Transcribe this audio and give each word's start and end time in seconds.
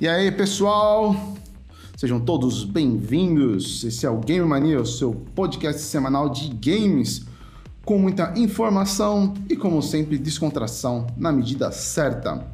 E 0.00 0.06
aí, 0.06 0.30
pessoal? 0.30 1.34
Sejam 1.96 2.20
todos 2.20 2.62
bem-vindos. 2.62 3.82
Esse 3.82 4.06
é 4.06 4.10
o 4.10 4.20
Game 4.20 4.46
Mania, 4.46 4.80
o 4.80 4.86
seu 4.86 5.12
podcast 5.34 5.82
semanal 5.82 6.28
de 6.28 6.50
games, 6.50 7.24
com 7.84 7.98
muita 7.98 8.32
informação 8.38 9.34
e, 9.50 9.56
como 9.56 9.82
sempre, 9.82 10.16
descontração 10.16 11.08
na 11.16 11.32
medida 11.32 11.72
certa. 11.72 12.46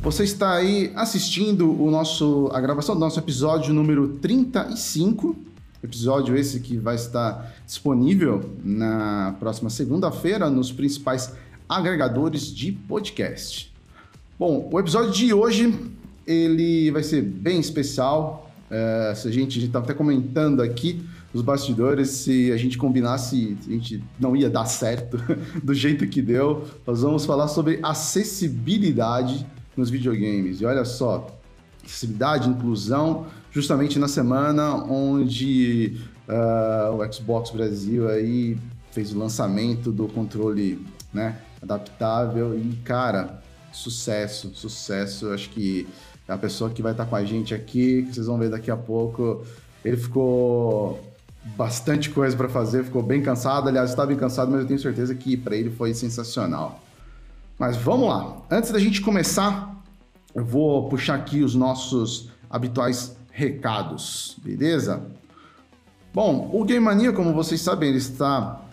Você 0.00 0.24
está 0.24 0.54
aí 0.54 0.90
assistindo 0.96 1.78
o 1.78 1.90
nosso, 1.90 2.48
a 2.54 2.60
gravação 2.62 2.94
do 2.94 3.00
nosso 3.02 3.18
episódio 3.18 3.74
número 3.74 4.16
35. 4.16 5.36
Episódio 5.82 6.34
esse 6.34 6.58
que 6.60 6.78
vai 6.78 6.94
estar 6.94 7.52
disponível 7.66 8.40
na 8.64 9.36
próxima 9.38 9.68
segunda-feira 9.68 10.48
nos 10.48 10.72
principais 10.72 11.34
agregadores 11.68 12.46
de 12.46 12.72
podcast. 12.72 13.72
Bom, 14.38 14.68
o 14.72 14.80
episódio 14.80 15.12
de 15.12 15.32
hoje 15.32 15.78
ele 16.26 16.90
vai 16.90 17.02
ser 17.02 17.22
bem 17.22 17.60
especial. 17.60 18.50
É, 18.70 19.14
se 19.14 19.28
a 19.28 19.30
gente 19.30 19.62
estava 19.62 19.84
até 19.84 19.94
comentando 19.94 20.60
aqui 20.60 21.04
os 21.32 21.42
bastidores, 21.42 22.10
se 22.10 22.52
a 22.52 22.56
gente 22.56 22.78
combinasse, 22.78 23.56
a 23.66 23.70
gente 23.70 24.02
não 24.18 24.36
ia 24.36 24.48
dar 24.48 24.66
certo 24.66 25.18
do 25.62 25.74
jeito 25.74 26.06
que 26.06 26.22
deu. 26.22 26.64
Nós 26.86 27.02
vamos 27.02 27.24
falar 27.24 27.48
sobre 27.48 27.80
acessibilidade 27.82 29.46
nos 29.76 29.90
videogames. 29.90 30.60
E 30.60 30.64
olha 30.64 30.84
só, 30.84 31.26
acessibilidade, 31.84 32.48
inclusão, 32.48 33.26
justamente 33.50 33.98
na 33.98 34.08
semana 34.08 34.76
onde 34.84 35.96
uh, 36.28 36.94
o 36.94 37.12
Xbox 37.12 37.50
Brasil 37.50 38.08
aí 38.08 38.56
fez 38.92 39.12
o 39.12 39.18
lançamento 39.18 39.90
do 39.90 40.06
controle 40.06 40.84
né, 41.12 41.36
adaptável 41.64 42.56
e, 42.56 42.76
cara, 42.84 43.42
sucesso, 43.72 44.52
sucesso. 44.54 45.32
Acho 45.32 45.50
que 45.50 45.88
a 46.28 46.36
pessoa 46.36 46.70
que 46.70 46.80
vai 46.80 46.92
estar 46.92 47.06
com 47.06 47.16
a 47.16 47.24
gente 47.24 47.54
aqui, 47.54 48.04
que 48.04 48.14
vocês 48.14 48.26
vão 48.26 48.38
ver 48.38 48.50
daqui 48.50 48.70
a 48.70 48.76
pouco, 48.76 49.44
ele 49.84 49.96
ficou 49.96 51.00
bastante 51.56 52.10
coisa 52.10 52.36
para 52.36 52.48
fazer, 52.48 52.84
ficou 52.84 53.02
bem 53.02 53.22
cansado. 53.22 53.68
Aliás, 53.68 53.90
estava 53.90 54.08
bem 54.08 54.16
cansado, 54.16 54.50
mas 54.50 54.60
eu 54.60 54.66
tenho 54.66 54.78
certeza 54.78 55.14
que 55.14 55.36
para 55.36 55.56
ele 55.56 55.70
foi 55.70 55.92
sensacional. 55.92 56.80
Mas 57.58 57.76
vamos 57.76 58.08
lá. 58.08 58.38
Antes 58.50 58.70
da 58.70 58.78
gente 58.78 59.00
começar, 59.00 59.82
eu 60.34 60.44
vou 60.44 60.88
puxar 60.88 61.14
aqui 61.16 61.42
os 61.42 61.54
nossos 61.54 62.28
habituais 62.48 63.16
recados, 63.30 64.36
beleza? 64.42 65.02
Bom, 66.12 66.48
o 66.52 66.64
Game 66.64 66.84
Mania, 66.84 67.12
como 67.12 67.32
vocês 67.34 67.60
sabem, 67.60 67.88
ele 67.88 67.98
está 67.98 68.63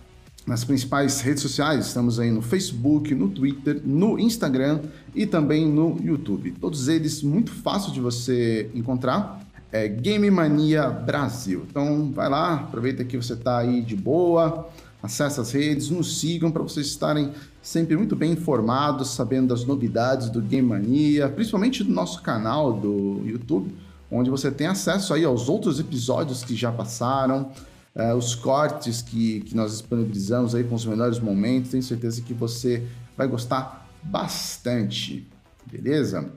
nas 0.46 0.64
principais 0.64 1.22
redes 1.22 1.42
sociais. 1.42 1.88
Estamos 1.88 2.20
aí 2.20 2.32
no 2.32 2.42
Facebook, 2.42 3.14
no 3.14 3.30
Twitter, 3.30 3.82
no 3.86 4.20
Instagram 4.20 4.82
e 5.14 5.26
também 5.26 5.68
no 5.68 5.98
YouTube. 6.04 6.52
Todos 6.60 6.88
eles 6.88 7.22
muito 7.22 7.52
fácil 7.52 7.92
de 7.92 8.00
você 8.00 8.70
encontrar. 8.74 9.46
É 9.72 9.88
Game 9.88 10.30
Mania 10.30 10.90
Brasil. 10.90 11.66
Então 11.70 12.12
vai 12.14 12.30
lá, 12.30 12.56
aproveita 12.56 13.06
que 13.06 13.16
você 13.16 13.34
está 13.34 13.60
aí 13.60 13.82
de 13.82 13.96
boa, 13.96 14.70
acesse 15.02 15.40
as 15.40 15.52
redes, 15.52 15.90
nos 15.90 16.20
sigam 16.20 16.52
para 16.52 16.62
vocês 16.62 16.88
estarem 16.88 17.32
sempre 17.62 17.96
muito 17.96 18.16
bem 18.16 18.34
informados, 18.34 19.12
sabendo 19.12 19.48
das 19.50 19.64
novidades 19.64 20.30
do 20.30 20.42
Game 20.42 20.68
Mania, 20.68 21.30
principalmente 21.30 21.84
do 21.84 21.92
nosso 21.92 22.22
canal 22.22 22.74
do 22.74 23.22
YouTube, 23.26 23.74
onde 24.12 24.30
você 24.30 24.52
tem 24.52 24.68
acesso 24.68 25.14
aí 25.14 25.24
aos 25.24 25.48
outros 25.48 25.80
episódios 25.80 26.44
que 26.44 26.56
já 26.56 26.72
passaram, 26.72 27.52
uh, 27.96 28.16
os 28.16 28.36
cortes 28.36 29.02
que, 29.02 29.42
que 29.42 29.56
nós 29.56 29.72
disponibilizamos 29.72 30.56
aí 30.56 30.64
com 30.64 30.76
os 30.76 30.86
melhores 30.86 31.20
momentos. 31.20 31.72
Tenho 31.72 31.84
certeza 31.84 32.22
que 32.22 32.34
você 32.34 32.84
vai 33.18 33.28
gostar 33.28 33.88
bastante, 34.04 35.28
beleza? 35.72 36.32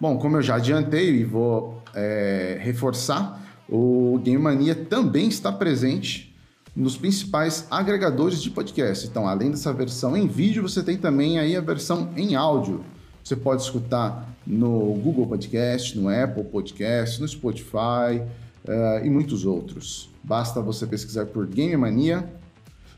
Bom, 0.00 0.18
como 0.18 0.36
eu 0.36 0.42
já 0.42 0.56
adiantei 0.56 1.10
e 1.10 1.24
vou 1.24 1.82
é, 1.94 2.58
reforçar, 2.60 3.44
o 3.68 4.20
Game 4.22 4.40
Mania 4.40 4.74
também 4.74 5.28
está 5.28 5.50
presente 5.52 6.34
nos 6.74 6.96
principais 6.96 7.66
agregadores 7.68 8.40
de 8.40 8.50
podcast. 8.50 9.06
Então, 9.06 9.26
além 9.26 9.50
dessa 9.50 9.72
versão 9.72 10.16
em 10.16 10.28
vídeo, 10.28 10.62
você 10.62 10.82
tem 10.82 10.96
também 10.96 11.38
aí 11.38 11.56
a 11.56 11.60
versão 11.60 12.10
em 12.16 12.36
áudio. 12.36 12.84
Você 13.22 13.34
pode 13.34 13.62
escutar 13.62 14.32
no 14.46 14.94
Google 14.94 15.26
Podcast, 15.26 15.98
no 15.98 16.08
Apple 16.08 16.44
Podcast, 16.44 17.20
no 17.20 17.26
Spotify 17.26 18.22
uh, 18.64 19.04
e 19.04 19.10
muitos 19.10 19.44
outros. 19.44 20.08
Basta 20.28 20.60
você 20.60 20.86
pesquisar 20.86 21.24
por 21.26 21.46
Game 21.46 21.74
Mania, 21.74 22.30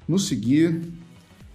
nos 0.09 0.27
seguir, 0.27 0.83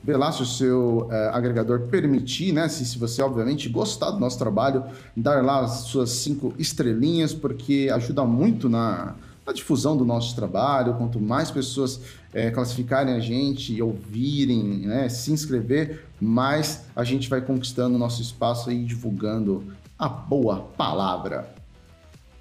ver 0.02 0.16
lá 0.16 0.31
se 0.31 0.41
o 0.41 0.46
seu 0.46 1.09
uh, 1.12 1.34
agregador 1.34 1.81
permitir, 1.88 2.53
né? 2.53 2.69
Se, 2.69 2.86
se, 2.86 2.97
você, 2.97 3.22
obviamente, 3.22 3.68
gostar 3.68 4.12
do 4.12 4.19
nosso 4.19 4.40
trabalho, 4.40 4.86
dar 5.18 5.44
lá 5.44 5.66
as 5.66 5.80
suas 5.81 6.12
cinco 6.12 6.53
estrelinhas, 6.58 7.34
porque 7.34 7.90
ajuda 7.94 8.24
muito 8.24 8.69
na, 8.69 9.16
na 9.46 9.52
difusão 9.52 9.97
do 9.97 10.06
nosso 10.06 10.34
trabalho. 10.34 10.94
Quanto 10.94 11.19
mais 11.19 11.52
pessoas 11.52 12.00
é, 12.34 12.50
classificarem 12.50 13.13
a 13.13 13.19
gente 13.19 13.74
e 13.74 13.81
ouvirem, 13.81 14.63
né, 14.88 15.09
se 15.09 15.34
inscrever, 15.34 16.06
mais 16.22 16.86
a 16.96 17.03
gente 17.03 17.30
vai 17.30 17.42
conquistando 17.42 17.96
o 17.96 18.00
nosso 18.00 18.22
espaço 18.22 18.72
e 18.72 18.81
divulgando 18.86 19.74
a 20.00 20.07
boa 20.07 20.69
palavra. 20.78 21.53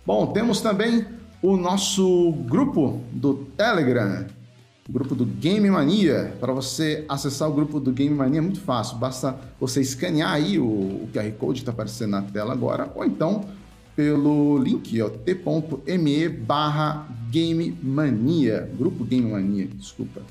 Bom, 0.07 0.27
temos 0.29 0.61
também 0.61 1.07
o 1.45 1.59
nosso 1.59 2.33
grupo 2.47 3.03
do 3.13 3.35
Telegram, 3.35 4.25
o 4.89 4.93
grupo 4.93 5.15
do 5.15 5.27
Game 5.27 5.69
Mania. 5.69 6.35
Para 6.41 6.55
você 6.55 7.05
acessar 7.07 7.51
o 7.51 7.53
grupo 7.53 7.79
do 7.79 7.93
Game 7.93 8.15
Mania 8.15 8.39
é 8.39 8.41
muito 8.41 8.63
fácil, 8.63 8.97
basta 8.97 9.39
você 9.61 9.83
escanear 9.83 10.33
aí 10.33 10.59
o, 10.59 10.65
o 10.65 11.09
QR 11.13 11.31
Code 11.33 11.57
que 11.57 11.61
está 11.61 11.73
aparecendo 11.73 12.13
na 12.13 12.23
tela 12.23 12.55
agora, 12.55 12.91
ou 12.95 13.05
então 13.05 13.45
pelo 13.95 14.57
link 14.57 14.99
t.me 15.23 16.29
barra 16.31 17.07
Game 17.31 17.79
Mania, 17.83 18.67
grupo 18.79 19.05
Game 19.05 19.31
Mania, 19.31 19.67
desculpa. 19.67 20.23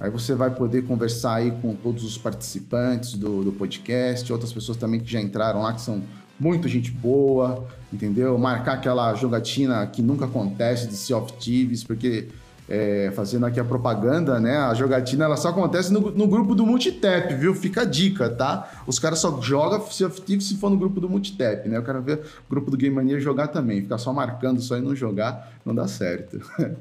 Aí 0.00 0.10
você 0.10 0.34
vai 0.34 0.52
poder 0.52 0.84
conversar 0.84 1.36
aí 1.36 1.52
com 1.62 1.72
todos 1.76 2.02
os 2.02 2.18
participantes 2.18 3.14
do, 3.14 3.44
do 3.44 3.52
podcast, 3.52 4.32
outras 4.32 4.52
pessoas 4.52 4.76
também 4.76 4.98
que 4.98 5.08
já 5.08 5.20
entraram 5.20 5.62
lá, 5.62 5.72
que 5.72 5.82
são 5.82 6.02
muito 6.38 6.68
gente 6.68 6.90
boa, 6.90 7.66
entendeu? 7.92 8.36
Marcar 8.38 8.74
aquela 8.74 9.14
jogatina 9.14 9.86
que 9.86 10.02
nunca 10.02 10.26
acontece 10.26 10.86
de 10.86 10.96
Sea 10.96 11.16
of 11.16 11.32
Thieves, 11.34 11.82
porque 11.82 12.28
é, 12.68 13.10
fazendo 13.14 13.46
aqui 13.46 13.58
a 13.58 13.64
propaganda, 13.64 14.38
né? 14.38 14.58
A 14.58 14.74
jogatina 14.74 15.24
ela 15.24 15.36
só 15.36 15.48
acontece 15.48 15.90
no, 15.92 16.10
no 16.10 16.26
grupo 16.26 16.54
do 16.54 16.66
Multitap, 16.66 17.34
viu? 17.34 17.54
Fica 17.54 17.82
a 17.82 17.84
dica, 17.84 18.28
tá? 18.28 18.82
Os 18.86 18.98
caras 18.98 19.18
só 19.20 19.40
jogam 19.40 19.80
Sea 19.90 20.06
of 20.06 20.20
Thieves 20.20 20.46
se 20.46 20.56
for 20.56 20.68
no 20.68 20.76
grupo 20.76 21.00
do 21.00 21.08
Multitap, 21.08 21.66
né? 21.66 21.78
Eu 21.78 21.82
quero 21.82 22.02
ver 22.02 22.18
o 22.18 22.50
grupo 22.50 22.70
do 22.70 22.76
Game 22.76 22.94
Mania 22.94 23.18
jogar 23.18 23.48
também. 23.48 23.80
Ficar 23.80 23.96
só 23.96 24.12
marcando 24.12 24.60
só 24.60 24.76
e 24.76 24.82
não 24.82 24.94
jogar 24.94 25.52
não 25.64 25.74
dá 25.74 25.88
certo. 25.88 26.40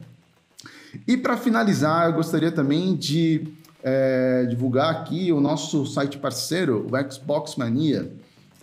e 1.08 1.16
para 1.16 1.38
finalizar, 1.38 2.08
eu 2.08 2.14
gostaria 2.14 2.52
também 2.52 2.94
de 2.94 3.48
é, 3.82 4.46
divulgar 4.50 4.92
aqui 4.92 5.32
o 5.32 5.40
nosso 5.40 5.86
site 5.86 6.18
parceiro, 6.18 6.86
o 6.92 7.12
Xbox 7.12 7.56
Mania. 7.56 8.12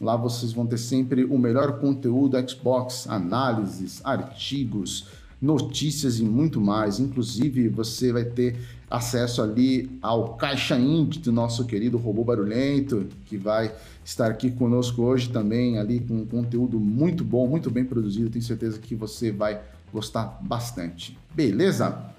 Lá 0.01 0.17
vocês 0.17 0.53
vão 0.53 0.67
ter 0.67 0.79
sempre 0.79 1.25
o 1.25 1.39
melhor 1.39 1.79
conteúdo 1.79 2.37
Xbox, 2.49 3.07
análises, 3.09 4.01
artigos, 4.05 5.07
notícias 5.41 6.19
e 6.19 6.25
muito 6.25 6.61
mais. 6.61 6.99
Inclusive, 6.99 7.69
você 7.69 8.13
vai 8.13 8.25
ter 8.25 8.59
acesso 8.91 9.43
ali 9.43 9.99
ao 10.03 10.35
Caixa 10.35 10.79
Indie 10.79 11.19
do 11.19 11.33
nosso 11.33 11.65
querido 11.65 11.97
Robô 11.99 12.25
Barulhento, 12.25 13.07
que 13.27 13.37
vai 13.37 13.73
estar 14.05 14.31
aqui 14.31 14.51
conosco 14.51 15.03
hoje 15.03 15.29
também, 15.31 15.79
ali 15.79 16.01
com 16.01 16.15
um 16.15 16.27
conteúdo 16.27 16.79
muito 16.79 17.25
bom, 17.25 17.47
muito 17.47 17.71
bem 17.71 17.85
produzido. 17.85 18.31
Tenho 18.31 18.45
certeza 18.45 18.79
que 18.79 18.95
você 18.95 19.31
vai 19.31 19.61
gostar 19.93 20.39
bastante. 20.43 21.17
Beleza? 21.35 22.13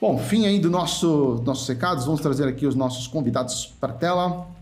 Bom, 0.00 0.16
fim 0.16 0.46
aí 0.46 0.58
do 0.58 0.70
nosso 0.70 1.42
nossos 1.44 1.68
recados. 1.68 2.06
Vamos 2.06 2.20
trazer 2.20 2.48
aqui 2.48 2.66
os 2.66 2.74
nossos 2.74 3.06
convidados 3.06 3.66
para 3.78 3.92
a 3.92 3.96
tela. 3.96 4.59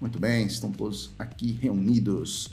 Muito 0.00 0.18
bem, 0.18 0.46
estão 0.46 0.70
todos 0.70 1.10
aqui 1.18 1.52
reunidos. 1.52 2.50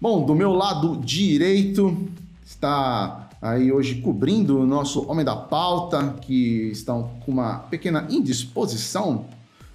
Bom, 0.00 0.26
do 0.26 0.34
meu 0.34 0.52
lado 0.52 0.96
direito 0.96 1.96
está 2.44 3.28
aí 3.40 3.72
hoje 3.72 4.00
cobrindo 4.00 4.58
o 4.58 4.66
nosso 4.66 5.08
Homem 5.08 5.24
da 5.24 5.36
Pauta, 5.36 6.16
que 6.20 6.70
estão 6.70 7.10
com 7.24 7.32
uma 7.32 7.60
pequena 7.60 8.06
indisposição. 8.10 9.26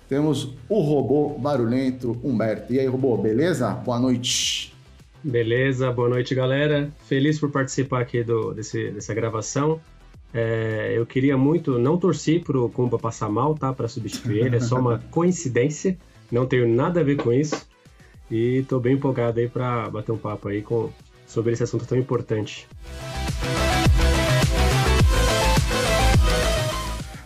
Temos 0.10 0.54
o 0.70 0.82
robô 0.82 1.38
barulhento 1.38 2.18
Humberto. 2.24 2.74
E 2.74 2.80
aí, 2.80 2.88
robô, 2.88 3.18
beleza? 3.18 3.72
Boa 3.72 4.00
noite. 4.00 4.74
Beleza, 5.24 5.92
boa 5.92 6.08
noite, 6.08 6.34
galera. 6.34 6.90
Feliz 7.06 7.40
por 7.40 7.52
participar 7.52 8.02
aqui 8.02 8.24
do, 8.24 8.54
desse, 8.54 8.92
dessa 8.92 9.14
gravação. 9.14 9.82
É, 10.34 10.94
eu 10.96 11.06
queria 11.06 11.38
muito, 11.38 11.80
não 11.80 11.98
torci 11.98 12.40
pro 12.40 12.70
Kumba 12.70 12.98
passar 12.98 13.30
mal, 13.30 13.56
tá? 13.56 13.74
Para 13.74 13.88
substituir 13.88 14.46
ele, 14.46 14.58
é 14.58 14.60
só 14.60 14.80
uma 14.80 15.00
coincidência. 15.12 15.98
Não 16.32 16.46
tenho 16.46 16.68
nada 16.68 17.02
a 17.02 17.04
ver 17.04 17.18
com 17.18 17.32
isso. 17.32 17.68
E 18.30 18.58
estou 18.58 18.80
bem 18.80 18.96
empolgado 18.96 19.40
aí 19.40 19.48
para 19.48 19.90
bater 19.90 20.12
um 20.12 20.18
papo 20.18 20.50
aí 20.50 20.62
com, 20.62 20.90
sobre 21.26 21.54
esse 21.54 21.64
assunto 21.64 21.86
tão 21.86 21.98
importante. 21.98 22.68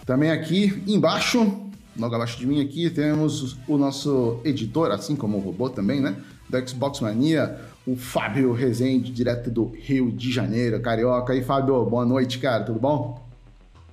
Também 0.06 0.30
aqui 0.30 0.84
embaixo 0.88 1.72
logo 1.98 2.16
abaixo 2.16 2.38
de 2.38 2.46
mim 2.46 2.62
aqui 2.62 2.90
temos 2.90 3.58
o 3.68 3.78
nosso 3.78 4.40
editor, 4.44 4.92
assim 4.92 5.16
como 5.16 5.38
o 5.38 5.40
robô 5.40 5.70
também, 5.70 6.02
né? 6.02 6.16
Do 6.50 6.68
Xbox 6.68 7.00
Mania, 7.00 7.60
o 7.86 7.96
Fábio 7.96 8.52
Rezende, 8.54 9.12
direto 9.12 9.50
do 9.50 9.66
Rio 9.66 10.12
de 10.12 10.32
Janeiro, 10.32 10.82
carioca. 10.82 11.34
E 11.34 11.42
Fábio, 11.42 11.86
boa 11.86 12.06
noite, 12.06 12.40
cara, 12.40 12.64
tudo 12.64 12.80
bom? 12.80 13.22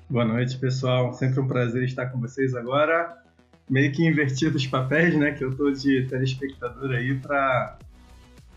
Boa 0.08 0.24
noite, 0.24 0.56
pessoal. 0.58 1.12
Sempre 1.12 1.40
um 1.40 1.46
prazer 1.46 1.84
estar 1.84 2.06
com 2.06 2.18
vocês 2.18 2.54
agora. 2.54 3.16
Meio 3.68 3.92
que 3.92 4.06
invertido 4.06 4.56
os 4.56 4.66
papéis, 4.66 5.14
né? 5.16 5.32
Que 5.32 5.44
eu 5.44 5.54
tô 5.54 5.70
de 5.70 6.06
telespectador 6.06 6.90
aí 6.90 7.14
para 7.14 7.78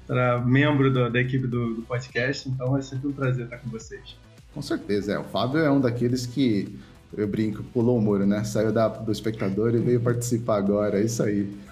para 0.07 0.39
membro 0.39 0.91
do, 0.91 1.09
da 1.09 1.21
equipe 1.21 1.47
do, 1.47 1.75
do, 1.75 1.81
podcast, 1.83 2.49
então 2.49 2.75
é 2.75 2.81
sempre 2.81 3.07
um 3.07 3.13
prazer 3.13 3.45
estar 3.45 3.57
com 3.59 3.69
vocês. 3.69 4.17
Com 4.53 4.61
certeza, 4.61 5.13
é. 5.13 5.19
O 5.19 5.23
Fábio 5.23 5.61
é 5.61 5.71
um 5.71 5.79
daqueles 5.79 6.25
que 6.25 6.77
eu 7.15 7.25
brinco, 7.27 7.63
pulou 7.63 7.97
o 7.97 8.01
muro, 8.01 8.25
né? 8.25 8.43
Saiu 8.43 8.73
da, 8.73 8.89
do 8.89 9.11
espectador 9.11 9.73
e 9.73 9.77
veio 9.77 10.01
participar 10.01 10.57
agora. 10.57 10.99
É 10.99 11.05
isso 11.05 11.23
aí. 11.23 11.49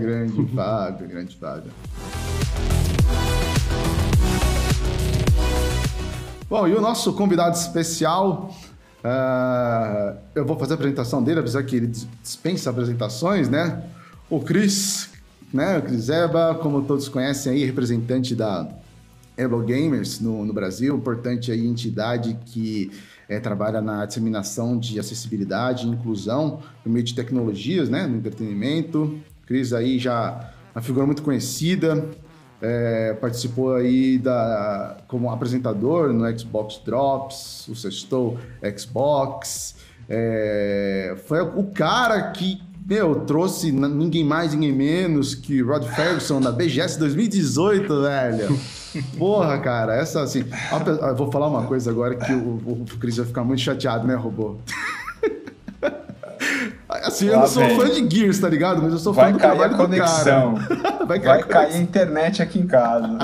grande 0.00 0.44
Fábio, 0.52 1.08
grande 1.08 1.36
Fábio. 1.36 1.70
Bom, 6.48 6.66
e 6.66 6.74
o 6.74 6.80
nosso 6.80 7.12
convidado 7.12 7.56
especial, 7.56 8.54
uh, 9.06 10.16
eu 10.34 10.44
vou 10.44 10.58
fazer 10.58 10.72
a 10.72 10.74
apresentação 10.74 11.22
dele, 11.22 11.40
apesar 11.40 11.62
que 11.62 11.76
ele 11.76 11.86
dispensa 12.22 12.70
apresentações, 12.70 13.48
né? 13.48 13.84
O 14.28 14.40
Cris, 14.40 15.10
né? 15.52 15.78
O 15.78 15.82
Cris 15.82 16.08
Eba, 16.08 16.54
como 16.56 16.82
todos 16.82 17.08
conhecem 17.08 17.52
aí, 17.52 17.64
representante 17.64 18.34
da 18.34 18.68
Elo 19.36 19.62
Gamers 19.62 20.20
no, 20.20 20.44
no 20.44 20.52
Brasil, 20.52 20.96
importante 20.96 21.52
aí 21.52 21.66
entidade 21.66 22.38
que 22.46 22.90
é, 23.28 23.38
trabalha 23.38 23.80
na 23.80 24.06
disseminação 24.06 24.78
de 24.78 24.98
acessibilidade 24.98 25.86
e 25.86 25.90
inclusão 25.90 26.60
no 26.84 26.92
meio 26.92 27.04
de 27.04 27.14
tecnologias, 27.14 27.88
né? 27.88 28.06
No 28.06 28.16
entretenimento. 28.16 29.18
Cris 29.46 29.72
aí 29.72 29.98
já 29.98 30.52
uma 30.74 30.82
figura 30.82 31.06
muito 31.06 31.22
conhecida, 31.22 32.08
é, 32.60 33.14
participou 33.20 33.74
aí 33.74 34.18
da, 34.18 34.96
como 35.08 35.30
apresentador 35.30 36.12
no 36.12 36.38
Xbox 36.38 36.80
Drops, 36.84 37.68
o 37.68 37.74
Sextou 37.74 38.38
Xbox. 38.76 39.74
É, 40.08 41.16
foi 41.26 41.40
o 41.40 41.64
cara 41.64 42.30
que, 42.30 42.62
meu, 42.86 43.20
trouxe 43.26 43.72
ninguém 43.72 44.24
mais, 44.24 44.54
ninguém 44.54 44.72
menos 44.72 45.34
que 45.34 45.60
Rod 45.60 45.84
Ferguson 45.84 46.40
na 46.40 46.52
BGS 46.52 46.98
2018, 46.98 48.02
velho. 48.02 48.58
Porra, 49.18 49.58
cara, 49.58 49.94
essa 49.94 50.22
assim. 50.22 50.44
Eu 51.02 51.16
vou 51.16 51.30
falar 51.30 51.48
uma 51.48 51.64
coisa 51.64 51.90
agora 51.90 52.14
que 52.14 52.32
o, 52.32 52.60
o, 52.64 52.82
o 52.82 52.98
Cris 52.98 53.18
vai 53.18 53.26
ficar 53.26 53.44
muito 53.44 53.60
chateado, 53.60 54.06
né, 54.06 54.14
robô? 54.14 54.56
Assim, 57.06 57.26
eu 57.26 57.38
não 57.38 57.46
sou 57.46 57.62
fã 57.70 57.88
de 57.88 58.16
Gears, 58.16 58.38
tá 58.40 58.48
ligado? 58.48 58.82
Mas 58.82 58.92
eu 58.92 58.98
sou 58.98 59.14
fã 59.14 59.30
do 59.30 59.38
trabalho 59.38 59.74
a 59.74 59.76
conexão. 59.76 60.54
do 60.54 60.66
cara. 60.66 61.04
Vai 61.06 61.20
cair, 61.20 61.28
Vai 61.28 61.40
a, 61.40 61.44
cair 61.44 61.74
a 61.74 61.78
internet 61.78 62.42
aqui 62.42 62.58
em 62.58 62.66
casa. 62.66 63.08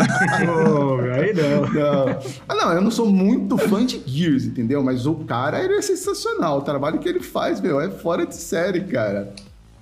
oh, 0.47 0.99
aí 1.21 1.35
não. 1.35 1.63
não. 1.73 2.19
Ah, 2.49 2.55
não, 2.55 2.73
eu 2.73 2.81
não 2.81 2.91
sou 2.91 3.07
muito 3.07 3.59
fã 3.59 3.85
de 3.85 4.01
Gears, 4.07 4.45
entendeu? 4.45 4.83
Mas 4.83 5.05
o 5.05 5.15
cara, 5.15 5.63
ele 5.63 5.75
é 5.75 5.83
sensacional. 5.83 6.59
O 6.59 6.63
trabalho 6.63 6.99
que 6.99 7.09
ele 7.09 7.21
faz, 7.21 7.61
meu, 7.61 7.81
é 7.81 7.91
fora 7.91 8.25
de 8.25 8.37
série, 8.37 8.83
cara. 8.83 9.33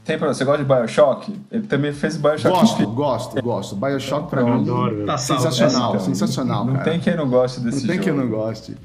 Tem 0.05 0.19
pra 0.19 0.29
você 0.29 0.45
gosta 0.45 0.65
de 0.65 0.69
Bioshock? 0.69 1.33
Ele 1.53 1.67
também 1.67 1.93
fez 1.93 2.17
Bioshock. 2.17 2.59
Gosto, 2.59 2.87
gosto, 2.89 3.43
gosto. 3.43 3.77
Bioshock 3.77 4.31
pra 4.31 4.41
eu 4.41 4.47
mim 4.47 4.63
adoro. 4.63 5.05
Tá 5.05 5.19
sensacional, 5.19 5.91
então, 5.91 6.05
sensacional, 6.07 6.65
não, 6.65 6.73
cara. 6.73 6.85
Não 6.85 6.93
tem 6.93 7.01
quem 7.01 7.17
não 7.17 7.29
goste 7.29 7.61
desse 7.61 7.87
não 7.87 7.95
jogo. 7.95 7.99
Não 7.99 8.05
tem 8.05 8.15
quem 8.15 8.25
não 8.25 8.29
goste. 8.29 8.77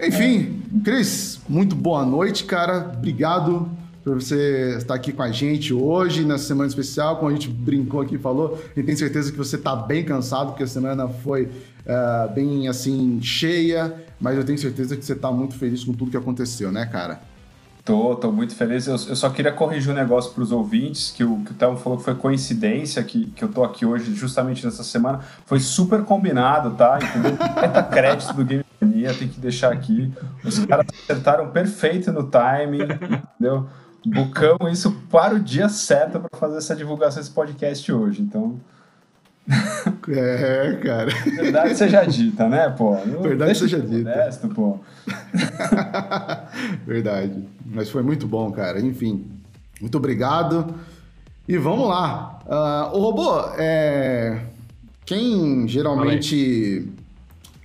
Enfim, 0.00 0.62
Cris, 0.84 1.40
muito 1.48 1.76
boa 1.76 2.04
noite, 2.04 2.44
cara. 2.44 2.92
Obrigado 2.96 3.70
por 4.04 4.20
você 4.20 4.76
estar 4.76 4.94
aqui 4.94 5.12
com 5.12 5.22
a 5.22 5.32
gente 5.32 5.72
hoje, 5.72 6.24
nessa 6.24 6.44
semana 6.44 6.68
especial, 6.68 7.16
como 7.16 7.30
a 7.30 7.32
gente 7.32 7.48
brincou 7.48 8.02
aqui 8.02 8.16
e 8.16 8.18
falou, 8.18 8.62
e 8.76 8.82
tenho 8.82 8.98
certeza 8.98 9.32
que 9.32 9.38
você 9.38 9.56
está 9.56 9.74
bem 9.74 10.04
cansado, 10.04 10.48
porque 10.48 10.62
a 10.62 10.66
semana 10.66 11.08
foi 11.08 11.44
uh, 11.44 12.32
bem, 12.34 12.68
assim, 12.68 13.18
cheia, 13.22 13.94
mas 14.20 14.36
eu 14.36 14.44
tenho 14.44 14.58
certeza 14.58 14.94
que 14.94 15.02
você 15.02 15.14
está 15.14 15.32
muito 15.32 15.54
feliz 15.54 15.82
com 15.82 15.94
tudo 15.94 16.10
que 16.10 16.16
aconteceu, 16.18 16.70
né, 16.70 16.84
cara? 16.84 17.18
Tô, 17.82 18.14
tô 18.16 18.32
muito 18.32 18.54
feliz. 18.54 18.86
Eu, 18.86 18.94
eu 18.94 19.16
só 19.16 19.28
queria 19.28 19.52
corrigir 19.52 19.90
um 19.90 19.94
negócio 19.94 20.32
para 20.32 20.42
os 20.42 20.52
ouvintes, 20.52 21.10
que 21.10 21.22
o, 21.22 21.40
que 21.40 21.52
o 21.52 21.54
Thelmo 21.54 21.76
falou 21.76 21.98
que 21.98 22.04
foi 22.04 22.14
coincidência 22.14 23.02
que, 23.02 23.26
que 23.26 23.44
eu 23.44 23.48
tô 23.48 23.62
aqui 23.62 23.84
hoje, 23.84 24.14
justamente 24.14 24.64
nessa 24.64 24.82
semana. 24.82 25.20
Foi 25.44 25.60
super 25.60 26.02
combinado, 26.02 26.70
tá? 26.72 26.98
Entendeu? 27.02 27.32
Meta 27.60 27.82
crédito 27.82 28.32
do 28.32 28.44
Game 28.44 28.64
Mania, 28.80 29.12
tem 29.12 29.28
que 29.28 29.38
deixar 29.38 29.70
aqui. 29.70 30.10
Os 30.42 30.58
caras 30.64 30.86
acertaram 31.02 31.50
perfeito 31.50 32.10
no 32.10 32.24
timing, 32.24 32.84
entendeu? 32.84 33.68
Bucamos 34.06 34.78
isso 34.78 34.92
para 35.10 35.34
o 35.34 35.40
dia 35.40 35.68
certo 35.68 36.20
para 36.20 36.38
fazer 36.38 36.58
essa 36.58 36.76
divulgação 36.76 37.20
desse 37.20 37.32
podcast 37.32 37.90
hoje. 37.92 38.22
Então. 38.22 38.60
É, 40.08 40.78
cara. 40.82 41.10
Verdade 41.24 41.76
seja 41.76 42.04
dita, 42.04 42.48
né, 42.48 42.68
pô? 42.70 42.94
Verdade 43.22 43.58
seja 43.58 43.80
dita. 43.80 44.10
Modesto, 44.10 44.48
pô. 44.48 44.78
Verdade. 46.86 47.44
Mas 47.64 47.90
foi 47.90 48.02
muito 48.02 48.26
bom, 48.26 48.50
cara. 48.52 48.80
Enfim, 48.80 49.26
muito 49.80 49.96
obrigado. 49.96 50.74
E 51.46 51.56
vamos 51.58 51.88
lá. 51.88 52.38
Uh, 52.46 52.96
o 52.96 53.00
robô, 53.00 53.38
é... 53.58 54.40
quem 55.04 55.68
geralmente 55.68 56.90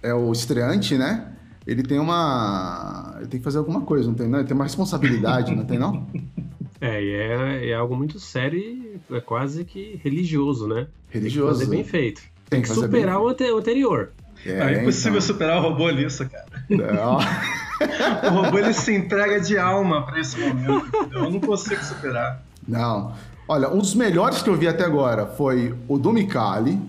é 0.03 0.13
o 0.13 0.31
estreante, 0.31 0.97
né? 0.97 1.29
Ele 1.69 1.83
tem 1.83 2.00
uma. 2.00 3.13
Ele 3.19 3.27
tem 3.27 3.39
que 3.39 3.44
fazer 3.44 3.60
alguma 3.60 3.81
coisa, 3.81 4.07
não 4.07 4.16
tem? 4.16 4.27
Não? 4.27 4.39
Ele 4.39 4.48
tem 4.48 4.56
uma 4.56 4.63
responsabilidade, 4.63 5.56
não 5.56 5.66
tem, 5.66 5.77
não? 5.77 6.07
É, 6.81 7.04
e 7.04 7.12
é, 7.12 7.69
é 7.71 7.74
algo 7.74 7.94
muito 7.94 8.21
sério 8.21 8.57
e 8.57 9.01
é 9.12 9.19
quase 9.19 9.66
que 9.66 10.00
religioso, 10.01 10.66
né? 10.66 10.88
Religioso. 11.10 11.60
Tem 11.60 11.60
que 11.60 11.66
fazer 11.66 11.75
bem 11.75 11.83
feito. 11.83 12.21
Tem, 12.21 12.31
tem 12.51 12.62
que, 12.62 12.69
superar 12.69 13.18
bem... 13.18 13.25
o, 13.25 13.27
ante 13.27 13.44
o 13.51 13.57
anterior. 13.57 14.12
É, 14.45 14.51
é 14.51 14.81
impossível 14.81 15.18
então. 15.18 15.21
superar 15.27 15.57
o 15.57 15.62
robô 15.62 15.89
nisso, 15.92 16.25
cara. 16.30 16.45
o 18.24 18.30
robô 18.30 18.60
ele 18.60 18.72
se 18.72 18.95
entrega 18.95 19.42
de 19.42 19.57
alma 19.57 20.06
para 20.06 20.22
esse 20.22 20.39
momento. 20.39 20.88
Entendeu? 20.88 21.24
Eu 21.25 21.30
não 21.30 21.42
consigo 21.42 21.83
superar. 21.83 22.42
Não. 22.65 23.13
Olha, 23.45 23.68
um 23.69 23.80
dos 23.80 23.94
melhores 23.94 24.42
que 24.42 24.50
eu 24.50 24.56
vi 24.56 24.69
até 24.69 24.86
agora 24.86 25.25
foi 25.25 25.75
o 25.86 25.98
do 25.98 26.13
Mikali. 26.13 26.80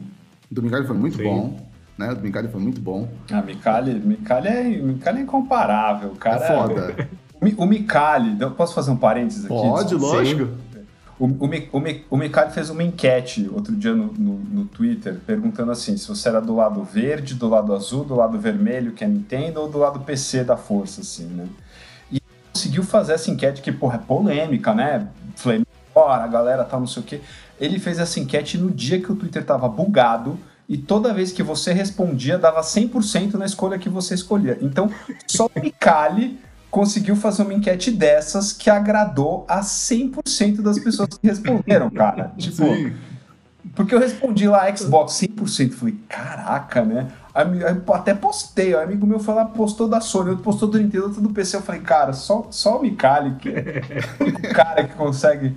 O 0.49 0.55
do 0.55 0.63
Mikali 0.63 0.87
foi 0.87 0.97
muito 0.97 1.17
Sim. 1.17 1.25
bom. 1.25 1.70
Né? 2.01 2.11
O 2.11 2.15
do 2.15 2.23
Mikali 2.23 2.49
foi 2.49 2.61
muito 2.61 2.81
bom. 2.81 3.07
Ah, 3.31 3.43
Mikali, 3.43 3.95
Mikali, 3.95 4.49
é, 4.49 4.63
Mikali 4.65 5.19
é 5.19 5.23
incomparável. 5.23 6.09
O 6.13 6.17
cara 6.17 6.45
é 6.45 6.49
foda. 6.49 7.09
O 7.57 7.65
Mikali, 7.65 8.37
posso 8.55 8.75
fazer 8.75 8.91
um 8.91 8.99
parênteses 8.99 9.47
aqui? 9.47 9.55
Pode, 9.55 9.95
lógico. 9.95 10.51
O, 11.19 11.25
o, 11.25 11.47
o, 11.73 11.83
o 12.11 12.17
Mikali 12.19 12.53
fez 12.53 12.69
uma 12.69 12.83
enquete 12.83 13.49
outro 13.51 13.75
dia 13.75 13.95
no, 13.95 14.13
no, 14.13 14.35
no, 14.35 14.65
Twitter, 14.67 15.17
perguntando 15.27 15.73
assim, 15.73 15.97
se 15.97 16.07
você 16.07 16.29
era 16.29 16.39
do 16.39 16.55
lado 16.55 16.85
verde, 16.85 17.33
do 17.33 17.49
lado 17.49 17.75
azul, 17.75 18.05
do 18.05 18.15
lado 18.15 18.39
vermelho, 18.39 18.93
que 18.93 19.03
é 19.03 19.09
Nintendo, 19.09 19.63
ou 19.63 19.71
do 19.71 19.79
lado 19.79 20.01
PC 20.01 20.45
da 20.45 20.59
força, 20.59 21.01
assim, 21.01 21.25
né? 21.29 21.47
E 22.13 22.21
conseguiu 22.53 22.83
fazer 22.83 23.15
essa 23.15 23.31
enquete 23.31 23.63
que, 23.63 23.73
porra, 23.73 23.95
é 23.95 23.99
polêmica, 23.99 24.75
né? 24.75 25.09
Flame 25.35 25.65
a 25.97 26.27
galera 26.27 26.63
tá 26.63 26.79
não 26.79 26.87
sei 26.87 27.03
o 27.03 27.07
quê. 27.07 27.21
Ele 27.59 27.79
fez 27.79 27.99
essa 27.99 28.21
enquete 28.21 28.59
no 28.59 28.71
dia 28.71 29.01
que 29.01 29.11
o 29.11 29.17
Twitter 29.17 29.45
tava 29.45 29.67
bugado, 29.67 30.39
e 30.71 30.79
toda 30.79 31.13
vez 31.13 31.33
que 31.33 31.43
você 31.43 31.73
respondia, 31.73 32.39
dava 32.39 32.61
100% 32.61 33.35
na 33.35 33.45
escolha 33.45 33.77
que 33.77 33.89
você 33.89 34.15
escolhia. 34.15 34.57
Então, 34.63 34.89
só 35.27 35.47
o 35.47 35.61
Mikali 35.61 36.39
conseguiu 36.71 37.17
fazer 37.17 37.43
uma 37.43 37.53
enquete 37.53 37.91
dessas 37.91 38.53
que 38.53 38.71
agradou 38.71 39.45
a 39.49 39.63
100% 39.63 40.63
das 40.63 40.79
pessoas 40.79 41.09
que 41.09 41.27
responderam, 41.27 41.91
cara. 41.91 42.33
tipo, 42.39 42.55
Sim. 42.55 42.93
porque 43.75 43.93
eu 43.93 43.99
respondi 43.99 44.47
lá 44.47 44.73
Xbox 44.73 45.15
100%, 45.15 45.73
falei, 45.73 45.97
caraca, 46.09 46.85
né? 46.85 47.09
Até 47.93 48.15
postei, 48.15 48.73
o 48.73 48.81
amigo 48.81 49.05
meu 49.05 49.19
foi 49.19 49.35
lá, 49.35 49.47
postou 49.47 49.89
da 49.89 50.01
Sony, 50.01 50.31
outro 50.31 50.45
postou 50.45 50.69
do 50.69 50.79
Nintendo, 50.79 51.07
outro 51.07 51.21
do 51.21 51.31
PC. 51.31 51.57
Eu 51.57 51.63
falei, 51.63 51.81
cara, 51.81 52.13
só, 52.13 52.47
só 52.53 52.79
o 52.79 52.83
Mikali, 52.83 53.35
que 53.41 53.49
é 53.49 53.83
o 54.21 54.55
cara 54.55 54.85
que 54.85 54.95
consegue 54.95 55.57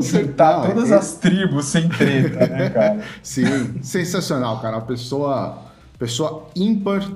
juntar 0.00 0.66
todas 0.66 0.90
é... 0.90 0.94
as 0.94 1.14
tribos 1.14 1.66
sem 1.66 1.88
treta, 1.88 2.46
né, 2.46 2.70
cara? 2.70 3.04
Sim, 3.22 3.82
sensacional, 3.82 4.60
cara. 4.60 4.76
Uma 4.76 4.86
pessoa, 4.86 5.58
pessoa 5.98 6.48
ímpar 6.54 7.08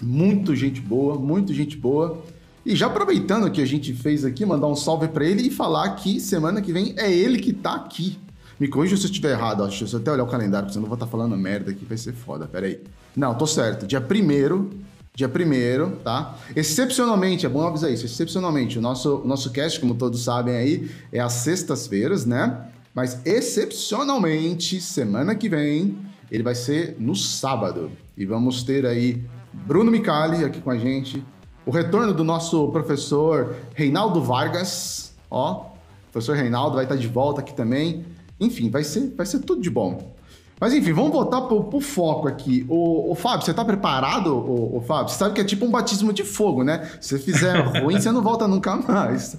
muito 0.00 0.54
gente 0.54 0.80
boa, 0.80 1.16
muito 1.16 1.52
gente 1.52 1.76
boa. 1.76 2.22
E 2.64 2.74
já 2.74 2.86
aproveitando 2.86 3.50
que 3.50 3.62
a 3.62 3.66
gente 3.66 3.92
fez 3.92 4.24
aqui, 4.24 4.44
mandar 4.44 4.66
um 4.66 4.74
salve 4.74 5.08
para 5.08 5.24
ele 5.24 5.48
e 5.48 5.50
falar 5.50 5.90
que 5.90 6.18
semana 6.18 6.60
que 6.60 6.72
vem 6.72 6.94
é 6.96 7.12
ele 7.12 7.38
que 7.38 7.52
tá 7.52 7.76
aqui. 7.76 8.18
Me 8.58 8.68
corrija 8.68 8.96
se 8.96 9.04
eu 9.04 9.10
estiver 9.10 9.32
errado, 9.32 9.60
ó. 9.62 9.66
deixa 9.66 9.84
eu 9.84 10.00
até 10.00 10.10
olhar 10.10 10.24
o 10.24 10.26
calendário, 10.26 10.66
porque 10.66 10.72
senão 10.72 10.86
eu 10.86 10.88
vou 10.88 10.96
estar 10.96 11.06
tá 11.06 11.12
falando 11.12 11.36
merda 11.36 11.70
aqui, 11.70 11.84
vai 11.84 11.98
ser 11.98 12.12
foda, 12.12 12.46
pera 12.46 12.66
aí. 12.66 12.80
Não, 13.14 13.34
tô 13.34 13.46
certo, 13.46 13.86
dia 13.86 14.00
1 14.00 14.70
dia 15.16 15.26
1 15.26 15.96
tá? 15.96 16.36
Excepcionalmente, 16.54 17.46
é 17.46 17.48
bom 17.48 17.66
avisar 17.66 17.90
isso, 17.90 18.04
excepcionalmente, 18.04 18.78
o 18.78 18.82
nosso, 18.82 19.16
o 19.16 19.26
nosso 19.26 19.50
cast, 19.50 19.80
como 19.80 19.94
todos 19.94 20.22
sabem 20.22 20.54
aí, 20.54 20.90
é 21.10 21.18
às 21.18 21.32
sextas-feiras, 21.32 22.26
né? 22.26 22.66
Mas 22.94 23.18
excepcionalmente, 23.24 24.78
semana 24.78 25.34
que 25.34 25.48
vem, 25.48 25.96
ele 26.30 26.42
vai 26.42 26.54
ser 26.54 26.96
no 26.98 27.16
sábado. 27.16 27.90
E 28.14 28.26
vamos 28.26 28.62
ter 28.62 28.84
aí 28.84 29.24
Bruno 29.52 29.90
Micali 29.90 30.44
aqui 30.44 30.60
com 30.60 30.70
a 30.70 30.76
gente. 30.76 31.24
O 31.64 31.70
retorno 31.70 32.12
do 32.12 32.22
nosso 32.22 32.68
professor 32.68 33.56
Reinaldo 33.74 34.22
Vargas, 34.22 35.14
ó, 35.30 35.70
professor 36.12 36.36
Reinaldo 36.36 36.76
vai 36.76 36.84
estar 36.84 36.96
de 36.96 37.08
volta 37.08 37.40
aqui 37.40 37.54
também. 37.54 38.04
Enfim, 38.38 38.68
vai 38.68 38.84
ser, 38.84 39.14
vai 39.16 39.24
ser 39.24 39.40
tudo 39.40 39.62
de 39.62 39.70
bom. 39.70 40.14
Mas 40.58 40.72
enfim, 40.72 40.92
vamos 40.92 41.12
voltar 41.12 41.42
pro, 41.42 41.64
pro 41.64 41.80
foco 41.80 42.26
aqui. 42.26 42.64
O, 42.68 43.12
o, 43.12 43.14
Fábio, 43.14 43.44
você 43.44 43.52
tá 43.52 43.62
preparado, 43.62 44.34
o, 44.34 44.78
o, 44.78 44.80
Fábio? 44.80 45.10
Você 45.10 45.18
sabe 45.18 45.34
que 45.34 45.40
é 45.42 45.44
tipo 45.44 45.66
um 45.66 45.70
batismo 45.70 46.14
de 46.14 46.24
fogo, 46.24 46.64
né? 46.64 46.90
Se 46.98 47.10
você 47.10 47.18
fizer 47.18 47.60
ruim, 47.82 48.00
você 48.00 48.10
não 48.10 48.22
volta 48.22 48.48
nunca 48.48 48.74
mais. 48.74 49.38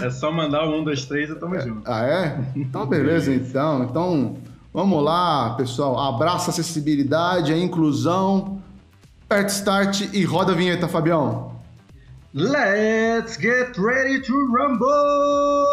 é 0.00 0.10
só 0.10 0.30
mandar 0.30 0.68
1, 0.68 0.84
2, 0.84 1.04
3 1.06 1.30
e 1.30 1.34
tamo 1.34 1.58
junto. 1.58 1.82
Ah, 1.84 2.06
é? 2.06 2.38
Então, 2.54 2.86
beleza, 2.86 3.34
então. 3.34 3.82
Então, 3.82 4.36
vamos 4.72 5.02
lá, 5.02 5.54
pessoal. 5.56 5.98
Abraça 5.98 6.50
a 6.50 6.52
acessibilidade, 6.52 7.52
a 7.52 7.58
inclusão. 7.58 8.62
Aperta 9.24 9.50
start 9.50 10.02
e 10.12 10.22
roda 10.24 10.52
a 10.52 10.54
vinheta, 10.54 10.86
Fabião. 10.86 11.50
Let's 12.32 13.36
get 13.36 13.76
ready 13.76 14.22
to 14.22 14.32
rumble! 14.54 15.72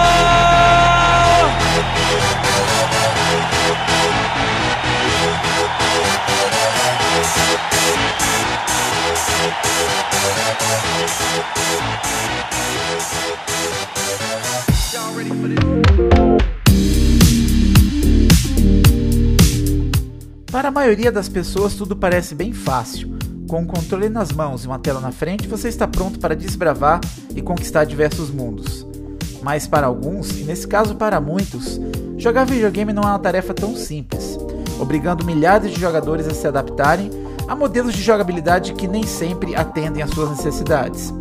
Para 20.51 20.67
a 20.67 20.71
maioria 20.71 21.11
das 21.11 21.27
pessoas, 21.27 21.73
tudo 21.73 21.95
parece 21.95 22.35
bem 22.35 22.53
fácil. 22.53 23.17
Com 23.47 23.63
o 23.63 23.65
controle 23.65 24.09
nas 24.09 24.31
mãos 24.31 24.63
e 24.63 24.67
uma 24.67 24.77
tela 24.77 24.99
na 24.99 25.11
frente, 25.11 25.47
você 25.47 25.67
está 25.67 25.87
pronto 25.87 26.19
para 26.19 26.35
desbravar 26.35 27.01
e 27.35 27.41
conquistar 27.41 27.85
diversos 27.85 28.29
mundos. 28.29 28.85
Mas 29.41 29.65
para 29.65 29.87
alguns, 29.87 30.39
e 30.39 30.43
nesse 30.43 30.67
caso 30.67 30.95
para 30.95 31.19
muitos, 31.19 31.79
jogar 32.17 32.45
videogame 32.45 32.93
não 32.93 33.03
é 33.03 33.07
uma 33.07 33.19
tarefa 33.19 33.53
tão 33.55 33.75
simples, 33.75 34.37
obrigando 34.79 35.25
milhares 35.25 35.71
de 35.71 35.79
jogadores 35.79 36.27
a 36.27 36.33
se 36.33 36.47
adaptarem 36.47 37.09
a 37.51 37.55
modelos 37.55 37.93
de 37.93 38.01
jogabilidade 38.01 38.71
que 38.71 38.87
nem 38.87 39.03
sempre 39.03 39.53
atendem 39.53 40.01
às 40.01 40.11
suas 40.11 40.29
necessidades. 40.29 41.13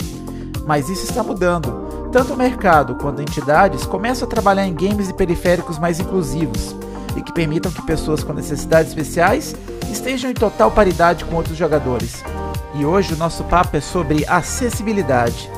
Mas 0.65 0.89
isso 0.89 1.03
está 1.03 1.25
mudando. 1.25 2.09
Tanto 2.13 2.35
o 2.35 2.37
mercado 2.37 2.95
quanto 2.95 3.21
entidades 3.21 3.85
começam 3.85 4.29
a 4.29 4.31
trabalhar 4.31 4.65
em 4.65 4.73
games 4.73 5.09
e 5.09 5.13
periféricos 5.13 5.77
mais 5.77 5.99
inclusivos 5.99 6.77
e 7.17 7.21
que 7.21 7.33
permitam 7.33 7.73
que 7.73 7.83
pessoas 7.83 8.23
com 8.23 8.33
necessidades 8.33 8.91
especiais 8.91 9.57
estejam 9.91 10.31
em 10.31 10.35
total 10.35 10.71
paridade 10.71 11.25
com 11.25 11.35
outros 11.35 11.57
jogadores. 11.57 12.23
E 12.77 12.85
hoje 12.85 13.15
o 13.15 13.17
nosso 13.17 13.43
papo 13.43 13.77
é 13.77 13.81
sobre 13.81 14.25
acessibilidade. 14.25 15.51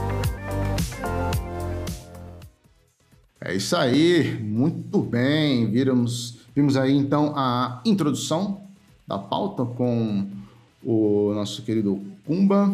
É 3.38 3.54
isso 3.54 3.76
aí, 3.76 4.40
muito 4.42 5.02
bem. 5.02 5.70
Vimos, 5.70 6.38
vimos 6.56 6.78
aí 6.78 6.96
então 6.96 7.34
a 7.36 7.82
introdução 7.84 8.62
da 9.06 9.18
pauta 9.18 9.66
com 9.66 10.40
o 10.84 11.32
nosso 11.34 11.62
querido 11.62 12.02
Kumba. 12.26 12.72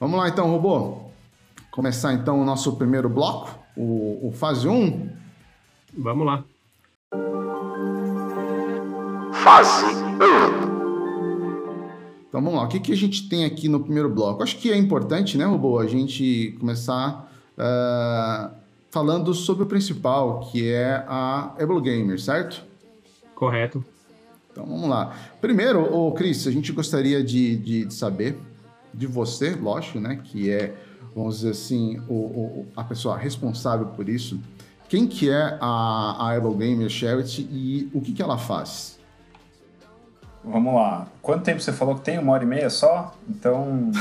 Vamos 0.00 0.18
lá 0.18 0.28
então, 0.28 0.50
robô. 0.50 1.08
Começar 1.70 2.12
então 2.12 2.40
o 2.40 2.44
nosso 2.44 2.76
primeiro 2.76 3.08
bloco, 3.08 3.56
o, 3.76 4.28
o 4.28 4.32
fase 4.32 4.68
1. 4.68 5.10
Vamos 5.96 6.26
lá. 6.26 6.44
Fase 9.32 9.84
1. 9.84 10.68
Então 12.28 12.42
vamos 12.42 12.54
lá, 12.54 12.66
o 12.66 12.68
que, 12.68 12.78
que 12.78 12.92
a 12.92 12.96
gente 12.96 13.28
tem 13.28 13.44
aqui 13.44 13.68
no 13.68 13.80
primeiro 13.80 14.08
bloco? 14.10 14.42
Acho 14.42 14.58
que 14.58 14.70
é 14.70 14.76
importante, 14.76 15.38
né, 15.38 15.46
robô, 15.46 15.78
a 15.78 15.86
gente 15.86 16.54
começar 16.60 17.32
uh, 17.56 18.54
falando 18.90 19.32
sobre 19.32 19.62
o 19.62 19.66
principal, 19.66 20.40
que 20.40 20.70
é 20.70 21.04
a 21.08 21.54
Able 21.58 21.80
Gamer, 21.80 22.20
certo? 22.20 22.62
Correto. 23.34 23.82
Então 24.58 24.66
vamos 24.66 24.88
lá. 24.88 25.14
Primeiro, 25.40 25.84
ô 25.94 26.10
Cris, 26.10 26.44
a 26.48 26.50
gente 26.50 26.72
gostaria 26.72 27.22
de, 27.22 27.56
de, 27.56 27.84
de, 27.84 27.94
saber 27.94 28.36
de 28.92 29.06
você, 29.06 29.54
lógico, 29.54 30.00
né? 30.00 30.18
Que 30.24 30.50
é, 30.50 30.74
vamos 31.14 31.36
dizer 31.36 31.50
assim, 31.50 32.02
o, 32.08 32.14
o, 32.14 32.66
a 32.76 32.82
pessoa 32.82 33.16
responsável 33.16 33.86
por 33.86 34.08
isso. 34.08 34.40
Quem 34.88 35.06
que 35.06 35.30
é 35.30 35.56
a, 35.60 36.16
a 36.18 36.36
Able 36.36 36.54
Gamer 36.54 36.88
Charity 36.88 37.42
e 37.42 37.88
o 37.94 38.00
que, 38.00 38.12
que 38.12 38.20
ela 38.20 38.36
faz? 38.36 38.98
Vamos 40.44 40.74
lá. 40.74 41.06
Quanto 41.22 41.44
tempo 41.44 41.60
você 41.60 41.72
falou 41.72 41.94
que 41.94 42.00
tem? 42.00 42.18
Uma 42.18 42.32
hora 42.32 42.42
e 42.42 42.46
meia 42.46 42.68
só? 42.68 43.14
Então. 43.28 43.92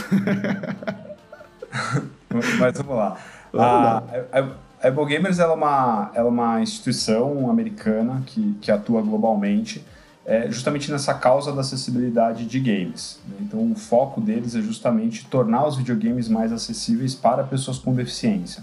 Mas 2.58 2.78
vamos 2.78 2.96
lá. 2.96 3.16
A, 3.54 3.98
a, 3.98 4.40
a 4.82 4.88
Able 4.88 5.06
Gamers 5.06 5.38
ela 5.38 5.54
é, 5.54 5.56
uma, 5.56 6.12
ela 6.16 6.28
é 6.28 6.32
uma 6.32 6.62
instituição 6.62 7.48
americana 7.48 8.24
que, 8.26 8.58
que 8.60 8.72
atua 8.72 9.04
globalmente 9.04 9.86
é, 10.28 10.52
justamente 10.52 10.92
nessa 10.92 11.14
causa 11.14 11.54
da 11.54 11.62
acessibilidade 11.62 12.46
de 12.46 12.60
games. 12.60 13.18
Né? 13.26 13.38
Então, 13.40 13.72
o 13.72 13.76
foco 13.76 14.20
deles 14.20 14.56
é 14.56 14.62
justamente 14.62 15.26
tornar 15.26 15.66
os 15.66 15.78
videogames 15.78 16.28
mais 16.28 16.52
acessíveis 16.52 17.16
para 17.16 17.46
pessoas 17.46 17.80
com 17.80 17.96
deficiência. 17.96 18.62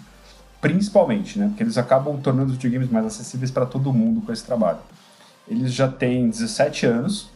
Principalmente, 0.61 1.39
né? 1.39 1.49
porque 1.49 1.63
eles 1.63 1.79
acabam 1.79 2.21
tornando 2.21 2.51
os 2.51 2.57
videogames 2.57 2.91
mais 2.91 3.07
acessíveis 3.07 3.51
para 3.51 3.65
todo 3.65 3.91
mundo 3.95 4.21
com 4.21 4.31
esse 4.31 4.45
trabalho. 4.45 4.79
Eles 5.49 5.73
já 5.73 5.89
têm 5.89 6.29
17 6.29 6.85
anos 6.85 7.31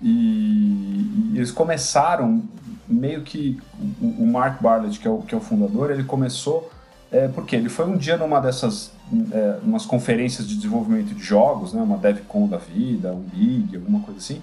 e, 0.00 1.32
e 1.32 1.38
eles 1.38 1.50
começaram 1.50 2.40
meio 2.86 3.22
que 3.22 3.60
o, 4.00 4.22
o 4.22 4.26
Mark 4.26 4.62
Bartlett, 4.62 4.96
que 5.00 5.08
é 5.08 5.10
o, 5.10 5.18
que 5.22 5.34
é 5.34 5.38
o 5.38 5.40
fundador, 5.40 5.90
ele 5.90 6.04
começou 6.04 6.70
é, 7.10 7.26
porque 7.26 7.56
ele 7.56 7.68
foi 7.68 7.86
um 7.86 7.96
dia 7.96 8.16
numa 8.16 8.40
dessas 8.40 8.92
é, 9.32 9.58
umas 9.62 9.84
conferências 9.84 10.46
de 10.46 10.56
desenvolvimento 10.56 11.14
de 11.14 11.22
jogos, 11.22 11.72
né, 11.72 11.82
uma 11.82 11.96
DevCon 11.96 12.46
da 12.46 12.58
vida, 12.58 13.12
um 13.12 13.20
Big, 13.20 13.76
alguma 13.76 14.00
coisa 14.00 14.18
assim, 14.18 14.42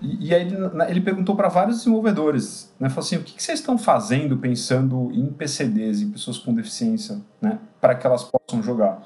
e, 0.00 0.28
e 0.28 0.34
aí 0.34 0.42
ele, 0.42 0.56
ele 0.88 1.00
perguntou 1.00 1.34
para 1.34 1.48
vários 1.48 1.78
desenvolvedores, 1.78 2.72
né, 2.78 2.88
falou 2.88 3.04
assim, 3.04 3.16
o 3.16 3.22
que, 3.22 3.34
que, 3.34 3.42
vocês 3.42 3.58
estão 3.58 3.78
fazendo 3.78 4.36
pensando 4.36 5.10
em 5.12 5.26
PCDs, 5.26 6.02
em 6.02 6.10
pessoas 6.10 6.38
com 6.38 6.52
deficiência, 6.54 7.20
né, 7.40 7.58
para 7.80 7.94
que 7.94 8.06
elas 8.06 8.24
possam 8.24 8.62
jogar? 8.62 9.02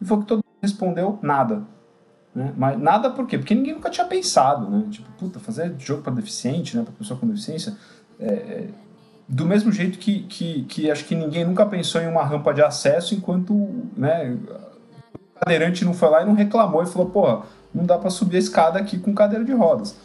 E 0.00 0.04
foi 0.04 0.18
que 0.18 0.26
todo 0.26 0.38
mundo 0.38 0.62
respondeu 0.62 1.18
nada. 1.22 1.62
Né? 2.34 2.52
Mas 2.56 2.78
nada 2.78 3.10
por 3.10 3.26
quê? 3.26 3.38
Porque 3.38 3.54
ninguém 3.54 3.74
nunca 3.74 3.88
tinha 3.88 4.06
pensado, 4.06 4.68
né? 4.68 4.88
Tipo, 4.90 5.08
puta, 5.12 5.38
fazer 5.38 5.72
jogo 5.78 6.02
para 6.02 6.12
deficiente, 6.12 6.76
né, 6.76 6.82
para 6.82 6.92
pessoa 6.92 7.18
com 7.18 7.26
deficiência, 7.26 7.76
é, 8.18 8.26
é 8.26 8.68
do 9.28 9.46
mesmo 9.46 9.72
jeito 9.72 9.98
que, 9.98 10.20
que, 10.24 10.64
que 10.64 10.90
acho 10.90 11.04
que 11.04 11.14
ninguém 11.14 11.44
nunca 11.44 11.64
pensou 11.64 12.00
em 12.00 12.06
uma 12.06 12.24
rampa 12.24 12.52
de 12.52 12.62
acesso 12.62 13.14
enquanto 13.14 13.54
né, 13.96 14.36
o 15.14 15.40
cadeirante 15.40 15.84
não 15.84 15.94
foi 15.94 16.10
lá 16.10 16.22
e 16.22 16.26
não 16.26 16.34
reclamou 16.34 16.82
e 16.82 16.86
falou, 16.86 17.08
pô, 17.08 17.42
não 17.74 17.84
dá 17.84 17.98
para 17.98 18.10
subir 18.10 18.36
a 18.36 18.40
escada 18.40 18.78
aqui 18.78 18.98
com 18.98 19.14
cadeira 19.14 19.44
de 19.44 19.52
rodas. 19.52 19.96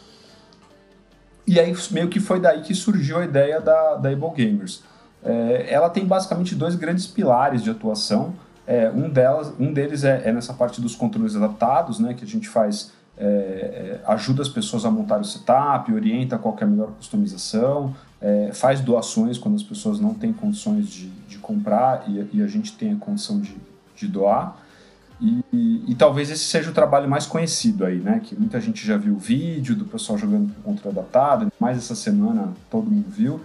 E 1.46 1.58
aí 1.58 1.74
meio 1.90 2.08
que 2.08 2.20
foi 2.20 2.40
daí 2.40 2.62
que 2.62 2.74
surgiu 2.74 3.18
a 3.18 3.24
ideia 3.24 3.60
da, 3.60 3.96
da 3.96 4.08
Able 4.08 4.30
Gamers. 4.30 4.82
É, 5.22 5.66
ela 5.68 5.90
tem 5.90 6.04
basicamente 6.04 6.54
dois 6.54 6.74
grandes 6.74 7.06
pilares 7.06 7.62
de 7.62 7.70
atuação. 7.70 8.34
É, 8.66 8.88
um, 8.90 9.08
delas, 9.08 9.52
um 9.58 9.72
deles 9.72 10.04
é, 10.04 10.22
é, 10.24 10.32
nessa 10.32 10.54
parte 10.54 10.80
dos 10.80 10.94
controles 10.94 11.34
adaptados, 11.34 11.98
né, 11.98 12.14
que 12.14 12.24
a 12.24 12.26
gente 12.26 12.48
faz, 12.48 12.92
é, 13.18 13.24
é, 13.24 14.00
ajuda 14.06 14.42
as 14.42 14.48
pessoas 14.48 14.84
a 14.84 14.90
montar 14.90 15.20
o 15.20 15.24
setup, 15.24 15.92
orienta 15.92 16.38
qual 16.38 16.56
é 16.60 16.64
a 16.64 16.66
melhor 16.66 16.92
customização, 16.92 17.94
é, 18.20 18.50
faz 18.52 18.80
doações 18.80 19.38
quando 19.38 19.54
as 19.54 19.62
pessoas 19.62 19.98
não 19.98 20.12
têm 20.12 20.32
condições 20.32 20.88
de, 20.88 21.08
de 21.28 21.38
comprar 21.38 22.04
e, 22.06 22.36
e, 22.36 22.42
a 22.42 22.46
gente 22.46 22.72
tem 22.72 22.92
a 22.92 22.96
condição 22.96 23.40
de, 23.40 23.56
de 23.96 24.06
doar. 24.06 24.56
E, 25.20 25.44
e, 25.52 25.84
e, 25.88 25.94
talvez 25.94 26.30
esse 26.30 26.44
seja 26.44 26.70
o 26.70 26.74
trabalho 26.74 27.08
mais 27.08 27.26
conhecido 27.26 27.84
aí, 27.84 27.98
né? 27.98 28.20
Que 28.22 28.34
muita 28.34 28.60
gente 28.60 28.86
já 28.86 28.96
viu 28.96 29.14
o 29.14 29.18
vídeo 29.18 29.74
do 29.74 29.84
pessoal 29.84 30.18
jogando 30.18 30.54
com 30.54 30.62
controle 30.62 30.98
adaptado, 30.98 31.52
mais 31.58 31.76
essa 31.76 31.94
semana 31.94 32.52
todo 32.70 32.90
mundo 32.90 33.08
viu. 33.08 33.40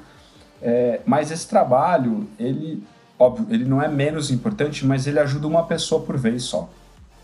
É, 0.61 1.01
mas 1.05 1.31
esse 1.31 1.47
trabalho, 1.47 2.27
ele, 2.39 2.81
óbvio, 3.19 3.45
ele 3.49 3.65
não 3.65 3.81
é 3.81 3.87
menos 3.87 4.31
importante, 4.31 4.85
mas 4.85 5.05
ele 5.05 5.19
ajuda 5.19 5.47
uma 5.47 5.63
pessoa 5.65 6.01
por 6.01 6.17
vez 6.17 6.43
só. 6.43 6.69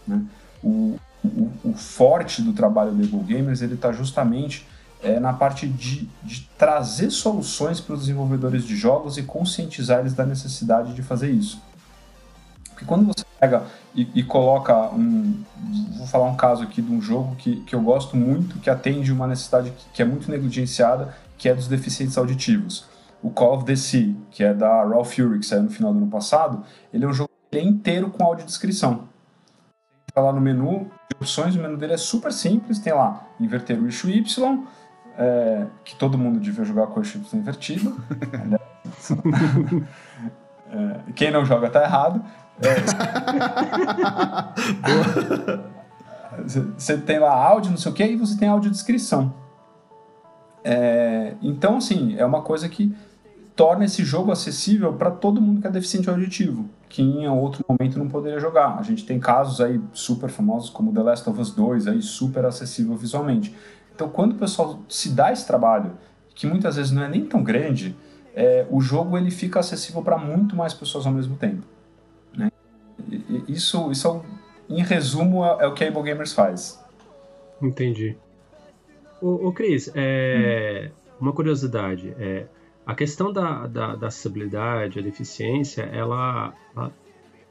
Né? 0.06 0.22
O, 0.62 0.98
o, 1.24 1.52
o 1.64 1.74
forte 1.74 2.42
do 2.42 2.52
trabalho 2.52 2.92
do 2.92 3.08
Google 3.08 3.24
Gamers, 3.26 3.62
ele 3.62 3.76
está 3.76 3.92
justamente 3.94 4.66
é, 5.04 5.20
na 5.20 5.34
parte 5.34 5.68
de, 5.68 6.10
de 6.24 6.48
trazer 6.58 7.10
soluções 7.10 7.80
para 7.80 7.94
os 7.94 8.02
desenvolvedores 8.02 8.64
de 8.66 8.76
jogos 8.76 9.18
e 9.18 9.24
conscientizar 9.24 10.00
eles 10.00 10.14
da 10.14 10.26
necessidade 10.26 10.94
de 10.94 11.02
fazer 11.02 11.32
isso. 11.32 11.62
Porque 12.70 12.86
quando 12.86 13.06
você 13.06 13.26
pega 13.40 13.64
e, 13.94 14.08
e, 14.16 14.24
coloca 14.24 14.90
um. 14.92 15.44
Vou 15.98 16.08
falar 16.08 16.26
um 16.26 16.36
caso 16.36 16.64
aqui 16.64 16.82
de 16.82 16.92
um 16.92 17.02
jogo 17.02 17.36
que, 17.36 17.58
que 17.62 17.76
eu 17.76 17.82
gosto 17.82 18.18
muito, 18.18 18.58
que 18.60 18.70
atende 18.70 19.12
uma 19.12 19.28
necessidade 19.28 19.72
que, 19.72 19.86
que 19.94 20.02
é 20.02 20.06
muito 20.06 20.32
negligenciada, 20.32 21.16
que 21.38 21.50
é 21.50 21.54
dos 21.54 21.68
deficientes 21.68 22.18
auditivos. 22.18 22.86
O 23.22 23.30
Call 23.30 23.58
of 23.58 23.66
the 23.66 23.76
Sea, 23.76 24.16
que 24.32 24.44
é 24.44 24.54
da 24.54 24.84
Raw 24.84 25.04
Fury, 25.04 25.40
que 25.40 25.46
saiu 25.46 25.64
no 25.64 25.70
final 25.70 25.94
do 25.94 26.00
ano 26.00 26.08
passado, 26.08 26.64
ele 26.92 27.06
é 27.06 27.08
um 27.08 27.14
jogo 27.14 27.30
é 27.52 27.62
inteiro 27.62 28.10
com 28.10 28.24
audiodescrição. 28.24 29.10
Você 29.74 30.06
entra 30.10 30.24
lá 30.24 30.32
no 30.32 30.40
menu 30.40 30.90
de 31.10 31.18
opções, 31.18 31.56
o 31.56 31.60
menu 31.60 31.78
dele 31.78 31.94
é 31.94 31.98
super 31.98 32.32
simples, 32.32 32.80
tem 32.80 32.94
lá 32.94 33.28
inverter 33.40 33.80
o 33.80 33.86
eixo 33.86 34.10
Y, 34.10 34.66
é, 35.18 35.66
que 35.84 35.96
todo 35.96 36.18
mundo 36.18 36.40
devia 36.40 36.64
jogar 36.64 36.88
com 36.88 37.00
o 37.00 37.04
Y 37.04 37.22
invertido. 37.34 38.02
é, 40.72 41.00
quem 41.16 41.32
não 41.32 41.46
joga 41.46 41.70
tá 41.70 41.84
errado. 41.84 42.24
É, 42.62 42.76
você 46.78 46.98
tem 46.98 47.20
lá 47.20 47.32
áudio, 47.32 47.72
não 47.72 47.78
sei 47.78 47.92
o 47.92 47.96
que, 47.96 48.04
e 48.04 48.16
você 48.16 48.38
tem 48.38 48.48
audiodescrição. 48.48 49.34
É, 50.64 51.34
então, 51.42 51.78
assim, 51.78 52.16
é 52.18 52.26
uma 52.26 52.42
coisa 52.42 52.70
que 52.70 52.96
torna 53.56 53.86
esse 53.86 54.04
jogo 54.04 54.32
acessível 54.32 54.94
para 54.94 55.12
todo 55.12 55.42
mundo 55.42 55.62
que 55.62 55.68
é 55.68 55.72
deficiente 55.72 56.10
auditivo, 56.10 56.70
que 56.88 57.02
em 57.02 57.28
outro 57.28 57.64
momento 57.68 58.00
não 58.00 58.08
poderia 58.08 58.40
jogar. 58.40 58.78
A 58.78 58.84
gente 58.84 59.06
tem 59.06 59.20
casos 59.20 59.60
aí 59.60 59.82
super 59.94 60.30
famosos 60.30 60.70
como 60.70 60.94
The 60.94 61.02
Last 61.02 61.30
of 61.30 61.40
Us 61.40 61.52
2, 61.52 61.88
aí 61.88 62.02
super 62.02 62.46
acessível 62.46 62.96
visualmente. 62.96 63.56
Então, 64.02 64.10
quando 64.10 64.32
o 64.32 64.36
pessoal 64.36 64.80
se 64.90 65.10
dá 65.10 65.32
esse 65.32 65.46
trabalho, 65.46 65.92
que 66.34 66.48
muitas 66.48 66.76
vezes 66.76 66.92
não 66.92 67.04
é 67.04 67.08
nem 67.08 67.24
tão 67.24 67.44
grande, 67.44 67.96
é, 68.34 68.66
o 68.68 68.82
jogo 68.82 69.16
ele 69.16 69.30
fica 69.30 69.60
acessível 69.60 70.02
para 70.02 70.18
muito 70.18 70.56
mais 70.56 70.74
pessoas 70.74 71.06
ao 71.06 71.14
mesmo 71.14 71.38
tempo. 71.38 71.62
Né? 72.36 72.52
E, 73.08 73.44
isso, 73.48 73.92
isso 73.92 74.24
é, 74.70 74.74
em 74.74 74.82
resumo, 74.82 75.46
é, 75.46 75.66
é, 75.66 75.68
o 75.68 75.76
que 75.76 75.84
a 75.84 75.88
Able 75.88 76.02
Gamers 76.02 76.34
faz. 76.34 76.84
Entendi. 77.62 78.18
Ô, 79.22 79.50
ô 79.50 79.54
Cris, 79.54 79.92
é, 79.94 80.90
hum. 80.90 81.18
uma 81.22 81.32
curiosidade. 81.32 82.16
É, 82.18 82.48
a 82.84 82.96
questão 82.96 83.32
da, 83.32 83.68
da, 83.68 83.96
da 83.96 84.08
acessibilidade, 84.08 84.98
a 84.98 85.04
deficiência, 85.04 85.84
ela, 85.84 86.56
ela 86.76 86.92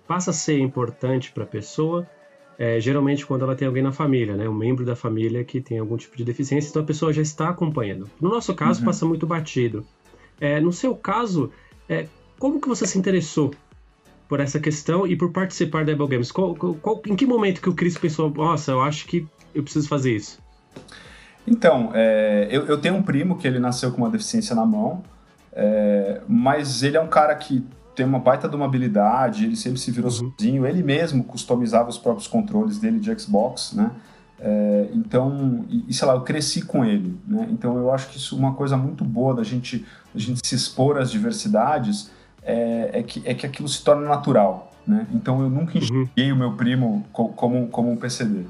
passa 0.04 0.30
a 0.30 0.34
ser 0.34 0.58
importante 0.58 1.30
para 1.30 1.44
a 1.44 1.46
pessoa 1.46 2.04
é, 2.60 2.78
geralmente 2.78 3.24
quando 3.24 3.42
ela 3.42 3.56
tem 3.56 3.66
alguém 3.66 3.82
na 3.82 3.90
família, 3.90 4.36
né? 4.36 4.46
Um 4.46 4.52
membro 4.52 4.84
da 4.84 4.94
família 4.94 5.42
que 5.42 5.62
tem 5.62 5.78
algum 5.78 5.96
tipo 5.96 6.14
de 6.14 6.22
deficiência, 6.22 6.68
então 6.68 6.82
a 6.82 6.84
pessoa 6.84 7.10
já 7.10 7.22
está 7.22 7.48
acompanhando. 7.48 8.06
No 8.20 8.28
nosso 8.28 8.52
caso, 8.54 8.80
uhum. 8.80 8.84
passa 8.84 9.06
muito 9.06 9.26
batido. 9.26 9.82
É, 10.38 10.60
no 10.60 10.70
seu 10.70 10.94
caso, 10.94 11.50
é, 11.88 12.06
como 12.38 12.60
que 12.60 12.68
você 12.68 12.86
se 12.86 12.98
interessou 12.98 13.50
por 14.28 14.40
essa 14.40 14.60
questão 14.60 15.06
e 15.06 15.16
por 15.16 15.32
participar 15.32 15.86
da 15.86 15.92
Able 15.92 16.06
Games? 16.06 16.30
Qual, 16.30 16.54
qual, 16.54 17.00
em 17.06 17.16
que 17.16 17.24
momento 17.24 17.62
que 17.62 17.68
o 17.70 17.74
Chris 17.74 17.96
pensou, 17.96 18.28
nossa, 18.28 18.72
eu 18.72 18.82
acho 18.82 19.06
que 19.06 19.26
eu 19.54 19.62
preciso 19.62 19.88
fazer 19.88 20.14
isso? 20.14 20.38
Então, 21.46 21.92
é, 21.94 22.46
eu, 22.50 22.66
eu, 22.66 22.78
tenho 22.78 22.94
um 22.94 23.02
primo 23.02 23.38
que 23.38 23.48
ele 23.48 23.58
nasceu 23.58 23.90
com 23.90 24.02
uma 24.02 24.10
deficiência 24.10 24.54
na 24.54 24.66
mão, 24.66 25.02
é, 25.50 26.20
mas 26.28 26.82
ele 26.82 26.98
é 26.98 27.00
um 27.00 27.08
cara 27.08 27.34
que 27.36 27.64
tem 28.00 28.06
uma 28.06 28.18
baita 28.18 28.48
de 28.48 28.56
uma 28.56 28.64
habilidade, 28.64 29.44
ele 29.44 29.56
sempre 29.56 29.78
se 29.78 29.90
virou 29.90 30.10
uhum. 30.10 30.32
sozinho, 30.38 30.66
ele 30.66 30.82
mesmo 30.82 31.22
customizava 31.22 31.90
os 31.90 31.98
próprios 31.98 32.26
controles 32.26 32.78
dele 32.78 32.98
de 32.98 33.20
Xbox, 33.20 33.74
né? 33.74 33.90
É, 34.38 34.88
então, 34.94 35.66
e, 35.68 35.92
sei 35.92 36.08
lá, 36.08 36.14
eu 36.14 36.22
cresci 36.22 36.62
com 36.62 36.82
ele, 36.82 37.14
né? 37.28 37.46
Então 37.50 37.76
eu 37.76 37.92
acho 37.92 38.08
que 38.08 38.16
isso 38.16 38.36
é 38.36 38.38
uma 38.38 38.54
coisa 38.54 38.74
muito 38.74 39.04
boa 39.04 39.34
da 39.34 39.42
gente, 39.42 39.84
da 40.14 40.18
gente 40.18 40.40
se 40.42 40.54
expor 40.54 40.96
às 40.96 41.10
diversidades, 41.10 42.10
é, 42.42 43.00
é, 43.00 43.02
que, 43.02 43.22
é 43.26 43.34
que 43.34 43.44
aquilo 43.44 43.68
se 43.68 43.84
torna 43.84 44.08
natural, 44.08 44.72
né? 44.86 45.06
Então 45.12 45.42
eu 45.42 45.50
nunca 45.50 45.76
uhum. 45.76 45.84
enxerguei 45.84 46.30
uhum. 46.32 46.36
o 46.36 46.38
meu 46.38 46.52
primo 46.54 47.04
como, 47.12 47.66
como 47.68 47.90
um 47.90 47.96
PCD. 47.96 48.46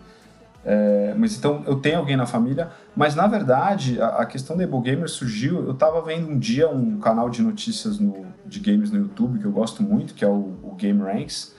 É, 0.64 1.12
mas 1.18 1.36
então 1.36 1.64
eu 1.66 1.74
tenho 1.74 1.98
alguém 1.98 2.16
na 2.16 2.26
família, 2.26 2.70
mas 2.96 3.14
na 3.14 3.26
verdade 3.26 4.00
a, 4.00 4.08
a 4.08 4.26
questão 4.26 4.56
da 4.56 4.64
Able 4.64 4.80
Gamer 4.80 5.08
surgiu. 5.08 5.64
Eu 5.64 5.72
estava 5.72 6.00
vendo 6.02 6.28
um 6.28 6.38
dia 6.38 6.68
um 6.68 6.98
canal 6.98 7.30
de 7.30 7.42
notícias 7.42 7.98
no, 7.98 8.26
de 8.46 8.60
games 8.60 8.90
no 8.90 8.98
YouTube 8.98 9.38
que 9.38 9.44
eu 9.44 9.52
gosto 9.52 9.82
muito, 9.82 10.14
que 10.14 10.24
é 10.24 10.28
o, 10.28 10.58
o 10.62 10.74
Game 10.76 11.00
Ranks, 11.00 11.54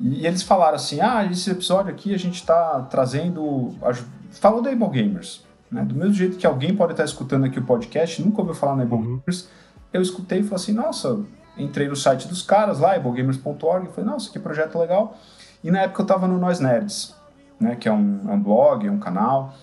e, 0.00 0.20
e, 0.20 0.26
eles 0.26 0.42
falaram 0.42 0.76
assim: 0.76 1.00
ah, 1.00 1.24
esse 1.24 1.50
episódio 1.50 1.90
aqui 1.90 2.14
a 2.14 2.18
gente 2.18 2.36
está 2.36 2.82
trazendo. 2.82 3.74
A, 3.82 3.92
falou 4.32 4.62
da 4.62 4.70
Able 4.70 4.88
Gamers. 4.88 5.44
Né? 5.70 5.84
Do 5.84 5.94
mesmo 5.94 6.14
jeito 6.14 6.38
que 6.38 6.46
alguém 6.46 6.74
pode 6.74 6.92
estar 6.92 7.04
escutando 7.04 7.44
aqui 7.44 7.58
o 7.58 7.64
podcast, 7.64 8.22
nunca 8.22 8.40
ouviu 8.40 8.54
falar 8.54 8.76
na 8.76 8.84
Able 8.84 8.96
uhum. 8.96 9.18
Gamers, 9.18 9.48
eu 9.92 10.00
escutei 10.00 10.40
e 10.40 10.42
falei 10.42 10.56
assim: 10.56 10.72
nossa, 10.72 11.20
entrei 11.56 11.88
no 11.88 11.96
site 11.96 12.28
dos 12.28 12.42
caras 12.42 12.78
lá, 12.78 12.94
ablegamers.org, 12.94 13.88
e 13.88 13.92
falei: 13.92 14.10
nossa, 14.10 14.30
que 14.30 14.38
projeto 14.38 14.78
legal. 14.78 15.16
E 15.62 15.70
na 15.70 15.80
época 15.80 16.02
eu 16.02 16.04
estava 16.04 16.28
no 16.28 16.38
Nós 16.38 16.60
Nerds 16.60 17.18
né, 17.60 17.76
que 17.76 17.88
é 17.88 17.92
um, 17.92 18.20
é 18.28 18.32
um 18.32 18.40
blog, 18.40 18.86
é 18.86 18.90
um 18.90 18.98
canal, 18.98 19.54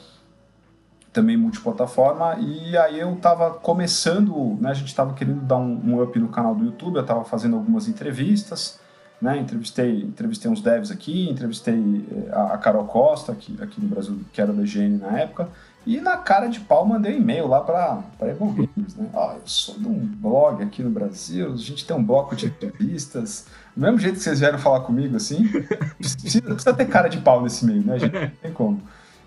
também 1.15 1.37
multiplataforma, 1.37 2.35
e 2.41 2.75
aí 2.75 2.99
eu 2.99 3.13
estava 3.13 3.51
começando, 3.51 4.57
né, 4.59 4.71
a 4.71 4.73
gente 4.73 4.89
estava 4.89 5.13
querendo 5.13 5.39
dar 5.39 5.55
um, 5.55 5.79
um, 5.85 6.03
up 6.03 6.19
no 6.19 6.27
canal 6.27 6.53
do 6.53 6.65
YouTube, 6.65 6.97
eu 6.97 7.01
estava 7.03 7.23
fazendo 7.23 7.55
algumas 7.55 7.87
entrevistas, 7.87 8.77
né, 9.21 9.37
entrevistei, 9.37 10.01
entrevistei 10.01 10.51
uns 10.51 10.61
devs 10.61 10.91
aqui, 10.91 11.29
entrevistei 11.29 12.05
eh, 12.11 12.31
a, 12.33 12.55
a 12.55 12.57
Carol 12.57 12.83
Costa, 12.83 13.31
aqui, 13.31 13.57
aqui 13.61 13.79
no 13.79 13.87
Brasil, 13.87 14.19
que 14.33 14.41
era 14.41 14.51
da 14.51 14.61
IGN 14.61 14.97
na 14.97 15.17
época, 15.17 15.47
e 15.85 16.01
na 16.01 16.17
cara 16.17 16.47
de 16.47 16.59
pau 16.59 16.85
mandei 16.85 17.13
um 17.13 17.21
e-mail 17.21 17.47
lá 17.47 17.61
para 17.61 18.03
Egon 18.23 18.51
Games, 18.51 18.95
né? 18.97 19.07
Ó, 19.13 19.29
oh, 19.29 19.35
eu 19.35 19.41
sou 19.45 19.79
de 19.79 19.87
um 19.87 19.99
blog 19.99 20.61
aqui 20.63 20.83
no 20.83 20.89
Brasil, 20.89 21.53
a 21.53 21.55
gente 21.55 21.85
tem 21.85 21.95
um 21.95 22.03
bloco 22.03 22.35
de 22.35 22.47
entrevistas. 22.47 23.45
Do 23.73 23.81
mesmo 23.83 23.99
jeito 23.99 24.15
que 24.15 24.21
vocês 24.21 24.39
vieram 24.39 24.57
falar 24.57 24.81
comigo, 24.81 25.15
assim, 25.15 25.47
precisa, 25.97 26.41
precisa 26.41 26.73
ter 26.73 26.87
cara 26.87 27.07
de 27.07 27.19
pau 27.19 27.41
nesse 27.41 27.65
meio, 27.65 27.83
né, 27.83 27.99
gente? 27.99 28.13
Não 28.13 28.31
tem 28.41 28.51
como. 28.51 28.81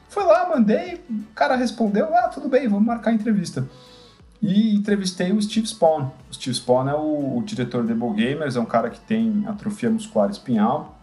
Fui 0.09 0.25
lá, 0.25 0.49
mandei, 0.49 1.05
o 1.11 1.35
cara 1.35 1.55
respondeu, 1.55 2.15
ah, 2.15 2.29
tudo 2.29 2.49
bem, 2.49 2.67
vamos 2.67 2.87
marcar 2.87 3.11
a 3.11 3.15
entrevista. 3.15 3.69
E 4.41 4.75
entrevistei 4.75 5.33
o 5.33 5.43
Steve 5.43 5.67
Spawn. 5.67 6.11
O 6.31 6.35
Steve 6.35 6.55
Spawn 6.55 6.89
é 6.89 6.95
o, 6.95 7.39
o 7.39 7.43
diretor 7.45 7.85
de 7.85 7.93
Able 7.93 8.15
Gamers, 8.15 8.57
é 8.57 8.61
um 8.61 8.65
cara 8.65 8.89
que 8.89 9.01
tem 9.01 9.45
atrofia 9.47 9.91
muscular 9.91 10.31
espinhal. 10.31 10.97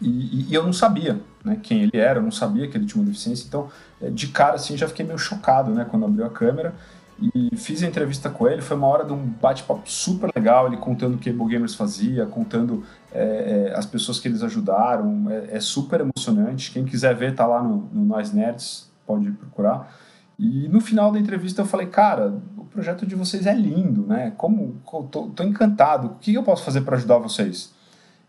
E, 0.00 0.08
e, 0.08 0.50
e, 0.50 0.54
eu 0.54 0.62
não 0.62 0.72
sabia 0.72 1.20
né, 1.42 1.58
quem 1.62 1.82
ele 1.82 1.96
era, 1.96 2.18
eu 2.18 2.22
não 2.22 2.30
sabia 2.30 2.68
que 2.68 2.76
ele 2.76 2.84
tinha 2.84 3.00
uma 3.00 3.08
deficiência. 3.08 3.46
Então, 3.46 3.70
é, 4.02 4.10
de 4.10 4.28
cara, 4.28 4.56
assim, 4.56 4.76
já 4.76 4.86
fiquei 4.88 5.06
meio 5.06 5.18
chocado 5.18 5.70
né, 5.70 5.86
quando 5.88 6.04
abriu 6.04 6.26
a 6.26 6.30
câmera. 6.30 6.74
E 7.18 7.56
fiz 7.56 7.82
a 7.82 7.86
entrevista 7.86 8.28
com 8.28 8.46
ele, 8.46 8.60
foi 8.60 8.76
uma 8.76 8.86
hora 8.86 9.04
de 9.04 9.12
um 9.12 9.26
bate-papo 9.40 9.90
super 9.90 10.30
legal, 10.36 10.66
ele 10.66 10.76
contando 10.76 11.14
o 11.14 11.18
que 11.18 11.30
Able 11.30 11.46
Gamers 11.46 11.74
fazia, 11.74 12.26
contando 12.26 12.84
é, 13.10 13.70
é, 13.70 13.74
as 13.74 13.86
pessoas 13.86 14.20
que 14.20 14.28
eles 14.28 14.42
ajudaram, 14.42 15.30
é, 15.30 15.56
é, 15.56 15.60
super 15.60 16.00
emocionante. 16.00 16.70
Quem 16.70 16.84
quiser 16.84 17.14
ver, 17.14 17.34
tá 17.34 17.46
lá 17.46 17.62
no, 17.62 17.88
no 17.90 18.04
Nós 18.04 18.32
Nerds, 18.32 18.90
pode 19.06 19.30
procurar. 19.30 19.96
E 20.38 20.68
no 20.68 20.80
final 20.80 21.10
da 21.10 21.18
entrevista 21.18 21.62
eu 21.62 21.66
falei, 21.66 21.86
cara, 21.86 22.34
o 22.58 22.64
projeto 22.66 23.06
de 23.06 23.14
vocês 23.14 23.46
é 23.46 23.54
lindo, 23.54 24.06
né? 24.06 24.34
Como, 24.36 24.76
tô, 25.10 25.28
tô 25.28 25.42
encantado. 25.42 26.08
O 26.08 26.14
que 26.16 26.34
eu 26.34 26.42
posso 26.42 26.62
fazer 26.62 26.82
para 26.82 26.96
ajudar 26.96 27.16
vocês? 27.16 27.74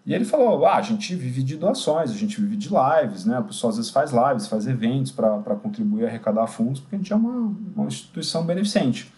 E 0.07 0.13
ele 0.13 0.23
falou: 0.23 0.65
ah, 0.65 0.77
a 0.77 0.81
gente 0.81 1.13
vive 1.13 1.43
de 1.43 1.57
doações, 1.57 2.09
a 2.09 2.15
gente 2.15 2.39
vive 2.39 2.55
de 2.55 2.69
lives, 2.69 3.25
né? 3.25 3.37
A 3.37 3.41
pessoa 3.41 3.71
às 3.71 3.75
vezes 3.75 3.91
faz 3.91 4.11
lives, 4.11 4.47
faz 4.47 4.65
eventos 4.65 5.11
para 5.11 5.55
contribuir 5.61 6.05
a 6.05 6.07
arrecadar 6.07 6.47
fundos, 6.47 6.79
porque 6.79 6.95
a 6.95 6.97
gente 6.97 7.11
é 7.11 7.15
uma, 7.15 7.53
uma 7.75 7.87
instituição 7.87 8.45
beneficente. 8.45 9.13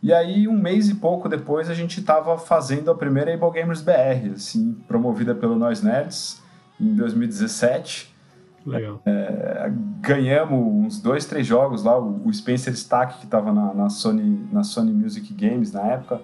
E 0.00 0.12
aí, 0.12 0.46
um 0.46 0.56
mês 0.56 0.88
e 0.88 0.94
pouco 0.94 1.28
depois, 1.28 1.68
a 1.68 1.74
gente 1.74 1.98
estava 1.98 2.38
fazendo 2.38 2.92
a 2.92 2.94
primeira 2.94 3.34
Able 3.34 3.50
Gamers 3.50 3.80
BR, 3.80 4.34
assim, 4.34 4.74
promovida 4.86 5.34
pelo 5.34 5.56
Nós 5.56 5.82
Nerds, 5.82 6.40
em 6.80 6.94
2017. 6.94 8.14
Legal. 8.64 9.02
É, 9.04 9.72
ganhamos 10.00 10.86
uns 10.86 11.00
dois, 11.00 11.24
três 11.24 11.44
jogos 11.44 11.82
lá. 11.82 11.98
O, 11.98 12.32
Spencer 12.32 12.72
Stack, 12.74 13.18
que 13.18 13.24
estava 13.24 13.52
na, 13.52 13.74
na, 13.74 13.90
Sony, 13.90 14.46
na 14.52 14.62
Sony 14.62 14.92
Music 14.92 15.34
Games 15.34 15.72
na 15.72 15.80
época, 15.80 16.20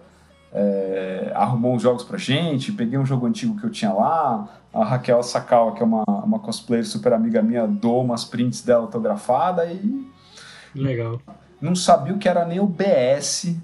é, 0.52 1.32
arrumou 1.34 1.74
uns 1.74 1.82
jogos 1.82 2.04
pra 2.04 2.18
gente, 2.18 2.72
peguei 2.72 2.98
um 2.98 3.06
jogo 3.06 3.26
antigo 3.26 3.58
que 3.58 3.64
eu 3.64 3.70
tinha 3.70 3.92
lá, 3.92 4.48
a 4.72 4.84
Raquel 4.84 5.22
Sakawa, 5.22 5.74
que 5.74 5.82
é 5.82 5.86
uma, 5.86 6.04
uma 6.06 6.38
cosplayer 6.38 6.86
super 6.86 7.12
amiga 7.12 7.42
minha, 7.42 7.66
dou 7.66 8.04
umas 8.04 8.24
prints 8.24 8.62
dela 8.62 8.82
autografada 8.82 9.66
e... 9.66 10.10
Legal. 10.74 11.20
Não 11.60 11.74
sabia 11.74 12.14
o 12.14 12.18
que 12.18 12.28
era 12.28 12.44
nem 12.44 12.60
o 12.60 12.66
BS, 12.66 13.56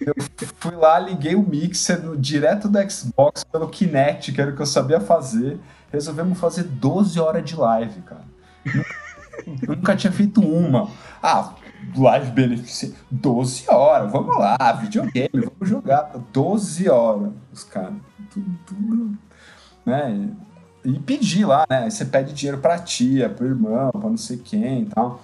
eu 0.00 0.14
fui 0.58 0.74
lá, 0.74 0.98
liguei 0.98 1.34
o 1.34 1.42
mixer 1.42 2.02
no, 2.02 2.16
direto 2.16 2.68
do 2.68 2.90
Xbox 2.90 3.44
pelo 3.44 3.68
Kinect, 3.68 4.32
que 4.32 4.40
era 4.40 4.50
o 4.50 4.56
que 4.56 4.62
eu 4.62 4.66
sabia 4.66 5.00
fazer. 5.00 5.58
Resolvemos 5.92 6.38
fazer 6.38 6.64
12 6.64 7.18
horas 7.20 7.44
de 7.44 7.54
live, 7.54 8.00
cara. 8.02 8.24
Eu 9.62 9.76
nunca 9.76 9.94
tinha 9.94 10.12
feito 10.12 10.40
uma. 10.40 10.90
Ah, 11.22 11.54
live 11.96 12.30
benefício 12.30 12.94
12 13.10 13.64
horas, 13.68 14.10
vamos 14.10 14.36
lá, 14.36 14.56
videogame, 14.80 15.30
vamos 15.32 15.68
jogar. 15.68 16.12
12 16.32 16.88
horas, 16.88 17.32
os 17.52 17.64
caras. 17.64 17.94
Tudo, 18.30 18.58
tudo. 18.66 19.18
Né? 19.84 20.30
E 20.84 20.98
pedir 21.00 21.44
lá, 21.44 21.66
né? 21.68 21.90
Você 21.90 22.04
pede 22.04 22.32
dinheiro 22.32 22.58
pra 22.60 22.78
tia, 22.78 23.28
pro 23.28 23.46
irmão, 23.46 23.90
pra 23.90 24.08
não 24.08 24.16
sei 24.16 24.36
quem 24.36 24.82
e 24.82 24.86
tal. 24.86 25.20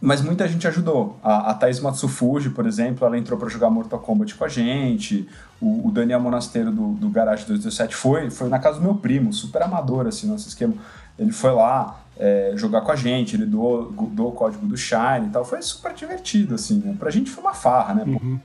mas 0.00 0.20
muita 0.20 0.46
gente 0.46 0.66
ajudou. 0.68 1.16
A, 1.22 1.50
a 1.50 1.54
Thaís 1.54 1.80
Matsufuji, 1.80 2.50
por 2.50 2.66
exemplo, 2.66 3.06
ela 3.06 3.16
entrou 3.16 3.38
para 3.38 3.48
jogar 3.48 3.70
Mortal 3.70 4.00
Kombat 4.00 4.34
com 4.34 4.44
a 4.44 4.48
gente. 4.48 5.28
O, 5.60 5.88
o 5.88 5.90
Daniel 5.90 6.20
Monasteiro 6.20 6.70
do, 6.70 6.92
do 6.92 7.08
Garage 7.08 7.44
227 7.46 7.94
foi, 7.94 8.30
foi 8.30 8.48
na 8.48 8.58
casa 8.58 8.78
do 8.78 8.84
meu 8.84 8.94
primo, 8.94 9.32
super 9.32 9.62
amador, 9.62 10.06
assim, 10.06 10.26
nosso 10.26 10.48
esquema. 10.48 10.74
Ele 11.18 11.32
foi 11.32 11.52
lá 11.52 12.01
é, 12.18 12.52
jogar 12.56 12.82
com 12.82 12.92
a 12.92 12.96
gente, 12.96 13.36
ele 13.36 13.46
doou, 13.46 13.90
doou 13.90 14.30
o 14.30 14.34
código 14.34 14.66
do 14.66 14.76
Shine 14.76 15.26
e 15.26 15.30
tal. 15.30 15.44
Foi 15.44 15.60
super 15.62 15.94
divertido, 15.94 16.54
assim, 16.54 16.78
né? 16.78 16.94
Pra 16.98 17.10
gente 17.10 17.30
foi 17.30 17.42
uma 17.42 17.54
farra, 17.54 17.94
né? 17.94 18.04
Uhum. 18.06 18.38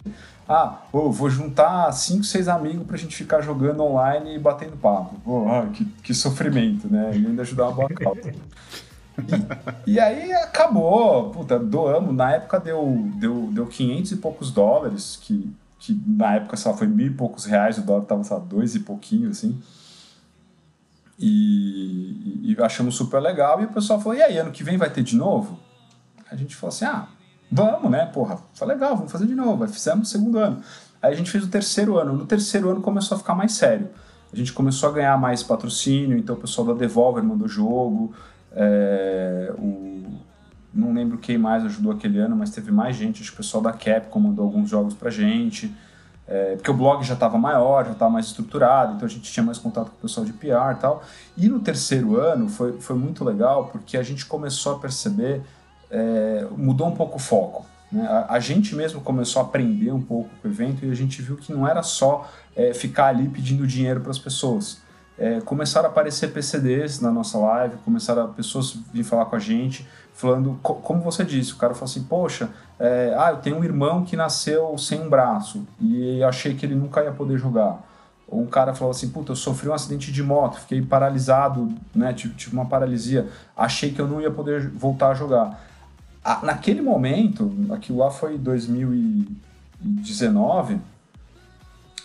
Ah, 0.50 0.80
vou 0.94 1.30
juntar 1.30 1.92
cinco, 1.92 2.24
seis 2.24 2.48
amigos 2.48 2.88
pra 2.88 2.96
gente 2.96 3.16
ficar 3.16 3.42
jogando 3.42 3.84
online 3.84 4.36
e 4.36 4.40
batendo 4.40 4.78
papo. 4.78 5.18
Ah, 5.50 5.68
que, 5.74 5.84
que 6.02 6.14
sofrimento, 6.14 6.88
né? 6.88 7.12
E 7.14 7.28
ainda 7.28 7.42
ajudar 7.42 7.66
uma 7.66 7.74
boa 7.74 7.90
causa. 7.90 8.32
E, 9.86 9.94
e, 9.94 10.00
aí 10.00 10.32
acabou, 10.32 11.32
puta, 11.32 11.60
doamos. 11.60 12.16
Na 12.16 12.32
época 12.32 12.60
deu, 12.60 13.12
deu, 13.16 13.50
deu 13.52 13.66
500 13.66 14.12
e 14.12 14.16
poucos 14.18 14.52
dólares, 14.52 15.20
que, 15.22 15.52
que 15.80 16.00
na 16.08 16.36
época 16.36 16.56
só 16.56 16.74
foi 16.74 16.88
mil 16.88 17.08
e 17.08 17.14
poucos 17.14 17.46
reais, 17.46 17.78
o 17.78 17.82
dólar 17.82 18.06
tava, 18.06 18.24
só 18.24 18.40
dois 18.40 18.74
e 18.76 18.80
pouquinho, 18.80 19.30
assim. 19.30 19.60
E, 21.20 22.52
e, 22.52 22.58
achamos 22.62 22.96
super 22.96 23.20
legal. 23.20 23.62
E 23.62 23.66
o 23.66 23.70
pessoal 23.70 24.00
falou: 24.00 24.18
e 24.18 24.22
aí, 24.22 24.38
ano 24.38 24.52
que 24.52 24.64
vem 24.64 24.78
vai 24.78 24.90
ter 24.90 25.04
de 25.04 25.16
novo? 25.16 25.60
A 26.30 26.36
gente 26.36 26.56
falou 26.56 26.74
assim: 26.74 26.86
ah, 26.86 27.08
vamos, 27.52 27.90
né? 27.90 28.06
Porra, 28.06 28.40
foi 28.54 28.68
legal, 28.68 28.96
vamos 28.96 29.12
fazer 29.12 29.26
de 29.26 29.36
novo. 29.36 29.64
Aí 29.64 29.70
fizemos 29.70 30.08
o 30.08 30.12
segundo 30.12 30.38
ano. 30.38 30.62
Aí 31.02 31.14
a 31.14 31.16
gente 31.16 31.32
fez 31.32 31.44
o 31.44 31.48
terceiro 31.48 31.98
ano. 31.98 32.14
No 32.14 32.26
terceiro 32.26 32.70
ano 32.70 32.82
começou 32.82 33.16
a 33.16 33.20
ficar 33.20 33.36
mais 33.36 33.54
sério. 33.54 33.90
A 34.32 34.36
gente 34.36 34.52
começou 34.54 34.90
a 34.90 34.92
ganhar 34.92 35.18
mais 35.18 35.42
patrocínio, 35.42 36.18
então 36.18 36.36
o 36.36 36.40
pessoal 36.40 36.68
da 36.68 36.74
Devolver 36.74 37.24
mandou 37.24 37.48
jogo. 37.48 38.14
É, 38.52 39.54
o, 39.58 40.04
não 40.74 40.94
lembro 40.94 41.18
quem 41.18 41.38
mais 41.38 41.66
ajudou 41.66 41.92
aquele 41.92 42.20
ano, 42.20 42.36
mas 42.36 42.52
teve 42.52 42.72
mais 42.72 42.96
gente. 42.96 43.22
Acho 43.22 43.32
que 43.32 43.36
o 43.36 43.38
pessoal 43.38 43.64
da 43.64 43.72
Capcom 43.72 44.20
mandou 44.20 44.46
alguns 44.46 44.70
jogos 44.70 44.94
pra 44.94 45.10
gente. 45.10 45.74
É, 46.28 46.56
porque 46.56 46.70
o 46.70 46.74
blog 46.74 47.04
já 47.06 47.14
estava 47.14 47.38
maior, 47.38 47.86
já 47.86 47.94
estava 47.94 48.12
mais 48.12 48.26
estruturado, 48.26 48.96
então 48.96 49.06
a 49.06 49.10
gente 49.10 49.32
tinha 49.32 49.44
mais 49.44 49.58
contato 49.58 49.90
com 49.92 49.96
o 49.98 50.02
pessoal 50.02 50.26
de 50.26 50.34
PR 50.34 50.74
e 50.74 50.76
tal. 50.80 51.04
E 51.38 51.48
no 51.48 51.60
terceiro 51.60 52.20
ano 52.20 52.50
foi, 52.50 52.74
foi 52.82 52.98
muito 52.98 53.24
legal 53.24 53.70
porque 53.72 53.98
a 53.98 54.04
gente 54.04 54.26
começou 54.26 54.76
a 54.76 54.80
perceber, 54.80 55.42
é, 55.90 56.46
mudou 56.52 56.88
um 56.88 56.96
pouco 56.96 57.16
o 57.16 57.20
foco. 57.20 57.66
Né? 57.90 58.06
A, 58.06 58.34
a, 58.34 58.40
gente 58.42 58.76
mesmo 58.76 59.00
começou 59.00 59.42
a 59.42 59.46
aprender 59.46 59.92
um 59.92 60.02
pouco 60.02 60.30
com 60.42 60.48
o 60.48 60.52
evento 60.52 60.86
e 60.86 60.92
a 60.92 60.96
gente 60.96 61.22
viu 61.22 61.38
que 61.38 61.54
não 61.54 61.66
era 61.66 61.82
só 61.82 62.30
é, 62.56 62.74
ficar 62.74 63.08
ali 63.08 63.30
pedindo 63.30 63.66
dinheiro 63.66 64.02
para 64.02 64.12
as 64.12 64.20
pessoas. 64.20 64.82
É, 65.18 65.40
começaram 65.42 65.88
a 65.88 65.92
aparecer 65.92 66.32
PCDs 66.32 67.00
na 67.00 67.10
nossa 67.10 67.38
live, 67.38 67.78
começaram 67.78 68.26
a 68.26 68.28
pessoas 68.28 68.78
vir 68.94 69.04
falar 69.04 69.26
com 69.26 69.36
a 69.36 69.40
gente, 69.40 69.88
falando, 70.18 70.60
co 70.64 70.74
como 70.76 71.02
você 71.02 71.24
disse, 71.24 71.54
o 71.54 71.58
cara 71.58 71.76
falou 71.76 71.86
assim, 71.86 72.04
poxa, 72.04 72.50
é, 72.80 73.16
ah, 73.18 73.30
eu 73.30 73.38
tenho 73.38 73.58
um 73.58 73.64
irmão 73.64 74.04
que 74.04 74.16
nasceu 74.16 74.76
sem 74.78 75.00
um 75.00 75.08
braço 75.08 75.64
e 75.80 76.24
achei 76.24 76.56
que 76.56 76.66
ele 76.66 76.74
nunca 76.74 77.04
ia 77.04 77.12
poder 77.12 77.38
jogar. 77.38 77.86
Ou 78.28 78.42
um 78.42 78.48
cara 78.48 78.74
falou 78.74 78.90
assim, 78.90 79.10
puta, 79.10 79.34
eu 79.34 79.36
sofri 79.36 79.70
um 79.70 79.74
acidente 79.74 80.12
de 80.12 80.24
moto, 80.24 80.60
fiquei 80.60 80.82
paralisado, 80.82 81.72
né, 81.94 82.14
tive, 82.14 82.34
tive 82.34 82.56
uma 82.56 82.66
paralisia, 82.66 83.30
achei 83.56 83.94
que 83.94 84.02
eu 84.02 84.08
não 84.08 84.20
ia 84.20 84.32
poder 84.32 84.68
voltar 84.70 85.10
a 85.10 85.14
jogar. 85.14 85.64
A, 86.26 86.44
naquele 86.44 86.82
momento, 86.82 87.54
aquilo 87.70 88.00
lá 88.00 88.10
foi 88.10 88.40
2019, 88.40 90.82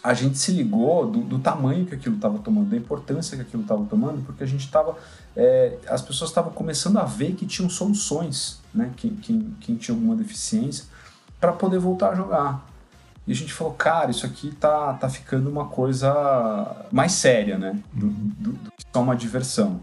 a 0.04 0.12
gente 0.12 0.36
se 0.36 0.52
ligou 0.52 1.06
do, 1.06 1.20
do 1.20 1.38
tamanho 1.38 1.86
que 1.86 1.94
aquilo 1.94 2.16
estava 2.16 2.38
tomando, 2.38 2.68
da 2.68 2.76
importância 2.76 3.36
que 3.36 3.42
aquilo 3.42 3.62
estava 3.62 3.84
tomando, 3.84 4.22
porque 4.26 4.44
a 4.44 4.46
gente 4.46 4.66
estava. 4.66 4.98
É, 5.36 5.78
as 5.88 6.02
pessoas 6.02 6.30
estavam 6.30 6.52
começando 6.52 6.98
a 6.98 7.04
ver 7.04 7.34
que 7.34 7.46
tinham 7.46 7.70
soluções, 7.70 8.60
né? 8.74 8.90
Quem, 8.96 9.16
quem, 9.16 9.56
quem 9.60 9.76
tinha 9.76 9.94
alguma 9.94 10.14
deficiência, 10.14 10.84
para 11.40 11.52
poder 11.52 11.78
voltar 11.78 12.10
a 12.10 12.14
jogar. 12.14 12.66
E 13.26 13.32
a 13.32 13.34
gente 13.34 13.52
falou, 13.52 13.72
cara, 13.74 14.10
isso 14.10 14.26
aqui 14.26 14.50
tá, 14.50 14.94
tá 14.94 15.08
ficando 15.08 15.48
uma 15.48 15.66
coisa 15.66 16.86
mais 16.90 17.12
séria, 17.12 17.56
né? 17.56 17.78
Do, 17.92 18.08
do, 18.08 18.52
do 18.52 18.70
que 18.72 18.84
só 18.92 19.00
uma 19.00 19.16
diversão. 19.16 19.80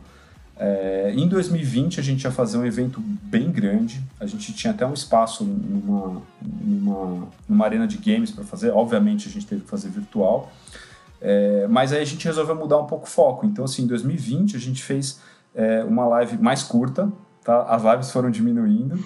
É, 0.62 1.14
em 1.16 1.26
2020 1.26 2.02
a 2.02 2.04
gente 2.04 2.26
ia 2.26 2.32
fazer 2.32 2.58
um 2.58 2.66
evento 2.66 3.00
bem 3.00 3.50
grande, 3.50 4.04
a 4.20 4.26
gente 4.26 4.52
tinha 4.52 4.74
até 4.74 4.86
um 4.86 4.94
espaço 4.94 5.46
numa, 5.46 6.22
numa, 6.42 7.28
numa 7.48 7.66
arena 7.66 7.88
de 7.88 7.98
games 7.98 8.30
para 8.30 8.44
fazer, 8.44 8.70
obviamente 8.72 9.30
a 9.30 9.32
gente 9.32 9.48
teve 9.48 9.62
que 9.62 9.70
fazer 9.70 9.88
virtual, 9.88 10.52
é, 11.22 11.66
mas 11.70 11.94
aí 11.94 12.02
a 12.02 12.06
gente 12.06 12.26
resolveu 12.26 12.56
mudar 12.56 12.78
um 12.78 12.86
pouco 12.86 13.08
o 13.08 13.10
foco, 13.10 13.46
então 13.46 13.64
assim, 13.64 13.84
em 13.84 13.88
2020 13.88 14.58
a 14.58 14.60
gente 14.60 14.84
fez 14.84 15.22
é, 15.54 15.84
uma 15.84 16.06
live 16.08 16.38
mais 16.38 16.64
curta, 16.64 17.12
tá? 17.44 17.64
as 17.64 17.84
lives 17.84 18.12
foram 18.12 18.30
diminuindo, 18.30 19.00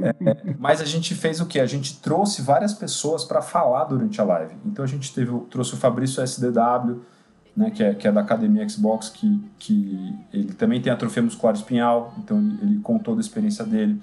é, 0.00 0.14
mas 0.58 0.80
a 0.80 0.84
gente 0.84 1.14
fez 1.14 1.40
o 1.40 1.46
que? 1.46 1.58
A 1.58 1.66
gente 1.66 2.00
trouxe 2.00 2.42
várias 2.42 2.72
pessoas 2.72 3.24
para 3.24 3.42
falar 3.42 3.84
durante 3.84 4.20
a 4.20 4.24
live, 4.24 4.54
então 4.64 4.84
a 4.84 4.88
gente 4.88 5.12
teve, 5.12 5.32
trouxe 5.50 5.74
o 5.74 5.76
Fabrício 5.76 6.22
SDW, 6.22 7.00
né, 7.56 7.70
que, 7.70 7.82
é, 7.82 7.92
que 7.92 8.06
é 8.06 8.12
da 8.12 8.20
Academia 8.20 8.66
Xbox, 8.68 9.08
que, 9.08 9.42
que 9.58 10.14
ele 10.32 10.52
também 10.52 10.80
tem 10.80 10.92
a 10.92 10.96
troféu 10.96 11.24
muscular 11.24 11.54
espinhal, 11.54 12.14
então 12.18 12.38
ele, 12.38 12.58
ele 12.62 12.78
contou 12.80 13.14
da 13.14 13.20
experiência 13.20 13.64
dele. 13.64 14.00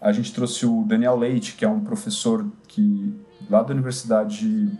A 0.00 0.12
gente 0.12 0.32
trouxe 0.32 0.66
o 0.66 0.82
Daniel 0.82 1.16
Leite, 1.16 1.54
que 1.54 1.64
é 1.64 1.68
um 1.68 1.80
professor 1.80 2.44
que 2.66 3.14
lá 3.48 3.62
da 3.62 3.72
Universidade 3.72 4.70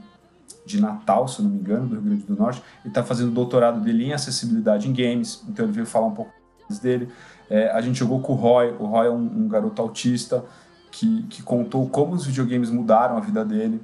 de 0.67 0.81
Natal, 0.81 1.29
se 1.29 1.41
não 1.41 1.51
me 1.51 1.61
engano, 1.61 1.87
do 1.87 1.95
Rio 1.95 2.03
Grande 2.03 2.23
do 2.25 2.37
Norte, 2.37 2.61
ele 2.81 2.89
está 2.89 3.03
fazendo 3.03 3.29
o 3.29 3.35
doutorado 3.35 3.81
dele 3.81 4.07
em 4.07 4.13
acessibilidade 4.13 4.89
em 4.89 4.93
games, 4.93 5.45
então 5.49 5.65
ele 5.65 5.73
veio 5.73 5.87
falar 5.87 6.07
um 6.07 6.15
pouco 6.15 6.33
dele. 6.81 7.09
É, 7.49 7.71
a 7.71 7.81
gente 7.81 7.99
jogou 7.99 8.21
com 8.21 8.33
o 8.33 8.37
Roy, 8.37 8.75
o 8.79 8.87
Roy 8.87 9.07
é 9.07 9.11
um, 9.11 9.45
um 9.45 9.49
garoto 9.49 9.81
autista 9.81 10.45
que, 10.91 11.23
que 11.25 11.43
contou 11.43 11.89
como 11.89 12.15
os 12.15 12.27
videogames 12.27 12.71
mudaram 12.71 13.17
a 13.17 13.21
vida 13.21 13.45
dele. 13.45 13.81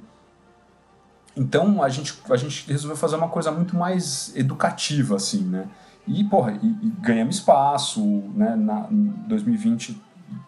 Então 1.35 1.81
a 1.81 1.89
gente, 1.89 2.19
a 2.29 2.35
gente 2.35 2.69
resolveu 2.69 2.97
fazer 2.97 3.15
uma 3.15 3.29
coisa 3.29 3.51
muito 3.51 3.75
mais 3.75 4.35
educativa, 4.35 5.15
assim, 5.15 5.43
né? 5.43 5.67
E, 6.05 6.23
porra, 6.23 6.59
e, 6.61 6.67
e 6.67 6.93
ganhamos 6.99 7.37
espaço, 7.37 8.01
né? 8.35 8.55
Na, 8.55 8.87
em 8.91 9.05
2020 9.27 9.99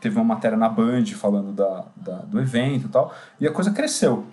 teve 0.01 0.15
uma 0.15 0.25
matéria 0.25 0.57
na 0.57 0.67
Band 0.67 1.05
falando 1.15 1.51
da, 1.51 1.85
da, 1.95 2.17
do 2.19 2.39
evento 2.39 2.87
e 2.87 2.89
tal, 2.89 3.13
e 3.39 3.47
a 3.47 3.51
coisa 3.51 3.71
cresceu. 3.71 4.25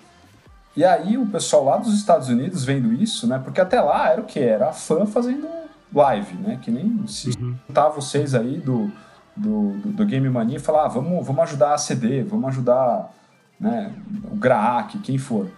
E 0.74 0.84
aí 0.84 1.18
o 1.18 1.26
pessoal 1.26 1.64
lá 1.64 1.76
dos 1.76 1.94
Estados 1.94 2.28
Unidos 2.28 2.64
vendo 2.64 2.92
isso, 2.92 3.26
né? 3.26 3.38
Porque 3.38 3.60
até 3.60 3.80
lá 3.80 4.08
era 4.08 4.20
o 4.20 4.24
que? 4.24 4.40
Era 4.40 4.70
a 4.70 4.72
fã 4.72 5.06
fazendo 5.06 5.46
live, 5.94 6.34
né? 6.36 6.58
Que 6.60 6.70
nem 6.70 7.06
se 7.06 7.30
uhum. 7.30 7.56
juntar 7.68 7.88
vocês 7.88 8.34
aí 8.34 8.58
do, 8.58 8.90
do, 9.36 9.72
do, 9.72 9.92
do, 9.92 10.06
Game 10.06 10.28
Mania 10.28 10.56
e 10.56 10.60
falar, 10.60 10.86
ah, 10.86 10.88
vamos, 10.88 11.26
vamos 11.26 11.42
ajudar 11.42 11.74
a 11.74 11.78
CD, 11.78 12.22
vamos 12.22 12.48
ajudar 12.48 13.12
né, 13.58 13.94
o 14.30 14.36
Graak, 14.36 14.98
quem 14.98 15.18
for. 15.18 15.48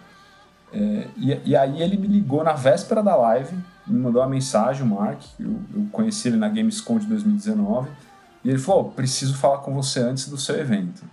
É, 0.73 1.07
e, 1.17 1.41
e, 1.45 1.55
aí 1.55 1.81
ele 1.81 1.97
me 1.97 2.07
ligou 2.07 2.43
na 2.43 2.53
véspera 2.53 3.01
da 3.01 3.15
live, 3.15 3.57
me 3.87 3.99
mandou 3.99 4.21
uma 4.21 4.27
mensagem, 4.27 4.83
o 4.83 4.85
Mark, 4.85 5.21
eu, 5.39 5.59
eu 5.73 5.87
conheci 5.91 6.27
ele 6.27 6.37
na 6.37 6.49
Gamescom 6.49 6.99
de 6.99 7.05
2019, 7.07 7.89
e 8.43 8.49
ele 8.49 8.59
falou, 8.59 8.91
preciso 8.91 9.37
falar 9.37 9.59
com 9.59 9.73
você 9.73 10.01
antes 10.01 10.27
do 10.27 10.37
seu 10.37 10.59
evento. 10.59 11.03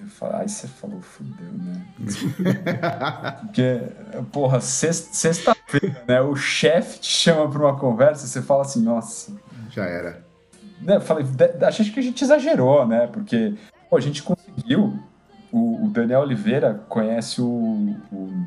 Eu 0.00 0.06
falei, 0.06 0.42
aí 0.42 0.48
você 0.48 0.68
falou, 0.68 1.00
fudeu, 1.00 1.52
né? 1.52 1.84
Porque, 3.40 3.82
porra, 4.30 4.60
sexta-feira, 4.60 6.04
né? 6.06 6.20
O 6.20 6.36
chefe 6.36 7.00
te 7.00 7.10
chama 7.10 7.50
para 7.50 7.60
uma 7.60 7.76
conversa 7.76 8.24
e 8.24 8.28
você 8.28 8.40
fala 8.40 8.62
assim, 8.62 8.82
nossa. 8.82 9.32
Já 9.70 9.84
era. 9.84 10.24
Né, 10.80 10.96
eu 10.96 11.00
falei, 11.00 11.26
achei 11.66 11.90
que 11.90 11.98
a 11.98 12.02
gente 12.02 12.22
exagerou, 12.22 12.86
né? 12.86 13.08
Porque 13.08 13.54
pô, 13.90 13.96
a 13.96 14.00
gente 14.00 14.22
conseguiu 14.22 14.98
o, 15.52 15.86
o 15.86 15.88
Daniel 15.88 16.20
Oliveira 16.20 16.84
conhece 16.88 17.40
o, 17.40 17.96
o, 18.12 18.46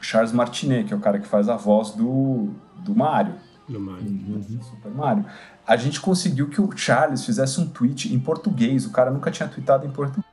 Charles 0.00 0.32
Martinet, 0.32 0.86
que 0.86 0.94
é 0.94 0.96
o 0.96 1.00
cara 1.00 1.18
que 1.18 1.26
faz 1.26 1.48
a 1.48 1.56
voz 1.56 1.90
do, 1.90 2.50
do 2.76 2.94
Mario. 2.94 3.34
Do 3.68 3.80
Mario. 3.80 4.06
Uhum. 4.06 4.62
Super 4.62 4.92
Mario. 4.92 5.24
A 5.66 5.76
gente 5.76 6.00
conseguiu 6.00 6.48
que 6.48 6.60
o 6.60 6.70
Charles 6.76 7.24
fizesse 7.24 7.60
um 7.60 7.66
tweet 7.66 8.14
em 8.14 8.18
português. 8.20 8.86
O 8.86 8.90
cara 8.90 9.10
nunca 9.10 9.30
tinha 9.30 9.48
tweetado 9.48 9.84
em 9.84 9.90
português. 9.90 10.24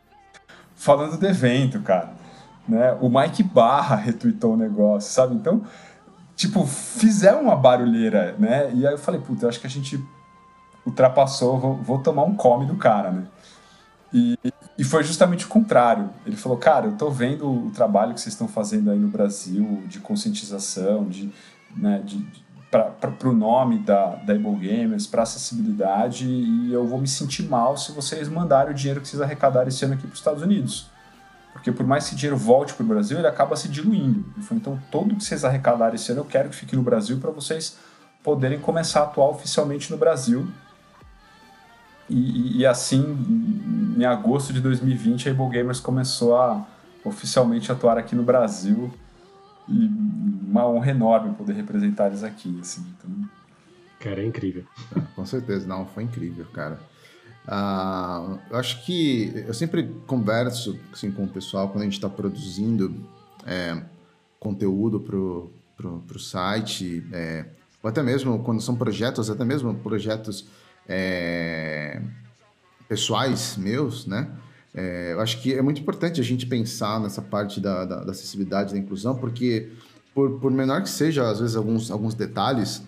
Falando 0.83 1.17
do 1.17 1.25
evento, 1.25 1.79
cara. 1.79 2.11
Né? 2.67 2.91
O 2.99 3.07
Mike 3.07 3.41
Barra 3.41 3.95
retweetou 3.95 4.55
o 4.55 4.57
negócio, 4.57 5.13
sabe? 5.13 5.33
Então, 5.33 5.61
tipo, 6.35 6.65
fizeram 6.65 7.43
uma 7.43 7.55
barulheira, 7.55 8.35
né? 8.37 8.69
E 8.73 8.85
aí 8.85 8.93
eu 8.93 8.97
falei, 8.97 9.21
puta, 9.21 9.45
eu 9.45 9.49
acho 9.49 9.61
que 9.61 9.67
a 9.67 9.69
gente 9.69 9.97
ultrapassou, 10.85 11.57
vou, 11.57 11.75
vou 11.77 11.99
tomar 11.99 12.23
um 12.23 12.35
come 12.35 12.65
do 12.65 12.75
cara, 12.75 13.11
né? 13.11 13.23
E, 14.13 14.37
e 14.77 14.83
foi 14.83 15.05
justamente 15.05 15.45
o 15.45 15.47
contrário. 15.47 16.09
Ele 16.25 16.35
falou, 16.35 16.57
cara, 16.57 16.87
eu 16.87 16.97
tô 16.97 17.09
vendo 17.09 17.49
o 17.49 17.71
trabalho 17.71 18.13
que 18.13 18.19
vocês 18.19 18.33
estão 18.33 18.49
fazendo 18.49 18.91
aí 18.91 18.99
no 18.99 19.07
Brasil 19.07 19.83
de 19.87 20.01
conscientização, 20.01 21.07
de, 21.07 21.31
né, 21.77 22.01
de, 22.03 22.17
para 22.79 23.29
o 23.29 23.33
nome 23.33 23.79
da, 23.79 24.15
da 24.15 24.33
Able 24.33 24.55
Gamers, 24.55 25.05
para 25.05 25.21
acessibilidade, 25.21 26.25
e 26.27 26.73
eu 26.73 26.87
vou 26.87 26.99
me 26.99 27.07
sentir 27.07 27.43
mal 27.43 27.77
se 27.77 27.91
vocês 27.91 28.27
mandarem 28.27 28.71
o 28.71 28.75
dinheiro 28.75 28.99
que 28.99 29.07
vocês 29.07 29.21
arrecadarem 29.21 29.69
esse 29.69 29.85
ano 29.85 29.93
aqui 29.93 30.03
para 30.03 30.13
os 30.13 30.19
Estados 30.19 30.41
Unidos. 30.41 30.87
Porque 31.51 31.71
por 31.71 31.85
mais 31.85 32.05
que 32.05 32.09
esse 32.09 32.15
dinheiro 32.15 32.35
volte 32.35 32.73
para 32.73 32.83
o 32.83 32.87
Brasil, 32.87 33.17
ele 33.19 33.27
acaba 33.27 33.55
se 33.55 33.69
diluindo. 33.69 34.25
Então, 34.51 34.79
todo 34.89 35.15
que 35.15 35.23
vocês 35.23 35.45
arrecadarem 35.45 35.95
esse 35.95 36.11
ano, 36.11 36.21
eu 36.21 36.25
quero 36.25 36.49
que 36.49 36.55
fique 36.55 36.75
no 36.75 36.81
Brasil 36.81 37.19
para 37.19 37.29
vocês 37.29 37.77
poderem 38.23 38.59
começar 38.59 39.01
a 39.01 39.03
atuar 39.03 39.29
oficialmente 39.29 39.91
no 39.91 39.97
Brasil 39.97 40.47
E, 42.09 42.59
e, 42.59 42.65
assim, 42.65 43.95
em 43.97 44.03
agosto 44.03 44.51
de 44.51 44.59
2020, 44.59 45.29
a 45.29 45.31
Able 45.31 45.49
Gamers 45.49 45.79
começou 45.79 46.35
a 46.35 46.65
oficialmente 47.05 47.71
atuar 47.71 47.97
aqui 47.97 48.15
no 48.15 48.23
Brasil. 48.23 48.91
E 49.69 49.89
uma 50.53 50.67
honra 50.67 50.91
enorme 50.91 51.33
poder 51.33 51.53
representar 51.53 52.07
eles 52.07 52.23
aqui. 52.23 52.55
Assim, 52.61 52.85
então... 52.95 53.09
Cara, 53.99 54.21
é 54.21 54.25
incrível. 54.25 54.63
É, 54.95 55.01
com 55.15 55.25
certeza, 55.25 55.65
não, 55.67 55.87
foi 55.87 56.03
incrível, 56.03 56.45
cara. 56.53 56.79
Uh, 57.45 58.39
eu 58.51 58.57
acho 58.57 58.85
que 58.85 59.33
eu 59.47 59.53
sempre 59.53 59.83
converso 60.05 60.79
assim, 60.93 61.11
com 61.11 61.23
o 61.23 61.27
pessoal 61.27 61.69
quando 61.69 61.81
a 61.81 61.85
gente 61.85 61.95
está 61.95 62.07
produzindo 62.07 62.95
é, 63.45 63.81
conteúdo 64.39 64.99
pro, 64.99 65.51
pro, 65.75 65.99
pro 66.07 66.19
site, 66.19 67.03
é, 67.11 67.45
ou 67.81 67.89
até 67.89 68.03
mesmo 68.03 68.39
quando 68.43 68.61
são 68.61 68.75
projetos, 68.75 69.29
até 69.29 69.43
mesmo 69.43 69.73
projetos 69.75 70.47
é, 70.87 71.99
pessoais 72.87 73.57
meus, 73.57 74.05
né? 74.05 74.29
É, 74.73 75.13
eu 75.13 75.19
acho 75.19 75.41
que 75.41 75.53
é 75.53 75.61
muito 75.61 75.81
importante 75.81 76.21
a 76.21 76.23
gente 76.23 76.45
pensar 76.45 76.99
nessa 76.99 77.21
parte 77.21 77.59
da, 77.59 77.85
da, 77.85 78.03
da 78.03 78.11
acessibilidade, 78.11 78.73
da 78.73 78.79
inclusão, 78.79 79.15
porque 79.15 79.69
por, 80.13 80.39
por, 80.39 80.51
menor 80.51 80.81
que 80.81 80.89
seja, 80.89 81.29
às 81.29 81.39
vezes, 81.39 81.55
alguns, 81.55 81.89
alguns 81.89 82.13
detalhes, 82.13 82.83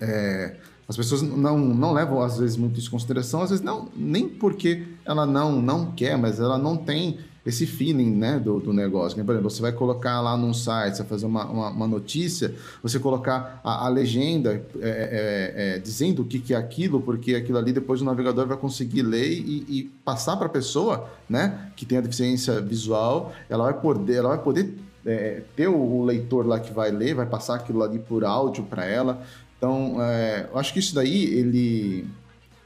é, 0.00 0.56
as 0.88 0.96
pessoas 0.96 1.22
não, 1.22 1.58
não 1.58 1.92
levam, 1.92 2.22
às 2.22 2.38
vezes, 2.38 2.56
muito 2.56 2.78
isso 2.78 2.88
em 2.88 2.92
consideração, 2.92 3.42
às 3.42 3.50
vezes 3.50 3.64
não, 3.64 3.88
nem 3.94 4.28
porque 4.28 4.86
ela 5.04 5.26
não, 5.26 5.60
não 5.60 5.92
quer, 5.92 6.16
mas 6.16 6.40
ela 6.40 6.58
não 6.58 6.76
tem 6.76 7.18
esse 7.48 7.66
feeling 7.66 8.10
né, 8.10 8.38
do, 8.38 8.60
do 8.60 8.72
negócio. 8.72 9.24
Por 9.24 9.32
exemplo, 9.32 9.50
você 9.50 9.62
vai 9.62 9.72
colocar 9.72 10.20
lá 10.20 10.36
num 10.36 10.52
site, 10.52 10.96
você 10.96 11.02
vai 11.02 11.08
fazer 11.08 11.26
uma, 11.26 11.46
uma, 11.46 11.70
uma 11.70 11.86
notícia, 11.86 12.54
você 12.82 12.98
colocar 12.98 13.60
a, 13.64 13.86
a 13.86 13.88
legenda 13.88 14.62
é, 14.80 14.80
é, 14.80 15.76
é, 15.76 15.78
dizendo 15.78 16.22
o 16.22 16.24
que, 16.26 16.38
que 16.38 16.52
é 16.52 16.56
aquilo, 16.56 17.00
porque 17.00 17.34
aquilo 17.34 17.56
ali 17.56 17.72
depois 17.72 18.02
o 18.02 18.04
navegador 18.04 18.46
vai 18.46 18.56
conseguir 18.56 19.02
ler 19.02 19.30
e, 19.30 19.64
e 19.68 19.90
passar 20.04 20.36
para 20.36 20.46
a 20.46 20.50
pessoa 20.50 21.08
né, 21.28 21.70
que 21.74 21.86
tem 21.86 21.96
a 21.96 22.02
deficiência 22.02 22.60
visual, 22.60 23.32
ela 23.48 23.64
vai 23.64 23.80
poder, 23.80 24.16
ela 24.16 24.28
vai 24.28 24.42
poder 24.42 24.74
é, 25.06 25.42
ter 25.56 25.68
o 25.68 26.04
leitor 26.04 26.46
lá 26.46 26.60
que 26.60 26.72
vai 26.72 26.90
ler, 26.90 27.14
vai 27.14 27.26
passar 27.26 27.56
aquilo 27.56 27.82
ali 27.82 27.98
por 27.98 28.24
áudio 28.24 28.64
para 28.64 28.84
ela. 28.84 29.22
Então, 29.56 29.96
é, 30.00 30.48
eu 30.52 30.58
acho 30.58 30.72
que 30.72 30.78
isso 30.78 30.94
daí, 30.94 31.24
ele 31.24 32.06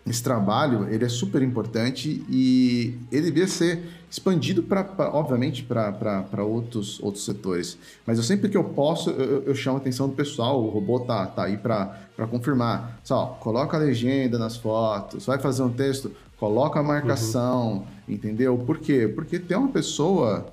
esse 0.07 0.23
trabalho 0.23 0.89
ele 0.93 1.05
é 1.05 1.09
super 1.09 1.43
importante 1.43 2.25
e 2.29 2.99
ele 3.11 3.27
devia 3.27 3.47
ser 3.47 3.83
expandido 4.11 4.63
para 4.63 4.85
obviamente 5.13 5.63
para 5.63 6.45
outros 6.45 7.01
outros 7.01 7.25
setores 7.25 7.79
mas 8.05 8.19
eu 8.19 8.25
sempre 8.25 8.49
que 8.49 8.57
eu 8.57 8.65
posso 8.65 9.11
eu, 9.11 9.45
eu 9.45 9.55
chamo 9.55 9.77
a 9.77 9.81
atenção 9.81 10.09
do 10.09 10.15
pessoal 10.15 10.61
o 10.61 10.69
robô 10.69 11.01
tá, 11.01 11.25
tá 11.27 11.45
aí 11.45 11.57
para 11.57 12.27
confirmar 12.31 13.01
só 13.05 13.39
coloca 13.41 13.77
a 13.77 13.81
legenda 13.81 14.39
nas 14.39 14.57
fotos 14.57 15.25
vai 15.25 15.39
fazer 15.39 15.63
um 15.63 15.71
texto 15.71 16.11
coloca 16.37 16.81
a 16.81 16.83
marcação 16.83 17.73
uhum. 17.73 17.85
entendeu 18.09 18.59
por 18.59 18.79
quê 18.79 19.07
porque 19.07 19.39
tem 19.39 19.57
uma 19.57 19.69
pessoa 19.69 20.53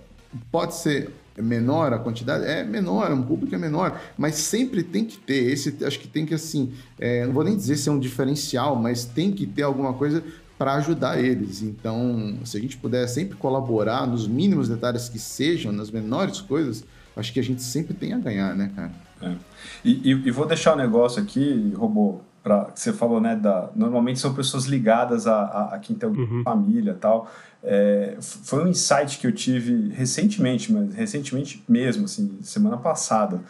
pode 0.52 0.76
ser 0.76 1.12
menor 1.42 1.94
a 1.94 2.00
quantidade? 2.00 2.46
É 2.46 2.64
menor, 2.64 3.12
um 3.12 3.22
público 3.22 3.54
é 3.54 3.58
menor, 3.58 4.00
mas 4.18 4.36
sempre 4.36 4.84
tem 4.84 5.06
que 5.06 5.18
ter 5.18 5.52
esse, 5.52 5.84
acho 5.84 6.00
que 6.00 6.08
tem 6.08 6.26
que 6.26 6.34
assim, 6.34 6.74
é, 7.00 7.26
não 7.26 7.34
vou 7.34 7.44
nem 7.44 7.56
dizer 7.56 7.76
se 7.78 7.90
é 7.90 7.92
um 7.92 8.00
diferencial, 8.00 8.76
mas 8.76 9.06
tem 9.06 9.32
que 9.32 9.46
ter 9.46 9.64
alguma 9.64 9.94
coisa 9.94 10.24
para 10.58 10.74
ajudar 10.76 11.24
eles. 11.24 11.62
Então, 11.62 12.38
se 12.44 12.58
a 12.58 12.60
gente 12.60 12.78
puder 12.78 13.08
sempre 13.08 13.38
colaborar 13.38 14.06
nos 14.06 14.28
mínimos 14.28 14.68
detalhes 14.68 15.08
que 15.08 15.18
sejam, 15.18 15.72
nas 15.72 15.90
menores 15.90 16.42
coisas, 16.42 16.84
acho 17.16 17.32
que 17.32 17.40
a 17.40 17.44
gente 17.44 17.64
sempre 17.64 17.94
tem 17.94 18.12
a 18.12 18.18
ganhar, 18.18 18.54
né, 18.56 18.70
cara? 18.76 18.92
É. 19.22 19.36
E, 19.84 20.12
e, 20.12 20.28
e, 20.28 20.32
vou 20.32 20.46
deixar 20.46 20.74
um 20.74 20.78
negócio 20.78 21.22
aqui, 21.22 21.74
robô, 21.76 22.20
para 22.44 22.66
que 22.66 22.80
você 22.80 22.92
falou, 22.94 23.20
né? 23.22 23.36
Da, 23.36 23.70
normalmente 23.76 24.20
são 24.20 24.34
pessoas 24.34 24.66
ligadas 24.66 25.28
a, 25.28 25.42
a, 25.42 25.76
a 25.76 25.80
quem 25.80 25.96
tem 25.96 26.10
uhum. 26.10 26.42
família 26.44 26.94
tal. 26.94 27.30
É, 27.64 28.18
foi 28.20 28.64
um 28.64 28.68
insight 28.68 29.18
que 29.18 29.28
eu 29.28 29.32
tive 29.32 29.90
recentemente, 29.90 30.72
mas 30.72 30.94
recentemente 30.94 31.64
mesmo, 31.68 32.06
assim, 32.06 32.40
semana 32.42 32.78
passada, 32.78 33.42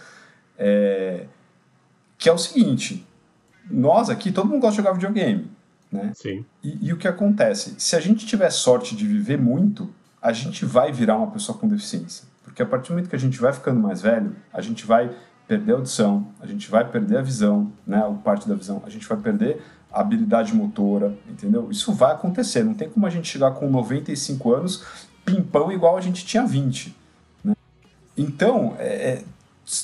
é, 0.58 1.26
que 2.17 2.28
é 2.28 2.32
o 2.32 2.38
seguinte: 2.38 3.06
nós 3.69 4.10
aqui, 4.10 4.32
todo 4.32 4.48
mundo 4.48 4.62
gosta 4.62 4.72
de 4.72 4.78
jogar 4.78 4.93
videogame, 4.93 5.50
né? 5.91 6.12
Sim. 6.15 6.43
E, 6.63 6.88
e 6.88 6.93
o 6.93 6.98
que 6.98 7.08
acontece? 7.08 7.76
Se 7.78 7.95
a 7.95 8.00
gente 8.00 8.26
tiver 8.26 8.50
sorte 8.50 8.95
de 8.95 9.06
viver 9.06 9.38
muito, 9.38 9.93
a 10.22 10.34
gente 10.34 10.65
vai 10.65 10.91
virar 10.91 11.17
uma 11.17 11.32
pessoa 11.32 11.58
com 11.58 11.67
deficiência. 11.67 12.28
Porque 12.43 12.62
a 12.62 12.65
partir 12.65 12.89
do 12.89 12.93
momento 12.93 13.10
que 13.10 13.15
a 13.15 13.19
gente 13.19 13.39
vai 13.39 13.54
ficando 13.54 13.80
mais 13.80 14.02
velho, 14.02 14.36
a 14.52 14.60
gente 14.60 14.86
vai 14.86 15.15
perder 15.48 15.72
a 15.72 15.76
audição, 15.76 16.28
a 16.39 16.45
gente 16.45 16.69
vai 16.69 16.88
perder 16.88 17.17
a 17.17 17.22
visão, 17.22 17.72
né, 17.86 18.02
parte 18.24 18.48
da 18.48 18.54
visão, 18.54 18.84
a 18.86 18.89
gente 18.89 19.08
vai 19.08 19.17
perder 19.17 19.62
habilidade 19.91 20.54
motora, 20.54 21.17
entendeu? 21.28 21.69
Isso 21.71 21.91
vai 21.93 22.12
acontecer, 22.12 22.63
não 22.63 22.73
tem 22.73 22.89
como 22.89 23.06
a 23.06 23.10
gente 23.10 23.28
chegar 23.28 23.52
com 23.52 23.69
95 23.69 24.54
anos 24.54 24.84
pimpão 25.30 25.71
igual 25.71 25.97
a 25.97 26.02
gente 26.02 26.25
tinha 26.25 26.45
20. 26.45 26.95
Né? 27.43 27.56
Então, 28.17 28.75
é, 28.80 28.88
é, 28.88 29.23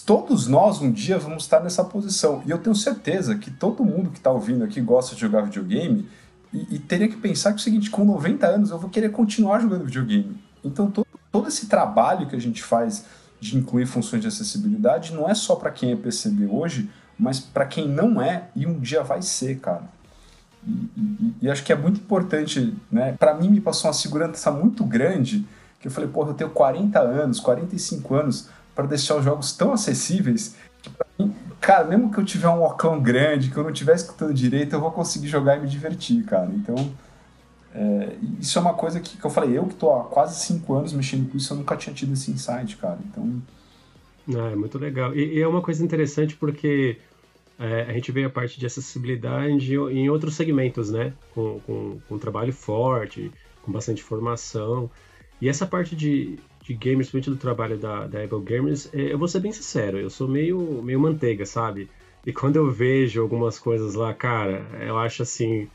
todos 0.05 0.47
nós 0.47 0.81
um 0.81 0.91
dia 0.91 1.17
vamos 1.19 1.43
estar 1.43 1.59
nessa 1.59 1.83
posição. 1.83 2.41
E 2.45 2.51
eu 2.51 2.57
tenho 2.57 2.75
certeza 2.75 3.35
que 3.35 3.51
todo 3.51 3.83
mundo 3.83 4.09
que 4.09 4.17
está 4.17 4.31
ouvindo 4.31 4.63
aqui 4.63 4.81
gosta 4.81 5.15
de 5.15 5.21
jogar 5.21 5.41
videogame 5.41 6.09
e, 6.53 6.75
e, 6.75 6.79
teria 6.79 7.07
que 7.07 7.17
pensar 7.17 7.51
que 7.51 7.57
é 7.57 7.61
o 7.61 7.63
seguinte, 7.63 7.89
com 7.89 8.05
90 8.05 8.47
anos 8.47 8.69
eu 8.71 8.79
vou 8.79 8.89
querer 8.89 9.11
continuar 9.11 9.59
jogando 9.59 9.85
videogame. 9.85 10.37
Então, 10.63 10.89
todo, 10.89 11.07
todo 11.31 11.47
esse 11.47 11.67
trabalho 11.67 12.27
que 12.27 12.35
a 12.35 12.39
gente 12.39 12.63
faz 12.63 13.05
de 13.39 13.57
incluir 13.57 13.85
funções 13.85 14.21
de 14.21 14.27
acessibilidade 14.27 15.13
não 15.13 15.29
é 15.29 15.35
só 15.35 15.55
para 15.55 15.69
quem 15.69 15.91
é 15.91 15.95
PCB 15.95 16.47
hoje, 16.47 16.89
mas 17.19 17.39
para 17.39 17.65
quem 17.65 17.87
não 17.87 18.21
é 18.21 18.49
e 18.55 18.65
um 18.65 18.79
dia 18.79 19.03
vai 19.03 19.21
ser, 19.21 19.59
cara. 19.59 19.94
E, 21.41 21.49
acho 21.49 21.63
que 21.63 21.71
é 21.71 21.75
muito 21.75 21.99
importante, 21.99 22.75
né? 22.91 23.15
Para 23.19 23.33
mim 23.33 23.49
me 23.49 23.61
passou 23.61 23.87
uma 23.87 23.93
segurança 23.93 24.51
muito 24.51 24.83
grande 24.83 25.45
que 25.79 25.87
eu 25.87 25.91
falei, 25.91 26.09
porra, 26.09 26.31
eu 26.31 26.33
tenho 26.33 26.49
40 26.49 26.99
anos, 26.99 27.39
45 27.39 28.15
anos 28.15 28.49
para 28.73 28.87
deixar 28.87 29.15
os 29.17 29.23
jogos 29.23 29.53
tão 29.53 29.71
acessíveis 29.71 30.55
que 30.81 30.89
pra 30.89 31.05
mim, 31.19 31.33
cara, 31.61 31.83
mesmo 31.83 32.11
que 32.11 32.19
eu 32.19 32.25
tiver 32.25 32.49
um 32.49 32.63
ocão 32.63 32.99
grande, 32.99 33.51
que 33.51 33.57
eu 33.57 33.63
não 33.63 33.69
estiver 33.69 33.95
escutando 33.95 34.33
direito, 34.33 34.73
eu 34.73 34.79
vou 34.79 34.91
conseguir 34.91 35.27
jogar 35.27 35.57
e 35.57 35.61
me 35.61 35.67
divertir, 35.67 36.23
cara. 36.25 36.49
Então, 36.53 36.75
é, 37.73 38.15
isso 38.39 38.57
é 38.57 38.61
uma 38.61 38.73
coisa 38.73 38.99
que, 38.99 39.17
que 39.17 39.25
eu 39.25 39.29
falei, 39.29 39.57
eu 39.57 39.65
que 39.65 39.75
tô 39.75 39.93
há 39.93 40.05
quase 40.05 40.39
5 40.45 40.73
anos 40.73 40.93
mexendo 40.93 41.29
com 41.29 41.37
isso, 41.37 41.53
eu 41.53 41.57
nunca 41.57 41.75
tinha 41.75 41.93
tido 41.93 42.13
esse 42.13 42.31
insight, 42.31 42.77
cara. 42.77 42.97
Então, 43.05 43.41
ah, 44.33 44.51
é 44.51 44.55
muito 44.55 44.77
legal. 44.77 45.15
E, 45.15 45.37
e, 45.37 45.41
é 45.41 45.47
uma 45.47 45.61
coisa 45.61 45.83
interessante 45.83 46.35
porque 46.35 46.97
é, 47.57 47.81
a 47.83 47.93
gente 47.93 48.11
vê 48.11 48.23
a 48.23 48.29
parte 48.29 48.59
de 48.59 48.65
acessibilidade 48.65 49.73
em 49.73 50.09
outros 50.09 50.35
segmentos, 50.35 50.91
né? 50.91 51.13
Com, 51.33 51.59
com, 51.61 51.99
com 52.07 52.17
trabalho 52.17 52.51
forte, 52.51 53.31
com 53.61 53.71
bastante 53.71 54.03
formação. 54.03 54.89
E 55.41 55.49
essa 55.49 55.65
parte 55.65 55.95
de, 55.95 56.37
de 56.61 56.73
gamers, 56.73 57.09
principalmente 57.09 57.29
do 57.29 57.37
trabalho 57.37 57.77
da, 57.77 58.07
da 58.07 58.23
Apple 58.23 58.41
Gamers, 58.41 58.89
é, 58.93 59.13
eu 59.13 59.17
vou 59.17 59.27
ser 59.27 59.39
bem 59.39 59.51
sincero, 59.51 59.97
eu 59.97 60.09
sou 60.09 60.27
meio, 60.27 60.81
meio 60.81 60.99
manteiga, 60.99 61.45
sabe? 61.45 61.89
E 62.25 62.33
quando 62.33 62.55
eu 62.55 62.71
vejo 62.71 63.21
algumas 63.21 63.59
coisas 63.59 63.93
lá, 63.93 64.13
cara, 64.13 64.65
eu 64.81 64.97
acho 64.97 65.21
assim. 65.21 65.67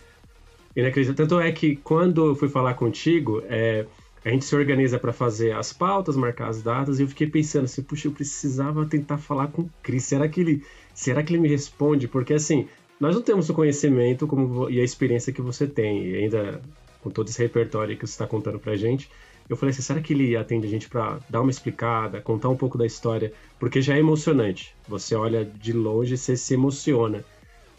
Inacreditável. 0.74 1.26
Tanto 1.26 1.40
é 1.40 1.50
que 1.50 1.76
quando 1.76 2.26
eu 2.26 2.34
fui 2.34 2.48
falar 2.48 2.74
contigo, 2.74 3.42
é, 3.48 3.86
a 4.24 4.28
gente 4.28 4.44
se 4.44 4.54
organiza 4.54 4.98
para 4.98 5.12
fazer 5.12 5.52
as 5.52 5.72
pautas, 5.72 6.16
marcar 6.16 6.48
as 6.48 6.62
datas, 6.62 6.98
e 6.98 7.02
eu 7.02 7.08
fiquei 7.08 7.26
pensando 7.26 7.64
assim, 7.64 7.82
puxa, 7.82 8.08
eu 8.08 8.12
precisava 8.12 8.84
tentar 8.86 9.18
falar 9.18 9.48
com 9.48 9.62
o 9.62 9.70
Cris. 9.82 10.04
Será 10.04 10.28
que 10.28 10.40
ele, 10.40 10.64
será 11.00 11.22
que 11.22 11.32
ele 11.32 11.40
me 11.40 11.48
responde? 11.48 12.06
Porque 12.06 12.34
assim, 12.34 12.68
nós 13.00 13.14
não 13.14 13.22
temos 13.22 13.48
o 13.48 13.54
conhecimento 13.54 14.26
como, 14.26 14.68
e 14.68 14.78
a 14.78 14.84
experiência 14.84 15.32
que 15.32 15.40
você 15.40 15.66
tem, 15.66 16.06
e 16.06 16.16
ainda 16.16 16.60
com 17.00 17.08
todo 17.08 17.28
esse 17.28 17.40
repertório 17.40 17.96
que 17.96 18.06
você 18.06 18.12
está 18.12 18.26
contando 18.26 18.58
pra 18.58 18.76
gente. 18.76 19.10
Eu 19.48 19.56
falei 19.56 19.70
assim, 19.70 19.80
será 19.80 20.00
que 20.00 20.12
ele 20.12 20.36
atende 20.36 20.66
a 20.66 20.70
gente 20.70 20.88
para 20.88 21.18
dar 21.28 21.40
uma 21.40 21.50
explicada, 21.50 22.20
contar 22.20 22.50
um 22.50 22.56
pouco 22.56 22.76
da 22.76 22.84
história? 22.84 23.32
Porque 23.58 23.80
já 23.80 23.96
é 23.96 23.98
emocionante. 23.98 24.76
Você 24.86 25.14
olha 25.14 25.42
de 25.44 25.72
longe 25.72 26.14
e 26.14 26.18
você 26.18 26.36
se 26.36 26.52
emociona. 26.52 27.24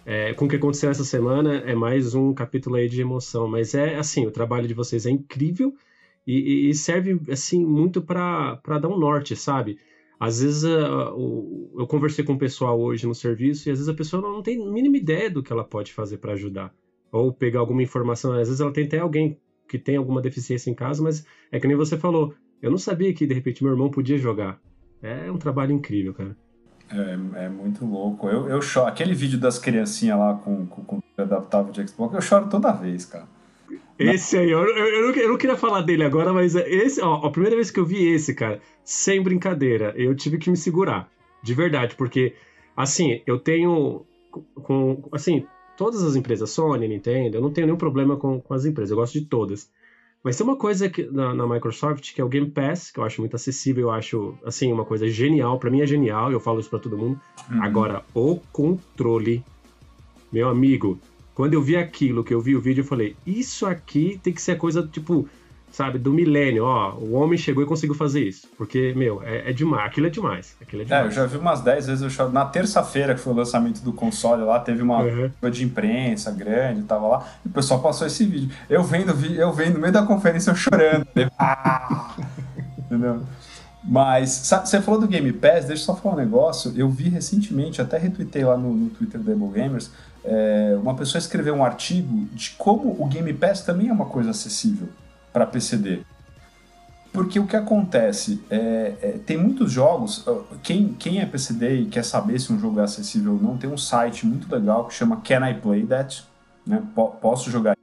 É, 0.04 0.34
com 0.34 0.46
o 0.46 0.50
que 0.50 0.56
aconteceu 0.56 0.90
essa 0.90 1.04
semana 1.04 1.58
é 1.58 1.76
mais 1.76 2.16
um 2.16 2.34
capítulo 2.34 2.76
aí 2.76 2.90
de 2.90 3.00
emoção, 3.00 3.48
mas 3.48 3.76
é 3.76 3.98
assim, 3.98 4.26
o 4.26 4.32
trabalho 4.32 4.68
de 4.68 4.74
vocês 4.74 5.06
é 5.06 5.12
incrível 5.12 5.76
e, 6.26 6.70
e 6.70 6.74
serve 6.74 7.22
assim 7.32 7.64
muito 7.64 8.02
para 8.02 8.60
dar 8.66 8.88
um 8.88 8.98
norte, 8.98 9.36
sabe? 9.36 9.78
Às 10.22 10.40
vezes 10.40 10.64
eu 10.64 11.88
conversei 11.90 12.24
com 12.24 12.34
o 12.34 12.38
pessoal 12.38 12.80
hoje 12.80 13.08
no 13.08 13.16
serviço 13.16 13.68
e 13.68 13.72
às 13.72 13.80
vezes 13.80 13.90
a 13.90 13.94
pessoa 13.96 14.22
não 14.22 14.44
tem 14.44 14.62
a 14.62 14.70
mínima 14.70 14.96
ideia 14.96 15.32
do 15.32 15.42
que 15.42 15.52
ela 15.52 15.64
pode 15.64 15.92
fazer 15.92 16.20
para 16.20 16.34
ajudar. 16.34 16.72
Ou 17.12 17.34
pegar 17.34 17.60
alguma 17.60 17.82
informação. 17.82 18.32
Às 18.34 18.48
vezes 18.48 18.62
ela 18.62 18.72
tem 18.72 18.86
até 18.86 19.00
alguém 19.00 19.40
que 19.68 19.80
tem 19.80 19.96
alguma 19.96 20.22
deficiência 20.22 20.70
em 20.70 20.76
casa, 20.76 21.02
mas 21.02 21.26
é 21.52 21.60
que 21.60 21.68
nem 21.68 21.76
você 21.76 21.98
falou. 21.98 22.36
Eu 22.62 22.70
não 22.70 22.78
sabia 22.78 23.12
que 23.16 23.26
de 23.26 23.34
repente 23.34 23.64
meu 23.64 23.74
irmão 23.74 23.90
podia 23.90 24.16
jogar. 24.16 24.62
É 25.02 25.32
um 25.32 25.40
trabalho 25.40 25.72
incrível, 25.72 26.14
cara. 26.14 26.38
É, 26.92 27.46
é 27.46 27.50
muito 27.50 27.84
louco. 27.84 28.30
Eu, 28.30 28.48
eu 28.48 28.62
choro. 28.62 28.86
Aquele 28.86 29.16
vídeo 29.16 29.40
das 29.40 29.58
criancinhas 29.58 30.20
lá 30.20 30.36
com, 30.36 30.68
com, 30.68 30.84
com 30.84 31.02
adaptável 31.18 31.72
de 31.74 31.88
Xbox, 31.88 32.14
eu 32.14 32.22
choro 32.22 32.48
toda 32.48 32.72
vez, 32.72 33.06
cara. 33.06 33.28
Esse 34.10 34.38
aí, 34.38 34.50
eu, 34.50 34.60
eu, 34.60 34.86
eu, 34.86 35.08
não, 35.08 35.16
eu, 35.16 35.30
não, 35.30 35.38
queria 35.38 35.58
falar 35.58 35.82
dele 35.82 36.04
agora, 36.04 36.34
mas 36.34 36.56
esse, 36.56 37.02
ó, 37.02 37.26
a 37.26 37.32
primeira 37.32 37.56
vez 37.56 37.70
que 37.70 37.80
eu 37.80 37.86
vi 37.86 38.08
esse, 38.08 38.34
cara, 38.34 38.62
sem 38.84 39.22
brincadeira, 39.22 39.94
eu 39.96 40.16
tive 40.16 40.38
que 40.38 40.50
me 40.50 40.58
segurar. 40.58 41.10
De 41.44 41.54
verdade, 41.54 41.96
porque, 41.96 42.36
assim, 42.76 43.22
eu 43.26 43.40
tenho. 43.40 44.06
Com, 44.64 45.04
assim, 45.12 45.46
todas 45.76 46.04
as 46.04 46.16
empresas, 46.16 46.50
Sony, 46.52 46.88
Nintendo, 46.88 47.38
eu 47.38 47.42
não 47.42 47.52
tenho 47.52 47.68
nenhum 47.68 47.78
problema 47.78 48.16
com, 48.16 48.40
com 48.40 48.54
as 48.54 48.66
empresas, 48.66 48.92
eu 48.92 48.98
gosto 48.98 49.20
de 49.20 49.26
todas. 49.26 49.70
Mas 50.24 50.38
tem 50.38 50.46
uma 50.46 50.56
coisa 50.56 50.88
que, 50.88 51.04
na, 51.04 51.34
na, 51.34 51.48
Microsoft 51.48 52.14
que 52.14 52.22
é 52.22 52.24
o 52.24 52.30
Game 52.30 52.50
Pass, 52.50 52.92
que 52.92 53.00
eu 53.00 53.04
acho 53.04 53.20
muito 53.22 53.36
acessível, 53.36 53.88
eu 53.88 53.92
acho, 53.92 54.38
assim, 54.46 54.72
uma 54.72 54.86
coisa 54.86 55.08
genial. 55.08 55.58
para 55.58 55.72
mim 55.72 55.82
é 55.82 55.88
genial, 55.88 56.32
eu 56.32 56.40
falo 56.40 56.60
isso 56.60 56.70
para 56.70 56.80
todo 56.80 56.98
mundo. 56.98 57.20
Uhum. 57.50 57.64
Agora, 57.64 58.04
o 58.14 58.40
controle, 58.52 59.44
meu 60.32 60.48
amigo, 60.48 61.00
quando 61.34 61.54
eu 61.54 61.62
vi 61.62 61.76
aquilo, 61.76 62.24
que 62.24 62.34
eu 62.34 62.42
vi 62.42 62.56
o 62.56 62.62
vídeo, 62.62 62.82
eu 62.82 62.86
falei, 62.86 63.16
isso 63.26 63.66
aqui 63.66 64.20
tem 64.22 64.34
que 64.34 64.42
ser 64.42 64.58
coisa, 64.58 64.88
tipo, 64.88 65.28
sabe, 65.72 65.98
do 65.98 66.12
milênio, 66.12 66.66
ó, 66.66 66.96
o 66.96 67.14
homem 67.14 67.38
chegou 67.38 67.64
e 67.64 67.66
conseguiu 67.66 67.96
fazer 67.96 68.28
isso. 68.28 68.48
Porque, 68.58 68.94
meu, 68.96 69.24
é, 69.24 69.50
é 69.50 69.54
demais, 69.54 69.86
aquilo 69.86 70.08
é 70.08 70.10
demais. 70.10 70.56
Aquilo 70.62 70.82
é, 70.82 70.86
demais. 70.86 71.06
é, 71.06 71.08
eu 71.08 71.12
já 71.12 71.26
vi 71.26 71.38
umas 71.38 71.62
10 71.62 71.88
vezes, 71.88 72.04
eu 72.04 72.10
choro. 72.10 72.32
na 72.32 72.46
terça-feira, 72.46 73.16
que 73.16 73.22
foi 73.22 73.34
o 73.34 73.36
lançamento 73.36 73.82
do 73.82 73.94
console 73.94 74.44
lá, 74.44 74.60
teve 74.60 74.84
uma 74.84 75.02
uhum. 75.02 75.50
de 75.50 75.64
imprensa 75.64 76.32
grande, 76.32 76.84
tava 76.84 77.08
lá, 77.08 77.28
e 77.46 77.48
o 77.48 77.52
pessoal 77.52 77.82
passou 77.82 78.06
esse 78.06 78.26
vídeo. 78.26 78.50
Eu 78.70 78.84
vendo, 78.84 79.12
eu 79.34 79.54
vendo 79.54 79.76
no 79.76 79.80
meio 79.80 79.94
da 79.94 80.04
conferência, 80.04 80.52
eu 80.52 80.56
chorando. 80.56 81.08
ah! 81.40 82.16
Entendeu? 82.78 83.22
Mas, 83.84 84.30
sabe, 84.30 84.70
você 84.70 84.80
falou 84.80 85.00
do 85.00 85.08
Game 85.08 85.32
Pass, 85.34 85.66
deixa 85.66 85.82
eu 85.82 85.86
só 85.86 85.96
falar 85.96 86.16
um 86.16 86.18
negócio. 86.18 86.72
Eu 86.76 86.90
vi 86.90 87.10
recentemente, 87.10 87.82
até 87.82 87.98
retuitei 87.98 88.44
lá 88.44 88.56
no, 88.56 88.74
no 88.74 88.90
Twitter 88.90 89.20
da 89.20 89.34
Gamers, 89.34 89.92
é, 90.24 90.78
uma 90.82 90.96
pessoa 90.96 91.20
escreveu 91.20 91.56
um 91.56 91.64
artigo 91.64 92.26
de 92.34 92.52
como 92.52 92.96
o 93.00 93.06
Game 93.08 93.34
Pass 93.34 93.62
também 93.62 93.90
é 93.90 93.94
uma 93.94 94.06
coisa 94.06 94.32
acessível 94.32 94.90
para 95.34 95.46
PCD. 95.46 96.02
Porque 97.14 97.40
o 97.40 97.46
que 97.46 97.58
acontece 97.58 98.42
é, 98.50 98.94
é, 99.02 99.20
tem 99.26 99.38
muitos 99.38 99.72
jogos. 99.72 100.26
Quem, 100.64 100.94
quem 100.94 101.20
é 101.20 101.26
PCD 101.26 101.82
e 101.82 101.86
quer 101.88 102.06
saber 102.06 102.40
se 102.40 102.54
um 102.54 102.60
jogo 102.60 102.80
é 102.80 102.84
acessível 102.84 103.34
ou 103.34 103.42
não, 103.42 103.58
tem 103.58 103.70
um 103.70 103.78
site 103.78 104.26
muito 104.26 104.54
legal 104.54 104.88
que 104.88 104.94
chama 104.94 105.18
Can 105.18 105.50
I 105.50 105.56
Play 105.56 105.86
That? 105.86 106.26
Né? 106.66 106.82
Posso 106.96 107.52
jogar 107.52 107.76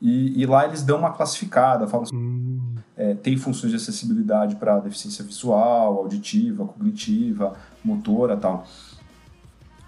e, 0.00 0.42
e, 0.42 0.46
lá 0.46 0.66
eles 0.66 0.82
dão 0.82 0.98
uma 0.98 1.12
classificada, 1.12 1.86
falam 1.86 2.04
assim, 2.04 2.16
hum. 2.16 2.74
é, 2.96 3.14
tem 3.14 3.36
funções 3.36 3.70
de 3.70 3.76
acessibilidade 3.76 4.56
para 4.56 4.78
deficiência 4.78 5.24
visual, 5.24 5.98
auditiva, 5.98 6.66
cognitiva, 6.66 7.54
motora 7.82 8.36
tal. 8.36 8.66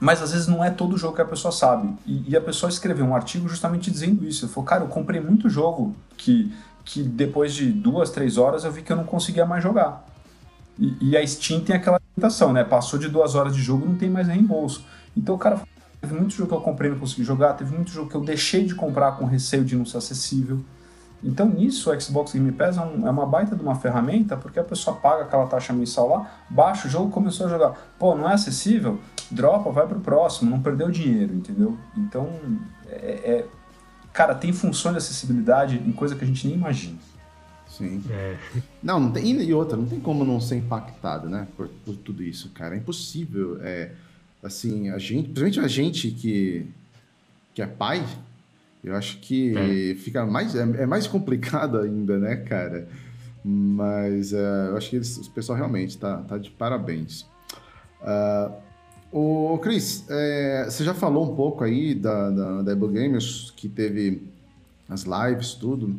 Mas 0.00 0.22
às 0.22 0.32
vezes 0.32 0.46
não 0.46 0.62
é 0.62 0.70
todo 0.70 0.96
jogo 0.96 1.16
que 1.16 1.22
a 1.22 1.24
pessoa 1.24 1.50
sabe. 1.50 1.92
E, 2.06 2.30
e 2.30 2.36
a 2.36 2.40
pessoa 2.40 2.70
escreveu 2.70 3.04
um 3.04 3.14
artigo 3.14 3.48
justamente 3.48 3.90
dizendo 3.90 4.24
isso. 4.26 4.44
Ele 4.44 4.52
falou, 4.52 4.66
cara, 4.66 4.84
eu 4.84 4.88
comprei 4.88 5.20
muito 5.20 5.48
jogo 5.48 5.94
que 6.16 6.52
que 6.88 7.02
depois 7.02 7.52
de 7.52 7.70
duas, 7.70 8.08
três 8.08 8.38
horas 8.38 8.64
eu 8.64 8.72
vi 8.72 8.80
que 8.80 8.90
eu 8.90 8.96
não 8.96 9.04
conseguia 9.04 9.44
mais 9.44 9.62
jogar. 9.62 10.06
E, 10.78 11.10
e 11.10 11.16
a 11.18 11.26
Steam 11.26 11.60
tem 11.60 11.76
aquela 11.76 12.00
limitação, 12.00 12.50
né? 12.50 12.64
Passou 12.64 12.98
de 12.98 13.10
duas 13.10 13.34
horas 13.34 13.54
de 13.54 13.60
jogo 13.60 13.84
não 13.84 13.94
tem 13.94 14.08
mais 14.08 14.26
reembolso. 14.26 14.86
Então 15.14 15.34
o 15.34 15.38
cara 15.38 15.60
teve 16.00 16.14
muito 16.14 16.32
jogo 16.32 16.48
que 16.48 16.54
eu 16.54 16.60
comprei 16.62 16.88
e 16.90 16.94
não 16.94 16.98
consegui 16.98 17.24
jogar, 17.24 17.52
teve 17.52 17.74
muito 17.74 17.90
jogo 17.90 18.08
que 18.08 18.14
eu 18.14 18.22
deixei 18.22 18.64
de 18.64 18.74
comprar 18.74 19.12
com 19.12 19.26
receio 19.26 19.66
de 19.66 19.76
não 19.76 19.84
ser 19.84 19.98
acessível. 19.98 20.60
Então 21.22 21.46
nisso 21.46 21.92
o 21.92 22.00
Xbox 22.00 22.32
Game 22.32 22.50
Pass 22.52 22.78
é, 22.78 22.80
um, 22.80 23.06
é 23.06 23.10
uma 23.10 23.26
baita 23.26 23.54
de 23.54 23.62
uma 23.62 23.74
ferramenta 23.74 24.34
porque 24.34 24.58
a 24.58 24.64
pessoa 24.64 24.96
paga 24.96 25.24
aquela 25.24 25.46
taxa 25.46 25.74
mensal 25.74 26.08
lá, 26.08 26.30
baixa 26.48 26.88
o 26.88 26.90
jogo 26.90 27.10
começou 27.10 27.46
a 27.46 27.50
jogar. 27.50 27.74
Pô, 27.98 28.14
não 28.14 28.30
é 28.30 28.32
acessível? 28.32 28.98
Dropa, 29.30 29.70
vai 29.70 29.86
pro 29.86 30.00
próximo, 30.00 30.50
não 30.50 30.62
perdeu 30.62 30.90
dinheiro, 30.90 31.34
entendeu? 31.34 31.76
Então 31.96 32.32
é, 32.86 32.96
é 32.96 33.46
cara, 34.12 34.34
tem 34.34 34.52
funções 34.52 34.94
de 34.94 34.98
acessibilidade 34.98 35.76
em 35.76 35.92
coisa 35.92 36.16
que 36.16 36.24
a 36.24 36.26
gente 36.26 36.46
nem 36.46 36.56
imagina. 36.56 36.98
Sim. 37.68 38.02
É. 38.10 38.36
Não, 38.82 38.98
não 38.98 39.12
tem, 39.12 39.24
e 39.24 39.54
outra, 39.54 39.76
não 39.76 39.86
tem 39.86 40.00
como 40.00 40.24
não 40.24 40.40
ser 40.40 40.56
impactado, 40.56 41.28
né, 41.28 41.46
por, 41.56 41.68
por 41.84 41.96
tudo 41.96 42.22
isso, 42.22 42.50
cara. 42.50 42.74
É 42.74 42.78
impossível. 42.78 43.58
É, 43.62 43.92
assim, 44.42 44.88
a 44.90 44.98
gente, 44.98 45.28
principalmente 45.28 45.60
a 45.60 45.68
gente 45.68 46.10
que, 46.10 46.66
que 47.54 47.62
é 47.62 47.66
pai, 47.66 48.04
eu 48.82 48.96
acho 48.96 49.18
que 49.18 49.56
é. 49.56 49.94
fica 49.94 50.24
mais, 50.26 50.54
é, 50.56 50.62
é, 50.62 50.86
mais 50.86 51.06
complicado 51.06 51.78
ainda, 51.80 52.18
né, 52.18 52.36
cara? 52.36 52.88
Mas 53.44 54.32
uh, 54.32 54.70
eu 54.70 54.76
acho 54.76 54.90
que 54.90 54.96
eles, 54.96 55.16
o 55.16 55.30
pessoal 55.30 55.56
realmente 55.56 55.96
tá, 55.96 56.18
tá 56.22 56.38
de 56.38 56.50
parabéns. 56.50 57.22
Uh, 58.02 58.52
Ô, 59.10 59.58
Cris, 59.62 60.04
é, 60.10 60.66
você 60.68 60.84
já 60.84 60.92
falou 60.92 61.32
um 61.32 61.34
pouco 61.34 61.64
aí 61.64 61.94
da, 61.94 62.30
da, 62.30 62.62
da 62.62 62.72
Able 62.72 62.88
Gamers, 62.88 63.52
que 63.56 63.68
teve 63.68 64.22
as 64.88 65.04
lives, 65.04 65.54
tudo. 65.54 65.98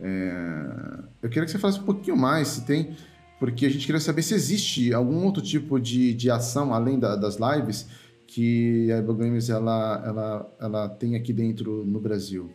É, 0.00 0.98
eu 1.22 1.28
queria 1.28 1.44
que 1.44 1.50
você 1.50 1.58
falasse 1.58 1.80
um 1.80 1.84
pouquinho 1.84 2.16
mais, 2.16 2.48
se 2.48 2.64
tem, 2.64 2.96
porque 3.40 3.66
a 3.66 3.70
gente 3.70 3.86
queria 3.86 4.00
saber 4.00 4.22
se 4.22 4.34
existe 4.34 4.94
algum 4.94 5.24
outro 5.24 5.42
tipo 5.42 5.80
de, 5.80 6.14
de 6.14 6.30
ação, 6.30 6.72
além 6.72 6.98
da, 6.98 7.16
das 7.16 7.36
lives, 7.36 7.88
que 8.26 8.90
a 8.92 8.98
Able 8.98 9.38
ela, 9.48 10.02
ela, 10.06 10.54
ela 10.60 10.88
tem 10.88 11.16
aqui 11.16 11.32
dentro 11.32 11.84
no 11.84 11.98
Brasil. 11.98 12.50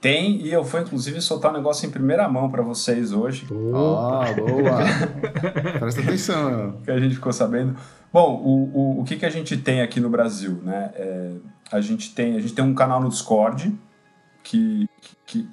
Tem, 0.00 0.40
e 0.40 0.50
eu 0.50 0.64
vou 0.64 0.80
inclusive 0.80 1.20
soltar 1.20 1.50
um 1.50 1.54
negócio 1.54 1.86
em 1.86 1.90
primeira 1.90 2.26
mão 2.26 2.50
para 2.50 2.62
vocês 2.62 3.12
hoje. 3.12 3.46
Ah, 3.74 4.32
boa! 4.32 4.80
Presta 5.78 6.00
atenção. 6.00 6.80
que 6.82 6.90
a 6.90 6.98
gente 6.98 7.16
ficou 7.16 7.32
sabendo. 7.32 7.76
Bom, 8.12 8.42
o, 8.42 8.78
o, 8.78 9.00
o 9.00 9.04
que, 9.04 9.16
que 9.16 9.26
a 9.26 9.30
gente 9.30 9.56
tem 9.56 9.82
aqui 9.82 10.00
no 10.00 10.10
Brasil? 10.10 10.60
Né? 10.62 10.90
É, 10.94 11.30
a, 11.70 11.80
gente 11.80 12.12
tem, 12.14 12.36
a 12.36 12.40
gente 12.40 12.54
tem 12.54 12.64
um 12.64 12.74
canal 12.74 13.00
no 13.00 13.08
Discord 13.08 13.78
que 14.42 14.88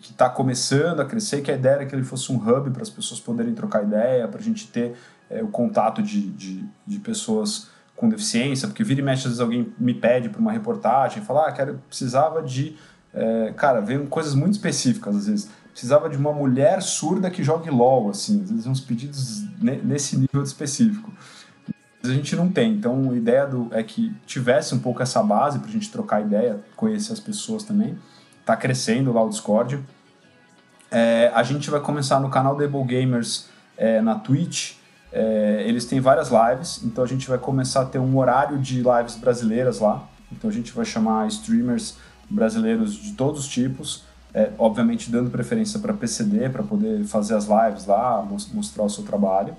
está 0.02 0.28
começando 0.30 1.02
a 1.02 1.06
crescer, 1.06 1.42
que 1.42 1.52
a 1.52 1.56
ideia 1.56 1.74
era 1.76 1.86
que 1.86 1.94
ele 1.94 2.04
fosse 2.04 2.32
um 2.32 2.36
hub 2.36 2.72
para 2.72 2.82
as 2.82 2.90
pessoas 2.90 3.20
poderem 3.20 3.54
trocar 3.54 3.84
ideia, 3.84 4.28
para 4.28 4.40
a 4.40 4.44
gente 4.44 4.68
ter 4.68 4.96
é, 5.30 5.44
o 5.44 5.50
contato 5.50 6.02
de, 6.02 6.32
de, 6.32 6.66
de 6.86 7.00
pessoas 7.00 7.70
com 7.96 8.10
deficiência, 8.10 8.68
porque 8.68 8.84
vira 8.84 9.02
e 9.02 9.04
mexe, 9.04 9.22
às 9.22 9.26
vezes 9.26 9.40
alguém 9.40 9.72
me 9.78 9.94
pede 9.94 10.30
para 10.30 10.40
uma 10.40 10.52
reportagem, 10.52 11.24
fala, 11.24 11.48
ah, 11.48 11.52
quero, 11.52 11.82
precisava 11.88 12.42
de 12.42 12.76
é, 13.14 13.54
cara, 13.56 13.82
vem 13.82 14.06
coisas 14.06 14.36
muito 14.36 14.54
específicas 14.54 15.16
às 15.16 15.28
vezes. 15.28 15.50
Precisava 15.72 16.10
de 16.10 16.18
uma 16.18 16.34
mulher 16.34 16.82
surda 16.82 17.30
que 17.30 17.44
jogue 17.44 17.70
LOL, 17.70 18.10
assim, 18.10 18.42
às 18.42 18.50
vezes 18.50 18.66
uns 18.66 18.82
pedidos 18.82 19.44
nesse 19.62 20.18
nível 20.18 20.42
específico. 20.42 21.12
A 22.04 22.08
gente 22.08 22.36
não 22.36 22.50
tem, 22.50 22.74
então 22.74 23.10
a 23.12 23.16
ideia 23.16 23.46
do, 23.46 23.68
é 23.72 23.82
que 23.84 24.14
tivesse 24.26 24.74
um 24.74 24.80
pouco 24.80 25.02
essa 25.02 25.22
base 25.24 25.60
para 25.60 25.68
a 25.68 25.72
gente 25.72 25.92
trocar 25.92 26.22
ideia, 26.22 26.60
conhecer 26.76 27.12
as 27.12 27.20
pessoas 27.20 27.64
também. 27.64 27.98
Tá 28.46 28.56
crescendo 28.56 29.12
lá 29.12 29.24
o 29.24 29.30
Discord. 29.30 29.84
É, 30.90 31.32
a 31.34 31.44
gente 31.44 31.70
vai 31.70 31.80
começar 31.80 32.20
no 32.20 32.30
canal 32.30 32.56
Dable 32.56 32.84
Gamers 32.84 33.50
é, 33.76 34.00
na 34.02 34.16
Twitch. 34.16 34.76
É, 35.12 35.64
eles 35.66 35.86
têm 35.86 36.00
várias 36.00 36.30
lives, 36.30 36.82
então 36.84 37.04
a 37.04 37.08
gente 37.08 37.28
vai 37.28 37.38
começar 37.38 37.82
a 37.82 37.86
ter 37.86 38.00
um 38.00 38.18
horário 38.18 38.58
de 38.58 38.76
lives 38.84 39.16
brasileiras 39.16 39.80
lá. 39.80 40.08
Então 40.32 40.50
a 40.50 40.54
gente 40.54 40.72
vai 40.72 40.86
chamar 40.86 41.28
streamers 41.28 41.96
brasileiros 42.30 42.94
de 42.94 43.14
todos 43.14 43.42
os 43.42 43.48
tipos, 43.48 44.04
é, 44.34 44.52
obviamente 44.58 45.10
dando 45.10 45.30
preferência 45.30 45.80
para 45.80 45.94
PCD, 45.94 46.50
para 46.50 46.64
poder 46.64 47.04
fazer 47.06 47.36
as 47.36 47.46
lives 47.46 47.86
lá, 47.86 48.22
mostrar 48.54 48.84
o 48.84 48.90
seu 48.90 49.04
trabalho. 49.04 49.56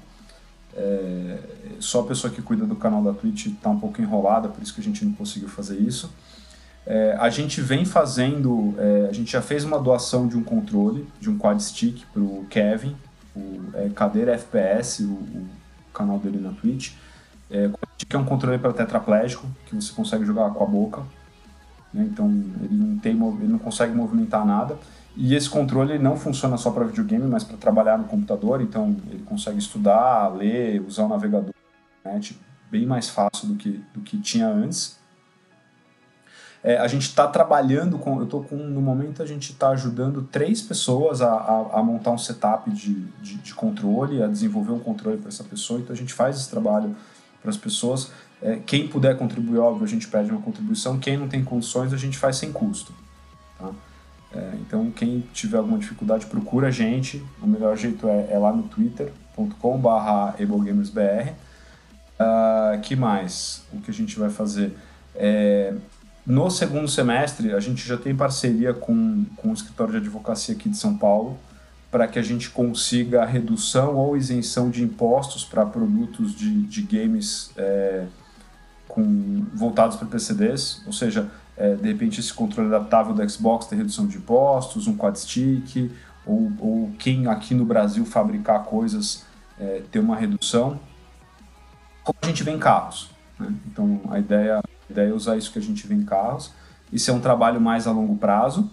É, 0.79 1.39
só 1.81 2.01
a 2.01 2.05
pessoa 2.05 2.33
que 2.33 2.41
cuida 2.41 2.65
do 2.65 2.77
canal 2.77 3.03
da 3.03 3.13
Twitch 3.13 3.47
está 3.47 3.69
um 3.69 3.81
pouco 3.81 4.01
enrolada, 4.01 4.49
por 4.49 4.63
isso 4.63 4.73
que 4.73 4.81
a 4.81 4.85
gente 4.85 5.05
não 5.05 5.13
conseguiu 5.13 5.49
fazer 5.49 5.77
isso. 5.77 6.13
É, 6.87 7.17
a 7.19 7.29
gente 7.29 7.61
vem 7.61 7.85
fazendo, 7.85 8.75
é, 8.79 9.09
a 9.11 9.13
gente 9.13 9.33
já 9.33 9.43
fez 9.43 9.65
uma 9.65 9.79
doação 9.79 10.29
de 10.29 10.37
um 10.37 10.43
controle, 10.43 11.07
de 11.21 11.29
um 11.29 11.37
quad 11.37 11.61
stick 11.61 12.05
para 12.13 12.23
o 12.23 12.47
Kevin, 12.49 12.97
o 13.37 13.61
é, 13.75 13.89
Cadeira 13.91 14.33
FPS, 14.33 15.03
o, 15.03 15.13
o, 15.13 15.47
canal 15.93 16.19
dele 16.19 16.39
na 16.39 16.53
Twitch. 16.53 16.93
É, 17.51 17.69
que 18.09 18.15
é 18.15 18.19
um 18.19 18.25
controle 18.25 18.57
para 18.59 18.73
tetraplégico, 18.73 19.47
que 19.67 19.75
você 19.75 19.93
consegue 19.93 20.25
jogar 20.25 20.51
com 20.51 20.63
a 20.63 20.67
boca. 20.67 21.03
Né? 21.93 22.09
Então 22.11 22.27
ele 22.63 22.75
não, 22.75 22.99
tem, 22.99 23.13
ele 23.13 23.49
não 23.49 23.59
consegue 23.59 23.93
movimentar 23.93 24.47
nada. 24.47 24.79
E 25.17 25.35
esse 25.35 25.51
controle 25.51 25.99
não 25.99 26.17
funciona 26.17 26.57
só 26.57 26.71
para 26.71 26.85
videogame, 26.85 27.27
mas 27.27 27.43
para 27.43 27.57
trabalhar 27.57 27.99
no 27.99 28.05
computador. 28.05 28.61
Então 28.61 28.97
ele 29.11 29.23
consegue 29.25 29.59
estudar, 29.59 30.29
ler, 30.29 30.81
usar 30.81 31.05
o 31.05 31.09
navegador 31.09 31.53
né? 32.05 32.19
tipo, 32.21 32.41
bem 32.71 32.87
mais 32.87 33.09
fácil 33.09 33.49
do 33.49 33.57
que, 33.57 33.83
do 33.93 34.01
que 34.01 34.19
tinha 34.19 34.49
antes. 34.49 34.99
É, 36.63 36.77
a 36.77 36.89
gente 36.89 37.03
está 37.03 37.27
trabalhando 37.27 37.99
com, 37.99 38.19
eu 38.19 38.25
estou 38.25 38.43
com, 38.43 38.57
no 38.57 38.81
momento 38.81 39.23
a 39.23 39.27
gente 39.27 39.53
está 39.53 39.69
ajudando 39.71 40.23
três 40.23 40.61
pessoas 40.61 41.23
a, 41.23 41.33
a, 41.33 41.79
a 41.79 41.83
montar 41.83 42.11
um 42.11 42.19
setup 42.19 42.69
de, 42.71 42.95
de, 43.23 43.37
de, 43.37 43.55
controle, 43.55 44.23
a 44.23 44.27
desenvolver 44.27 44.73
um 44.73 44.81
controle 44.81 45.19
para 45.19 45.29
essa 45.29 45.45
pessoa. 45.45 45.79
Então 45.79 45.95
a 45.95 45.97
gente 45.97 46.13
faz 46.13 46.37
esse 46.37 46.51
trabalho 46.51 46.97
para 47.41 47.51
as 47.51 47.57
pessoas. 47.57 48.11
É, 48.43 48.57
quem 48.57 48.89
puder 48.89 49.17
contribuir, 49.17 49.59
óbvio, 49.59 49.85
a 49.85 49.89
gente 49.89 50.09
pede 50.09 50.31
uma 50.31 50.41
contribuição. 50.41 50.99
Quem 50.99 51.17
não 51.17 51.29
tem 51.29 51.45
condições, 51.45 51.93
a 51.93 51.97
gente 51.97 52.19
faz 52.19 52.37
sem 52.37 52.53
custo. 52.53 52.93
É, 54.33 54.53
então, 54.61 54.91
quem 54.91 55.21
tiver 55.33 55.59
alguma 55.59 55.79
dificuldade, 55.79 56.27
procura 56.27 56.69
a 56.69 56.71
gente. 56.71 57.25
O 57.43 57.47
melhor 57.47 57.77
jeito 57.77 58.09
é, 58.09 58.29
é 58.31 58.39
lá 58.39 58.53
no 58.53 58.65
twitter.com.br 58.65 59.89
ablegamersbr. 60.43 61.33
Uh, 62.21 62.81
que 62.83 62.97
mais? 62.97 63.63
O 63.73 63.81
que 63.81 63.91
a 63.91 63.95
gente 63.95 64.19
vai 64.19 64.29
fazer? 64.29 64.77
É, 65.15 65.73
no 66.27 66.51
segundo 66.51 66.89
semestre, 66.89 67.53
a 67.53 67.61
gente 67.61 67.87
já 67.87 67.97
tem 67.97 68.15
parceria 68.15 68.75
com, 68.75 69.25
com 69.37 69.51
o 69.51 69.55
escritório 69.55 69.93
de 69.93 69.99
advocacia 69.99 70.55
aqui 70.55 70.69
de 70.69 70.77
São 70.77 70.97
Paulo 70.97 71.39
para 71.91 72.07
que 72.07 72.19
a 72.19 72.23
gente 72.23 72.51
consiga 72.51 73.23
a 73.23 73.27
redução 73.27 73.97
ou 73.97 74.17
isenção 74.17 74.69
de 74.69 74.83
impostos 74.83 75.45
para 75.45 75.65
produtos 75.65 76.35
de, 76.35 76.63
de 76.65 76.83
games 76.83 77.51
é, 77.57 78.05
com, 78.87 79.47
voltados 79.55 79.97
para 79.97 80.07
PCDs, 80.07 80.83
ou 80.87 80.93
seja, 80.93 81.31
é, 81.59 81.75
de 81.75 81.89
repente 81.89 82.21
esse 82.21 82.33
controle 82.33 82.73
adaptável 82.73 83.13
do 83.13 83.29
Xbox 83.29 83.67
ter 83.67 83.77
redução 83.77 84.07
de 84.07 84.17
impostos, 84.17 84.87
um 84.87 84.97
quad 84.97 85.19
stick, 85.19 85.91
ou, 86.25 86.53
ou 86.61 86.93
quem 86.99 87.27
aqui 87.27 87.55
no 87.55 87.65
Brasil 87.65 88.05
fabricar 88.07 88.63
coisas 88.65 89.25
é, 89.59 89.83
ter 89.91 89.99
uma 89.99 90.17
redução. 90.17 90.79
Como 92.05 92.19
a 92.23 92.27
gente 92.27 92.45
vê 92.45 92.53
em 92.53 92.59
carros. 92.59 93.11
Né? 93.39 93.53
Então 93.67 94.01
a 94.09 94.19
ideia, 94.19 94.59
a 94.59 94.93
ideia 94.93 95.09
é 95.09 95.13
usar 95.13 95.37
isso 95.37 95.53
que 95.53 95.59
a 95.59 95.63
gente 95.63 95.87
vê 95.87 95.95
em 95.95 96.05
carros. 96.05 96.53
Isso 96.93 97.11
é 97.11 97.15
um 97.15 97.21
trabalho 97.21 97.61
mais 97.61 97.87
a 97.87 97.93
longo 97.93 98.17
prazo. 98.17 98.71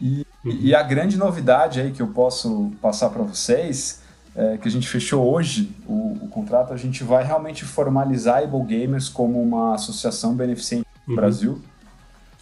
E, 0.00 0.26
uhum. 0.44 0.52
e 0.52 0.74
a 0.74 0.82
grande 0.82 1.16
novidade 1.16 1.80
aí 1.80 1.92
que 1.92 2.02
eu 2.02 2.08
posso 2.08 2.72
passar 2.80 3.08
para 3.10 3.22
vocês 3.22 4.02
é, 4.34 4.56
que 4.56 4.66
a 4.66 4.70
gente 4.70 4.88
fechou 4.88 5.30
hoje 5.32 5.74
o, 5.86 6.18
o, 6.22 6.28
contrato, 6.28 6.72
a 6.72 6.76
gente 6.76 7.04
vai 7.04 7.22
realmente 7.22 7.64
formalizar 7.64 8.36
a 8.36 8.44
Able 8.44 8.64
Gamers 8.64 9.08
como 9.08 9.40
uma 9.42 9.74
associação 9.74 10.34
beneficente 10.34 10.86
uhum. 11.06 11.14
Brasil. 11.14 11.62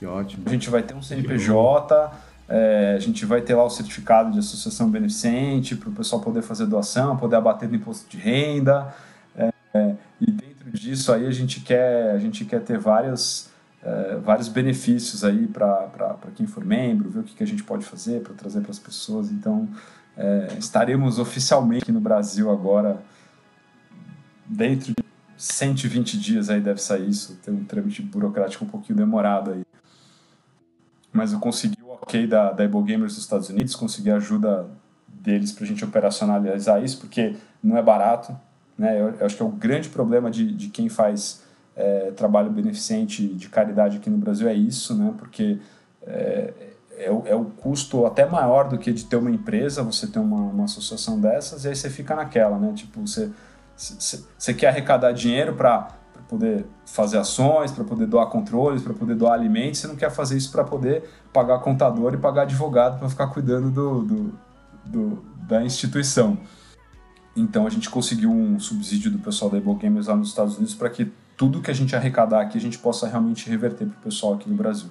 Que 0.01 0.07
ótimo. 0.07 0.45
A 0.47 0.51
gente 0.51 0.71
vai 0.71 0.83
ter 0.83 0.95
um 0.95 1.03
CNPJ, 1.03 2.11
é, 2.49 2.95
a 2.97 2.99
gente 2.99 3.27
vai 3.27 3.43
ter 3.43 3.55
lá 3.55 3.63
o 3.63 3.69
certificado 3.69 4.31
de 4.33 4.39
associação 4.39 4.91
beneficente 4.91 5.77
para 5.77 5.91
o 5.91 5.93
pessoal 5.93 6.23
poder 6.23 6.41
fazer 6.41 6.65
doação, 6.65 7.19
poder 7.19 7.37
abater 7.37 7.69
no 7.69 7.77
imposto 7.77 8.09
de 8.09 8.17
renda. 8.17 8.95
É, 9.37 9.53
é, 9.75 9.95
e 10.19 10.31
dentro 10.31 10.71
disso 10.73 11.13
aí 11.13 11.27
a 11.27 11.31
gente 11.31 11.61
quer, 11.61 12.13
a 12.13 12.19
gente 12.19 12.47
quer 12.47 12.63
ter 12.63 12.79
vários, 12.79 13.51
é, 13.83 14.17
vários 14.25 14.49
benefícios 14.49 15.23
aí 15.23 15.47
para 15.47 16.17
quem 16.35 16.47
for 16.47 16.65
membro, 16.65 17.11
ver 17.11 17.21
o 17.21 17.23
que, 17.23 17.35
que 17.35 17.43
a 17.43 17.47
gente 17.47 17.63
pode 17.63 17.85
fazer 17.85 18.23
para 18.23 18.33
trazer 18.33 18.63
para 18.63 18.71
as 18.71 18.79
pessoas. 18.79 19.31
Então, 19.31 19.69
é, 20.17 20.49
estaremos 20.59 21.19
oficialmente 21.19 21.83
aqui 21.83 21.93
no 21.93 22.01
Brasil 22.01 22.51
agora, 22.51 23.03
dentro 24.47 24.95
de 24.95 25.05
120 25.37 26.19
dias 26.19 26.49
aí 26.49 26.59
deve 26.59 26.81
sair 26.81 27.07
isso, 27.07 27.39
tem 27.45 27.53
um 27.53 27.65
trâmite 27.65 28.01
burocrático 28.01 28.65
um 28.65 28.69
pouquinho 28.69 28.97
demorado 28.97 29.51
aí. 29.51 29.70
Mas 31.13 31.33
eu 31.33 31.41
consegui 31.41 31.83
o 31.83 31.91
ok 31.91 32.27
da, 32.27 32.53
da 32.53 32.65
Able 32.65 32.83
Gamers 32.83 33.15
dos 33.15 33.25
Estados 33.25 33.49
Unidos, 33.49 33.75
consegui 33.75 34.11
a 34.11 34.17
ajuda 34.17 34.67
deles 35.09 35.53
para 35.53 35.65
a 35.65 35.67
gente 35.67 35.85
operacionalizar 35.85 36.83
isso, 36.83 36.99
porque 36.99 37.37
não 37.63 37.77
é 37.77 37.83
barato. 37.83 38.37
Né? 38.79 39.01
Eu, 39.01 39.11
eu 39.11 39.27
acho 39.27 39.37
que 39.37 39.43
é 39.43 39.45
o 39.45 39.51
grande 39.51 39.89
problema 39.89 40.31
de, 40.31 40.53
de 40.53 40.69
quem 40.69 40.89
faz 40.89 41.43
é, 41.77 42.13
trabalho 42.13 42.51
beneficente 42.51 43.27
de 43.27 43.49
caridade 43.49 43.99
aqui 43.99 44.09
no 44.09 44.19
Brasil 44.19 44.49
é 44.49 44.55
isso, 44.55 44.95
né? 44.95 45.13
porque 45.19 45.59
é, 46.07 46.53
é 47.01 47.11
o, 47.11 47.23
é 47.27 47.35
o 47.35 47.45
custo 47.45 48.05
até 48.07 48.27
maior 48.27 48.69
do 48.69 48.79
que 48.79 48.93
de 48.93 49.05
ter 49.05 49.17
uma 49.17 49.31
empresa, 49.31 49.83
você 49.83 50.07
ter 50.07 50.19
uma, 50.19 50.41
uma 50.41 50.65
associação 50.65 51.19
dessas, 51.21 51.65
e 51.65 51.69
aí 51.69 51.77
você 51.77 51.89
fica 51.89 52.15
naquela, 52.15 52.59
né? 52.59 52.73
Tipo, 52.75 53.01
você, 53.01 53.31
você, 53.77 54.23
você 54.39 54.55
quer 54.55 54.69
arrecadar 54.69 55.13
dinheiro 55.13 55.55
para 55.55 55.89
poder 56.31 56.65
fazer 56.87 57.19
ações, 57.19 57.73
para 57.73 57.83
poder 57.83 58.07
doar 58.07 58.27
controles, 58.27 58.81
para 58.81 58.95
poder 58.95 59.17
doar 59.17 59.35
alimentos, 59.35 59.81
você 59.81 59.89
não 59.89 59.97
quer 59.97 60.11
fazer 60.11 60.37
isso 60.37 60.53
para 60.53 60.63
poder 60.63 61.03
pagar 61.33 61.59
contador 61.59 62.15
e 62.15 62.17
pagar 62.17 62.43
advogado 62.43 63.01
para 63.01 63.09
ficar 63.09 63.27
cuidando 63.27 63.69
do, 63.69 64.03
do, 64.03 64.39
do, 64.87 65.25
da 65.49 65.65
instituição. 65.65 66.39
Então 67.37 67.67
a 67.67 67.71
gente 67.71 67.91
conseguiu 67.91 68.31
um 68.31 68.61
subsídio 68.61 69.11
do 69.11 69.19
pessoal 69.19 69.51
da 69.51 69.59
Able 69.59 69.75
Gamers 69.75 70.07
lá 70.07 70.15
nos 70.15 70.29
Estados 70.29 70.57
Unidos 70.57 70.75
para 70.75 70.89
que 70.89 71.11
tudo 71.37 71.61
que 71.61 71.71
a 71.71 71.75
gente 71.75 71.97
arrecadar 71.97 72.43
aqui 72.43 72.57
a 72.57 72.61
gente 72.61 72.79
possa 72.79 73.09
realmente 73.09 73.49
reverter 73.51 73.87
para 73.87 73.99
o 73.99 74.03
pessoal 74.03 74.35
aqui 74.35 74.49
no 74.49 74.55
Brasil. 74.55 74.91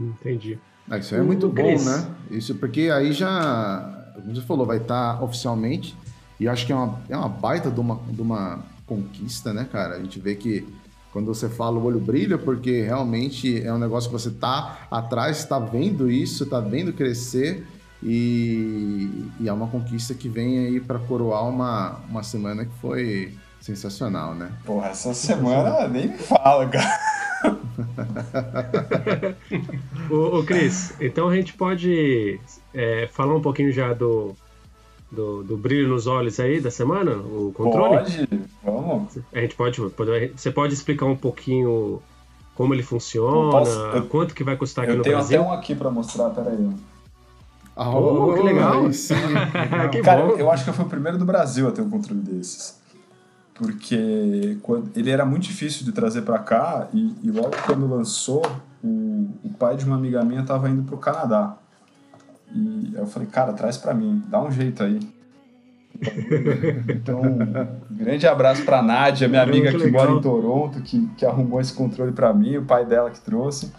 Entendi. 0.00 0.58
Ah, 0.88 0.98
isso 0.98 1.14
é 1.14 1.22
muito 1.22 1.48
bom, 1.48 1.62
né? 1.62 2.06
Isso 2.30 2.54
porque 2.54 2.90
aí 2.90 3.12
já, 3.12 4.12
como 4.14 4.34
você 4.34 4.42
falou, 4.42 4.66
vai 4.66 4.78
estar 4.78 5.16
tá 5.16 5.24
oficialmente. 5.24 5.96
E 6.38 6.48
acho 6.48 6.66
que 6.66 6.72
é 6.72 6.74
uma, 6.74 7.00
é 7.08 7.16
uma 7.16 7.28
baita 7.28 7.70
de 7.70 7.78
uma, 7.78 8.00
de 8.08 8.20
uma 8.20 8.64
conquista, 8.94 9.52
né, 9.52 9.66
cara? 9.70 9.96
A 9.96 9.98
gente 9.98 10.18
vê 10.20 10.34
que 10.34 10.66
quando 11.12 11.26
você 11.26 11.48
fala 11.48 11.78
o 11.78 11.84
olho 11.84 12.00
brilha, 12.00 12.38
porque 12.38 12.82
realmente 12.82 13.62
é 13.62 13.72
um 13.72 13.78
negócio 13.78 14.10
que 14.10 14.16
você 14.16 14.30
tá 14.30 14.86
atrás, 14.90 15.38
está 15.38 15.58
vendo 15.58 16.10
isso, 16.10 16.44
está 16.44 16.60
vendo 16.60 16.92
crescer. 16.92 17.66
E, 18.02 19.28
e, 19.38 19.48
é 19.48 19.52
uma 19.52 19.68
conquista 19.68 20.12
que 20.12 20.28
vem 20.28 20.58
aí 20.58 20.80
para 20.80 20.98
coroar 20.98 21.48
uma, 21.48 22.00
uma 22.08 22.22
semana 22.24 22.64
que 22.64 22.72
foi 22.80 23.32
sensacional, 23.60 24.34
né? 24.34 24.50
Porra, 24.64 24.88
essa 24.88 25.14
semana 25.14 25.86
nem 25.86 26.08
me 26.08 26.18
fala, 26.18 26.68
cara. 26.68 26.98
ô, 30.10 30.42
Cris, 30.42 30.94
então 31.00 31.28
a 31.28 31.36
gente 31.36 31.52
pode 31.54 32.40
é, 32.74 33.08
falar 33.12 33.36
um 33.36 33.40
pouquinho 33.40 33.70
já 33.70 33.92
do, 33.92 34.34
do, 35.10 35.44
do, 35.44 35.56
brilho 35.56 35.88
nos 35.88 36.06
olhos 36.08 36.40
aí 36.40 36.60
da 36.60 36.70
semana, 36.70 37.12
o 37.12 37.52
controle? 37.54 37.98
Pode. 37.98 38.28
A 39.32 39.40
gente 39.40 39.54
pode, 39.54 39.80
pode 39.90 40.32
você 40.36 40.50
pode 40.50 40.74
explicar 40.74 41.06
um 41.06 41.16
pouquinho 41.16 42.00
como 42.54 42.74
ele 42.74 42.82
funciona, 42.82 43.50
posso, 43.50 43.78
eu, 43.78 44.06
quanto 44.06 44.34
que 44.34 44.44
vai 44.44 44.56
custar 44.56 44.84
aqui 44.84 44.94
no 44.94 45.02
Brasil? 45.02 45.20
Eu 45.20 45.28
tenho 45.28 45.40
até 45.42 45.50
um 45.50 45.52
aqui 45.52 45.74
para 45.74 45.90
mostrar, 45.90 46.30
peraí. 46.30 46.70
Oh, 47.74 48.30
oh, 48.30 48.34
que 48.34 48.42
legal! 48.42 48.92
Sim, 48.92 49.14
que 49.90 50.02
Cara, 50.02 50.26
bom. 50.26 50.32
eu 50.32 50.50
acho 50.50 50.64
que 50.64 50.70
eu 50.70 50.74
fui 50.74 50.84
o 50.84 50.88
primeiro 50.88 51.16
do 51.16 51.24
Brasil 51.24 51.66
a 51.66 51.72
ter 51.72 51.80
um 51.80 51.88
controle 51.88 52.20
desses 52.20 52.82
porque 53.54 54.58
quando, 54.62 54.90
ele 54.96 55.10
era 55.10 55.24
muito 55.24 55.44
difícil 55.44 55.84
de 55.84 55.92
trazer 55.92 56.22
para 56.22 56.38
cá 56.38 56.88
e, 56.92 57.14
e, 57.22 57.30
logo 57.30 57.52
quando 57.64 57.86
lançou, 57.86 58.42
o, 58.82 59.30
o 59.44 59.50
pai 59.58 59.76
de 59.76 59.84
uma 59.84 59.96
amiga 59.96 60.24
minha 60.24 60.40
estava 60.40 60.68
indo 60.68 60.82
para 60.82 60.94
o 60.94 60.98
Canadá. 60.98 61.56
E 62.52 62.92
eu 62.94 63.06
falei, 63.06 63.28
cara, 63.28 63.52
traz 63.52 63.76
para 63.76 63.94
mim, 63.94 64.22
dá 64.26 64.42
um 64.42 64.50
jeito 64.50 64.82
aí. 64.82 65.00
Então, 66.88 67.20
um 67.20 67.96
grande 67.96 68.26
abraço 68.26 68.64
para 68.64 68.82
Nádia, 68.82 69.28
minha 69.28 69.42
amiga 69.42 69.72
que 69.72 69.90
mora 69.90 70.10
em 70.10 70.20
Toronto, 70.20 70.80
que, 70.82 71.06
que 71.16 71.24
arrumou 71.24 71.60
esse 71.60 71.72
controle 71.72 72.12
para 72.12 72.32
mim, 72.32 72.56
o 72.56 72.64
pai 72.64 72.84
dela 72.84 73.10
que 73.10 73.20
trouxe. 73.20 73.72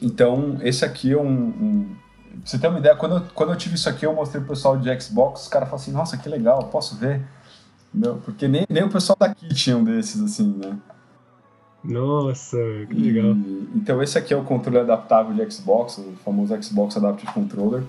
Então, 0.00 0.58
esse 0.62 0.84
aqui 0.84 1.12
é 1.12 1.18
um, 1.18 1.28
um 1.28 1.96
Pra 2.30 2.38
você 2.44 2.58
ter 2.58 2.68
uma 2.68 2.78
ideia, 2.78 2.96
quando 2.96 3.16
eu, 3.16 3.22
quando 3.34 3.50
eu 3.50 3.56
tive 3.56 3.74
isso 3.74 3.88
aqui, 3.88 4.06
eu 4.06 4.14
mostrei 4.14 4.40
pro 4.40 4.54
pessoal 4.54 4.78
de 4.78 5.00
Xbox, 5.00 5.42
os 5.42 5.48
caras 5.48 5.68
falaram 5.68 5.82
assim, 5.82 5.92
nossa, 5.92 6.16
que 6.16 6.28
legal, 6.28 6.64
posso 6.64 6.96
ver? 6.96 7.20
Não, 7.92 8.18
porque 8.18 8.46
nem, 8.46 8.64
nem 8.68 8.84
o 8.84 8.88
pessoal 8.88 9.16
daqui 9.18 9.48
tinha 9.48 9.76
um 9.76 9.84
desses, 9.84 10.22
assim, 10.22 10.54
né? 10.56 10.78
Nossa, 11.82 12.56
que 12.88 12.94
legal. 12.94 13.32
E, 13.32 13.68
então 13.74 14.02
esse 14.02 14.16
aqui 14.16 14.32
é 14.32 14.36
o 14.36 14.44
controle 14.44 14.78
adaptável 14.78 15.34
de 15.34 15.52
Xbox, 15.52 15.98
o 15.98 16.12
famoso 16.24 16.62
Xbox 16.62 16.96
Adaptive 16.96 17.32
Controller. 17.32 17.82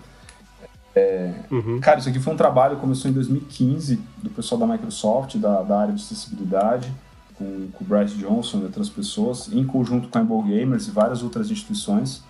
É, 0.96 1.34
uhum. 1.50 1.80
Cara, 1.80 2.00
isso 2.00 2.10
aqui 2.10 2.20
foi 2.20 2.34
um 2.34 2.38
trabalho 2.38 2.76
que 2.76 2.82
começou 2.82 3.10
em 3.10 3.14
2015 3.14 4.02
do 4.22 4.30
pessoal 4.30 4.60
da 4.60 4.68
Microsoft, 4.68 5.38
da, 5.38 5.62
da 5.62 5.80
área 5.80 5.94
de 5.94 6.02
acessibilidade, 6.02 6.92
com, 7.36 7.70
com 7.72 7.84
o 7.84 7.88
Bryce 7.88 8.16
Johnson 8.16 8.60
e 8.60 8.64
outras 8.64 8.89
pessoas, 8.89 9.52
em 9.52 9.66
conjunto 9.66 10.10
com 10.10 10.18
a 10.18 10.22
Able 10.22 10.44
Gamers 10.44 10.88
e 10.88 10.92
várias 10.92 11.24
outras 11.24 11.50
instituições, 11.50 12.24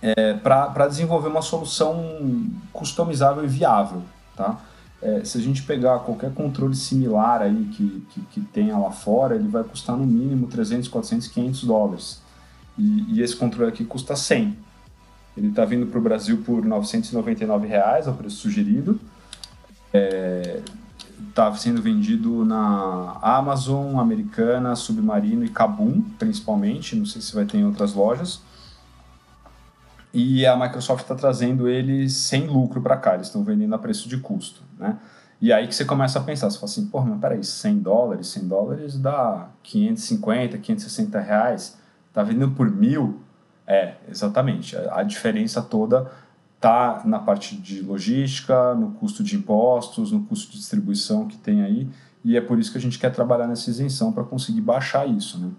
é, 0.00 0.34
para 0.34 0.86
desenvolver 0.86 1.28
uma 1.28 1.42
solução 1.42 2.46
customizável 2.72 3.44
e 3.44 3.48
viável, 3.48 4.02
tá? 4.36 4.60
é, 5.02 5.24
se 5.24 5.38
a 5.38 5.40
gente 5.40 5.62
pegar 5.62 6.00
qualquer 6.00 6.32
controle 6.32 6.74
similar 6.74 7.42
aí 7.42 7.64
que, 7.72 8.06
que, 8.10 8.20
que, 8.32 8.40
tenha 8.40 8.76
lá 8.76 8.90
fora, 8.90 9.34
ele 9.34 9.48
vai 9.48 9.64
custar 9.64 9.96
no 9.96 10.06
mínimo 10.06 10.46
300, 10.46 10.88
400, 10.88 11.28
500 11.28 11.64
dólares. 11.64 12.22
E, 12.76 13.14
e 13.14 13.22
esse 13.22 13.34
controle 13.34 13.70
aqui 13.70 13.84
custa 13.84 14.14
100. 14.14 14.56
Ele 15.36 15.48
está 15.48 15.64
vindo 15.64 15.86
para 15.86 15.98
o 15.98 16.02
Brasil 16.02 16.42
por 16.44 16.64
999 16.64 17.66
reais, 17.66 18.06
é 18.06 18.10
o 18.10 18.14
preço 18.14 18.36
sugerido. 18.36 19.00
Está 19.86 19.98
é, 19.98 20.60
tá 21.34 21.54
sendo 21.54 21.80
vendido 21.80 22.44
na 22.44 23.18
Amazon, 23.22 23.98
Americana, 23.98 24.74
Submarino 24.76 25.44
e 25.44 25.48
Kabum, 25.48 26.02
principalmente. 26.18 26.96
Não 26.96 27.06
sei 27.06 27.22
se 27.22 27.34
vai 27.34 27.44
ter 27.44 27.58
em 27.58 27.64
outras 27.64 27.94
lojas 27.94 28.40
e 30.12 30.44
a 30.44 30.56
Microsoft 30.56 31.02
está 31.02 31.14
trazendo 31.14 31.68
ele 31.68 32.08
sem 32.08 32.46
lucro 32.46 32.80
para 32.80 32.96
cá, 32.96 33.14
eles 33.14 33.28
estão 33.28 33.44
vendendo 33.44 33.74
a 33.74 33.78
preço 33.78 34.08
de 34.08 34.18
custo, 34.18 34.62
né? 34.78 34.98
E 35.40 35.52
aí 35.52 35.66
que 35.66 35.74
você 35.74 35.86
começa 35.86 36.18
a 36.18 36.22
pensar, 36.22 36.50
você 36.50 36.58
fala 36.58 36.70
assim, 36.70 36.86
porra, 36.86 37.06
mas 37.06 37.20
peraí, 37.20 37.42
100 37.42 37.78
dólares, 37.78 38.26
100 38.26 38.48
dólares 38.48 38.98
dá 38.98 39.48
550, 39.62 40.58
560 40.58 41.18
reais, 41.18 41.78
tá 42.12 42.22
vendendo 42.22 42.50
por 42.50 42.70
mil? 42.70 43.20
É, 43.70 43.94
exatamente, 44.08 44.76
a 44.76 45.04
diferença 45.04 45.62
toda 45.62 46.10
tá 46.58 47.02
na 47.04 47.20
parte 47.20 47.54
de 47.54 47.80
logística, 47.80 48.74
no 48.74 48.90
custo 48.94 49.22
de 49.22 49.36
impostos, 49.36 50.10
no 50.10 50.24
custo 50.24 50.50
de 50.50 50.58
distribuição 50.58 51.28
que 51.28 51.36
tem 51.36 51.62
aí, 51.62 51.88
e 52.24 52.36
é 52.36 52.40
por 52.40 52.58
isso 52.58 52.72
que 52.72 52.78
a 52.78 52.80
gente 52.80 52.98
quer 52.98 53.12
trabalhar 53.12 53.46
nessa 53.46 53.70
isenção 53.70 54.12
para 54.12 54.24
conseguir 54.24 54.60
baixar 54.60 55.06
isso, 55.08 55.38
né? 55.38 55.50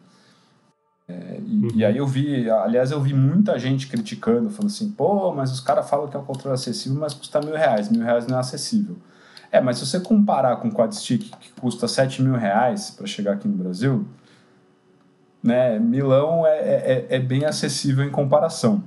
É, 1.08 1.40
e, 1.46 1.66
uhum. 1.66 1.72
e, 1.74 1.86
aí 1.86 1.96
eu 1.96 2.06
vi, 2.06 2.50
aliás, 2.50 2.92
eu 2.92 3.00
vi 3.00 3.14
muita 3.14 3.58
gente 3.58 3.88
criticando, 3.88 4.50
falando 4.50 4.72
assim, 4.72 4.92
pô, 4.92 5.34
mas 5.34 5.50
os 5.50 5.62
caras 5.62 5.90
falam 5.90 6.10
que 6.10 6.18
é 6.18 6.20
um 6.20 6.26
controle 6.26 6.54
acessível, 6.54 7.00
mas 7.00 7.14
custa 7.14 7.40
mil 7.40 7.56
reais, 7.56 7.90
mil 7.90 8.04
reais 8.04 8.28
não 8.28 8.36
é 8.36 8.42
acessível. 8.42 8.98
É, 9.50 9.62
mas 9.62 9.78
se 9.78 9.86
você 9.86 10.02
comparar 10.02 10.58
com 10.58 10.68
o 10.68 10.72
Quad 10.74 10.94
Stick, 10.94 11.32
que 11.40 11.54
custa 11.54 11.88
7 11.88 12.22
mil 12.22 12.36
reais 12.36 12.92
para 12.92 13.08
chegar 13.08 13.34
aqui 13.34 13.48
no 13.48 13.56
Brasil, 13.56 14.06
né, 15.44 15.80
Milão 15.80 16.46
é, 16.46 16.60
é, 16.60 17.08
é, 17.10 17.16
é 17.16 17.20
bem 17.20 17.46
acessível 17.46 18.04
em 18.04 18.12
comparação. 18.12 18.84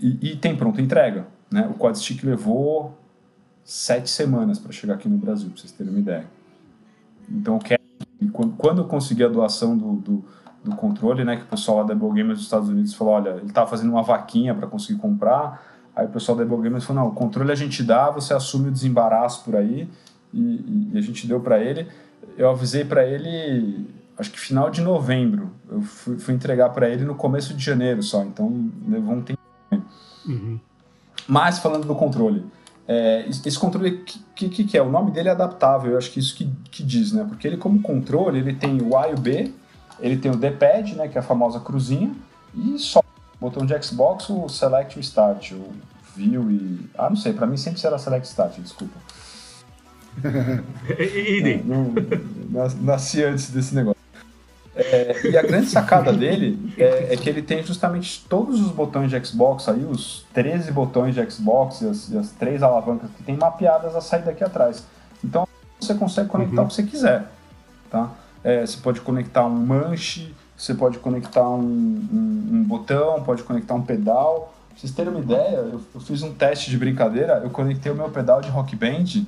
E, 0.00 0.32
e, 0.32 0.36
tem 0.36 0.56
pronta 0.56 0.80
entrega. 0.80 1.26
Né? 1.50 1.68
O 1.70 1.74
Quad 1.74 1.96
Stick 1.96 2.24
levou 2.24 2.96
sete 3.64 4.08
semanas 4.08 4.58
para 4.58 4.72
chegar 4.72 4.94
aqui 4.94 5.08
no 5.08 5.18
Brasil, 5.18 5.50
para 5.50 5.60
vocês 5.60 5.72
terem 5.72 5.92
uma 5.92 6.00
ideia. 6.00 6.24
Então, 7.28 7.58
quando 8.56 8.82
eu 8.82 8.86
consegui 8.86 9.22
a 9.22 9.28
doação 9.28 9.76
do, 9.76 9.96
do 9.96 10.24
do 10.62 10.76
controle, 10.76 11.24
né? 11.24 11.36
Que 11.36 11.42
o 11.42 11.46
pessoal 11.46 11.78
lá 11.78 11.82
da 11.84 11.94
Able 11.94 12.10
Gamers 12.10 12.38
dos 12.38 12.44
Estados 12.44 12.68
Unidos 12.68 12.94
falou, 12.94 13.14
olha, 13.14 13.30
ele 13.30 13.46
estava 13.46 13.68
fazendo 13.68 13.90
uma 13.90 14.02
vaquinha 14.02 14.54
para 14.54 14.66
conseguir 14.66 14.98
comprar. 14.98 15.66
Aí 15.94 16.06
o 16.06 16.10
pessoal 16.10 16.36
da 16.36 16.44
Able 16.44 16.60
Gamers 16.62 16.84
falou, 16.84 17.02
não, 17.02 17.10
o 17.10 17.14
controle 17.14 17.50
a 17.50 17.54
gente 17.54 17.82
dá, 17.82 18.10
você 18.10 18.34
assume 18.34 18.68
o 18.68 18.70
desembaraço 18.70 19.44
por 19.44 19.56
aí. 19.56 19.88
E, 20.32 20.90
e 20.92 20.98
a 20.98 21.00
gente 21.00 21.26
deu 21.26 21.40
para 21.40 21.58
ele. 21.58 21.88
Eu 22.36 22.50
avisei 22.50 22.84
para 22.84 23.04
ele, 23.04 23.86
acho 24.20 24.30
que 24.30 24.38
final 24.38 24.70
de 24.70 24.80
novembro. 24.80 25.50
Eu 25.68 25.82
fui, 25.82 26.18
fui 26.18 26.34
entregar 26.34 26.70
para 26.70 26.88
ele 26.88 27.04
no 27.04 27.14
começo 27.14 27.54
de 27.54 27.64
janeiro 27.64 28.02
só, 28.02 28.22
então 28.22 28.70
levou 28.86 29.14
um 29.14 29.22
tempo. 29.22 29.40
Uhum. 30.26 30.60
Mas 31.26 31.58
falando 31.58 31.86
do 31.86 31.94
controle, 31.94 32.44
é, 32.86 33.24
esse 33.28 33.58
controle, 33.58 33.90
o 33.90 34.04
que, 34.04 34.48
que, 34.48 34.64
que, 34.64 34.76
é? 34.76 34.82
O 34.82 34.90
nome 34.90 35.10
dele 35.10 35.28
é 35.28 35.32
adaptável, 35.32 35.92
eu 35.92 35.98
acho 35.98 36.10
que 36.10 36.18
isso 36.18 36.34
que, 36.34 36.50
que 36.70 36.82
diz, 36.82 37.12
né? 37.12 37.24
Porque 37.24 37.46
ele, 37.46 37.56
como 37.56 37.80
controle, 37.80 38.38
ele 38.38 38.52
tem 38.52 38.80
o 38.82 38.96
A 38.96 39.08
e 39.08 39.14
o 39.14 39.18
B, 39.18 39.52
ele 40.00 40.16
tem 40.16 40.30
o 40.30 40.36
D-pad, 40.36 40.96
né, 40.96 41.08
que 41.08 41.16
é 41.16 41.20
a 41.20 41.24
famosa 41.24 41.60
cruzinha, 41.60 42.12
e 42.54 42.78
só 42.78 43.00
o 43.00 43.04
botão 43.40 43.64
de 43.64 43.80
Xbox, 43.82 44.28
o 44.28 44.48
Select 44.48 44.96
e 44.96 45.00
o 45.00 45.02
Start, 45.02 45.52
o 45.52 45.72
View 46.16 46.50
e... 46.50 46.90
Ah, 46.98 47.08
não 47.08 47.16
sei, 47.16 47.32
pra 47.32 47.46
mim 47.46 47.56
sempre 47.56 47.80
será 47.80 47.96
Select 47.98 48.26
Start, 48.26 48.58
desculpa. 48.58 48.98
Idem. 50.98 51.62
nasci 52.80 53.22
antes 53.22 53.50
desse 53.50 53.74
negócio. 53.74 53.99
É, 54.80 55.28
e 55.30 55.36
a 55.36 55.42
grande 55.42 55.66
sacada 55.66 56.10
dele 56.10 56.72
é, 56.78 57.12
é, 57.12 57.16
que 57.16 57.28
ele 57.28 57.42
tem 57.42 57.62
justamente 57.62 58.24
todos 58.26 58.58
os 58.60 58.72
botões 58.72 59.10
de 59.10 59.24
Xbox 59.24 59.68
aí, 59.68 59.84
os 59.84 60.24
13 60.32 60.72
botões 60.72 61.14
de 61.14 61.30
Xbox 61.30 61.82
e 61.82 61.88
as, 61.88 62.08
e 62.08 62.16
as 62.16 62.30
três 62.30 62.62
alavancas 62.62 63.10
que 63.14 63.22
tem 63.22 63.36
mapeadas 63.36 63.94
a 63.94 64.00
sair 64.00 64.22
daqui 64.22 64.42
atrás. 64.42 64.82
Então 65.22 65.46
você 65.78 65.94
consegue 65.94 66.30
conectar 66.30 66.62
uhum. 66.62 66.64
o 66.64 66.68
que 66.68 66.74
você 66.74 66.82
quiser. 66.82 67.26
Tá? 67.90 68.10
É, 68.42 68.64
você 68.64 68.78
pode 68.78 69.02
conectar 69.02 69.44
um 69.44 69.50
manche, 69.50 70.34
você 70.56 70.72
pode 70.72 70.98
conectar 70.98 71.46
um, 71.46 71.60
um, 71.60 72.48
um, 72.52 72.64
botão, 72.64 73.22
pode 73.22 73.42
conectar 73.42 73.74
um 73.74 73.82
pedal. 73.82 74.54
Pra 74.70 74.78
vocês 74.78 74.92
terem 74.92 75.12
uma 75.12 75.20
ideia, 75.20 75.56
eu, 75.56 75.82
eu, 75.94 76.00
fiz 76.00 76.22
um 76.22 76.32
teste 76.32 76.70
de 76.70 76.78
brincadeira, 76.78 77.40
eu 77.44 77.50
conectei 77.50 77.92
o 77.92 77.94
meu 77.94 78.08
pedal 78.08 78.40
de 78.40 78.48
rock 78.48 78.74
band 78.74 79.26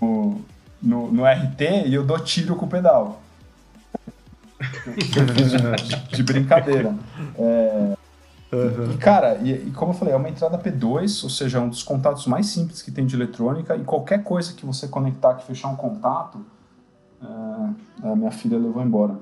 no, 0.00 0.40
no, 0.82 1.12
no 1.12 1.24
RT 1.24 1.86
e 1.86 1.94
eu 1.94 2.04
dou 2.04 2.18
tiro 2.18 2.56
com 2.56 2.64
o 2.64 2.68
pedal. 2.68 3.20
De, 5.76 6.16
de, 6.16 6.22
brincadeira. 6.22 6.94
É, 7.38 7.96
uhum. 8.52 8.92
E, 8.92 8.96
cara, 8.98 9.38
e, 9.42 9.52
e, 9.52 9.70
como 9.72 9.92
eu 9.92 9.96
falei, 9.96 10.14
é 10.14 10.16
uma 10.16 10.28
entrada 10.28 10.58
P2, 10.58 11.24
ou 11.24 11.30
seja, 11.30 11.58
é 11.58 11.60
um 11.60 11.68
dos 11.68 11.82
contatos 11.82 12.26
mais 12.26 12.46
simples 12.46 12.82
que 12.82 12.90
tem 12.90 13.06
de 13.06 13.16
eletrônica, 13.16 13.76
e 13.76 13.84
qualquer 13.84 14.22
coisa 14.22 14.52
que 14.52 14.64
você 14.64 14.88
conectar, 14.88 15.34
que 15.34 15.46
fechar 15.46 15.68
um 15.68 15.76
contato, 15.76 16.44
é, 17.22 18.08
a 18.08 18.16
minha 18.16 18.30
filha 18.30 18.58
levou 18.58 18.82
embora, 18.82 19.16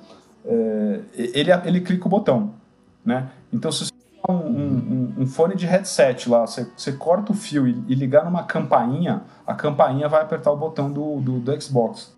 é, 0.45 1.01
ele, 1.15 1.51
ele 1.65 1.81
clica 1.81 2.07
o 2.07 2.11
botão, 2.11 2.55
né? 3.05 3.29
Então, 3.53 3.71
se 3.71 3.87
você 3.87 3.93
um, 4.29 4.35
um, 4.35 5.15
um, 5.19 5.27
fone 5.27 5.57
de 5.57 5.67
headset 5.67 6.29
lá, 6.29 6.47
você, 6.47 6.71
você 6.77 6.93
corta 6.93 7.33
o 7.33 7.35
fio 7.35 7.67
e, 7.67 7.85
e, 7.89 7.95
ligar 7.95 8.25
numa 8.25 8.45
campainha, 8.45 9.23
a 9.47 9.55
campainha 9.55 10.09
vai 10.09 10.23
apertar 10.23 10.53
o 10.53 10.57
botão 10.57 10.93
do, 10.93 11.21
do, 11.21 11.41
do 11.41 11.61
Xbox. 11.61 12.15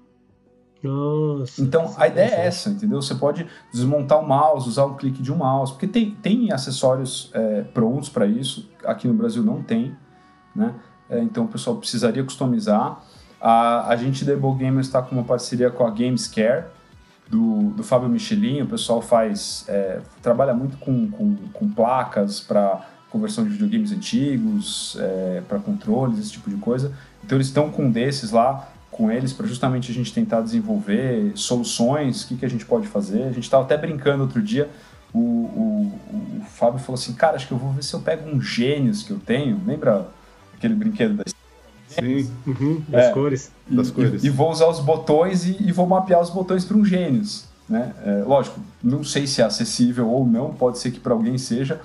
Nossa, 0.85 1.63
então 1.63 1.95
a 1.97 2.07
ideia 2.07 2.31
é 2.31 2.47
essa, 2.47 2.69
entendeu? 2.69 3.01
Você 3.01 3.15
pode 3.15 3.47
desmontar 3.73 4.21
o 4.21 4.27
mouse, 4.27 4.69
usar 4.69 4.85
um 4.85 4.95
clique 4.95 5.23
de 5.23 5.33
um 5.33 5.37
mouse, 5.37 5.73
porque 5.73 5.87
tem, 5.87 6.11
tem 6.11 6.53
acessórios 6.53 7.31
é, 7.33 7.63
prontos 7.63 8.11
para 8.11 8.27
isso. 8.27 8.69
Aqui 8.85 9.09
no 9.09 9.15
Brasil 9.15 9.43
não 9.43 9.63
tem, 9.63 9.97
né? 10.55 10.75
É, 11.09 11.21
então 11.21 11.45
o 11.45 11.49
pessoal 11.49 11.77
precisaria 11.77 12.23
customizar. 12.23 13.03
A, 13.41 13.89
a 13.89 13.97
gente 13.97 14.27
da 14.27 14.35
Able 14.35 14.55
Gamer 14.57 14.81
está 14.81 15.01
com 15.01 15.15
uma 15.15 15.25
parceria 15.25 15.71
com 15.71 15.87
a 15.87 15.91
Gamescare, 15.91 16.67
do, 17.31 17.71
do 17.71 17.83
Fábio 17.83 18.09
Michelin. 18.09 18.61
O 18.61 18.67
pessoal 18.67 19.01
faz 19.01 19.65
é, 19.69 20.01
trabalha 20.21 20.53
muito 20.53 20.77
com, 20.77 21.11
com, 21.11 21.37
com 21.51 21.71
placas 21.71 22.41
para 22.41 22.87
conversão 23.09 23.45
de 23.45 23.51
videogames 23.51 23.91
antigos, 23.93 24.99
é, 25.01 25.43
para 25.49 25.59
controles, 25.61 26.19
esse 26.19 26.33
tipo 26.33 26.51
de 26.51 26.57
coisa. 26.57 26.93
Então 27.23 27.39
eles 27.39 27.47
estão 27.47 27.71
com 27.71 27.85
um 27.85 27.91
desses 27.91 28.31
lá 28.33 28.69
com 28.95 29.11
eles 29.11 29.33
para 29.33 29.45
justamente 29.47 29.91
a 29.91 29.95
gente 29.95 30.13
tentar 30.13 30.41
desenvolver 30.41 31.33
soluções, 31.35 32.23
o 32.23 32.29
que, 32.29 32.37
que 32.37 32.47
a 32.47 32.49
gente 32.49 32.65
pode 32.65 32.87
fazer. 32.87 33.25
A 33.25 33.33
gente 33.33 33.43
estava 33.43 33.65
até 33.65 33.77
brincando 33.77 34.23
outro 34.23 34.41
dia, 34.41 34.71
o, 35.13 35.19
o, 35.19 36.01
o, 36.13 36.45
Fábio 36.45 36.79
falou 36.79 36.95
assim, 36.95 37.13
cara, 37.13 37.35
acho 37.35 37.49
que 37.49 37.53
eu 37.53 37.59
vou 37.59 37.73
ver 37.73 37.83
se 37.83 37.93
eu 37.93 38.01
pego 38.01 38.29
um 38.31 38.41
gênios 38.41 39.03
que 39.03 39.11
eu 39.11 39.19
tenho, 39.19 39.61
lembra 39.67 40.07
aquele 40.57 40.75
brinquedo 40.75 41.15
da 41.15 41.25
Sim, 41.89 42.31
uhum, 42.47 42.83
das, 42.89 43.05
é, 43.07 43.11
cores. 43.11 43.53
E, 43.69 43.75
das 43.75 43.91
cores. 43.91 44.23
E, 44.23 44.27
e, 44.29 44.31
vou 44.31 44.51
usar 44.51 44.69
os 44.69 44.81
botões 44.81 45.45
e, 45.45 45.57
e 45.61 45.73
vou 45.73 45.87
mapear 45.87 46.21
os 46.21 46.31
botões 46.31 46.65
para 46.65 46.77
um 46.77 46.85
gênios. 46.85 47.47
Né? 47.69 47.93
É, 48.05 48.23
lógico, 48.25 48.61
não 48.83 49.03
sei 49.03 49.27
se 49.27 49.43
é 49.43 49.45
acessível 49.45 50.09
ou 50.09 50.25
não, 50.25 50.53
pode 50.53 50.79
ser 50.79 50.93
que 50.93 51.01
para 51.01 51.13
alguém 51.13 51.37
seja, 51.37 51.81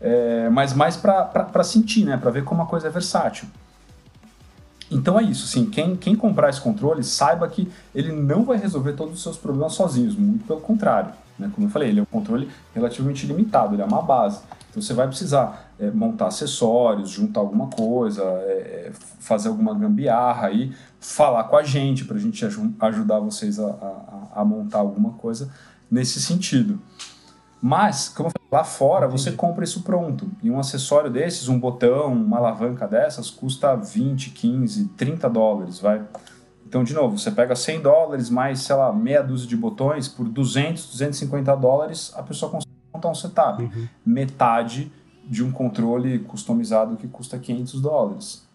é, 0.00 0.48
mas 0.48 0.72
mais 0.72 0.96
para 0.96 1.62
sentir, 1.62 2.04
né? 2.04 2.16
para 2.16 2.30
ver 2.30 2.44
como 2.44 2.62
a 2.62 2.66
coisa 2.66 2.88
é 2.88 2.90
versátil. 2.90 3.48
Então 4.90 5.18
é 5.18 5.22
isso, 5.22 5.46
sim. 5.46 5.66
Quem, 5.66 5.96
quem 5.96 6.14
comprar 6.14 6.48
esse 6.48 6.60
controle, 6.60 7.02
saiba 7.04 7.46
que 7.48 7.70
ele 7.94 8.12
não 8.12 8.44
vai 8.44 8.56
resolver 8.56 8.94
todos 8.94 9.14
os 9.14 9.22
seus 9.22 9.36
problemas 9.36 9.74
sozinhos, 9.74 10.16
muito 10.16 10.46
pelo 10.46 10.60
contrário. 10.60 11.12
Né? 11.38 11.50
Como 11.54 11.66
eu 11.66 11.70
falei, 11.70 11.90
ele 11.90 12.00
é 12.00 12.02
um 12.02 12.06
controle 12.06 12.48
relativamente 12.74 13.26
limitado, 13.26 13.74
ele 13.74 13.82
é 13.82 13.84
uma 13.84 14.02
base. 14.02 14.40
Então 14.70 14.82
você 14.82 14.92
vai 14.92 15.06
precisar 15.06 15.72
é, 15.78 15.90
montar 15.90 16.26
acessórios, 16.26 17.10
juntar 17.10 17.40
alguma 17.40 17.68
coisa, 17.68 18.22
é, 18.22 18.90
fazer 19.20 19.48
alguma 19.48 19.74
gambiarra 19.74 20.48
aí, 20.48 20.72
falar 21.00 21.44
com 21.44 21.56
a 21.56 21.62
gente 21.62 22.04
para 22.04 22.16
a 22.16 22.20
gente 22.20 22.44
ajudar 22.80 23.18
vocês 23.20 23.58
a, 23.58 23.66
a, 23.66 24.40
a 24.40 24.44
montar 24.44 24.78
alguma 24.78 25.12
coisa 25.12 25.50
nesse 25.90 26.20
sentido. 26.20 26.80
Mas, 27.60 28.08
como 28.08 28.28
eu 28.28 28.32
falei, 28.32 28.48
lá 28.52 28.64
fora 28.64 29.08
você 29.08 29.32
compra 29.32 29.64
isso 29.64 29.82
pronto. 29.82 30.30
E 30.42 30.50
um 30.50 30.58
acessório 30.58 31.10
desses, 31.10 31.48
um 31.48 31.58
botão, 31.58 32.12
uma 32.12 32.38
alavanca 32.38 32.86
dessas, 32.86 33.30
custa 33.30 33.74
20, 33.74 34.30
15, 34.30 34.88
30 34.90 35.28
dólares, 35.28 35.80
vai. 35.80 36.04
Então, 36.66 36.84
de 36.84 36.92
novo, 36.92 37.18
você 37.18 37.30
pega 37.30 37.56
100 37.56 37.80
dólares 37.80 38.28
mais, 38.28 38.60
sei 38.60 38.76
lá, 38.76 38.92
meia 38.92 39.22
dúzia 39.22 39.48
de 39.48 39.56
botões, 39.56 40.06
por 40.06 40.28
200, 40.28 40.90
250 40.90 41.56
dólares, 41.56 42.12
a 42.14 42.22
pessoa 42.22 42.50
consegue 42.52 42.70
montar 42.92 43.08
um 43.08 43.14
setup. 43.14 43.62
Uhum. 43.62 43.88
Metade 44.04 44.92
de 45.24 45.42
um 45.42 45.50
controle 45.50 46.18
customizado 46.20 46.96
que 46.96 47.08
custa 47.08 47.38
500 47.38 47.80
dólares. 47.80 48.48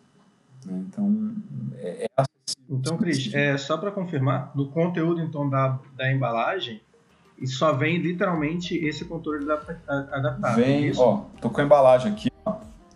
Né? 0.66 0.84
Então, 0.88 1.34
é, 1.76 2.06
é 2.06 2.24
Então, 2.70 2.98
Cris, 2.98 3.34
é, 3.34 3.58
só 3.58 3.78
para 3.78 3.92
confirmar, 3.92 4.52
no 4.56 4.70
conteúdo 4.70 5.22
então 5.22 5.50
da, 5.50 5.80
da 5.96 6.12
embalagem, 6.12 6.82
e 7.44 7.48
só 7.48 7.74
vem 7.74 7.98
literalmente 7.98 8.74
esse 8.74 9.04
controle 9.04 9.46
adaptado. 9.52 10.56
Vem, 10.56 10.88
é 10.88 10.94
ó, 10.98 11.24
tô 11.42 11.50
com 11.50 11.60
a 11.60 11.64
embalagem 11.66 12.14
aqui. 12.14 12.32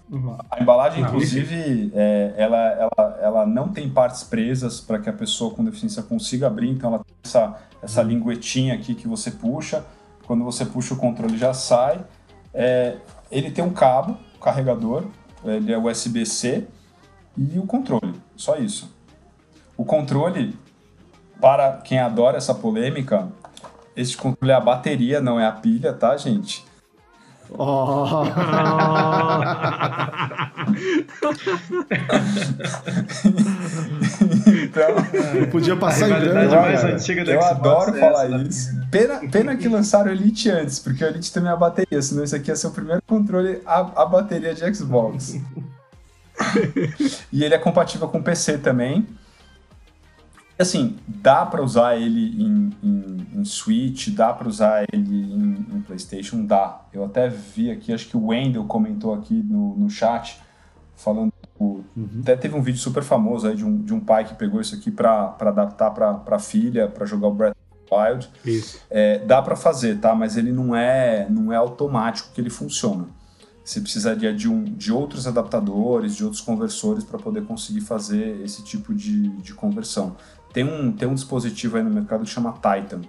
Uhum. 0.10 0.38
A 0.50 0.62
embalagem, 0.62 1.02
não, 1.02 1.10
inclusive, 1.10 1.92
é, 1.94 2.34
ela, 2.38 2.58
ela, 2.58 3.20
ela 3.22 3.46
não 3.46 3.68
tem 3.68 3.90
partes 3.90 4.24
presas 4.24 4.80
para 4.80 5.00
que 5.00 5.10
a 5.10 5.14
pessoa 5.14 5.54
com 5.54 5.66
deficiência 5.66 6.02
consiga 6.02 6.48
abrir, 6.48 6.70
então 6.70 6.94
ela 6.94 7.04
tem 7.04 7.14
essa, 7.26 7.60
essa 7.84 8.02
uhum. 8.02 8.08
linguetinha 8.08 8.74
aqui 8.74 8.96
que 8.96 9.06
você 9.06 9.30
puxa. 9.32 9.84
Quando 10.26 10.46
você 10.46 10.66
puxa 10.66 10.94
o 10.94 10.98
controle 10.98 11.38
já 11.38 11.54
sai. 11.54 12.00
É, 12.54 12.96
ele 13.30 13.52
tem 13.52 13.62
um 13.62 13.74
cabo, 13.74 14.18
carregador, 14.42 15.04
ele 15.44 15.74
é 15.74 15.78
USB-C 15.78 16.66
e 17.38 17.60
o 17.60 17.64
controle, 17.64 18.14
só 18.38 18.56
isso. 18.56 18.96
O 19.76 19.84
controle, 19.84 20.58
para 21.42 21.74
quem 21.84 22.00
adora 22.00 22.38
essa 22.38 22.56
polêmica, 22.56 23.28
esse 23.98 24.16
controle 24.16 24.52
é 24.52 24.56
a 24.56 24.60
bateria, 24.60 25.20
não 25.20 25.40
é 25.40 25.48
a 25.48 25.52
pilha, 25.52 25.92
tá, 25.92 26.16
gente? 26.16 26.64
Oh. 27.50 28.24
então, 34.64 35.50
podia 35.50 35.76
passar 35.78 36.10
em 36.10 36.30
branco. 36.30 36.56
Mais 36.56 36.84
antiga 36.84 37.24
eu 37.24 37.42
adoro 37.42 37.96
é 37.96 38.00
falar 38.00 38.30
isso. 38.42 38.76
Né? 38.76 38.88
Pena, 38.92 39.22
pena 39.32 39.56
que 39.56 39.68
lançaram 39.68 40.12
o 40.12 40.14
Elite 40.14 40.52
antes, 40.52 40.78
porque 40.78 41.04
o 41.04 41.08
Elite 41.08 41.34
também 41.34 41.50
é 41.50 41.54
a 41.54 41.58
bateria, 41.58 42.02
senão 42.02 42.24
esse 42.24 42.36
aqui 42.36 42.52
ia 42.52 42.56
ser 42.56 42.68
o 42.68 42.72
primeiro 42.72 43.02
controle 43.08 43.62
a, 43.66 43.80
a 44.02 44.06
bateria 44.06 44.54
de 44.54 44.76
Xbox. 44.76 45.40
e 47.34 47.44
ele 47.44 47.56
é 47.56 47.58
compatível 47.58 48.08
com 48.10 48.22
PC 48.22 48.60
também 48.60 49.08
assim, 50.60 50.98
dá 51.08 51.46
para 51.46 51.64
usar 51.64 51.98
ele 51.98 52.42
em, 52.42 52.74
em, 52.84 53.28
em 53.36 53.46
Switch, 53.46 54.10
dá 54.10 54.34
para 54.34 54.48
usar 54.48 54.86
ele 54.92 55.34
em, 55.34 55.66
em, 55.76 55.82
PlayStation, 55.82 56.44
dá. 56.44 56.82
Eu 56.92 57.06
até 57.06 57.30
vi 57.30 57.70
aqui, 57.70 57.94
acho 57.94 58.08
que 58.08 58.18
o 58.18 58.28
Wendel 58.28 58.66
comentou 58.66 59.14
aqui 59.14 59.36
no, 59.36 59.76
no 59.76 59.90
chat, 59.90 60.40
falando. 60.96 61.32
Uhum. 61.60 61.82
Até 62.22 62.36
teve 62.36 62.56
um 62.56 62.62
vídeo 62.62 62.80
super 62.80 63.04
famoso 63.04 63.48
aí 63.48 63.56
de 63.56 63.66
um, 63.66 63.82
de 63.82 63.94
um 63.94 64.00
pai 64.00 64.26
que 64.26 64.36
pegou 64.36 64.62
isso 64.62 64.76
aqui 64.76 64.92
para 64.92 65.36
adaptar 65.40 65.92
para 65.92 66.22
a 66.36 66.40
filha, 66.40 66.88
para 66.88 67.06
jogar 67.06 67.28
o 67.28 67.34
Breath 67.34 67.56
of 67.56 67.90
the 67.90 67.96
Wild. 67.96 68.30
Isso. 68.46 68.80
É, 68.90 69.20
dá 69.20 69.42
para 69.42 69.56
fazer, 69.56 70.00
tá? 70.00 70.14
Mas 70.14 70.38
ele 70.38 70.52
não 70.52 70.76
é, 70.76 71.28
não 71.30 71.52
é 71.52 71.56
automático 71.56 72.30
que 72.34 72.42
ele 72.42 72.50
funciona. 72.50 73.08
Você 73.68 73.82
precisaria 73.82 74.34
de, 74.34 74.48
um, 74.48 74.64
de 74.64 74.94
outros 74.94 75.28
adaptadores, 75.28 76.16
de 76.16 76.24
outros 76.24 76.42
conversores 76.42 77.04
para 77.04 77.20
poder 77.20 77.44
conseguir 77.44 77.82
fazer 77.82 78.40
esse 78.42 78.64
tipo 78.64 78.94
de, 78.94 79.28
de 79.28 79.54
conversão. 79.54 80.16
Tem 80.58 80.64
um, 80.64 80.92
tem 80.92 81.08
um 81.08 81.14
dispositivo 81.14 81.78
aí 81.78 81.84
no 81.84 81.92
mercado 81.92 82.24
que 82.24 82.32
chama 82.32 82.52
Titan, 82.54 83.02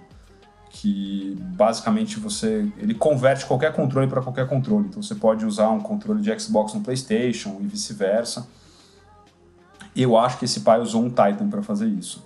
que 0.69 1.35
basicamente 1.57 2.19
você 2.19 2.71
ele 2.77 2.93
converte 2.93 3.43
qualquer 3.43 3.73
controle 3.73 4.07
para 4.07 4.21
qualquer 4.21 4.47
controle. 4.47 4.85
Então 4.87 5.01
você 5.01 5.15
pode 5.15 5.43
usar 5.47 5.67
um 5.69 5.79
controle 5.79 6.21
de 6.21 6.39
Xbox 6.39 6.75
no 6.75 6.81
PlayStation 6.81 7.57
e 7.59 7.65
vice-versa. 7.65 8.47
Eu 9.95 10.15
acho 10.15 10.37
que 10.37 10.45
esse 10.45 10.59
pai 10.59 10.79
usou 10.79 11.01
um 11.03 11.09
Titan 11.09 11.49
para 11.49 11.63
fazer 11.63 11.87
isso. 11.87 12.23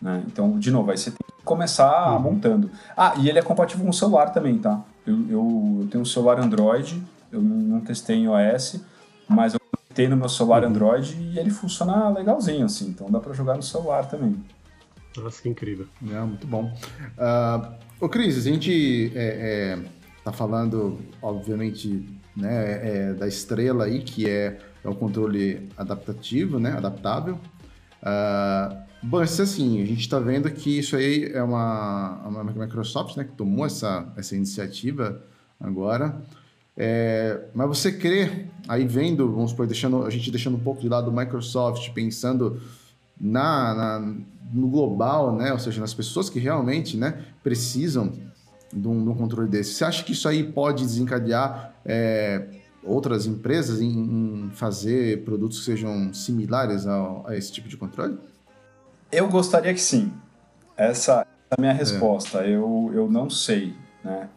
Né? 0.00 0.24
Então, 0.26 0.58
de 0.58 0.70
novo, 0.70 0.90
aí 0.90 0.96
você 0.96 1.10
tem 1.10 1.18
que 1.36 1.44
começar 1.44 2.14
uhum. 2.14 2.20
montando. 2.20 2.70
Ah, 2.96 3.12
e 3.18 3.28
ele 3.28 3.38
é 3.38 3.42
compatível 3.42 3.84
com 3.84 3.90
o 3.90 3.92
celular 3.92 4.30
também, 4.30 4.56
tá? 4.56 4.82
Eu, 5.06 5.16
eu, 5.28 5.78
eu 5.82 5.88
tenho 5.90 6.00
um 6.00 6.06
celular 6.06 6.40
Android, 6.40 7.02
eu 7.30 7.42
não, 7.42 7.56
não 7.58 7.80
testei 7.82 8.16
em 8.16 8.24
iOS, 8.24 8.80
mas 9.28 9.52
eu 9.52 9.60
testei 9.96 10.08
no 10.08 10.16
meu 10.16 10.28
celular 10.28 10.62
uhum. 10.62 10.68
Android 10.68 11.16
e 11.18 11.38
ele 11.38 11.50
funciona 11.50 12.10
legalzinho, 12.10 12.66
assim. 12.66 12.88
Então 12.88 13.10
dá 13.10 13.18
para 13.18 13.32
jogar 13.32 13.56
no 13.56 13.62
celular 13.62 14.06
também. 14.06 14.36
Nossa, 15.16 15.40
que 15.40 15.48
incrível. 15.48 15.86
É, 16.10 16.20
muito 16.20 16.46
bom. 16.46 16.70
Uh, 17.16 17.74
ô, 17.98 18.08
Cris, 18.08 18.36
a 18.36 18.40
gente 18.42 19.10
é, 19.14 19.78
é, 19.78 19.78
tá 20.22 20.30
falando, 20.30 20.98
obviamente, 21.22 22.06
né, 22.36 23.08
é, 23.08 23.14
da 23.14 23.26
estrela 23.26 23.86
aí, 23.86 24.02
que 24.02 24.28
é, 24.28 24.58
é 24.84 24.88
o 24.88 24.94
controle 24.94 25.70
adaptativo, 25.78 26.58
né, 26.58 26.72
adaptável. 26.72 27.40
Uh, 28.02 28.76
bom, 29.02 29.22
isso 29.22 29.40
assim, 29.40 29.82
a 29.82 29.86
gente 29.86 30.00
está 30.00 30.18
vendo 30.18 30.50
que 30.50 30.78
isso 30.78 30.94
aí 30.96 31.30
é 31.32 31.42
uma, 31.42 32.20
uma 32.26 32.44
Microsoft, 32.44 33.16
né, 33.16 33.24
que 33.24 33.32
tomou 33.32 33.64
essa, 33.64 34.12
essa 34.18 34.36
iniciativa 34.36 35.22
agora. 35.58 36.20
É, 36.76 37.40
mas 37.54 37.68
você 37.68 37.90
crê, 37.90 38.46
aí 38.68 38.86
vendo, 38.86 39.32
vamos 39.32 39.50
supor, 39.50 39.66
deixando, 39.66 40.04
a 40.04 40.10
gente 40.10 40.30
deixando 40.30 40.56
um 40.56 40.60
pouco 40.60 40.80
de 40.80 40.88
lado 40.88 41.10
o 41.10 41.16
Microsoft, 41.16 41.90
pensando 41.92 42.60
na, 43.18 43.74
na, 43.74 44.14
no 44.52 44.68
global, 44.68 45.34
né? 45.34 45.52
Ou 45.52 45.58
seja, 45.58 45.80
nas 45.80 45.94
pessoas 45.94 46.28
que 46.28 46.38
realmente 46.38 46.96
né, 46.96 47.24
precisam 47.42 48.12
de 48.72 48.86
um, 48.86 49.02
de 49.02 49.08
um 49.08 49.14
controle 49.14 49.48
desse. 49.48 49.72
Você 49.72 49.84
acha 49.84 50.04
que 50.04 50.12
isso 50.12 50.28
aí 50.28 50.44
pode 50.44 50.84
desencadear 50.84 51.74
é, 51.84 52.46
outras 52.84 53.26
empresas 53.26 53.80
em, 53.80 53.88
em, 53.88 54.50
fazer 54.50 55.24
produtos 55.24 55.60
que 55.60 55.64
sejam 55.64 56.12
similares 56.12 56.86
ao, 56.86 57.26
a 57.26 57.36
esse 57.36 57.50
tipo 57.50 57.68
de 57.68 57.76
controle? 57.76 58.18
Eu 59.10 59.28
gostaria 59.28 59.72
que 59.72 59.80
sim. 59.80 60.12
Essa 60.76 61.26
é 61.50 61.54
a 61.56 61.60
minha 61.60 61.72
é. 61.72 61.76
resposta. 61.76 62.40
É. 62.40 62.50
Eu, 62.50 62.90
eu 62.92 63.10
não 63.10 63.30
sei, 63.30 63.74
né? 64.04 64.28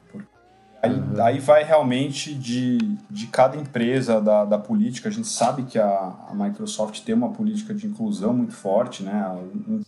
Aí, 0.82 0.94
uhum. 0.94 1.24
aí, 1.24 1.40
vai 1.40 1.64
realmente 1.64 2.34
de, 2.34 2.78
de 3.10 3.28
cada 3.28 3.58
empresa, 3.58 4.22
da, 4.22 4.46
da 4.46 4.58
política. 4.58 5.10
A 5.10 5.12
gente 5.12 5.28
sabe 5.28 5.64
que 5.64 5.78
a, 5.78 6.14
a 6.30 6.34
Microsoft 6.34 7.02
tem 7.02 7.14
uma 7.14 7.32
política 7.32 7.74
de 7.74 7.86
inclusão 7.86 8.34
muito 8.34 8.54
forte, 8.54 9.04
né? 9.04 9.28
Um 9.68 9.82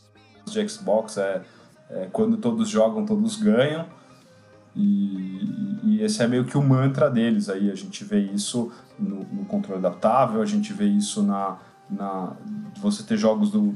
de 0.45 0.69
Xbox 0.69 1.17
é, 1.17 1.41
é 1.89 2.09
quando 2.11 2.37
todos 2.37 2.67
jogam, 2.67 3.05
todos 3.05 3.37
ganham. 3.37 3.85
E, 4.75 5.79
e, 5.83 6.01
esse 6.01 6.21
é 6.21 6.27
meio 6.27 6.45
que 6.45 6.57
o 6.57 6.61
mantra 6.61 7.09
deles 7.09 7.49
aí. 7.49 7.71
A 7.71 7.75
gente 7.75 8.03
vê 8.03 8.19
isso 8.19 8.71
no, 8.99 9.23
no 9.31 9.45
controle 9.45 9.79
adaptável, 9.79 10.41
a 10.41 10.45
gente 10.45 10.73
vê 10.73 10.85
isso 10.85 11.23
na, 11.23 11.57
na 11.89 12.33
você 12.81 13.03
ter 13.03 13.17
jogos 13.17 13.51
do, 13.51 13.75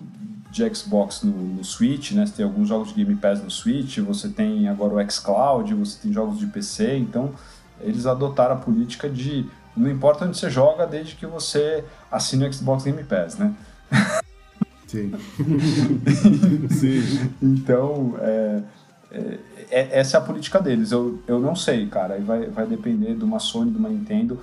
de 0.56 0.74
Xbox 0.74 1.22
no, 1.22 1.32
no, 1.32 1.64
Switch, 1.66 2.14
né? 2.14 2.26
Você 2.26 2.34
tem 2.38 2.46
alguns 2.46 2.70
jogos 2.70 2.94
de 2.94 2.96
Game 2.96 3.16
Pass 3.18 3.44
no 3.44 3.52
Switch, 3.52 4.00
você 4.00 4.30
tem 4.30 4.70
agora 4.70 4.94
o 4.94 5.12
xCloud, 5.12 5.74
você 5.74 6.00
tem 6.02 6.14
jogos 6.14 6.40
de 6.40 6.48
PC, 6.48 6.98
então 6.98 7.32
eles 7.82 8.06
adotaram 8.06 8.56
a 8.56 8.58
política 8.58 9.10
de 9.10 9.46
não 9.76 9.92
importa 9.92 10.24
onde 10.24 10.38
você 10.38 10.50
joga, 10.50 10.88
desde 10.88 11.16
que 11.16 11.26
você 11.26 11.84
assine 12.10 12.48
o 12.48 12.54
Xbox 12.54 12.86
Game 12.86 13.04
Pass, 13.04 13.38
né? 13.38 13.54
Sim. 14.88 15.12
Sim. 16.72 17.32
Então, 17.42 18.16
é, 18.22 18.62
é, 19.12 19.40
é, 19.70 20.00
essa 20.00 20.16
é 20.16 20.20
a 20.22 20.24
política 20.24 20.62
deles. 20.62 20.94
Eu, 20.94 21.22
eu 21.28 21.38
não 21.38 21.54
sei, 21.54 21.86
cara. 21.88 22.14
Aí 22.14 22.22
vai, 22.22 22.46
vai 22.46 22.66
depender 22.66 23.16
de 23.16 23.24
uma 23.26 23.40
Sony, 23.40 23.72
de 23.72 23.78
uma 23.78 23.90
Nintendo. 23.90 24.40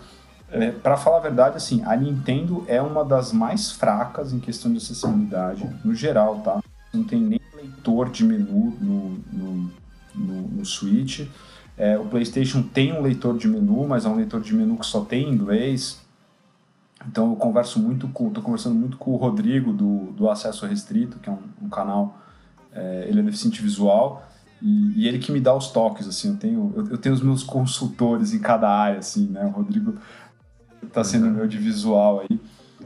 É, 0.52 0.70
para 0.70 0.98
falar 0.98 1.16
a 1.16 1.20
verdade, 1.20 1.56
assim, 1.56 1.82
a 1.84 1.96
Nintendo 1.96 2.64
é 2.68 2.80
uma 2.80 3.02
das 3.02 3.32
mais 3.32 3.72
fracas 3.72 4.34
em 4.34 4.38
questão 4.38 4.70
de 4.70 4.76
acessibilidade, 4.76 5.66
no 5.82 5.94
geral, 5.94 6.40
tá? 6.40 6.62
Não 6.92 7.02
tem 7.02 7.20
nem 7.20 7.40
leitor 7.56 8.10
de 8.10 8.22
menu 8.22 8.76
no, 8.78 9.10
no, 9.32 9.70
no, 10.14 10.42
no 10.48 10.64
Switch. 10.64 11.26
É, 11.76 11.98
o 11.98 12.04
PlayStation 12.04 12.62
tem 12.62 12.92
um 12.92 13.00
leitor 13.00 13.38
de 13.38 13.48
menu, 13.48 13.86
mas 13.88 14.04
é 14.04 14.08
um 14.08 14.14
leitor 14.14 14.42
de 14.42 14.54
menu 14.54 14.76
que 14.76 14.84
só 14.84 15.00
tem 15.00 15.26
inglês. 15.26 16.02
Então 17.06 17.30
eu 17.30 17.36
converso 17.36 17.80
muito 17.80 18.06
com, 18.08 18.30
tô 18.30 18.42
conversando 18.42 18.74
muito 18.74 18.96
com 18.96 19.12
o 19.12 19.16
Rodrigo 19.16 19.72
do, 19.72 20.12
do 20.12 20.28
Acesso 20.28 20.66
Restrito, 20.66 21.18
que 21.18 21.28
é 21.28 21.32
um, 21.32 21.38
um 21.62 21.68
canal, 21.68 22.18
é, 22.72 23.06
ele 23.08 23.20
é 23.20 23.22
deficiente 23.22 23.62
visual, 23.62 24.28
e, 24.60 25.02
e, 25.02 25.08
ele 25.08 25.18
que 25.18 25.32
me 25.32 25.40
dá 25.40 25.52
os 25.52 25.68
toques, 25.72 26.06
assim, 26.06 26.28
eu 26.28 26.36
tenho, 26.36 26.72
eu, 26.76 26.86
eu, 26.90 26.98
tenho 26.98 27.12
os 27.12 27.20
meus 27.20 27.42
consultores 27.42 28.32
em 28.32 28.38
cada 28.38 28.70
área, 28.70 29.00
assim, 29.00 29.26
né, 29.26 29.44
o 29.44 29.48
Rodrigo 29.48 29.96
tá 30.86 31.04
sendo 31.04 31.30
meu 31.30 31.46
de 31.46 31.58
visual 31.58 32.20
aí. 32.20 32.40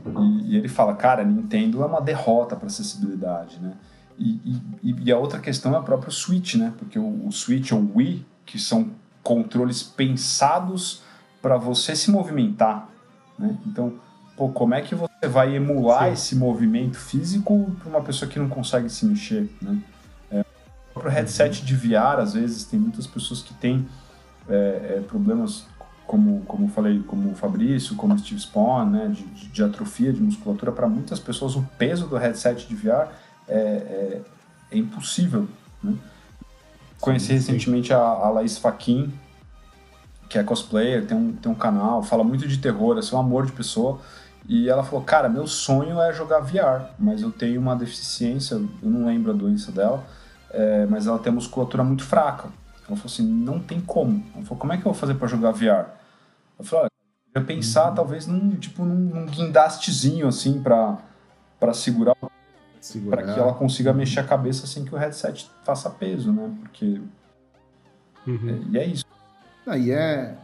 E, 0.05 0.53
e, 0.53 0.57
ele 0.57 0.69
fala, 0.69 0.95
cara, 0.95 1.25
Nintendo 1.25 1.83
é 1.83 1.87
uma 1.87 2.01
derrota 2.01 2.55
para 2.55 2.67
acessibilidade, 2.67 3.59
né? 3.61 3.73
E, 4.19 4.61
e, 4.83 4.97
e, 5.05 5.13
a 5.13 5.19
outra 5.19 5.39
questão 5.41 5.75
é 5.75 5.79
a 5.79 5.83
própria 5.83 6.11
Switch, 6.11 6.55
né? 6.55 6.73
Porque 6.79 6.99
o, 6.99 7.27
o 7.27 7.33
Switch 7.33 7.73
ou 7.73 7.81
o 7.81 7.97
Wii, 7.97 8.25
que 8.47 8.59
são 8.59 8.91
controles 9.23 9.83
pensados 9.83 11.03
para 11.43 11.57
você 11.57 11.95
se 11.95 12.11
movimentar, 12.11 12.89
né? 13.39 13.57
Então, 13.67 13.95
pô, 14.37 14.49
como 14.49 14.75
é 14.75 14.81
que 14.81 14.95
você 14.95 15.29
vai 15.29 15.55
emular 15.55 16.07
Sim. 16.07 16.13
esse 16.13 16.37
movimento 16.37 16.97
físico 16.99 17.71
para 17.79 17.89
uma 17.89 18.01
pessoa 18.01 18.31
que 18.31 18.39
não 18.39 18.49
consegue 18.49 18.89
se 18.89 19.05
mexer, 19.05 19.51
né? 19.61 19.79
É, 20.31 20.41
o 20.41 20.93
próprio 20.95 21.13
headset 21.13 21.65
de 21.65 21.75
VR, 21.75 22.21
às 22.21 22.35
vezes, 22.35 22.65
tem 22.65 22.79
muitas 22.79 23.07
pessoas 23.07 23.43
que 23.43 23.53
têm 23.55 23.87
é, 24.49 24.97
é, 24.97 25.05
problemas 25.07 25.67
como, 26.07 26.43
como 26.47 26.69
falei, 26.69 27.03
como 27.03 27.33
o 27.33 27.35
Fabrício, 27.35 27.97
como 27.97 28.15
o 28.15 28.19
Steve 28.19 28.41
Spawn, 28.41 28.91
né, 28.91 29.09
de, 29.09 29.25
de 29.25 29.63
atrofia 29.63 30.13
de 30.13 30.21
musculatura, 30.21 30.71
para 30.71 30.87
muitas 30.87 31.19
pessoas 31.19 31.57
o 31.57 31.63
peso 31.77 32.07
do 32.07 32.17
headset 32.17 32.67
de 32.67 32.75
VR 32.75 33.09
é, 33.49 33.59
é, 33.59 34.21
é 34.71 34.79
impossível. 34.79 35.49
Né? 35.83 35.95
Conheci 37.01 37.27
sim, 37.27 37.35
recentemente 37.35 37.93
A, 37.93 37.99
a 37.99 38.31
Laís 38.31 38.57
Faquin, 38.57 39.13
que 40.29 40.39
é 40.39 40.43
cosplayer, 40.43 41.07
tem 41.07 41.17
um, 41.17 41.33
tem 41.33 41.51
um 41.51 41.55
canal, 41.55 42.03
fala 42.03 42.25
muito 42.25 42.47
de 42.47 42.59
terror, 42.59 42.99
é 42.99 43.15
um 43.15 43.19
amor 43.19 43.47
de 43.47 43.53
pessoa. 43.53 44.01
E 44.49 44.69
ela 44.69 44.85
falou, 44.85 45.05
cara, 45.05 45.29
meu 45.29 45.47
sonho 45.47 46.01
é 46.01 46.13
jogar 46.13 46.41
VR, 46.41 46.91
mas 46.99 47.21
eu 47.21 47.33
tenho 47.33 47.61
uma 47.61 47.75
deficiência, 47.75 48.55
eu 48.55 48.69
não 48.83 49.07
lembro 49.07 49.33
a 49.33 49.35
doença 49.35 49.73
dela, 49.73 50.05
é, 50.51 50.87
mas 50.87 51.07
ela 51.07 51.19
tem 51.19 51.33
musculatura 51.33 51.83
muito 51.83 52.05
fraca. 52.05 52.49
Ela 52.89 52.97
falou 52.97 53.07
assim, 53.07 53.27
não 53.27 53.59
tem 53.59 53.81
como. 53.81 54.25
Ela 54.35 54.45
falou, 54.45 54.59
como 54.59 54.73
é 54.73 54.77
que 54.77 54.83
eu 54.83 54.93
vou 54.93 54.95
fazer 54.95 55.15
para 55.15 55.27
jogar 55.27 55.51
VR? 55.51 55.91
Eu 56.59 56.65
falei, 56.65 56.85
olha, 56.85 56.91
eu 57.35 57.41
ia 57.41 57.47
pensar 57.47 57.91
talvez 57.93 58.27
num, 58.27 58.51
tipo, 58.57 58.85
num, 58.85 59.27
guindastezinho, 59.27 60.29
assim, 60.29 60.63
para 60.63 60.99
segurar, 61.75 62.17
segurar. 62.81 63.17
para 63.17 63.35
que 63.35 63.41
ela 63.41 63.55
consiga 63.55 63.93
mexer 63.93 64.21
a 64.21 64.25
cabeça 64.25 64.67
sem 64.67 64.85
que 64.85 64.95
o 64.95 64.99
headset 64.99 65.51
faça 65.65 65.91
peso, 65.91 66.33
né? 66.33 66.51
Porque... 66.61 67.01
Uhum. 68.27 68.49
É, 68.49 68.71
e 68.71 68.79
é 68.79 68.87
isso. 68.87 69.05
Ah, 69.67 69.77
e 69.77 69.91
é, 69.91 70.37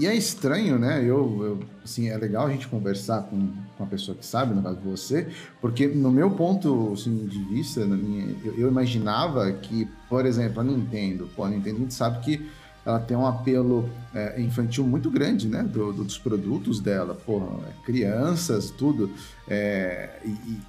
e 0.00 0.06
é 0.06 0.14
estranho, 0.14 0.78
né? 0.78 1.02
Eu, 1.02 1.44
eu, 1.44 1.60
assim, 1.84 2.08
é 2.08 2.16
legal 2.16 2.46
a 2.46 2.50
gente 2.50 2.66
conversar 2.66 3.24
com, 3.24 3.52
uma 3.78 3.86
pessoa 3.86 4.16
que 4.16 4.24
sabe, 4.24 4.54
no 4.54 4.62
caso 4.62 4.78
você, 4.80 5.28
porque 5.60 5.86
no 5.86 6.10
meu 6.10 6.30
ponto 6.30 6.94
assim, 6.94 7.26
de 7.26 7.38
vista, 7.44 7.84
na 7.84 7.96
minha, 7.96 8.34
eu, 8.42 8.54
eu, 8.58 8.68
imaginava 8.68 9.52
que, 9.52 9.86
por 10.08 10.24
exemplo, 10.24 10.60
a 10.60 10.64
Nintendo, 10.64 11.28
pô, 11.36 11.44
a 11.44 11.50
Nintendo 11.50 11.76
a 11.76 11.80
gente 11.80 11.94
sabe 11.94 12.20
que 12.20 12.50
ela 12.84 12.98
tem 12.98 13.14
um 13.14 13.26
apelo 13.26 13.90
é, 14.14 14.40
infantil 14.40 14.86
muito 14.86 15.10
grande, 15.10 15.46
né? 15.46 15.62
Do, 15.62 15.92
do, 15.92 16.02
dos 16.02 16.16
produtos 16.16 16.80
dela, 16.80 17.14
pô, 17.14 17.42
é, 17.68 17.84
crianças, 17.84 18.70
tudo. 18.70 19.10
É, 19.46 20.18
e, 20.24 20.60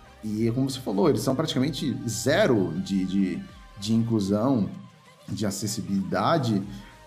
e, 0.46 0.52
como 0.52 0.70
você 0.70 0.82
falou, 0.82 1.10
eles 1.10 1.22
são 1.22 1.38
praticamente 1.38 1.98
zero 2.06 2.74
de, 2.84 3.06
de, 3.06 3.40
de 3.80 3.94
inclusão, 3.94 4.70
de 5.30 5.46
acessibilidade. 5.46 6.62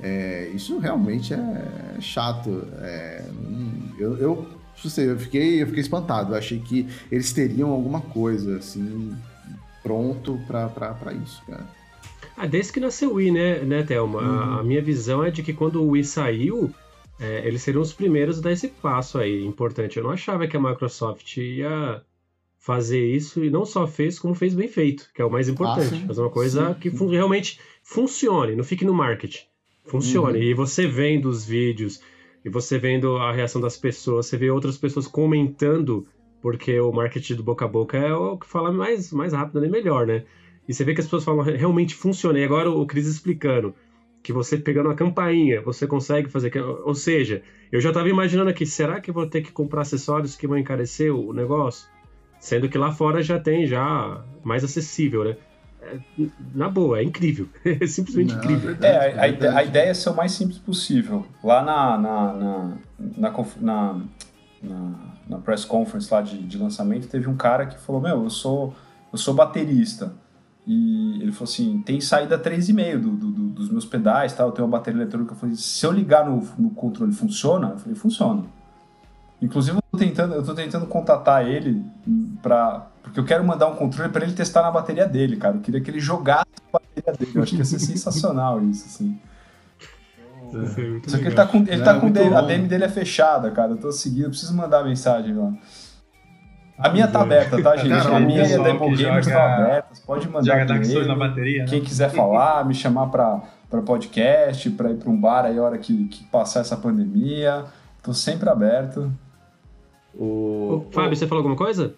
É, 0.05 0.51
isso 0.55 0.79
realmente 0.79 1.33
é 1.33 1.99
chato. 1.99 2.63
É, 2.79 3.25
eu, 3.99 4.19
eu, 4.19 4.47
sei, 4.77 5.11
eu, 5.11 5.19
fiquei, 5.19 5.63
eu 5.63 5.67
fiquei 5.67 5.81
espantado. 5.81 6.35
Eu 6.35 6.39
achei 6.39 6.59
que 6.59 6.87
eles 7.11 7.33
teriam 7.33 7.71
alguma 7.71 8.03
coisa 8.03 8.59
assim 8.59 9.17
pronto 9.83 10.39
para 10.47 11.13
isso, 11.15 11.43
cara. 11.47 11.67
Ah, 12.37 12.47
desde 12.47 12.73
que 12.73 12.81
nasceu 12.81 13.13
o 13.13 13.15
Wii, 13.15 13.31
né, 13.31 13.61
né 13.61 13.83
Thelma? 13.83 14.21
Uhum. 14.21 14.57
A, 14.57 14.61
a, 14.61 14.63
minha 14.63 14.83
visão 14.83 15.25
é 15.25 15.31
de 15.31 15.43
que 15.43 15.55
quando 15.55 15.83
o 15.83 15.91
Wii 15.91 16.05
saiu, 16.05 16.71
é, 17.19 17.47
eles 17.47 17.63
seriam 17.63 17.81
os 17.81 17.93
primeiros 17.95 18.39
a 18.39 18.43
dar 18.43 18.53
esse 18.53 18.69
passo 18.69 19.17
aí 19.17 19.43
importante. 19.47 19.97
Eu 19.97 20.05
não 20.05 20.11
achava 20.11 20.47
que 20.47 20.57
a 20.57 20.61
Microsoft 20.61 21.35
ia 21.39 22.03
fazer 22.59 23.07
isso 23.07 23.43
e 23.43 23.49
não 23.49 23.65
só 23.65 23.87
fez, 23.87 24.19
como 24.19 24.35
fez 24.35 24.53
bem 24.53 24.69
feito, 24.69 25.09
que 25.15 25.23
é 25.23 25.25
o 25.25 25.31
mais 25.31 25.49
importante. 25.49 26.03
Ah, 26.03 26.07
fazer 26.09 26.21
uma 26.21 26.31
coisa 26.31 26.75
sim, 26.75 26.81
que 26.81 26.91
sim. 26.91 27.11
realmente 27.11 27.59
funcione, 27.83 28.55
não 28.55 28.65
fique 28.65 28.85
no 28.85 28.93
marketing 28.93 29.45
funcione. 29.85 30.39
Uhum. 30.39 30.45
E 30.45 30.55
você 30.55 30.87
vendo 30.87 31.26
os 31.28 31.45
vídeos 31.45 32.01
e 32.45 32.49
você 32.49 32.78
vendo 32.78 33.16
a 33.16 33.32
reação 33.32 33.61
das 33.61 33.76
pessoas, 33.76 34.26
você 34.26 34.37
vê 34.37 34.51
outras 34.51 34.76
pessoas 34.76 35.07
comentando, 35.07 36.07
porque 36.43 36.78
o 36.78 36.93
marketing 36.93 37.37
do 37.37 37.43
boca 37.43 37.64
a 37.64 37.68
boca 37.68 37.97
é 37.97 38.12
o 38.14 38.37
que 38.37 38.47
fala 38.47 38.72
mais, 38.72 39.12
mais 39.12 39.32
rápido 39.32 39.64
e 39.64 39.68
melhor, 39.68 40.07
né? 40.07 40.24
E 40.68 40.74
você 40.74 40.85
vê 40.85 40.95
que 40.95 41.01
as 41.01 41.07
pessoas 41.07 41.24
falam, 41.24 41.43
realmente 41.43 41.95
funciona. 41.95 42.39
E 42.39 42.45
agora 42.45 42.70
o 42.70 42.87
Cris 42.87 43.07
explicando 43.07 43.74
que 44.22 44.32
você 44.32 44.57
pegando 44.57 44.89
a 44.89 44.95
campainha, 44.95 45.61
você 45.61 45.87
consegue 45.87 46.30
fazer. 46.30 46.51
Ou 46.82 46.95
seja, 46.95 47.43
eu 47.70 47.80
já 47.80 47.91
estava 47.91 48.09
imaginando 48.09 48.51
aqui, 48.51 48.64
será 48.64 49.01
que 49.01 49.11
eu 49.11 49.14
vou 49.14 49.26
ter 49.26 49.43
que 49.43 49.53
comprar 49.53 49.82
acessórios 49.82 50.35
que 50.35 50.47
vão 50.47 50.57
encarecer 50.57 51.14
o 51.14 51.32
negócio? 51.32 51.89
Sendo 52.41 52.68
que 52.68 52.78
lá 52.78 52.91
fora 52.91 53.22
já 53.22 53.39
tem 53.39 53.66
já 53.66 54.24
mais 54.43 54.64
acessível, 54.64 55.24
né? 55.24 55.37
É, 55.85 56.26
na 56.55 56.68
boa, 56.68 56.99
é 56.99 57.05
incrível. 57.05 57.49
É 57.64 57.87
simplesmente 57.87 58.32
Não, 58.32 58.39
incrível. 58.39 58.70
Verdade, 58.70 58.95
é, 58.95 59.49
a, 59.49 59.59
a, 59.59 59.64
ideia 59.64 59.91
é 59.91 59.95
ser 59.95 60.11
o 60.11 60.16
mais 60.16 60.32
simples 60.32 60.59
possível. 60.59 61.26
Lá 61.43 61.62
na, 61.62 61.99
na, 61.99 62.32
na, 62.32 63.30
na, 63.61 64.01
na, 64.62 64.91
na 65.28 65.39
press 65.39 65.64
conference 65.64 66.12
lá 66.12 66.22
de, 66.22 66.39
de 66.39 66.59
lançamento, 66.59 67.09
teve 67.09 67.28
um 67.28 67.37
cara 67.37 67.66
que 67.66 67.78
falou: 67.78 68.01
Meu, 68.01 68.24
eu 68.24 68.30
sou, 68.30 68.74
eu 69.12 69.18
sou 69.18 69.35
baterista. 69.35 70.12
E 70.66 71.22
ele 71.22 71.32
falou 71.32 71.45
assim: 71.45 71.82
tem 71.82 72.01
saída 72.01 72.39
3,5 72.39 72.99
do, 72.99 73.11
do, 73.11 73.26
do, 73.30 73.49
dos 73.51 73.68
meus 73.68 73.85
pedais, 73.85 74.32
tá? 74.32 74.45
eu 74.45 74.53
tenho 74.53 74.66
uma 74.66 74.78
bateria 74.78 75.03
eletrônica. 75.03 75.32
Eu 75.32 75.37
falei: 75.37 75.57
se 75.57 75.85
eu 75.85 75.93
ligar 75.93 76.24
no, 76.26 76.43
no 76.59 76.70
controle, 76.70 77.12
funciona? 77.12 77.70
Eu 77.70 77.78
falei: 77.78 77.95
funciona. 77.95 78.45
Inclusive, 79.43 79.76
eu 79.76 79.82
tô 79.91 79.99
tentando, 79.99 80.35
eu 80.35 80.43
tô 80.43 80.55
tentando 80.55 80.87
contatar 80.87 81.47
ele 81.47 81.85
pra, 82.43 82.87
porque 83.05 83.21
eu 83.21 83.25
quero 83.25 83.45
mandar 83.45 83.67
um 83.67 83.77
controle 83.77 84.11
para 84.11 84.25
ele 84.25 84.33
testar 84.33 84.63
na 84.63 84.71
bateria 84.71 85.07
dele, 85.07 85.37
cara. 85.37 85.57
Eu 85.57 85.61
queria 85.61 85.81
que 85.81 85.91
ele 85.91 86.01
jogasse 86.01 86.47
a 86.73 86.79
bateria 86.79 87.13
dele. 87.13 87.33
Eu 87.35 87.43
acho 87.43 87.53
que 87.53 87.59
ia 87.59 87.65
ser 87.65 87.79
sensacional 87.79 88.61
isso, 88.65 88.87
assim. 88.87 89.21
É 90.55 91.09
Só 91.09 91.19
que 91.19 91.25
ele 91.27 91.35
tá 91.35 91.47
com, 91.47 91.59
ele 91.59 91.83
tá 91.83 92.01
com 92.01 92.11
dele, 92.11 92.35
a 92.35 92.41
DM 92.41 92.67
dele 92.67 92.85
é 92.85 92.89
fechada, 92.89 93.51
cara. 93.51 93.73
Eu 93.73 93.77
tô 93.77 93.93
seguindo, 93.93 94.25
eu 94.25 94.31
preciso 94.31 94.57
mandar 94.57 94.83
mensagem 94.85 95.35
lá. 95.35 95.53
A 96.79 96.89
minha 96.89 97.07
tá 97.07 97.21
aberta, 97.21 97.63
tá, 97.63 97.77
gente? 97.77 97.91
Cara, 97.91 98.17
a 98.17 98.21
minha 98.21 98.47
e 98.47 98.55
a 98.55 98.59
Demo 98.59 98.97
Gamers 98.97 99.27
estão 99.27 99.43
abertas. 99.43 100.01
Pode 100.01 100.29
mandar. 100.29 100.53
Joga 100.53 100.65
Dark 100.65 100.85
Souls 100.85 101.07
na 101.07 101.15
bateria. 101.15 101.67
Quem 101.67 101.81
né? 101.81 101.87
quiser 101.87 102.11
falar, 102.11 102.65
me 102.65 102.75
chamar 102.75 103.09
pra, 103.09 103.43
pra 103.69 103.83
podcast, 103.83 104.71
pra 104.71 104.91
ir 104.91 104.97
pra 104.97 105.11
um 105.11 105.21
bar 105.21 105.45
aí 105.45 105.59
a 105.59 105.63
hora 105.63 105.79
que, 105.79 106.09
que 106.09 106.25
passar 106.25 106.61
essa 106.61 106.77
pandemia. 106.77 107.65
Tô 108.03 108.15
sempre 108.15 108.49
aberto. 108.49 109.13
O... 110.15 110.87
Ô, 110.89 110.93
Fábio, 110.93 111.15
você 111.15 111.27
falou 111.27 111.41
alguma 111.41 111.57
coisa? 111.57 111.95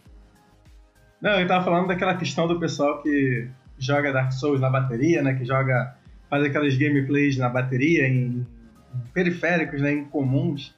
Não, 1.21 1.41
eu 1.41 1.47
tava 1.47 1.65
falando 1.65 1.89
daquela 1.89 2.15
questão 2.17 2.47
do 2.47 2.59
pessoal 2.59 3.03
que 3.03 3.49
joga 3.79 4.13
Dark 4.13 4.33
Souls 4.33 4.61
na 4.61 4.71
bateria, 4.71 5.23
né? 5.23 5.35
Que 5.35 5.45
joga. 5.45 5.95
faz 6.29 6.45
aquelas 6.45 6.77
gameplays 6.77 7.37
na 7.37 7.49
bateria, 7.49 8.07
em, 8.07 8.47
em 8.95 9.01
periféricos, 9.13 9.81
né? 9.81 9.93
Incomuns. 9.93 10.75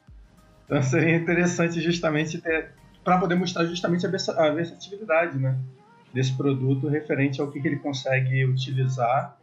Então 0.64 0.82
seria 0.82 1.16
interessante 1.16 1.80
justamente 1.80 2.38
ter 2.40 2.70
para 3.08 3.18
poder 3.18 3.36
mostrar 3.36 3.64
justamente 3.64 4.06
a 4.06 4.10
versatilidade 4.50 5.38
né, 5.38 5.56
desse 6.12 6.36
produto 6.36 6.88
referente 6.88 7.40
ao 7.40 7.50
que, 7.50 7.58
que 7.58 7.66
ele 7.66 7.78
consegue 7.78 8.44
utilizar 8.44 9.34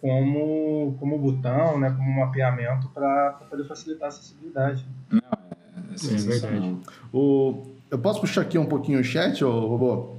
como, 0.00 0.96
como 0.98 1.16
botão, 1.16 1.78
né, 1.78 1.94
como 1.96 2.20
mapeamento 2.20 2.88
para 2.88 3.38
poder 3.48 3.68
facilitar 3.68 4.06
a 4.06 4.08
acessibilidade. 4.08 4.84
Não, 5.12 5.20
é, 5.20 6.12
é, 6.12 6.14
é 6.14 6.16
verdade. 6.16 6.76
O, 7.12 7.62
eu 7.88 8.00
posso 8.00 8.20
puxar 8.20 8.40
aqui 8.40 8.58
um 8.58 8.66
pouquinho 8.66 8.98
o 8.98 9.04
chat, 9.04 9.44
ô, 9.44 9.64
robô? 9.64 10.16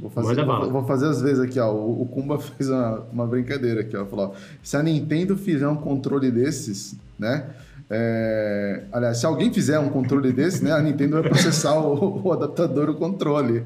Vou 0.00 0.10
fazer, 0.10 0.44
vou, 0.44 0.70
vou, 0.70 0.84
fazer 0.84 1.06
às 1.06 1.20
vezes 1.20 1.40
aqui, 1.40 1.60
ó. 1.60 1.72
O, 1.72 2.02
o 2.02 2.06
Kumba 2.06 2.38
fez 2.40 2.70
uma, 2.70 3.02
uma 3.12 3.26
brincadeira 3.26 3.82
aqui, 3.82 3.96
ó. 3.96 4.06
Falou, 4.06 4.34
se 4.62 4.76
a 4.76 4.82
Nintendo 4.82 5.36
fizer 5.36 5.68
um 5.68 5.76
controle 5.76 6.30
desses, 6.30 6.96
né? 7.18 7.46
É, 7.92 8.84
aliás, 8.92 9.18
se 9.18 9.26
alguém 9.26 9.52
fizer 9.52 9.76
um 9.80 9.88
controle 9.88 10.32
desse, 10.32 10.62
né, 10.62 10.70
a 10.70 10.80
Nintendo 10.80 11.20
vai 11.20 11.28
processar 11.28 11.74
o, 11.74 12.22
o 12.24 12.32
adaptador, 12.32 12.88
o 12.88 12.94
controle. 12.94 13.64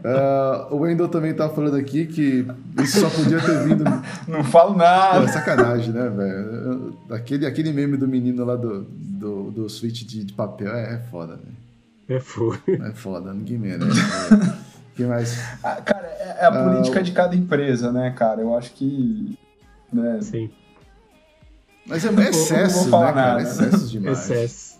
uh, 0.00 0.72
o 0.74 0.78
Wendel 0.78 1.08
também 1.08 1.34
tá 1.34 1.46
falando 1.50 1.76
aqui 1.76 2.06
que 2.06 2.46
isso 2.82 3.00
só 3.00 3.10
podia 3.10 3.38
ter 3.38 3.62
vindo. 3.64 3.84
Não 4.26 4.42
falo 4.42 4.74
nada. 4.74 5.26
É 5.26 5.28
sacanagem, 5.28 5.92
né, 5.92 6.08
velho? 6.08 6.96
Aquele, 7.10 7.44
aquele 7.44 7.70
meme 7.70 7.98
do 7.98 8.08
menino 8.08 8.46
lá 8.46 8.56
do, 8.56 8.86
do, 8.88 9.50
do 9.50 9.68
Switch 9.68 10.02
de, 10.02 10.24
de 10.24 10.32
papel 10.32 10.74
é, 10.74 10.94
é 10.94 10.98
foda, 11.10 11.34
velho. 11.34 11.61
É 12.16 12.20
foda. 12.20 12.58
É 12.68 12.92
foda, 12.92 13.32
ninguém 13.32 13.58
merece. 13.58 14.00
que 14.94 15.04
mais? 15.04 15.38
Ah, 15.62 15.80
cara, 15.82 16.06
é, 16.06 16.38
é 16.40 16.44
a 16.46 16.52
política 16.52 17.00
uh, 17.00 17.02
de 17.02 17.12
cada 17.12 17.34
empresa, 17.34 17.92
né, 17.92 18.10
cara? 18.10 18.40
Eu 18.40 18.56
acho 18.56 18.72
que. 18.72 19.38
Né, 19.92 20.20
Sim 20.22 20.50
mas 21.86 22.04
é 22.04 22.28
excesso, 22.28 22.90
né, 22.90 23.12
cara? 23.12 23.42
Excesso 23.42 23.88
demais. 23.88 24.30
Excesso. 24.30 24.72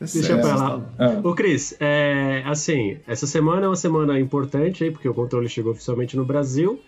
Deixa 0.00 0.32
eu 0.32 0.40
pra 0.40 0.56
lá. 0.56 0.82
Ah. 0.98 1.20
Ô, 1.22 1.34
Cris, 1.34 1.76
é, 1.80 2.42
assim, 2.46 2.98
essa 3.06 3.26
semana 3.26 3.66
é 3.66 3.68
uma 3.68 3.76
semana 3.76 4.18
importante 4.18 4.84
aí, 4.84 4.90
porque 4.90 5.08
o 5.08 5.14
controle 5.14 5.48
chegou 5.48 5.72
oficialmente 5.72 6.16
no 6.16 6.24
Brasil, 6.24 6.80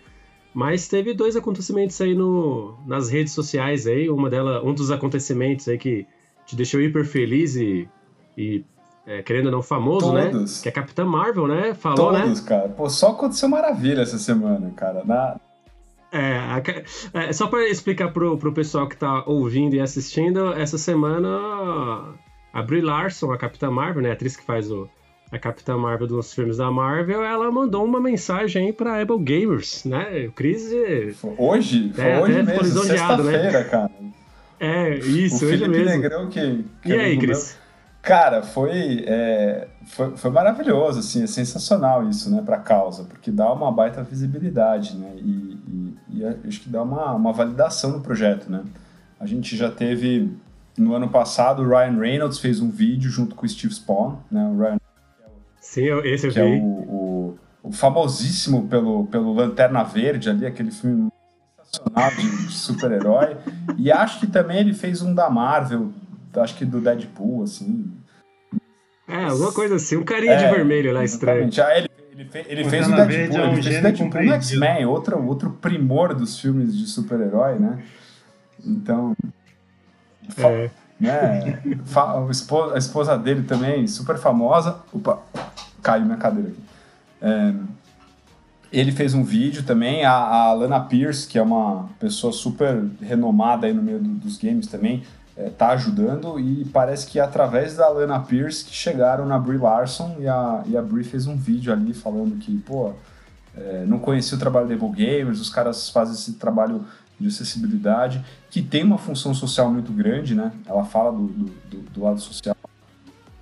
mas 0.53 0.87
teve 0.87 1.13
dois 1.13 1.35
acontecimentos 1.35 1.99
aí 1.99 2.13
no, 2.13 2.77
nas 2.85 3.09
redes 3.09 3.33
sociais 3.33 3.87
aí, 3.87 4.09
uma 4.09 4.29
dela, 4.29 4.63
um 4.63 4.73
dos 4.73 4.91
acontecimentos 4.91 5.67
aí 5.67 5.77
que 5.77 6.05
te 6.45 6.55
deixou 6.55 6.79
hiper 6.79 7.05
feliz 7.05 7.55
e, 7.55 7.89
e 8.37 8.63
é, 9.07 9.23
querendo 9.23 9.45
ou 9.45 9.51
não 9.53 9.63
famoso, 9.63 10.11
né? 10.11 10.29
Todos. 10.29 10.57
né? 10.57 10.63
Que 10.63 10.67
é 10.67 10.71
a 10.71 10.75
Capitã 10.75 11.05
Marvel, 11.05 11.47
né? 11.47 11.73
Falou, 11.73 11.97
Todos, 11.97 12.19
né? 12.19 12.25
Todos, 12.25 12.39
cara. 12.41 12.69
Pô, 12.69 12.89
só 12.89 13.11
aconteceu 13.11 13.47
maravilha 13.47 14.01
essa 14.01 14.17
semana, 14.17 14.69
cara. 14.75 15.01
Na, 15.05 15.37
é, 16.11 16.63
é, 17.13 17.33
só 17.33 17.47
para 17.47 17.67
explicar 17.67 18.11
pro, 18.11 18.37
pro 18.37 18.53
pessoal 18.53 18.87
que 18.87 18.97
tá 18.97 19.23
ouvindo 19.25 19.75
e 19.75 19.79
assistindo, 19.79 20.53
essa 20.53 20.77
semana 20.77 22.13
a 22.53 22.61
Brie 22.61 22.81
Larson, 22.81 23.31
a 23.31 23.37
Capitã 23.37 23.69
Marvel, 23.69 24.03
né, 24.03 24.09
a 24.09 24.13
atriz 24.13 24.35
que 24.35 24.43
faz 24.43 24.71
o, 24.71 24.89
a 25.31 25.37
Capitã 25.37 25.77
Marvel 25.77 26.07
dos 26.07 26.33
filmes 26.33 26.57
da 26.57 26.71
Marvel, 26.71 27.23
ela 27.23 27.51
mandou 27.51 27.83
uma 27.83 27.99
mensagem 27.99 28.67
aí 28.67 28.73
pra 28.73 29.01
Apple 29.01 29.19
Gamers, 29.19 29.83
né? 29.83 30.27
O 30.27 30.31
Chris... 30.31 30.69
Hoje? 31.37 31.91
Foi 31.93 32.05
é, 32.05 32.21
hoje 32.21 32.43
mesmo, 32.43 32.83
né? 32.83 32.85
sexta-feira, 32.85 33.51
né? 33.51 33.63
cara. 33.65 33.91
É, 34.59 34.95
isso, 34.95 35.45
o 35.45 35.47
hoje 35.47 35.57
Felipe 35.57 35.69
mesmo. 35.69 35.85
Negrão 35.85 36.29
que... 36.29 36.65
que 36.81 36.89
e 36.89 36.93
aí, 36.93 37.17
Cris? 37.17 37.57
Cara, 38.07 38.41
foi, 38.41 39.03
é, 39.05 39.67
foi, 39.85 40.15
foi, 40.15 40.31
maravilhoso, 40.31 40.99
assim, 40.99 41.23
é 41.23 41.27
sensacional 41.27 42.07
isso, 42.07 42.33
né, 42.33 42.41
pra 42.41 42.57
causa, 42.57 43.03
porque 43.03 43.29
dá 43.29 43.51
uma 43.51 43.69
baita 43.69 44.01
visibilidade, 44.01 44.95
né, 44.95 45.11
e, 45.17 45.59
e, 45.67 45.97
e 46.13 46.25
acho 46.47 46.61
que 46.61 46.69
dá 46.69 46.83
uma, 46.83 47.11
uma 47.11 47.33
validação 47.33 47.91
no 47.91 47.99
projeto, 47.99 48.49
né. 48.49 48.63
A 49.19 49.25
gente 49.25 49.57
já 49.57 49.69
teve, 49.69 50.31
no 50.77 50.93
ano 50.93 51.09
passado, 51.09 51.61
o 51.61 51.67
Ryan 51.67 51.99
Reynolds 51.99 52.39
fez 52.39 52.61
um 52.61 52.69
vídeo 52.69 53.11
junto 53.11 53.35
com 53.35 53.45
o 53.45 53.49
Steve 53.49 53.73
Spawn, 53.73 54.15
né, 54.31 54.51
o 54.53 54.57
Ryan... 54.57 54.77
Sim, 55.59 55.89
esse 56.05 56.27
eu 56.27 56.31
que 56.31 56.41
vi. 56.41 56.47
é 56.47 56.61
o, 56.61 56.63
o, 56.63 57.39
o, 57.61 57.71
famosíssimo 57.73 58.69
pelo, 58.69 59.05
pelo 59.07 59.33
Lanterna 59.33 59.83
Verde 59.83 60.29
ali, 60.29 60.45
aquele 60.45 60.71
filme 60.71 61.09
sensacional 61.61 62.11
de 62.11 62.53
super-herói, 62.53 63.35
e 63.77 63.91
acho 63.91 64.21
que 64.21 64.27
também 64.27 64.59
ele 64.59 64.73
fez 64.73 65.01
um 65.01 65.13
da 65.13 65.29
Marvel, 65.29 65.91
acho 66.41 66.55
que 66.55 66.65
do 66.65 66.79
Deadpool, 66.79 67.43
assim. 67.43 67.91
É, 69.07 69.25
alguma 69.25 69.51
coisa 69.53 69.75
assim, 69.75 69.95
um 69.95 70.03
carinha 70.03 70.33
é, 70.33 70.47
de 70.47 70.55
vermelho 70.55 70.91
lá 70.93 71.03
estranho. 71.03 71.49
Ah, 71.63 71.77
ele, 71.77 71.89
ele, 72.11 72.25
fez, 72.25 72.45
ele 72.49 72.63
fez 72.69 72.87
o 72.87 72.95
Deadpool, 72.95 73.37
é 73.37 73.47
um 73.47 73.53
ele 73.53 73.63
fez 73.63 73.79
o 73.79 73.81
Deadpool 73.81 74.23
no 74.23 74.33
X-Men, 74.33 74.85
outro, 74.85 75.25
outro 75.25 75.49
primor 75.51 76.13
dos 76.13 76.39
filmes 76.39 76.77
de 76.77 76.85
super-herói, 76.87 77.57
né? 77.57 77.83
Então. 78.65 79.15
É. 80.37 80.69
Né, 80.99 81.61
a, 81.95 82.31
esposa, 82.31 82.73
a 82.73 82.77
esposa 82.77 83.17
dele 83.17 83.43
também, 83.43 83.87
super 83.87 84.17
famosa. 84.17 84.79
Opa, 84.91 85.19
caiu 85.81 86.05
minha 86.05 86.17
cadeira 86.17 86.49
aqui. 86.49 86.61
É, 87.21 87.53
ele 88.71 88.91
fez 88.91 89.13
um 89.13 89.23
vídeo 89.23 89.63
também, 89.63 90.03
a, 90.03 90.11
a 90.11 90.53
Lana 90.53 90.79
Pierce, 90.79 91.27
que 91.27 91.37
é 91.37 91.41
uma 91.41 91.89
pessoa 91.99 92.33
super 92.33 92.83
renomada 93.01 93.67
aí 93.67 93.73
no 93.73 93.81
meio 93.81 93.99
do, 93.99 94.09
dos 94.09 94.37
games 94.37 94.67
também, 94.67 95.03
é, 95.37 95.49
tá 95.49 95.69
ajudando 95.69 96.39
e 96.39 96.65
parece 96.65 97.05
que 97.05 97.19
é 97.19 97.21
através 97.21 97.75
da 97.75 97.87
Lana 97.87 98.19
Pierce 98.19 98.65
que 98.65 98.73
chegaram 98.73 99.25
na 99.25 99.37
Brie 99.37 99.57
Larson 99.57 100.17
e 100.19 100.27
a, 100.27 100.63
e 100.65 100.75
a 100.75 100.81
Brie 100.81 101.03
fez 101.03 101.27
um 101.27 101.37
vídeo 101.37 101.71
ali 101.71 101.93
falando 101.93 102.37
que, 102.37 102.57
pô, 102.57 102.93
é, 103.55 103.85
não 103.85 103.99
conhecia 103.99 104.35
o 104.35 104.39
trabalho 104.39 104.67
da 104.67 104.73
Evil 104.73 104.89
Gamers, 104.89 105.39
os 105.39 105.49
caras 105.49 105.89
fazem 105.89 106.15
esse 106.15 106.33
trabalho 106.33 106.85
de 107.19 107.27
acessibilidade, 107.27 108.23
que 108.49 108.61
tem 108.61 108.83
uma 108.83 108.97
função 108.97 109.33
social 109.33 109.71
muito 109.71 109.91
grande, 109.91 110.35
né? 110.35 110.51
Ela 110.67 110.85
fala 110.85 111.11
do, 111.11 111.27
do, 111.27 111.77
do 111.91 112.03
lado 112.03 112.19
social. 112.19 112.55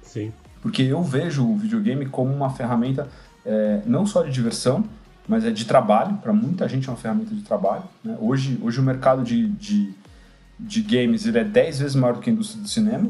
Sim. 0.02 0.32
Porque 0.62 0.82
eu 0.82 1.04
vejo 1.04 1.46
o 1.46 1.58
videogame 1.58 2.06
como 2.06 2.34
uma 2.34 2.50
ferramenta 2.50 3.08
é, 3.46 3.82
não 3.86 4.06
só 4.06 4.24
de 4.24 4.32
diversão, 4.32 4.86
mas 5.28 5.43
é 5.43 5.52
de 5.52 5.66
trabalho, 5.66 6.18
para 6.18 6.32
muita 6.32 6.68
gente 6.70 6.88
é 6.88 6.91
uma 6.91 6.98
ferramenta 6.98 7.34
de 7.36 7.41
trabalho. 7.41 7.84
Né? 8.04 8.18
Hoje, 8.20 8.60
hoje 8.62 8.80
o 8.80 8.84
mercado 8.84 9.24
de, 9.24 9.48
de 9.50 9.93
de 10.60 10.82
games 10.82 11.26
ele 11.26 11.39
é 11.39 11.43
10 11.43 11.80
vezes 11.80 11.95
maior 11.95 12.14
do 12.14 12.22
que 12.22 12.30
a 12.30 12.34
indústria 12.34 12.62
do 12.62 12.68
cinema. 12.68 13.10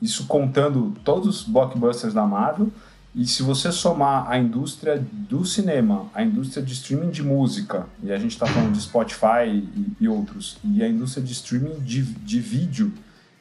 Isso 0.00 0.26
contando 0.26 0.94
todos 1.04 1.40
os 1.40 1.48
blockbusters 1.48 2.12
da 2.12 2.26
Marvel. 2.26 2.70
E 3.14 3.26
se 3.26 3.42
você 3.42 3.72
somar 3.72 4.30
a 4.30 4.38
indústria 4.38 5.02
do 5.10 5.42
cinema, 5.44 6.06
a 6.14 6.22
indústria 6.22 6.62
de 6.62 6.74
streaming 6.74 7.10
de 7.10 7.22
música, 7.22 7.86
e 8.02 8.12
a 8.12 8.18
gente 8.18 8.32
está 8.32 8.46
falando 8.46 8.72
de 8.72 8.80
Spotify 8.82 9.46
e, 9.48 9.96
e, 10.00 10.06
outros, 10.06 10.58
e 10.62 10.82
a 10.82 10.88
indústria 10.88 11.24
de 11.24 11.32
streaming 11.32 11.80
de, 11.80 12.02
de 12.02 12.40
vídeo, 12.40 12.92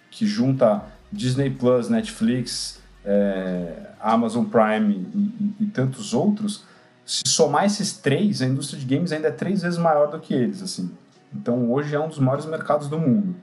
que 0.09 0.26
junta 0.26 0.82
Disney 1.11 1.49
Plus, 1.49 1.89
Netflix, 1.89 2.80
é, 3.03 3.89
Amazon 3.99 4.45
Prime 4.45 4.93
e, 5.13 5.19
e, 5.19 5.65
e 5.65 5.65
tantos 5.67 6.13
outros, 6.13 6.63
se 7.05 7.21
somar 7.28 7.65
esses 7.65 7.93
três, 7.93 8.41
a 8.41 8.45
indústria 8.45 8.80
de 8.80 8.86
games 8.86 9.11
ainda 9.11 9.28
é 9.28 9.32
três 9.32 9.61
vezes 9.61 9.78
maior 9.78 10.09
do 10.09 10.19
que 10.19 10.34
eles, 10.34 10.61
assim. 10.61 10.89
Então 11.36 11.71
hoje 11.71 11.93
é 11.93 11.99
um 11.99 12.07
dos 12.07 12.19
maiores 12.19 12.45
mercados 12.45 12.88
do 12.88 12.97
mundo. 12.97 13.36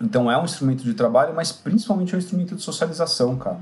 Então 0.00 0.30
é 0.30 0.38
um 0.38 0.44
instrumento 0.44 0.84
de 0.84 0.94
trabalho, 0.94 1.34
mas 1.34 1.50
principalmente 1.50 2.14
é 2.14 2.16
um 2.16 2.20
instrumento 2.20 2.54
de 2.54 2.62
socialização, 2.62 3.36
cara. 3.36 3.58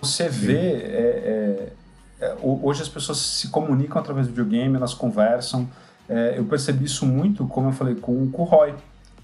Você 0.00 0.28
vê, 0.28 0.56
é, 0.56 1.72
é, 2.20 2.26
é, 2.26 2.36
hoje 2.42 2.82
as 2.82 2.88
pessoas 2.88 3.18
se 3.18 3.48
comunicam 3.48 4.00
através 4.00 4.26
do 4.26 4.30
videogame, 4.30 4.76
elas 4.76 4.94
conversam. 4.94 5.68
É, 6.08 6.38
eu 6.38 6.44
percebi 6.44 6.84
isso 6.84 7.06
muito, 7.06 7.46
como 7.46 7.68
eu 7.68 7.72
falei, 7.72 7.94
com, 7.94 8.30
com 8.30 8.42
o 8.42 8.44
Roy, 8.44 8.74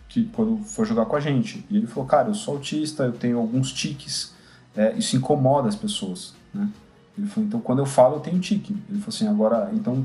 que 0.09 0.24
quando 0.26 0.59
foi 0.64 0.84
jogar 0.84 1.07
com 1.07 1.16
a 1.16 1.20
gente. 1.20 1.64
E 1.70 1.76
ele 1.76 1.86
falou, 1.86 2.09
cara, 2.09 2.28
eu 2.28 2.34
sou 2.34 2.55
autista, 2.55 3.05
eu 3.05 3.12
tenho 3.12 3.38
alguns 3.38 3.72
tiques, 3.72 4.34
é, 4.76 4.92
isso 4.94 5.16
incomoda 5.16 5.68
as 5.68 5.76
pessoas, 5.76 6.34
né? 6.52 6.68
Ele 7.16 7.28
falou, 7.28 7.46
então 7.46 7.61
quando 7.61 7.78
eu 7.78 7.86
falo 7.86 8.16
eu 8.16 8.20
tenho 8.20 8.40
tique. 8.40 8.72
Ele 8.88 8.98
falou 8.98 9.09
assim, 9.09 9.28
agora, 9.28 9.70
então 9.72 10.05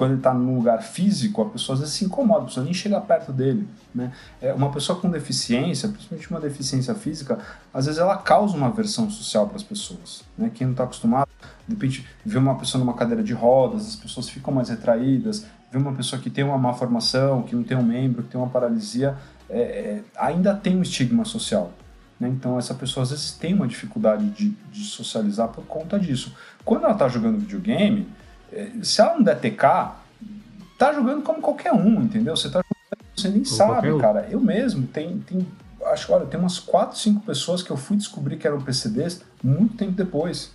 quando 0.00 0.12
ele 0.12 0.20
está 0.20 0.32
num 0.32 0.56
lugar 0.56 0.82
físico, 0.82 1.42
a 1.42 1.50
pessoa 1.50 1.74
às 1.74 1.80
vezes 1.80 1.94
se 1.94 2.06
incomoda, 2.06 2.44
a 2.44 2.44
pessoa 2.46 2.64
nem 2.64 2.72
chega 2.72 2.98
perto 3.02 3.34
dele. 3.34 3.68
Né? 3.94 4.10
É, 4.40 4.50
uma 4.54 4.72
pessoa 4.72 4.98
com 4.98 5.10
deficiência, 5.10 5.90
principalmente 5.90 6.30
uma 6.30 6.40
deficiência 6.40 6.94
física, 6.94 7.38
às 7.72 7.84
vezes 7.84 8.00
ela 8.00 8.16
causa 8.16 8.56
uma 8.56 8.68
aversão 8.68 9.10
social 9.10 9.46
para 9.46 9.56
as 9.56 9.62
pessoas. 9.62 10.22
Né? 10.38 10.50
Quem 10.54 10.68
não 10.68 10.72
está 10.72 10.84
acostumado, 10.84 11.28
de 11.68 11.74
repente, 11.74 12.06
vê 12.24 12.38
uma 12.38 12.54
pessoa 12.54 12.82
numa 12.82 12.94
cadeira 12.94 13.22
de 13.22 13.34
rodas, 13.34 13.88
as 13.88 13.96
pessoas 13.96 14.26
ficam 14.30 14.54
mais 14.54 14.70
retraídas, 14.70 15.44
vê 15.70 15.76
uma 15.76 15.92
pessoa 15.92 16.22
que 16.22 16.30
tem 16.30 16.44
uma 16.44 16.56
má 16.56 16.72
formação, 16.72 17.42
que 17.42 17.54
não 17.54 17.62
tem 17.62 17.76
um 17.76 17.82
membro, 17.82 18.22
que 18.22 18.30
tem 18.30 18.40
uma 18.40 18.48
paralisia, 18.48 19.18
é, 19.50 19.60
é, 19.60 20.02
ainda 20.16 20.54
tem 20.54 20.78
um 20.78 20.82
estigma 20.82 21.26
social. 21.26 21.74
Né? 22.18 22.30
Então, 22.30 22.58
essa 22.58 22.72
pessoa 22.72 23.04
às 23.04 23.10
vezes 23.10 23.32
tem 23.32 23.52
uma 23.52 23.68
dificuldade 23.68 24.30
de, 24.30 24.48
de 24.72 24.82
socializar 24.82 25.48
por 25.48 25.66
conta 25.66 26.00
disso. 26.00 26.34
Quando 26.64 26.84
ela 26.84 26.94
está 26.94 27.06
jogando 27.06 27.38
videogame, 27.38 28.08
se 28.82 29.00
ela 29.00 29.14
não 29.14 29.22
der 29.22 29.38
TK, 29.38 29.96
tá 30.78 30.92
jogando 30.92 31.22
como 31.22 31.40
qualquer 31.40 31.72
um, 31.72 32.02
entendeu? 32.02 32.36
Você 32.36 32.48
tá 32.48 32.60
jogando, 32.62 33.14
você 33.16 33.28
nem 33.28 33.42
como 33.42 33.56
sabe, 33.56 33.98
cara. 33.98 34.28
Eu 34.30 34.40
mesmo, 34.40 34.86
tem, 34.86 35.18
tem 35.20 35.46
acho 35.86 36.12
olha, 36.12 36.26
tem 36.26 36.38
umas 36.38 36.58
4, 36.58 36.98
5 36.98 37.20
pessoas 37.24 37.62
que 37.62 37.70
eu 37.70 37.76
fui 37.76 37.96
descobrir 37.96 38.36
que 38.36 38.46
eram 38.46 38.60
PCDs 38.60 39.22
muito 39.42 39.76
tempo 39.76 39.92
depois. 39.92 40.50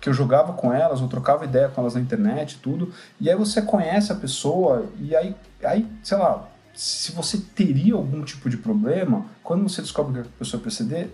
Que 0.00 0.08
eu 0.08 0.14
jogava 0.14 0.52
com 0.52 0.72
elas, 0.72 1.00
ou 1.00 1.08
trocava 1.08 1.44
ideia 1.44 1.68
com 1.68 1.80
elas 1.80 1.94
na 1.94 2.00
internet 2.00 2.52
e 2.52 2.58
tudo. 2.58 2.92
E 3.20 3.30
aí 3.30 3.36
você 3.36 3.62
conhece 3.62 4.12
a 4.12 4.14
pessoa, 4.14 4.86
e 5.00 5.16
aí, 5.16 5.34
aí, 5.62 5.86
sei 6.02 6.18
lá, 6.18 6.46
se 6.74 7.12
você 7.12 7.38
teria 7.38 7.94
algum 7.94 8.22
tipo 8.22 8.50
de 8.50 8.56
problema, 8.58 9.24
quando 9.42 9.62
você 9.66 9.80
descobre 9.80 10.20
que 10.20 10.28
a 10.28 10.38
pessoa 10.38 10.60
é 10.60 10.64
PCD, 10.64 11.06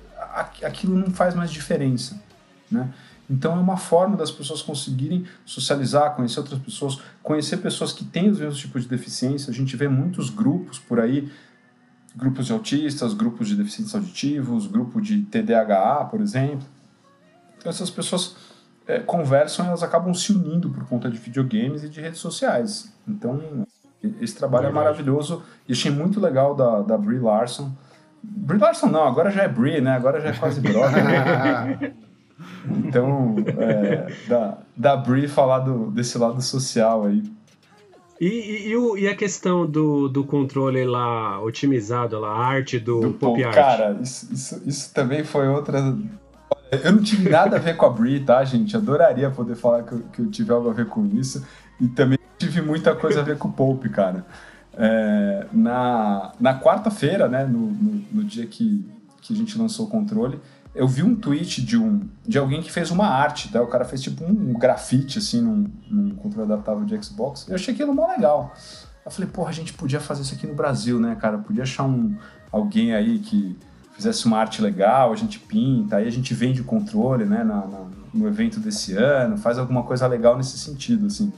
aquilo 0.65 0.97
não 0.97 1.11
faz 1.11 1.35
mais 1.35 1.53
diferença, 1.53 2.21
né? 2.71 2.89
Então 3.31 3.57
é 3.57 3.61
uma 3.61 3.77
forma 3.77 4.17
das 4.17 4.33
pessoas 4.33 4.61
conseguirem 4.61 5.25
socializar, 5.47 6.17
conhecer 6.17 6.41
outras 6.41 6.59
pessoas, 6.59 7.01
conhecer 7.23 7.59
pessoas 7.59 7.93
que 7.93 8.05
têm 8.05 8.29
os 8.29 8.41
mesmos 8.41 8.59
tipos 8.59 8.83
de 8.83 8.89
deficiência. 8.89 9.53
A 9.53 9.55
gente 9.55 9.77
vê 9.77 9.87
muitos 9.87 10.29
grupos 10.31 10.81
por 10.81 10.99
aí, 10.99 11.31
grupos 12.17 12.47
de 12.47 12.53
autistas, 12.53 13.15
grupos 13.15 13.47
de 13.47 13.55
deficientes 13.55 13.95
auditivos, 13.95 14.67
grupo 14.67 15.01
de 15.01 15.23
TDAH, 15.23 16.07
por 16.07 16.21
exemplo. 16.21 16.67
Então 17.57 17.71
essas 17.71 17.89
pessoas 17.89 18.35
é, 18.85 18.99
conversam 18.99 19.65
e 19.65 19.69
elas 19.69 19.85
acabam 19.85 20.13
se 20.13 20.33
unindo 20.33 20.69
por 20.69 20.85
conta 20.87 21.09
de 21.09 21.17
videogames 21.17 21.85
e 21.85 21.89
de 21.89 22.01
redes 22.01 22.19
sociais. 22.19 22.93
Então 23.07 23.65
esse 24.21 24.35
trabalho 24.35 24.67
é, 24.67 24.71
é 24.71 24.73
maravilhoso 24.73 25.45
e 25.69 25.73
achei 25.73 25.93
muito 25.93 26.19
legal 26.19 26.53
da, 26.57 26.83
da 26.83 26.99
Brie 26.99 27.21
Larson. 27.21 27.71
Brie 28.21 28.59
Larson 28.59 28.89
não, 28.89 29.07
agora 29.07 29.31
já 29.31 29.45
é 29.45 29.49
Brie, 29.49 29.81
né? 29.81 29.93
Agora 29.93 30.21
já 30.21 30.31
é 30.31 30.33
quase 30.33 30.59
brother. 30.61 31.95
Então, 32.85 33.37
é, 33.59 34.13
da, 34.29 34.59
da 34.77 34.97
Brie 34.97 35.29
falar 35.29 35.61
do, 35.61 35.91
desse 35.91 36.19
lado 36.19 36.41
social 36.43 37.07
aí. 37.07 37.23
E, 38.21 38.27
e, 38.27 38.69
e, 38.69 38.77
o, 38.77 38.99
e, 38.99 39.09
a 39.09 39.17
questão 39.17 39.67
do, 39.67 40.07
do 40.07 40.25
controle 40.25 40.85
lá 40.85 41.41
otimizado, 41.41 42.19
lá, 42.19 42.29
a 42.29 42.45
arte 42.45 42.79
do, 42.79 43.01
do 43.01 43.11
Pop 43.13 43.43
Art? 43.43 43.55
Cara, 43.55 43.99
isso, 44.03 44.33
isso, 44.33 44.63
isso 44.67 44.95
também 44.95 45.25
foi 45.25 45.49
outra. 45.49 45.79
Eu 46.71 46.93
não 46.93 47.03
tive 47.03 47.31
nada 47.31 47.57
a 47.57 47.59
ver 47.59 47.77
com 47.77 47.87
a 47.87 47.91
Brie, 47.91 48.21
tá, 48.21 48.45
gente? 48.45 48.77
Adoraria 48.77 49.31
poder 49.31 49.57
falar 49.57 49.85
que 49.85 49.93
eu, 49.93 50.03
que 50.13 50.21
eu 50.21 50.31
tive 50.31 50.53
algo 50.53 50.69
a 50.69 50.73
ver 50.75 50.87
com 50.87 51.07
isso. 51.07 51.45
E 51.81 51.89
também 51.89 52.19
tive 52.39 52.61
muita 52.61 52.95
coisa 52.95 53.21
a 53.21 53.23
ver 53.23 53.39
com 53.39 53.49
o 53.49 53.53
Pope, 53.53 53.89
cara. 53.89 54.27
É, 54.77 55.47
na 55.53 56.33
na 56.39 56.61
quarta-feira, 56.61 57.27
né, 57.27 57.45
no, 57.45 57.59
no, 57.59 58.05
no 58.13 58.25
dia 58.25 58.47
que, 58.47 58.87
que 59.23 59.33
a 59.33 59.37
gente 59.37 59.59
lançou 59.59 59.87
o 59.87 59.89
controle, 59.89 60.39
eu 60.75 60.87
vi 60.87 61.03
um 61.03 61.15
tweet 61.15 61.63
de 61.63 61.77
um 61.77 62.09
de 62.27 62.39
alguém 62.39 62.63
que 62.63 62.71
fez 62.71 62.91
uma 62.91 63.07
arte, 63.07 63.51
tá? 63.51 63.61
O 63.61 63.67
cara 63.67 63.85
fez 63.85 64.03
tipo 64.03 64.25
um 64.25 64.53
grafite 64.55 65.19
assim 65.19 65.41
num, 65.41 65.71
num 65.89 66.15
controle 66.15 66.53
adaptável 66.53 66.85
de 66.85 67.03
Xbox. 67.03 67.47
Eu 67.49 67.57
achei 67.57 67.75
aquilo 67.75 67.95
mó 67.95 68.07
legal. 68.07 68.55
Eu 69.05 69.11
falei, 69.11 69.29
porra, 69.31 69.49
a 69.49 69.53
gente 69.53 69.73
podia 69.73 69.99
fazer 69.99 70.23
isso 70.23 70.35
aqui 70.35 70.47
no 70.47 70.55
Brasil, 70.55 71.01
né, 71.01 71.17
cara? 71.21 71.39
Podia 71.39 71.63
achar 71.63 71.85
um 71.85 72.17
alguém 72.53 72.95
aí 72.95 73.19
que 73.19 73.59
fizesse 73.95 74.25
uma 74.27 74.39
arte 74.39 74.63
legal, 74.63 75.13
a 75.13 75.17
gente 75.17 75.39
pinta, 75.39 75.97
aí 75.97 76.07
a 76.07 76.11
gente 76.11 76.33
vende 76.33 76.61
o 76.63 76.65
controle, 76.65 77.25
né, 77.27 77.45
na, 77.45 77.67
na, 77.67 77.81
no 78.15 78.27
evento 78.27 78.59
desse 78.59 78.95
ano, 78.95 79.37
faz 79.37 79.59
alguma 79.59 79.83
coisa 79.83 80.07
legal 80.07 80.37
nesse 80.39 80.59
sentido, 80.59 81.07
assim. 81.07 81.31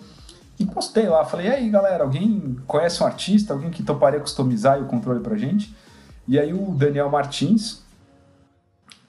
E 0.58 0.64
postei 0.64 1.08
lá, 1.08 1.24
falei, 1.24 1.48
e 1.48 1.50
aí, 1.50 1.68
galera, 1.68 2.04
alguém 2.04 2.56
conhece 2.66 3.02
um 3.02 3.06
artista, 3.06 3.52
alguém 3.52 3.70
que 3.70 3.82
toparia 3.82 4.20
customizar 4.20 4.80
o 4.80 4.86
controle 4.86 5.20
pra 5.20 5.36
gente? 5.36 5.74
E 6.28 6.38
aí 6.38 6.52
o 6.54 6.70
Daniel 6.72 7.10
Martins, 7.10 7.82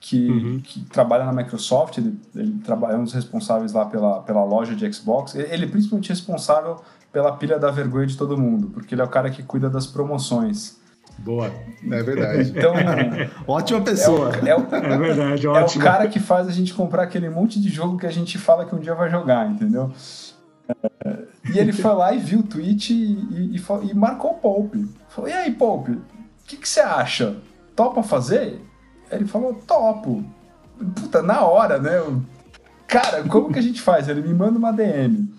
que, 0.04 0.30
uhum. 0.30 0.60
que, 0.62 0.82
trabalha 0.82 1.24
na 1.24 1.32
Microsoft, 1.32 1.98
ele, 1.98 2.20
ele 2.36 2.60
trabalha, 2.60 2.96
é 2.96 2.98
um 2.98 3.06
dos 3.06 3.14
responsáveis 3.14 3.72
lá 3.72 3.86
pela, 3.86 4.22
pela 4.22 4.44
loja 4.44 4.76
de 4.76 4.92
Xbox. 4.92 5.34
Ele, 5.34 5.48
ele 5.50 5.64
é 5.64 5.68
principalmente 5.70 6.10
responsável 6.10 6.82
pela 7.10 7.32
pilha 7.38 7.58
da 7.58 7.72
vergonha 7.72 8.06
de 8.06 8.18
todo 8.18 8.38
mundo, 8.38 8.70
porque 8.70 8.94
ele 8.94 9.02
é 9.02 9.06
o 9.06 9.08
cara 9.08 9.30
que 9.30 9.42
cuida 9.42 9.70
das 9.70 9.88
promoções. 9.88 10.78
Boa, 11.20 11.50
é 11.90 12.04
verdade. 12.04 12.52
Então, 12.54 12.74
ótima 13.48 13.80
pessoa. 13.80 14.32
É, 14.46 14.54
o, 14.54 14.60
é, 14.60 14.60
o, 14.60 14.76
é 14.76 14.98
verdade, 14.98 15.48
ótimo. 15.48 15.82
É 15.82 15.86
o 15.86 15.90
cara 15.90 16.08
que 16.10 16.20
faz 16.20 16.50
a 16.50 16.52
gente 16.52 16.74
comprar 16.74 17.04
aquele 17.04 17.30
monte 17.30 17.62
de 17.62 17.70
jogo 17.70 17.98
que 17.98 18.06
a 18.06 18.12
gente 18.12 18.38
fala 18.38 18.66
que 18.66 18.76
um 18.76 18.80
dia 18.80 18.96
vai 18.96 19.10
jogar, 19.10 19.50
entendeu? 19.50 19.90
É, 21.06 21.18
e 21.54 21.60
ele 21.60 21.72
foi 21.72 21.94
lá 21.94 22.14
e 22.14 22.20
viu 22.20 22.40
o 22.40 22.44
tweet 22.44 22.94
e, 22.94 23.56
e, 23.56 23.90
e 23.90 23.94
marcou 23.94 24.32
o 24.32 24.36
Pope. 24.36 24.86
Falou: 25.08 25.30
E 25.30 25.34
aí, 25.34 25.52
Pope, 25.52 25.92
o 25.92 26.02
que, 26.46 26.58
que 26.58 26.68
você 26.68 26.82
acha? 26.82 27.38
Topa 27.74 28.04
fazer? 28.04 28.60
Ele 29.16 29.26
falou, 29.26 29.54
topo. 29.68 30.24
Puta, 30.96 31.22
na 31.22 31.42
hora, 31.42 31.80
né? 31.80 31.98
Eu, 31.98 32.22
cara, 32.88 33.24
como 33.24 33.52
que 33.52 33.60
a 33.60 33.62
gente 33.64 33.82
faz? 33.82 34.08
Ele 34.08 34.22
me 34.22 34.34
manda 34.34 34.58
uma 34.58 34.72
DM. 34.72 35.34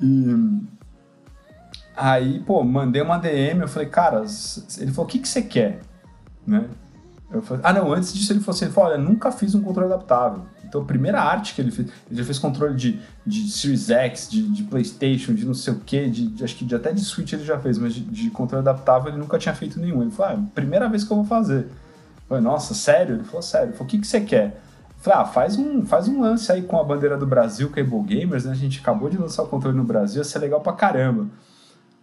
E 0.00 0.62
aí, 1.96 2.40
pô, 2.40 2.62
mandei 2.64 3.02
uma 3.02 3.18
DM, 3.18 3.60
eu 3.60 3.68
falei, 3.68 3.88
cara, 3.88 4.24
ele 4.78 4.92
falou, 4.92 5.06
o 5.06 5.10
que, 5.10 5.18
que 5.18 5.28
você 5.28 5.42
quer? 5.42 5.80
Né? 6.46 6.68
Eu 7.32 7.42
falei, 7.42 7.62
ah, 7.64 7.72
não, 7.72 7.92
antes 7.92 8.12
disso 8.12 8.32
ele 8.32 8.40
falou 8.40 8.56
assim, 8.56 8.66
ele 8.66 8.74
falou, 8.74 8.90
olha, 8.90 8.98
nunca 8.98 9.32
fiz 9.32 9.54
um 9.54 9.62
controle 9.62 9.92
adaptável. 9.92 10.42
Então, 10.64 10.82
a 10.82 10.84
primeira 10.84 11.20
arte 11.20 11.54
que 11.54 11.60
ele 11.60 11.70
fez, 11.70 11.88
ele 12.10 12.18
já 12.18 12.24
fez 12.24 12.38
controle 12.38 12.74
de, 12.74 13.00
de 13.26 13.50
Series 13.50 13.90
X, 13.90 14.28
de, 14.30 14.42
de 14.50 14.62
Playstation, 14.64 15.34
de 15.34 15.44
não 15.44 15.54
sei 15.54 15.72
o 15.72 15.80
que, 15.80 16.08
de, 16.08 16.28
de, 16.28 16.44
acho 16.44 16.56
que 16.56 16.64
de, 16.64 16.74
até 16.74 16.92
de 16.92 17.00
Switch 17.00 17.32
ele 17.32 17.44
já 17.44 17.58
fez, 17.58 17.78
mas 17.78 17.94
de, 17.94 18.00
de, 18.00 18.30
controle 18.30 18.60
adaptável 18.66 19.10
ele 19.10 19.18
nunca 19.18 19.38
tinha 19.38 19.54
feito 19.54 19.78
nenhum. 19.80 20.02
Ele 20.02 20.10
falou, 20.10 20.36
ah, 20.36 20.42
primeira 20.54 20.88
vez 20.88 21.04
que 21.04 21.12
eu 21.12 21.16
vou 21.16 21.26
fazer. 21.26 21.68
Falei, 22.28 22.42
nossa, 22.42 22.74
sério? 22.74 23.16
Ele 23.16 23.24
falou, 23.24 23.42
sério. 23.42 23.68
Ele 23.68 23.72
falou, 23.72 23.86
o 23.86 23.90
que, 23.90 23.98
que 23.98 24.06
você 24.06 24.20
quer? 24.20 24.60
Falei, 24.98 25.20
ah, 25.20 25.24
faz 25.26 25.56
um, 25.56 25.84
faz 25.84 26.08
um 26.08 26.20
lance 26.20 26.50
aí 26.50 26.62
com 26.62 26.78
a 26.78 26.84
bandeira 26.84 27.16
do 27.16 27.26
Brasil, 27.26 27.70
Cable 27.70 28.02
Gamers, 28.02 28.46
né? 28.46 28.52
A 28.52 28.56
gente 28.56 28.80
acabou 28.80 29.10
de 29.10 29.18
lançar 29.18 29.42
o 29.42 29.48
controle 29.48 29.76
no 29.76 29.84
Brasil, 29.84 30.18
ia 30.18 30.24
ser 30.24 30.38
legal 30.38 30.60
pra 30.60 30.72
caramba. 30.72 31.26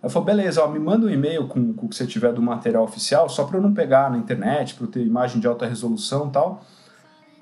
Ela 0.02 0.12
falou, 0.12 0.26
beleza, 0.26 0.64
ó, 0.64 0.68
me 0.68 0.80
manda 0.80 1.06
um 1.06 1.10
e-mail 1.10 1.48
com, 1.48 1.74
com 1.74 1.86
o 1.86 1.90
que 1.90 1.96
você 1.96 2.06
tiver 2.06 2.34
do 2.34 2.42
material 2.42 2.84
oficial, 2.84 3.28
só 3.28 3.44
para 3.44 3.58
eu 3.58 3.62
não 3.62 3.74
pegar 3.74 4.10
na 4.10 4.18
internet, 4.18 4.76
para 4.76 4.86
eu 4.86 4.92
ter 4.92 5.06
imagem 5.06 5.40
de 5.40 5.48
alta 5.48 5.66
resolução 5.66 6.28
e 6.28 6.32
tal. 6.32 6.64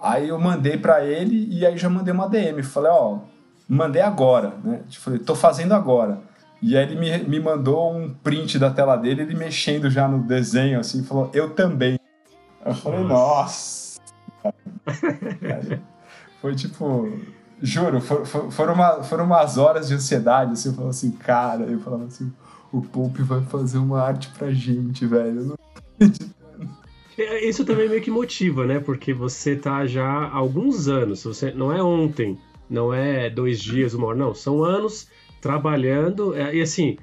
Aí 0.01 0.29
eu 0.29 0.39
mandei 0.39 0.77
para 0.77 1.03
ele 1.03 1.47
e 1.51 1.65
aí 1.65 1.77
já 1.77 1.89
mandei 1.89 2.13
uma 2.13 2.27
DM. 2.27 2.63
Falei, 2.63 2.91
ó, 2.91 3.19
mandei 3.67 4.01
agora, 4.01 4.53
né? 4.63 4.81
Falei, 4.91 5.19
tô 5.19 5.35
fazendo 5.35 5.73
agora. 5.73 6.21
E 6.61 6.77
aí 6.77 6.83
ele 6.83 6.95
me, 6.95 7.17
me 7.17 7.39
mandou 7.39 7.93
um 7.93 8.13
print 8.13 8.57
da 8.57 8.69
tela 8.71 8.95
dele, 8.95 9.23
ele 9.23 9.35
mexendo 9.35 9.89
já 9.89 10.07
no 10.07 10.23
desenho, 10.23 10.79
assim, 10.79 11.03
falou, 11.03 11.29
eu 11.33 11.49
também. 11.49 11.98
Eu 12.65 12.75
falei, 12.75 13.03
nossa. 13.03 13.99
Foi 16.41 16.55
tipo. 16.55 17.11
Juro, 17.61 17.99
for, 17.99 18.25
for, 18.25 18.49
foram, 18.49 18.73
uma, 18.73 19.03
foram 19.03 19.25
umas 19.25 19.57
horas 19.57 19.89
de 19.89 19.93
ansiedade, 19.93 20.53
assim, 20.53 20.69
eu 20.69 20.75
falava 20.75 20.91
assim, 20.91 21.11
cara, 21.11 21.63
eu 21.63 21.77
falava 21.81 22.05
assim, 22.05 22.31
o 22.71 22.81
Pope 22.81 23.21
vai 23.21 23.41
fazer 23.41 23.79
uma 23.79 24.01
arte 24.01 24.29
pra 24.29 24.49
gente, 24.49 25.05
velho. 25.05 25.43
Não... 25.43 25.55
É, 27.17 27.45
isso 27.45 27.65
também 27.65 27.89
meio 27.89 28.01
que 28.01 28.09
motiva, 28.09 28.65
né? 28.65 28.79
Porque 28.79 29.13
você 29.13 29.57
tá 29.57 29.85
já 29.85 30.05
há 30.05 30.33
alguns 30.33 30.87
anos, 30.87 31.21
você 31.21 31.51
não 31.51 31.69
é 31.69 31.83
ontem, 31.83 32.39
não 32.69 32.93
é 32.93 33.29
dois 33.29 33.59
dias, 33.59 33.93
uma 33.93 34.07
hora, 34.07 34.17
não, 34.17 34.33
são 34.33 34.63
anos 34.63 35.09
trabalhando, 35.41 36.33
é, 36.33 36.55
e 36.55 36.61
assim, 36.61 36.97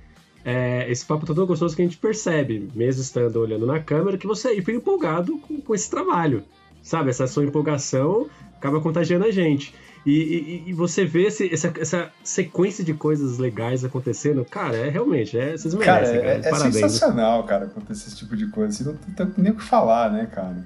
é, 0.46 0.88
esse 0.88 1.04
papo 1.04 1.26
todo 1.26 1.44
gostoso 1.44 1.74
que 1.74 1.82
a 1.82 1.84
gente 1.84 1.96
percebe, 1.96 2.70
mesmo 2.72 3.02
estando 3.02 3.34
olhando 3.40 3.66
na 3.66 3.80
câmera, 3.80 4.16
que 4.16 4.28
você 4.28 4.54
fica 4.54 4.70
empolgado 4.70 5.36
com, 5.38 5.60
com 5.60 5.74
esse 5.74 5.90
trabalho, 5.90 6.44
sabe? 6.80 7.10
Essa 7.10 7.26
sua 7.26 7.44
empolgação 7.44 8.28
acaba 8.56 8.80
contagiando 8.80 9.24
a 9.24 9.30
gente. 9.32 9.74
E, 10.06 10.12
e, 10.12 10.70
e 10.70 10.72
você 10.72 11.04
vê 11.04 11.24
esse, 11.24 11.52
essa, 11.52 11.74
essa, 11.80 12.12
sequência 12.22 12.84
de 12.84 12.94
coisas 12.94 13.38
legais 13.38 13.84
acontecendo, 13.84 14.44
cara, 14.44 14.76
é 14.76 14.88
realmente, 14.88 15.36
é, 15.36 15.56
vocês 15.56 15.74
merecem, 15.74 16.20
cara. 16.20 16.40
cara. 16.40 16.64
É, 16.64 16.68
é 16.68 16.70
sensacional, 16.70 17.42
cara, 17.42 17.64
acontecer 17.64 18.06
esse 18.06 18.16
tipo 18.16 18.36
de 18.36 18.46
coisa. 18.46 18.68
Assim, 18.68 18.84
não 18.84 18.94
tem 18.94 19.34
nem 19.36 19.50
o 19.50 19.56
que 19.56 19.64
falar, 19.64 20.12
né, 20.12 20.26
cara? 20.26 20.64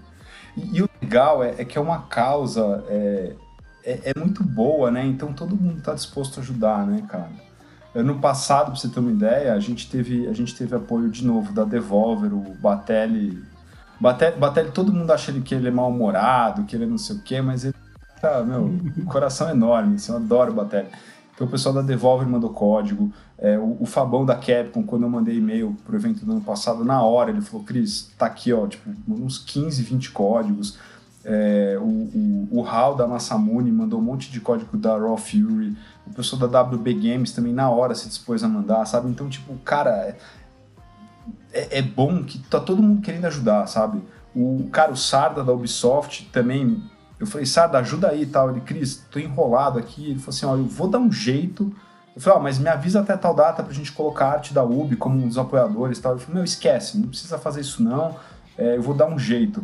E, 0.55 0.77
e 0.77 0.83
o 0.83 0.91
legal 1.01 1.43
é, 1.43 1.55
é, 1.57 1.65
que 1.65 1.79
é 1.79 1.81
uma 1.81 2.03
causa 2.03 2.85
é, 2.91 3.33
é, 3.83 4.13
é, 4.15 4.19
muito 4.19 4.45
boa, 4.45 4.91
né? 4.91 5.07
Então 5.07 5.33
todo 5.33 5.57
mundo 5.57 5.81
tá 5.81 5.95
disposto 5.95 6.39
a 6.39 6.43
ajudar, 6.43 6.87
né, 6.87 7.03
cara? 7.09 7.31
Ano 7.95 8.19
passado, 8.21 8.67
pra 8.67 8.77
você 8.77 8.89
ter 8.89 9.01
uma 9.01 9.11
ideia, 9.11 9.53
a 9.53 9.61
gente 9.61 9.91
teve, 9.91 10.29
a 10.29 10.33
gente 10.33 10.55
teve 10.55 10.75
apoio 10.77 11.11
de 11.11 11.25
novo 11.25 11.53
da 11.53 11.65
Devolver, 11.65 12.33
o 12.33 12.55
Batelli. 12.61 13.43
Batelli, 14.01 14.37
Batelli 14.37 14.71
todo 14.71 14.93
mundo 14.93 15.11
acha 15.11 15.33
que 15.41 15.55
ele 15.55 15.69
é 15.69 15.71
mal-humorado, 15.71 16.65
que 16.65 16.77
ele 16.77 16.85
é 16.85 16.87
não 16.87 16.99
sei 16.99 17.17
o 17.17 17.23
quê, 17.23 17.41
mas 17.41 17.65
ele 17.65 17.75
Cara, 18.21 18.45
meu, 18.45 18.71
coração 19.09 19.51
enorme, 19.51 19.97
assim, 19.97 20.13
eu 20.13 20.19
adoro 20.19 20.53
Batelli. 20.53 20.89
Então 21.35 21.47
o 21.47 21.51
pessoal 21.51 21.75
da 21.75 21.81
Devolver 21.81 22.29
mandou 22.29 22.51
código, 22.51 23.11
é, 23.39 23.59
o, 23.59 23.79
o, 23.81 23.87
Fabão 23.87 24.27
da 24.27 24.37
Capcom, 24.37 24.83
quando 24.83 25.05
eu 25.05 25.09
mandei 25.09 25.39
e-mail 25.39 25.75
pro 25.87 25.97
evento 25.97 26.25
do 26.25 26.33
ano 26.33 26.43
passado, 26.43 26.85
na 26.85 27.03
hora 27.03 27.31
ele 27.31 27.41
falou, 27.41 27.65
Cris, 27.65 28.13
tá 28.19 28.27
aqui, 28.27 28.53
ó, 28.53 28.67
tipo, 28.67 28.91
uns 29.09 29.39
15, 29.39 29.83
20 29.83 30.11
códigos. 30.11 30.79
É, 31.25 31.79
o, 31.81 31.85
o, 31.85 32.49
o 32.51 32.67
Hal 32.67 32.95
da 32.95 33.07
Massamune 33.07 33.73
mandou 33.73 34.01
um 34.01 34.03
monte 34.03 34.31
de 34.31 34.41
código 34.41 34.77
da 34.77 34.97
Raw 34.97 35.17
Fury. 35.17 35.77
O 36.07 36.15
pessoal 36.15 36.49
da 36.49 36.63
WB 36.63 36.95
Games 36.95 37.33
também 37.33 37.53
na 37.53 37.71
hora 37.71 37.95
se 37.95 38.09
dispôs 38.09 38.43
a 38.43 38.49
mandar, 38.49 38.85
sabe? 38.87 39.09
Então, 39.09 39.29
tipo, 39.29 39.55
cara, 39.59 39.91
é, 39.91 40.17
é, 41.53 41.79
é 41.79 41.83
bom 41.83 42.25
que 42.25 42.39
tá 42.39 42.59
todo 42.61 42.83
mundo 42.83 43.01
querendo 43.01 43.27
ajudar, 43.27 43.67
sabe? 43.67 44.03
O 44.35 44.69
cara, 44.73 44.93
o 44.93 44.97
Sarda 44.97 45.45
da 45.45 45.53
Ubisoft 45.53 46.29
também 46.33 46.83
eu 47.21 47.27
falei, 47.27 47.45
Sarda, 47.45 47.79
ajuda 47.79 48.09
aí 48.09 48.23
e 48.23 48.27
tal. 48.27 48.51
Ele, 48.51 48.63
Cris, 48.63 49.05
tô 49.11 49.19
enrolado 49.19 49.79
aqui. 49.79 50.07
Ele 50.11 50.19
falou 50.19 50.31
assim: 50.31 50.47
ó, 50.47 50.57
eu 50.57 50.65
vou 50.65 50.89
dar 50.89 50.99
um 50.99 51.13
jeito. 51.13 51.71
Eu 52.17 52.21
falei, 52.21 52.39
ó, 52.39 52.43
mas 52.43 52.59
me 52.59 52.69
avisa 52.69 53.01
até 53.01 53.17
tal 53.17 53.35
data 53.35 53.63
pra 53.63 53.73
gente 53.73 53.93
colocar 53.93 54.27
a 54.27 54.33
arte 54.33 54.55
da 54.55 54.65
UB 54.65 54.97
como 54.97 55.23
um 55.23 55.29
dos 55.29 55.37
apoiadores 55.37 55.99
e 55.99 56.03
tal. 56.03 56.13
Ele 56.13 56.21
falou, 56.21 56.37
meu, 56.37 56.45
esquece, 56.45 56.99
não 56.99 57.09
precisa 57.09 57.39
fazer 57.39 57.61
isso 57.61 57.83
não. 57.83 58.17
É, 58.57 58.77
eu 58.77 58.83
vou 58.83 58.95
dar 58.95 59.07
um 59.07 59.19
jeito. 59.19 59.63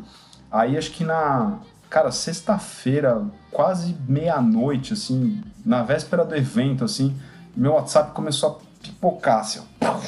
Aí 0.51 0.77
acho 0.77 0.93
que 0.93 1.03
na, 1.03 1.59
cara, 1.89 2.13
sexta-feira, 2.13 3.25
quase 3.51 3.97
meia-noite, 4.07 4.93
assim, 4.93 5.43
na 5.67 5.83
véspera 5.83 6.25
do 6.25 6.37
evento, 6.37 6.85
assim, 6.85 7.15
meu 7.57 7.73
WhatsApp 7.73 8.13
começou 8.13 8.51
a 8.51 8.85
pipocar, 8.85 9.41
assim, 9.41 9.61
ó. 9.81 10.01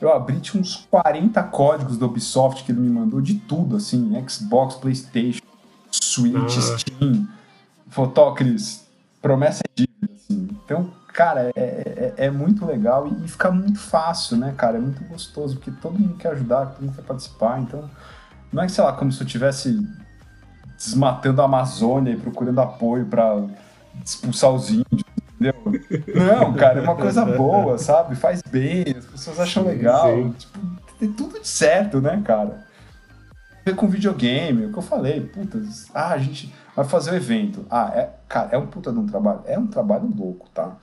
Eu 0.00 0.12
abri, 0.12 0.38
tinha 0.38 0.60
uns 0.60 0.86
40 0.88 1.42
códigos 1.44 1.96
do 1.96 2.06
Ubisoft 2.06 2.62
que 2.62 2.70
ele 2.70 2.80
me 2.80 2.88
mandou, 2.88 3.20
de 3.20 3.34
tudo, 3.34 3.76
assim, 3.76 4.14
Xbox, 4.28 4.76
Playstation, 4.76 5.42
Switch, 5.90 6.58
ah. 6.58 6.78
Steam, 6.78 7.26
Fotócris, 7.88 8.86
promessa 9.20 9.62
é 9.64 9.70
dívida, 9.74 10.14
assim. 10.14 10.48
Então, 10.64 10.92
cara, 11.08 11.50
é, 11.56 12.12
é, 12.16 12.26
é, 12.26 12.30
muito 12.30 12.64
legal 12.64 13.08
e, 13.08 13.24
e, 13.24 13.28
fica 13.28 13.50
muito 13.50 13.80
fácil, 13.80 14.36
né, 14.36 14.54
cara? 14.56 14.76
É 14.76 14.80
muito 14.80 15.02
gostoso, 15.04 15.56
porque 15.56 15.72
todo 15.82 15.98
mundo 15.98 16.16
quer 16.16 16.32
ajudar, 16.32 16.66
todo 16.66 16.84
mundo 16.84 16.94
quer 16.94 17.02
participar, 17.02 17.60
então 17.60 17.90
não 18.52 18.62
é, 18.62 18.68
sei 18.68 18.84
lá, 18.84 18.92
como 18.92 19.10
se 19.10 19.20
eu 19.20 19.26
estivesse 19.26 19.84
desmatando 20.76 21.42
a 21.42 21.46
Amazônia 21.46 22.12
e 22.12 22.16
procurando 22.16 22.60
apoio 22.60 23.06
para 23.06 23.34
expulsar 24.04 24.50
os 24.52 24.70
índios, 24.70 25.04
entendeu? 25.34 25.54
Não, 26.14 26.54
cara, 26.54 26.80
é 26.80 26.82
uma 26.82 26.96
coisa 26.96 27.24
boa, 27.36 27.78
sabe? 27.78 28.16
Faz 28.16 28.42
bem, 28.42 28.84
as 28.96 29.06
pessoas 29.06 29.40
acham 29.40 29.64
legal, 29.64 30.14
sim. 30.14 30.34
tipo, 30.38 30.58
tem 30.98 31.12
tudo 31.12 31.40
de 31.40 31.48
certo, 31.48 32.00
né, 32.00 32.22
cara? 32.24 32.66
ver 33.66 33.74
com 33.74 33.88
videogame, 33.88 34.62
é 34.62 34.66
o 34.66 34.72
que 34.72 34.78
eu 34.78 34.82
falei, 34.82 35.20
puta, 35.20 35.60
ah, 35.92 36.12
a 36.12 36.18
gente 36.18 36.54
vai 36.74 36.84
fazer 36.84 37.10
o 37.10 37.16
evento. 37.16 37.66
Ah, 37.68 37.90
é, 37.92 38.10
cara, 38.28 38.50
é 38.52 38.58
um 38.58 38.68
puta 38.68 38.92
de 38.92 38.98
um 38.98 39.06
trabalho, 39.06 39.40
é 39.44 39.58
um 39.58 39.66
trabalho 39.66 40.08
louco, 40.16 40.48
tá? 40.54 40.76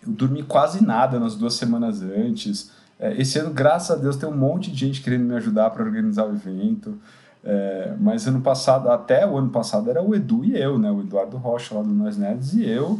Eu 0.00 0.12
dormi 0.12 0.44
quase 0.44 0.84
nada 0.84 1.18
nas 1.18 1.34
duas 1.34 1.54
semanas 1.54 2.00
antes. 2.00 2.70
É, 2.96 3.12
esse 3.20 3.40
ano, 3.40 3.52
graças 3.52 3.90
a 3.90 4.00
Deus, 4.00 4.14
tem 4.14 4.28
um 4.28 4.36
monte 4.36 4.70
de 4.70 4.78
gente 4.78 5.02
querendo 5.02 5.24
me 5.24 5.34
ajudar 5.34 5.70
para 5.70 5.82
organizar 5.82 6.26
o 6.26 6.32
evento. 6.32 6.96
É, 7.44 7.94
mas 7.98 8.26
ano 8.26 8.40
passado, 8.40 8.90
até 8.90 9.26
o 9.26 9.36
ano 9.36 9.50
passado, 9.50 9.88
era 9.88 10.02
o 10.02 10.14
Edu 10.14 10.44
e 10.44 10.56
eu, 10.58 10.78
né? 10.78 10.90
O 10.90 11.00
Eduardo 11.00 11.36
Rocha 11.36 11.74
lá 11.74 11.82
do 11.82 11.88
Nós 11.88 12.16
Nerds 12.16 12.54
e 12.54 12.68
eu 12.68 12.98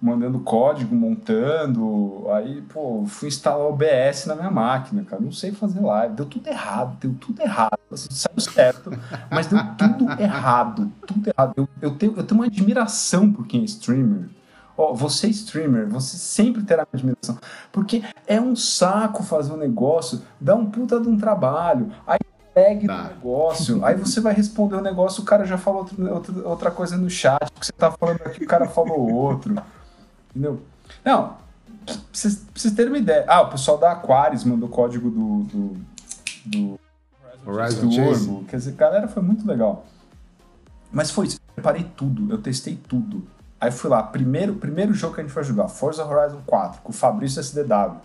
mandando 0.00 0.40
código, 0.40 0.94
montando. 0.94 2.24
Aí, 2.30 2.62
pô, 2.62 3.04
fui 3.06 3.28
instalar 3.28 3.66
o 3.66 3.70
OBS 3.70 4.26
na 4.26 4.34
minha 4.34 4.50
máquina, 4.50 5.04
cara. 5.04 5.20
Não 5.20 5.32
sei 5.32 5.52
fazer 5.52 5.80
live. 5.80 6.14
Deu 6.14 6.26
tudo 6.26 6.48
errado, 6.48 6.96
deu 6.98 7.14
tudo 7.20 7.42
errado. 7.42 7.78
Assim, 7.92 8.08
saiu 8.10 8.40
certo, 8.40 8.90
mas 9.30 9.46
deu 9.46 9.58
tudo 9.76 10.10
errado. 10.20 10.90
Tudo 11.06 11.28
errado. 11.28 11.52
Eu, 11.56 11.68
eu, 11.82 11.90
tenho, 11.94 12.14
eu 12.16 12.24
tenho 12.24 12.40
uma 12.40 12.46
admiração 12.46 13.30
por 13.30 13.46
quem 13.46 13.60
é 13.60 13.64
streamer. 13.64 14.28
Ó, 14.76 14.92
oh, 14.92 14.94
você 14.94 15.26
é 15.26 15.30
streamer, 15.30 15.86
você 15.86 16.16
sempre 16.16 16.62
terá 16.62 16.86
admiração. 16.90 17.36
Porque 17.70 18.02
é 18.26 18.40
um 18.40 18.56
saco 18.56 19.22
fazer 19.22 19.52
um 19.52 19.58
negócio, 19.58 20.22
dá 20.40 20.54
um 20.54 20.64
puta 20.64 20.98
de 20.98 21.08
um 21.08 21.18
trabalho. 21.18 21.92
Aí 22.06 22.18
tag 22.54 22.86
tá. 22.86 23.02
do 23.02 23.08
negócio. 23.08 23.84
Aí 23.84 23.94
você 23.94 24.20
vai 24.20 24.34
responder 24.34 24.76
o 24.76 24.80
negócio, 24.80 25.22
o 25.22 25.24
cara 25.24 25.44
já 25.44 25.58
falou 25.58 25.80
outro, 25.80 26.12
outra, 26.12 26.48
outra 26.48 26.70
coisa 26.70 26.96
no 26.96 27.10
chat, 27.10 27.50
que 27.58 27.66
você 27.66 27.72
tá 27.72 27.90
falando 27.90 28.20
aqui, 28.22 28.44
o 28.44 28.46
cara 28.46 28.66
falou 28.66 29.10
outro. 29.12 29.56
Entendeu? 30.30 30.60
Não, 31.04 31.36
pra 31.84 31.94
vocês, 32.12 32.44
terem 32.74 32.92
uma 32.92 32.98
ideia. 32.98 33.24
Ah, 33.26 33.42
o 33.42 33.50
pessoal 33.50 33.78
da 33.78 33.92
Aquarius 33.92 34.44
mandou 34.44 34.68
o 34.68 34.72
código 34.72 35.10
do. 35.10 35.42
do, 35.44 35.76
do 36.46 36.80
Horizon 37.46 37.88
do 37.88 38.02
Orbo. 38.02 38.44
Quer 38.44 38.56
dizer, 38.56 38.72
galera, 38.72 39.08
foi 39.08 39.22
muito 39.22 39.46
legal. 39.46 39.84
Mas 40.92 41.10
foi 41.10 41.26
isso. 41.26 41.36
Eu 41.36 41.54
preparei 41.54 41.84
tudo, 41.96 42.32
eu 42.32 42.38
testei 42.38 42.76
tudo. 42.76 43.26
Aí 43.60 43.70
fui 43.70 43.90
lá, 43.90 44.02
primeiro, 44.02 44.54
primeiro 44.54 44.94
jogo 44.94 45.14
que 45.14 45.20
a 45.20 45.24
gente 45.24 45.32
foi 45.32 45.44
jogar, 45.44 45.68
Forza 45.68 46.04
Horizon 46.04 46.40
4, 46.46 46.80
com 46.80 46.90
o 46.90 46.92
Fabrício 46.94 47.40
SDW. 47.40 47.96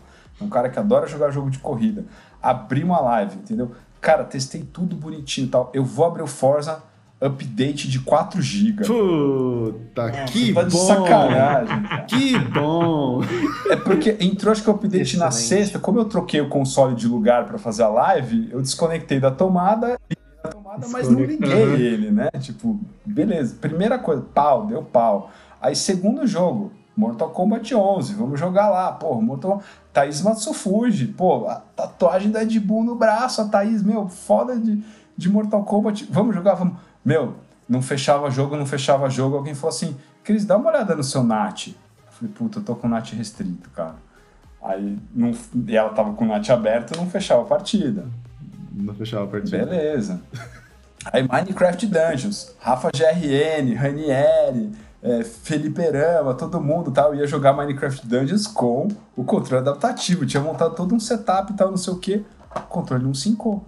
Um 0.41 0.49
cara 0.49 0.69
que 0.69 0.77
adora 0.77 1.07
jogar 1.07 1.31
jogo 1.31 1.49
de 1.49 1.59
corrida. 1.59 2.03
Abri 2.41 2.83
uma 2.83 2.99
live, 2.99 3.37
entendeu? 3.37 3.71
Cara, 4.05 4.23
testei 4.23 4.61
tudo 4.61 4.95
bonitinho 4.95 5.47
e 5.47 5.49
tal. 5.49 5.71
Eu 5.73 5.83
vou 5.83 6.05
abrir 6.05 6.21
o 6.21 6.27
Forza 6.27 6.83
update 7.19 7.89
de 7.89 7.99
4 8.01 8.39
GB. 8.39 8.85
Puta, 8.85 10.09
é, 10.09 10.25
que 10.25 10.53
tá 10.53 10.61
bom! 10.61 10.67
De 10.67 10.77
sacanagem, 10.77 11.83
cara. 11.83 12.01
Que 12.03 12.37
bom! 12.37 13.21
É 13.67 13.75
porque 13.75 14.15
entrou, 14.19 14.51
acho 14.51 14.61
que 14.61 14.69
o 14.69 14.73
update 14.73 15.01
Excelente. 15.01 15.25
na 15.25 15.31
sexta. 15.31 15.79
Como 15.79 15.97
eu 15.97 16.05
troquei 16.05 16.39
o 16.39 16.47
console 16.47 16.93
de 16.93 17.07
lugar 17.07 17.45
para 17.47 17.57
fazer 17.57 17.81
a 17.81 17.87
live, 17.87 18.47
eu 18.51 18.61
desconectei 18.61 19.19
da 19.19 19.31
tomada, 19.31 19.99
da 20.43 20.49
tomada 20.51 20.87
mas 20.87 21.09
não 21.09 21.21
liguei 21.21 21.63
uhum. 21.63 21.73
ele, 21.73 22.11
né? 22.11 22.29
Tipo, 22.39 22.79
beleza. 23.03 23.55
Primeira 23.59 23.97
coisa, 23.97 24.21
pau, 24.21 24.67
deu 24.67 24.83
pau. 24.83 25.31
Aí, 25.59 25.75
segundo 25.75 26.27
jogo, 26.27 26.71
Mortal 26.95 27.29
Kombat 27.29 27.75
11, 27.75 28.13
vamos 28.13 28.39
jogar 28.39 28.69
lá. 28.69 28.91
Pô, 28.91 29.19
Mortal 29.21 29.61
Thaís 29.91 30.21
Matsufuji, 30.21 31.07
pô, 31.07 31.47
a 31.47 31.55
tatuagem 31.75 32.31
da 32.31 32.43
Ed 32.43 32.59
no 32.59 32.95
braço, 32.95 33.41
a 33.41 33.45
Thaís, 33.45 33.83
meu, 33.83 34.07
foda 34.07 34.57
de, 34.57 34.81
de 35.17 35.29
Mortal 35.29 35.63
Kombat. 35.63 36.07
Vamos 36.09 36.33
jogar, 36.33 36.53
vamos. 36.53 36.77
Meu, 37.03 37.35
não 37.67 37.81
fechava 37.81 38.29
jogo, 38.29 38.55
não 38.55 38.65
fechava 38.65 39.09
jogo. 39.09 39.35
Alguém 39.35 39.53
falou 39.53 39.75
assim: 39.75 39.97
Cris, 40.23 40.45
dá 40.45 40.57
uma 40.57 40.69
olhada 40.69 40.95
no 40.95 41.03
seu 41.03 41.23
NAT. 41.23 41.67
Eu 41.67 41.73
falei, 42.11 42.33
puta, 42.33 42.59
eu 42.59 42.63
tô 42.63 42.75
com 42.75 42.87
o 42.87 42.89
NAT 42.89 43.11
restrito, 43.13 43.69
cara. 43.71 43.95
Aí 44.63 44.97
não, 45.13 45.31
e 45.67 45.75
ela 45.75 45.89
tava 45.89 46.13
com 46.13 46.25
o 46.25 46.27
NAT 46.27 46.49
aberto 46.49 46.97
não 46.97 47.07
fechava 47.09 47.41
a 47.41 47.45
partida. 47.45 48.07
Não 48.71 48.93
fechava 48.93 49.25
a 49.25 49.27
partida. 49.27 49.65
Beleza. 49.65 50.21
Aí 51.11 51.21
Minecraft 51.21 51.85
Dungeons, 51.85 52.55
Rafa 52.59 52.89
GRN, 52.89 53.75
Ranieri, 53.75 54.71
é, 55.05 55.23
Felipe 55.23 55.83
Rama, 55.87 56.33
todo 56.33 56.59
mundo 56.59 56.89
tal, 56.89 57.13
ia 57.13 57.27
jogar 57.27 57.53
Minecraft 57.53 58.07
Dungeons 58.07 58.47
com 58.47 58.87
o 59.15 59.23
controle 59.23 59.61
adaptativo. 59.61 60.25
Tinha 60.25 60.41
montado 60.41 60.73
todo 60.73 60.95
um 60.95 60.99
setup 60.99 61.53
e 61.53 61.55
tal, 61.55 61.69
não 61.69 61.77
sei 61.77 61.93
o 61.93 61.97
que. 61.97 62.25
O 62.55 62.61
controle 62.61 63.03
não 63.03 63.13
sincou. 63.13 63.63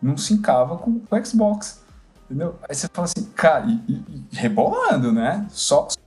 Não 0.00 0.18
sincava 0.18 0.76
com 0.76 1.00
o 1.10 1.24
Xbox. 1.24 1.80
Entendeu? 2.26 2.54
Aí 2.68 2.74
você 2.74 2.86
fala 2.92 3.06
assim, 3.06 3.24
cara, 3.34 3.64
e, 3.64 3.80
e, 3.88 3.92
e 3.94 4.36
rebolando, 4.36 5.10
né? 5.10 5.46
Só, 5.48 5.88
só 5.88 5.98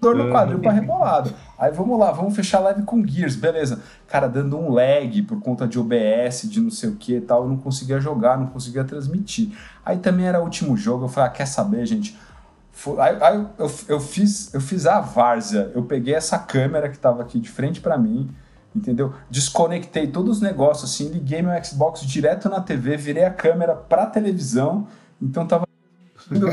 dor 0.00 0.16
no 0.16 0.32
quadril 0.32 0.58
pra 0.58 0.72
rebolado. 0.72 1.32
Aí 1.56 1.70
vamos 1.70 1.96
lá, 1.96 2.10
vamos 2.10 2.34
fechar 2.34 2.58
a 2.58 2.62
live 2.62 2.82
com 2.82 3.06
Gears, 3.06 3.36
beleza. 3.36 3.80
Cara, 4.08 4.26
dando 4.26 4.58
um 4.58 4.72
lag 4.72 5.22
por 5.22 5.40
conta 5.40 5.66
de 5.68 5.78
OBS, 5.78 6.50
de 6.50 6.60
não 6.60 6.70
sei 6.72 6.90
o 6.90 6.96
que 6.96 7.14
e 7.16 7.20
tal, 7.20 7.44
eu 7.44 7.48
não 7.48 7.56
conseguia 7.56 8.00
jogar, 8.00 8.36
não 8.36 8.46
conseguia 8.46 8.82
transmitir. 8.82 9.56
Aí 9.84 9.98
também 9.98 10.26
era 10.26 10.40
o 10.40 10.42
último 10.42 10.76
jogo, 10.76 11.04
eu 11.04 11.08
falei, 11.08 11.30
ah, 11.30 11.32
quer 11.32 11.46
saber, 11.46 11.86
gente? 11.86 12.18
Aí, 12.98 13.16
aí 13.20 13.46
eu, 13.58 13.70
eu, 13.88 14.00
fiz, 14.00 14.54
eu 14.54 14.60
fiz 14.60 14.86
a 14.86 15.00
várzea, 15.00 15.72
eu 15.74 15.82
peguei 15.82 16.14
essa 16.14 16.38
câmera 16.38 16.88
que 16.88 16.98
tava 16.98 17.22
aqui 17.22 17.40
de 17.40 17.48
frente 17.48 17.80
para 17.80 17.98
mim, 17.98 18.30
entendeu? 18.74 19.12
Desconectei 19.28 20.06
todos 20.06 20.36
os 20.36 20.42
negócios 20.42 20.90
assim, 20.90 21.08
liguei 21.08 21.42
meu 21.42 21.52
Xbox 21.64 22.02
direto 22.02 22.48
na 22.48 22.60
TV, 22.60 22.96
virei 22.96 23.24
a 23.24 23.30
câmera 23.30 23.74
pra 23.74 24.06
televisão, 24.06 24.86
então 25.20 25.46
tava 25.46 25.66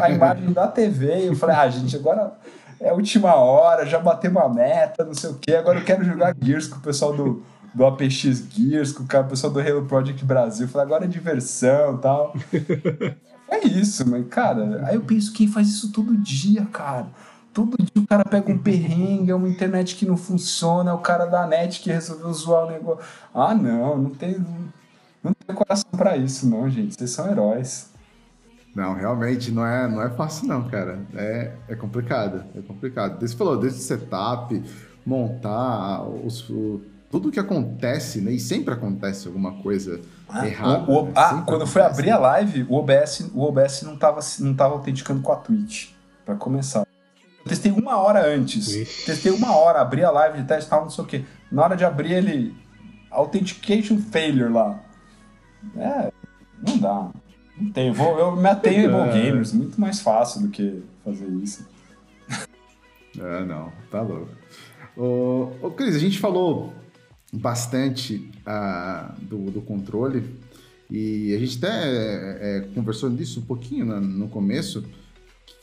a 0.01 0.09
imagem 0.09 0.51
da 0.51 0.67
TV. 0.67 1.19
E 1.19 1.27
eu 1.27 1.35
falei, 1.35 1.55
ah, 1.55 1.69
gente, 1.69 1.95
agora 1.95 2.33
é 2.79 2.89
a 2.89 2.93
última 2.93 3.35
hora, 3.35 3.85
já 3.85 3.99
bateu 3.99 4.31
uma 4.31 4.49
meta, 4.49 5.05
não 5.05 5.13
sei 5.13 5.29
o 5.29 5.35
quê. 5.35 5.55
Agora 5.55 5.79
eu 5.79 5.85
quero 5.85 6.03
jogar 6.03 6.35
Gears 6.41 6.67
com 6.67 6.77
o 6.77 6.81
pessoal 6.81 7.13
do, 7.13 7.43
do 7.73 7.85
APX 7.85 8.47
Gears, 8.49 8.91
com 8.91 9.03
o 9.03 9.23
pessoal 9.25 9.53
do 9.53 9.59
Halo 9.59 9.85
Project 9.85 10.23
Brasil. 10.25 10.65
Eu 10.65 10.69
falei, 10.69 10.87
agora 10.87 11.05
é 11.05 11.07
diversão 11.07 11.95
e 11.95 11.97
tal. 11.99 12.33
É 13.47 13.65
isso, 13.67 14.07
mas, 14.09 14.27
cara, 14.27 14.85
aí 14.87 14.95
eu 14.95 15.01
penso, 15.01 15.31
quem 15.31 15.47
faz 15.47 15.67
isso 15.67 15.91
todo 15.91 16.17
dia, 16.17 16.65
cara? 16.65 17.07
Todo 17.53 17.77
dia 17.77 18.03
o 18.03 18.07
cara 18.07 18.25
pega 18.25 18.51
um 18.51 18.57
perrengue, 18.57 19.31
é 19.31 19.35
uma 19.35 19.47
internet 19.47 19.95
que 19.95 20.05
não 20.05 20.17
funciona, 20.17 20.91
é 20.91 20.93
o 20.93 20.99
cara 20.99 21.25
da 21.25 21.47
net 21.47 21.79
que 21.79 21.89
resolveu 21.89 22.33
zoar 22.33 22.65
o 22.65 22.71
negócio. 22.71 23.05
Ah, 23.33 23.55
não, 23.55 23.97
não 23.97 24.09
tem, 24.09 24.43
não 25.23 25.33
tem 25.33 25.55
coração 25.55 25.89
para 25.91 26.17
isso, 26.17 26.49
não, 26.49 26.69
gente. 26.69 26.95
Vocês 26.95 27.11
são 27.11 27.29
heróis. 27.31 27.89
Não, 28.75 28.93
realmente 28.93 29.51
não 29.51 29.65
é, 29.65 29.87
não 29.87 30.01
é 30.01 30.09
fácil, 30.09 30.49
não, 30.49 30.67
cara. 30.67 30.99
É, 31.15 31.53
é 31.69 31.75
complicado, 31.75 32.43
é 32.53 32.61
complicado. 32.61 33.21
Você 33.21 33.33
falou, 33.33 33.57
desde 33.57 33.79
setup, 33.79 34.61
montar, 35.05 36.03
os, 36.03 36.49
o, 36.49 36.81
tudo 37.09 37.31
que 37.31 37.39
acontece, 37.39 38.19
né? 38.19 38.33
E 38.33 38.39
sempre 38.39 38.73
acontece 38.73 39.27
alguma 39.27 39.53
coisa 39.61 40.01
ah, 40.27 40.47
errada. 40.47 40.91
O, 40.91 41.03
o, 41.03 41.05
né? 41.05 41.11
Ah, 41.15 41.43
quando 41.45 41.61
eu 41.61 41.67
fui 41.67 41.81
abrir 41.81 42.11
a 42.11 42.17
live, 42.17 42.65
o 42.69 42.75
OBS, 42.75 43.31
o 43.33 43.41
OBS 43.41 43.83
não 43.83 43.93
estava 43.95 44.19
não 44.39 44.53
tava 44.53 44.73
autenticando 44.73 45.21
com 45.21 45.31
a 45.31 45.35
Twitch, 45.35 45.89
para 46.25 46.35
começar. 46.35 46.79
Eu 46.79 47.49
testei 47.49 47.71
uma 47.71 47.97
hora 47.97 48.25
antes. 48.25 48.67
Ixi. 48.67 49.05
Testei 49.05 49.31
uma 49.31 49.55
hora, 49.55 49.81
abri 49.81 50.03
a 50.03 50.11
live 50.11 50.39
de 50.39 50.47
teste 50.47 50.69
tal, 50.69 50.81
não 50.81 50.89
sei 50.89 51.03
o 51.03 51.07
quê. 51.07 51.25
Na 51.51 51.63
hora 51.63 51.75
de 51.75 51.85
abrir 51.85 52.13
ele. 52.13 52.55
Authentication 53.11 53.97
failure 53.99 54.51
lá. 54.51 54.79
É, 55.77 56.11
não 56.67 56.77
dá. 56.77 57.09
Não 57.57 57.71
tem. 57.71 57.91
Vou, 57.91 58.19
eu 58.19 58.35
me 58.35 58.49
atenho 58.49 58.91
em 58.91 59.09
é. 59.09 59.11
Gamers, 59.13 59.53
muito 59.53 59.79
mais 59.79 60.01
fácil 60.01 60.41
do 60.41 60.49
que 60.49 60.83
fazer 61.03 61.27
isso. 61.41 61.65
É, 63.17 63.45
não, 63.45 63.71
tá 63.89 64.01
louco. 64.01 64.29
Ô, 64.97 65.49
ô 65.61 65.71
Cris, 65.71 65.95
a 65.95 65.99
gente 65.99 66.19
falou 66.19 66.73
bastante 67.37 68.29
uh, 68.47 69.13
do, 69.21 69.51
do 69.51 69.61
controle 69.61 70.23
e 70.89 71.33
a 71.33 71.39
gente 71.39 71.57
até 71.57 71.67
é, 71.67 72.37
é, 72.57 72.59
conversou 72.73 73.09
nisso 73.09 73.39
um 73.39 73.43
pouquinho 73.43 73.85
né, 73.85 73.99
no 73.99 74.27
começo, 74.27 74.83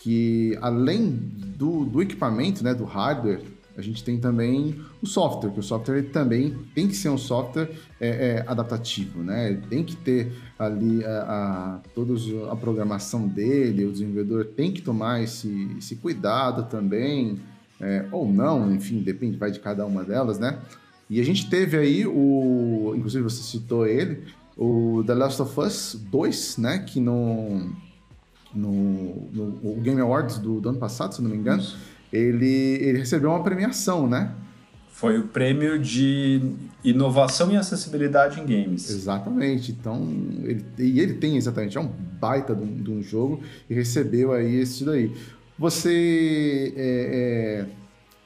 que 0.01 0.59
além 0.61 1.11
do, 1.11 1.85
do 1.85 2.03
equipamento, 2.03 2.64
né, 2.64 2.75
do 2.75 2.85
hardware, 2.85 3.41
a 3.77 3.81
gente 3.81 4.05
tem 4.05 4.18
também 4.18 4.79
o 5.01 5.07
software, 5.07 5.51
que 5.51 5.61
o 5.61 5.62
software 5.62 6.03
também 6.11 6.55
tem 6.75 6.87
que 6.89 6.95
ser 6.95 7.09
um 7.09 7.16
software 7.16 7.70
é, 7.99 8.09
é, 8.09 8.45
adaptativo, 8.47 9.23
né? 9.23 9.62
Tem 9.70 9.83
que 9.83 9.97
ter 9.97 10.31
ali 10.59 11.03
a, 11.03 11.23
a, 11.23 11.81
todos 11.95 12.29
a 12.51 12.57
programação 12.57 13.27
dele, 13.27 13.87
o 13.87 13.93
desenvolvedor 13.93 14.45
tem 14.45 14.73
que 14.73 14.83
tomar 14.83 15.23
esse, 15.23 15.75
esse 15.79 15.97
cuidado 15.97 16.68
também, 16.68 17.41
é, 17.81 18.05
ou 18.12 18.31
não, 18.31 18.75
enfim, 18.75 19.01
depende, 19.01 19.39
vai 19.39 19.51
de 19.51 19.59
cada 19.59 19.87
uma 19.87 20.05
delas, 20.05 20.39
né? 20.39 20.59
E 21.13 21.21
a 21.21 21.25
gente 21.25 21.51
teve 21.51 21.77
aí 21.77 22.07
o, 22.07 22.95
inclusive 22.97 23.23
você 23.23 23.43
citou 23.43 23.87
ele, 23.87 24.23
o 24.57 25.05
The 25.07 25.13
Last 25.13 25.43
of 25.43 25.61
Us 25.61 26.01
2, 26.11 26.57
né? 26.57 26.79
Que 26.79 26.99
no, 27.01 27.71
no, 28.55 29.29
no 29.31 29.75
Game 29.83 30.01
Awards 30.01 30.39
do, 30.39 30.59
do, 30.59 30.71
ano 30.71 30.79
passado, 30.79 31.15
se 31.15 31.21
não 31.21 31.29
me 31.29 31.37
engano, 31.37 31.63
ele, 32.11 32.47
ele 32.81 32.99
recebeu 33.01 33.29
uma 33.29 33.43
premiação, 33.43 34.09
né? 34.09 34.33
Foi 34.89 35.19
o 35.19 35.25
prêmio 35.25 35.79
de 35.79 36.41
inovação 36.83 37.53
e 37.53 37.59
acessibilidade 37.59 38.41
em 38.41 38.47
games. 38.47 38.89
Exatamente. 38.89 39.71
Então, 39.71 40.03
ele, 40.45 40.65
e 40.79 40.99
ele 40.99 41.13
tem 41.13 41.37
exatamente, 41.37 41.77
é 41.77 41.81
um 41.83 41.91
baita 42.19 42.55
de 42.55 42.63
um, 42.63 42.83
de 42.83 42.91
um 42.91 43.03
jogo 43.03 43.43
e 43.69 43.75
recebeu 43.75 44.33
aí 44.33 44.57
esse 44.57 44.83
daí. 44.83 45.15
Você. 45.59 46.73
É, 46.75 47.67
é, 47.69 47.83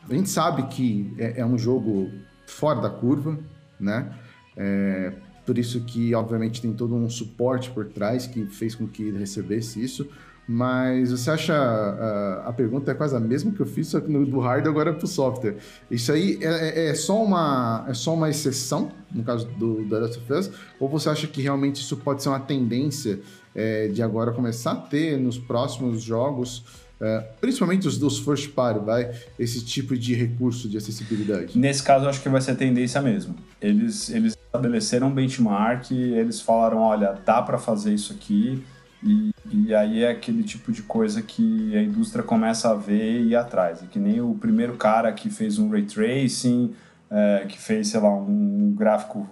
a 0.08 0.14
gente 0.14 0.30
sabe 0.30 0.68
que 0.68 1.12
é, 1.18 1.40
é, 1.40 1.44
um 1.44 1.58
jogo 1.58 2.08
fora 2.46 2.80
da 2.80 2.90
curva, 2.90 3.38
né? 3.78 4.14
É, 4.56 5.12
por 5.44 5.58
isso 5.58 5.80
que, 5.82 6.14
obviamente, 6.14 6.60
tem 6.60 6.72
todo 6.72 6.94
um 6.94 7.08
suporte 7.08 7.70
por 7.70 7.86
trás 7.86 8.26
que 8.26 8.46
fez 8.46 8.74
com 8.74 8.86
que 8.86 9.02
ele 9.02 9.18
recebesse 9.18 9.82
isso. 9.82 10.08
Mas 10.48 11.10
você 11.10 11.30
acha. 11.30 11.54
A, 11.54 12.48
a 12.48 12.52
pergunta 12.52 12.90
é 12.92 12.94
quase 12.94 13.16
a 13.16 13.20
mesma 13.20 13.50
que 13.50 13.60
eu 13.60 13.66
fiz, 13.66 13.88
só 13.88 14.00
que 14.00 14.10
no, 14.10 14.24
do 14.24 14.38
hardware 14.38 14.70
agora 14.70 14.92
para 14.92 15.04
o 15.04 15.08
software. 15.08 15.56
Isso 15.90 16.12
aí 16.12 16.38
é, 16.40 16.46
é, 16.46 16.88
é, 16.88 16.94
só 16.94 17.22
uma, 17.22 17.84
é 17.88 17.94
só 17.94 18.14
uma 18.14 18.30
exceção, 18.30 18.92
no 19.12 19.24
caso 19.24 19.46
do, 19.58 19.84
Last 19.88 20.18
of 20.18 20.32
Us? 20.32 20.50
Ou 20.78 20.88
você 20.88 21.08
acha 21.08 21.26
que 21.26 21.42
realmente 21.42 21.76
isso 21.76 21.96
pode 21.96 22.22
ser 22.22 22.28
uma 22.28 22.38
tendência 22.38 23.18
é, 23.54 23.88
de 23.88 24.02
agora 24.02 24.30
começar 24.30 24.72
a 24.72 24.76
ter 24.76 25.18
nos 25.18 25.36
próximos 25.36 26.00
jogos? 26.00 26.64
É, 27.00 27.18
principalmente 27.40 27.86
os 27.86 27.98
dos 27.98 28.18
first 28.18 28.52
party, 28.52 28.80
vai, 28.84 29.12
esse 29.38 29.64
tipo 29.64 29.96
de 29.96 30.14
recurso 30.14 30.68
de 30.68 30.78
acessibilidade? 30.78 31.58
Nesse 31.58 31.82
caso, 31.82 32.08
acho 32.08 32.22
que 32.22 32.28
vai 32.28 32.40
ser 32.40 32.56
tendência 32.56 33.02
mesmo. 33.02 33.34
Eles, 33.60 34.08
eles 34.08 34.36
estabeleceram 34.46 35.08
um 35.08 35.14
benchmark, 35.14 35.90
eles 35.90 36.40
falaram, 36.40 36.78
olha, 36.78 37.18
dá 37.24 37.42
para 37.42 37.58
fazer 37.58 37.92
isso 37.92 38.12
aqui, 38.12 38.64
e, 39.02 39.30
e, 39.52 39.74
aí 39.74 40.02
é 40.02 40.10
aquele 40.10 40.42
tipo 40.42 40.72
de 40.72 40.82
coisa 40.82 41.20
que 41.20 41.76
a 41.76 41.82
indústria 41.82 42.24
começa 42.24 42.70
a 42.70 42.74
ver 42.74 43.20
e 43.20 43.28
ir 43.28 43.36
atrás. 43.36 43.82
É 43.82 43.86
que 43.86 43.98
nem 43.98 44.20
o 44.20 44.34
primeiro 44.34 44.76
cara 44.76 45.12
que 45.12 45.28
fez 45.28 45.58
um 45.58 45.68
ray 45.68 45.84
tracing, 45.84 46.74
é, 47.10 47.44
que 47.46 47.58
fez, 47.58 47.88
sei 47.88 48.00
lá, 48.00 48.12
um, 48.12 48.74
gráfico 48.76 49.28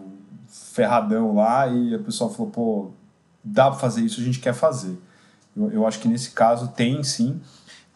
ferradão 0.46 1.34
lá, 1.34 1.66
e 1.66 1.94
a 1.94 1.98
pessoa 1.98 2.30
falou, 2.30 2.50
pô, 2.52 2.90
dá 3.42 3.70
para 3.70 3.80
fazer 3.80 4.02
isso, 4.02 4.20
a 4.20 4.24
gente 4.24 4.38
quer 4.38 4.54
fazer. 4.54 4.96
Eu, 5.56 5.70
eu 5.70 5.86
acho 5.86 6.00
que 6.00 6.08
nesse 6.08 6.30
caso 6.30 6.68
tem 6.68 7.02
sim. 7.02 7.40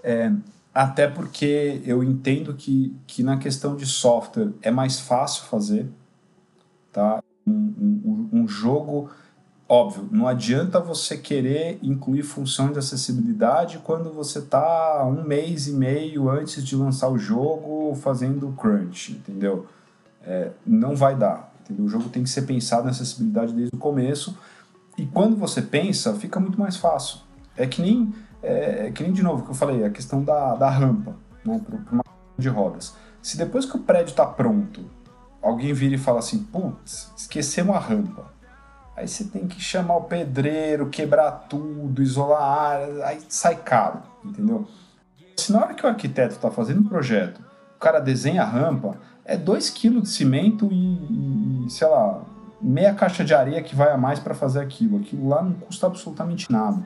É, 0.02 0.32
até 0.74 1.08
porque 1.08 1.82
eu 1.84 2.04
entendo 2.04 2.54
que, 2.54 2.94
que 3.06 3.22
na 3.22 3.36
questão 3.36 3.76
de 3.76 3.86
software 3.86 4.52
é 4.62 4.70
mais 4.70 5.00
fácil 5.00 5.44
fazer. 5.44 5.88
Tá? 6.92 7.22
um, 7.48 8.28
um, 8.32 8.40
um 8.40 8.48
jogo 8.48 9.10
óbvio, 9.68 10.08
não 10.10 10.26
adianta 10.26 10.80
você 10.80 11.16
querer 11.16 11.78
incluir 11.82 12.22
funções 12.22 12.72
de 12.72 12.78
acessibilidade 12.78 13.78
quando 13.78 14.10
você 14.10 14.38
está 14.38 15.04
um 15.04 15.22
mês 15.22 15.68
e 15.68 15.72
meio 15.72 16.30
antes 16.30 16.64
de 16.64 16.74
lançar 16.74 17.08
o 17.08 17.18
jogo 17.18 17.94
fazendo 17.96 18.52
crunch, 18.52 19.12
entendeu? 19.12 19.66
É, 20.22 20.50
não 20.66 20.96
vai 20.96 21.14
dar. 21.14 21.52
Entendeu? 21.64 21.84
O 21.84 21.88
jogo 21.88 22.08
tem 22.08 22.22
que 22.22 22.30
ser 22.30 22.42
pensado 22.42 22.84
na 22.84 22.90
acessibilidade 22.90 23.52
desde 23.52 23.74
o 23.74 23.78
começo. 23.78 24.36
E 24.96 25.04
quando 25.04 25.36
você 25.36 25.60
pensa, 25.60 26.14
fica 26.14 26.40
muito 26.40 26.58
mais 26.58 26.76
fácil. 26.76 27.20
É 27.58 27.66
que 27.66 27.82
nem, 27.82 28.12
é, 28.42 28.86
é 28.86 28.90
que 28.90 29.02
nem 29.02 29.12
de 29.12 29.22
novo 29.22 29.44
que 29.44 29.50
eu 29.50 29.54
falei, 29.54 29.84
a 29.84 29.90
questão 29.90 30.22
da, 30.22 30.54
da 30.54 30.70
rampa 30.70 31.16
né, 31.44 31.60
para 31.64 31.92
uma 31.92 32.04
de 32.38 32.48
rodas. 32.48 32.94
Se 33.20 33.36
depois 33.36 33.64
que 33.64 33.76
o 33.76 33.80
prédio 33.80 34.10
está 34.10 34.24
pronto, 34.24 34.84
alguém 35.42 35.72
vira 35.72 35.94
e 35.94 35.98
fala 35.98 36.20
assim, 36.20 36.38
putz, 36.44 37.12
esquecemos 37.16 37.74
a 37.74 37.78
rampa 37.78 38.38
Aí 38.98 39.06
você 39.06 39.22
tem 39.22 39.46
que 39.46 39.60
chamar 39.60 39.96
o 39.96 40.04
pedreiro, 40.04 40.88
quebrar 40.88 41.30
tudo, 41.48 42.02
isolar 42.02 42.42
a 42.42 42.68
área, 42.68 43.06
aí 43.06 43.20
sai 43.28 43.54
caro, 43.54 44.02
entendeu? 44.24 44.66
Se 45.36 45.52
na 45.52 45.60
hora 45.60 45.74
que 45.74 45.86
o 45.86 45.88
arquiteto 45.88 46.34
está 46.34 46.50
fazendo 46.50 46.80
um 46.80 46.88
projeto, 46.88 47.40
o 47.76 47.78
cara 47.78 48.00
desenha 48.00 48.42
a 48.42 48.44
rampa, 48.44 48.98
é 49.24 49.36
2 49.36 49.70
kg 49.70 50.00
de 50.00 50.08
cimento 50.08 50.68
e, 50.72 51.64
e, 51.64 51.70
sei 51.70 51.86
lá, 51.86 52.22
meia 52.60 52.92
caixa 52.92 53.24
de 53.24 53.32
areia 53.32 53.62
que 53.62 53.76
vai 53.76 53.92
a 53.92 53.96
mais 53.96 54.18
para 54.18 54.34
fazer 54.34 54.58
aquilo. 54.58 54.98
Aquilo 54.98 55.28
lá 55.28 55.44
não 55.44 55.52
custa 55.52 55.86
absolutamente 55.86 56.50
nada. 56.50 56.84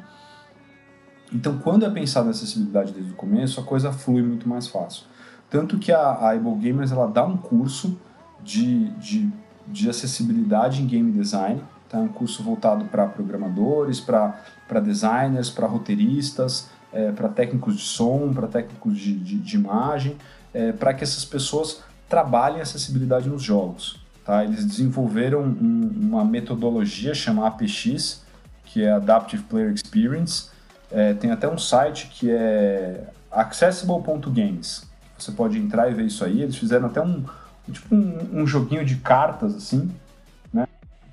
Então, 1.32 1.58
quando 1.58 1.84
é 1.84 1.90
pensado 1.90 2.26
na 2.26 2.32
acessibilidade 2.32 2.92
desde 2.92 3.12
o 3.12 3.16
começo, 3.16 3.60
a 3.60 3.62
coisa 3.62 3.92
flui 3.92 4.22
muito 4.22 4.48
mais 4.48 4.66
fácil. 4.66 5.04
Tanto 5.48 5.78
que 5.78 5.90
a, 5.90 6.00
a 6.00 6.30
Able 6.30 6.54
Gamers 6.56 6.92
ela 6.92 7.06
dá 7.06 7.24
um 7.24 7.36
curso 7.36 7.98
de, 8.42 8.88
de, 8.98 9.30
de 9.66 9.88
acessibilidade 9.88 10.82
em 10.82 10.86
game 10.86 11.10
design, 11.10 11.62
Tá? 11.92 11.98
Um 11.98 12.08
curso 12.08 12.42
voltado 12.42 12.86
para 12.86 13.06
programadores, 13.06 14.00
para 14.00 14.80
designers, 14.82 15.50
para 15.50 15.66
roteiristas, 15.66 16.70
é, 16.90 17.12
para 17.12 17.28
técnicos 17.28 17.76
de 17.76 17.82
som, 17.82 18.32
para 18.32 18.48
técnicos 18.48 18.96
de, 18.96 19.12
de, 19.12 19.36
de 19.36 19.56
imagem, 19.56 20.16
é, 20.54 20.72
para 20.72 20.94
que 20.94 21.04
essas 21.04 21.22
pessoas 21.26 21.82
trabalhem 22.08 22.62
acessibilidade 22.62 23.28
nos 23.28 23.42
jogos. 23.42 24.00
Tá? 24.24 24.42
Eles 24.42 24.64
desenvolveram 24.64 25.42
um, 25.42 25.90
uma 26.00 26.24
metodologia 26.24 27.12
chamada 27.12 27.48
APX, 27.48 28.22
que 28.64 28.82
é 28.82 28.90
Adaptive 28.90 29.42
Player 29.42 29.70
Experience. 29.74 30.48
É, 30.92 31.14
tem 31.14 31.30
até 31.30 31.48
um 31.48 31.58
site 31.58 32.08
que 32.08 32.30
é 32.30 33.04
accessible.games. 33.30 34.86
Você 35.18 35.32
pode 35.32 35.58
entrar 35.58 35.90
e 35.90 35.94
ver 35.94 36.04
isso 36.04 36.24
aí. 36.24 36.42
Eles 36.42 36.56
fizeram 36.56 36.86
até 36.86 37.00
um, 37.00 37.24
tipo 37.70 37.94
um, 37.94 38.42
um 38.42 38.46
joguinho 38.46 38.84
de 38.84 38.96
cartas 38.96 39.54
assim, 39.54 39.90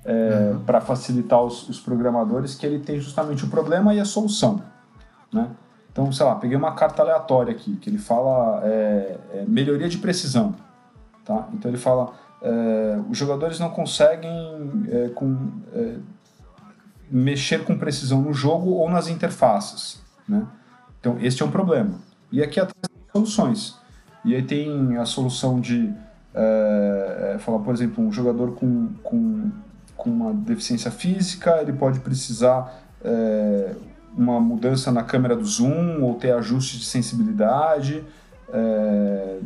é, 0.04 0.52
uhum. 0.52 0.64
para 0.64 0.80
facilitar 0.80 1.42
os, 1.42 1.68
os, 1.68 1.78
programadores, 1.78 2.54
que 2.54 2.64
ele 2.64 2.78
tem 2.78 2.98
justamente 2.98 3.44
o 3.44 3.48
problema 3.48 3.94
e 3.94 4.00
a 4.00 4.04
solução. 4.04 4.62
Né? 5.32 5.48
Então, 5.92 6.10
sei 6.12 6.24
lá, 6.24 6.34
peguei 6.36 6.56
uma 6.56 6.72
carta 6.72 7.02
aleatória 7.02 7.52
aqui, 7.52 7.76
que 7.76 7.90
ele 7.90 7.98
fala 7.98 8.62
é, 8.64 9.18
é, 9.34 9.44
melhoria 9.46 9.88
de 9.88 9.98
precisão. 9.98 10.54
Tá? 11.24 11.48
Então 11.52 11.70
ele 11.70 11.78
fala, 11.78 12.12
é, 12.42 12.98
os 13.08 13.18
jogadores 13.18 13.58
não 13.58 13.70
conseguem 13.70 14.88
é, 14.90 15.08
com, 15.08 15.50
é, 15.74 15.96
mexer 17.10 17.64
com 17.64 17.76
precisão 17.76 18.22
no 18.22 18.32
jogo 18.32 18.70
ou 18.70 18.88
nas 18.88 19.08
interfaces. 19.08 20.00
Né? 20.28 20.46
Então, 21.00 21.16
este 21.20 21.42
é 21.42 21.46
um 21.46 21.50
problema. 21.50 21.94
E 22.30 22.42
aqui 22.42 22.60
atrás 22.60 22.88
tem 22.88 23.02
soluções. 23.12 23.76
E 24.24 24.34
aí 24.34 24.42
tem 24.42 24.96
a 24.96 25.04
solução 25.04 25.60
de, 25.60 25.92
é, 26.34 27.36
falar, 27.40 27.58
por 27.60 27.74
exemplo, 27.74 28.04
um 28.04 28.12
jogador 28.12 28.52
com, 28.52 28.90
com 29.02 29.50
com 30.00 30.08
uma 30.08 30.32
deficiência 30.32 30.90
física, 30.90 31.60
ele 31.60 31.74
pode 31.74 32.00
precisar 32.00 32.82
é, 33.04 33.74
uma 34.16 34.40
mudança 34.40 34.90
na 34.90 35.02
câmera 35.02 35.36
do 35.36 35.44
zoom 35.44 36.00
ou 36.00 36.14
ter 36.14 36.32
ajuste 36.32 36.78
de 36.78 36.86
sensibilidade. 36.86 38.02
É... 38.52 39.38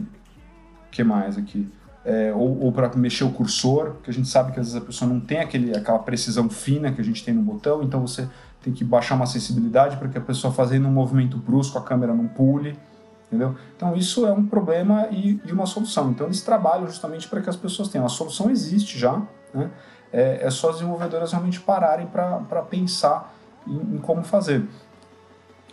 que 0.90 1.02
mais 1.04 1.36
aqui? 1.36 1.68
É, 2.04 2.32
ou, 2.34 2.64
ou 2.64 2.72
para 2.72 2.94
mexer 2.96 3.24
o 3.24 3.30
cursor, 3.30 3.94
que 4.02 4.10
a 4.10 4.12
gente 4.12 4.28
sabe 4.28 4.52
que 4.52 4.60
às 4.60 4.66
vezes 4.66 4.80
a 4.80 4.84
pessoa 4.84 5.08
não 5.10 5.18
tem 5.18 5.38
aquele, 5.38 5.74
aquela 5.74 5.98
precisão 5.98 6.50
fina 6.50 6.92
que 6.92 7.00
a 7.00 7.04
gente 7.04 7.24
tem 7.24 7.32
no 7.32 7.40
botão, 7.40 7.82
então 7.82 8.00
você 8.00 8.28
tem 8.62 8.72
que 8.72 8.84
baixar 8.84 9.14
uma 9.14 9.26
sensibilidade 9.26 9.96
para 9.96 10.08
que 10.08 10.18
a 10.18 10.20
pessoa 10.20 10.52
fazendo 10.52 10.86
um 10.86 10.90
movimento 10.90 11.38
brusco 11.38 11.78
a 11.78 11.82
câmera 11.82 12.14
não 12.14 12.28
pule, 12.28 12.78
entendeu? 13.26 13.54
Então 13.76 13.96
isso 13.96 14.26
é 14.26 14.32
um 14.32 14.44
problema 14.44 15.08
e, 15.10 15.40
e 15.46 15.52
uma 15.52 15.66
solução. 15.66 16.10
Então 16.10 16.26
eles 16.26 16.42
trabalham 16.42 16.86
justamente 16.86 17.26
para 17.26 17.40
que 17.40 17.48
as 17.48 17.56
pessoas 17.56 17.88
tenham. 17.88 18.04
A 18.04 18.10
solução 18.10 18.50
existe 18.50 18.98
já, 18.98 19.22
né? 19.52 19.70
é, 20.12 20.46
é 20.46 20.50
só 20.50 20.70
as 20.70 20.76
desenvolvedoras 20.76 21.32
realmente 21.32 21.60
pararem 21.60 22.06
para 22.06 22.62
pensar 22.62 23.34
em, 23.66 23.96
em 23.96 23.98
como 23.98 24.22
fazer. 24.22 24.64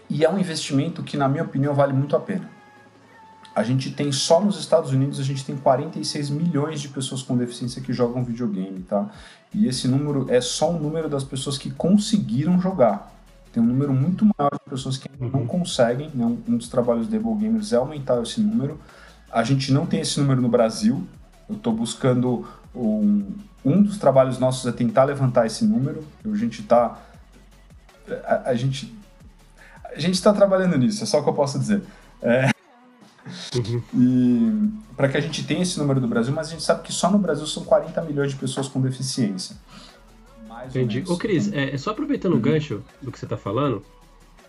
E 0.10 0.26
é 0.26 0.30
um 0.30 0.38
investimento 0.38 1.04
que, 1.04 1.16
na 1.16 1.30
minha 1.30 1.44
opinião, 1.44 1.74
vale 1.74 1.94
muito 1.94 2.16
a 2.16 2.20
pena. 2.20 2.50
A 3.54 3.64
gente 3.64 3.92
tem 3.92 4.12
só 4.12 4.40
nos 4.40 4.58
Estados 4.58 4.92
Unidos 4.92 5.20
a 5.20 5.24
gente 5.24 5.44
tem 5.46 5.58
46 5.58 6.30
milhões 6.30 6.80
de 6.80 6.88
pessoas 6.88 7.22
com 7.22 7.36
deficiência 7.36 7.82
que 7.82 7.92
jogam 7.92 8.24
videogame, 8.24 8.80
tá? 8.82 9.10
E 9.54 9.68
esse 9.68 9.88
número 9.88 10.26
é 10.30 10.40
só 10.40 10.72
um 10.72 10.80
número 10.80 11.10
das 11.10 11.24
pessoas 11.24 11.58
que 11.58 11.70
conseguiram 11.70 12.60
jogar. 12.62 13.12
Tem 13.52 13.62
um 13.62 13.66
número 13.66 13.94
muito 13.94 14.26
maior 14.38 14.52
de 14.52 14.70
pessoas 14.70 14.98
que 14.98 15.10
ainda 15.12 15.26
não 15.26 15.42
uhum. 15.42 15.48
conseguem. 15.48 16.10
Né? 16.14 16.26
Um 16.48 16.56
dos 16.56 16.70
trabalhos 16.70 17.08
da 17.08 17.18
Able 17.18 17.36
Gamers 17.36 17.74
é 17.74 17.76
aumentar 17.76 18.22
esse 18.22 18.40
número. 18.40 18.80
A 19.30 19.44
gente 19.44 19.74
não 19.74 19.86
tem 19.86 20.00
esse 20.00 20.20
número 20.20 20.42
no 20.42 20.48
Brasil. 20.48 21.06
Eu 21.50 21.56
estou 21.56 21.74
buscando 21.74 22.48
um, 22.74 23.26
um 23.66 23.84
dos 23.84 23.98
trabalhos 23.98 24.40
nossos 24.40 24.66
é 24.66 24.72
tentar 24.72 25.04
levantar 25.04 25.46
esse 25.46 25.66
número. 25.66 26.02
A 26.24 26.36
gente 26.36 26.62
está 26.62 26.98
a, 28.26 28.52
a, 28.52 28.56
gente 28.56 28.98
a 29.84 30.00
gente 30.00 30.16
está 30.16 30.32
trabalhando 30.32 30.78
nisso. 30.78 31.04
É 31.04 31.06
só 31.06 31.20
o 31.20 31.24
que 31.24 31.30
eu 31.30 31.34
posso 31.34 31.60
dizer. 31.60 31.84
É, 32.22 32.51
Uhum. 33.56 33.82
E 33.94 34.96
para 34.96 35.10
que 35.10 35.18
a 35.18 35.22
gente 35.22 35.44
tenha 35.46 35.62
esse 35.62 35.78
número 35.80 36.00
do 36.00 36.08
Brasil, 36.08 36.34
mas 36.34 36.48
a 36.48 36.52
gente 36.52 36.64
sabe 36.64 36.84
que 36.84 36.94
só 36.94 37.10
no 37.12 37.18
Brasil 37.18 37.46
são 37.46 37.64
40 37.64 38.02
milhões 38.04 38.32
de 38.32 38.38
pessoas 38.38 38.68
com 38.68 38.82
deficiência. 38.82 39.56
Mais 40.48 40.76
Entendi. 40.76 41.04
Ô, 41.08 41.18
Cris, 41.18 41.52
é, 41.52 41.74
é, 41.74 41.78
só 41.78 41.92
aproveitando 41.92 42.34
uhum. 42.34 42.40
o 42.40 42.42
gancho 42.42 42.84
do 43.02 43.12
que 43.12 43.18
você 43.18 43.26
está 43.26 43.38
falando, 43.38 43.84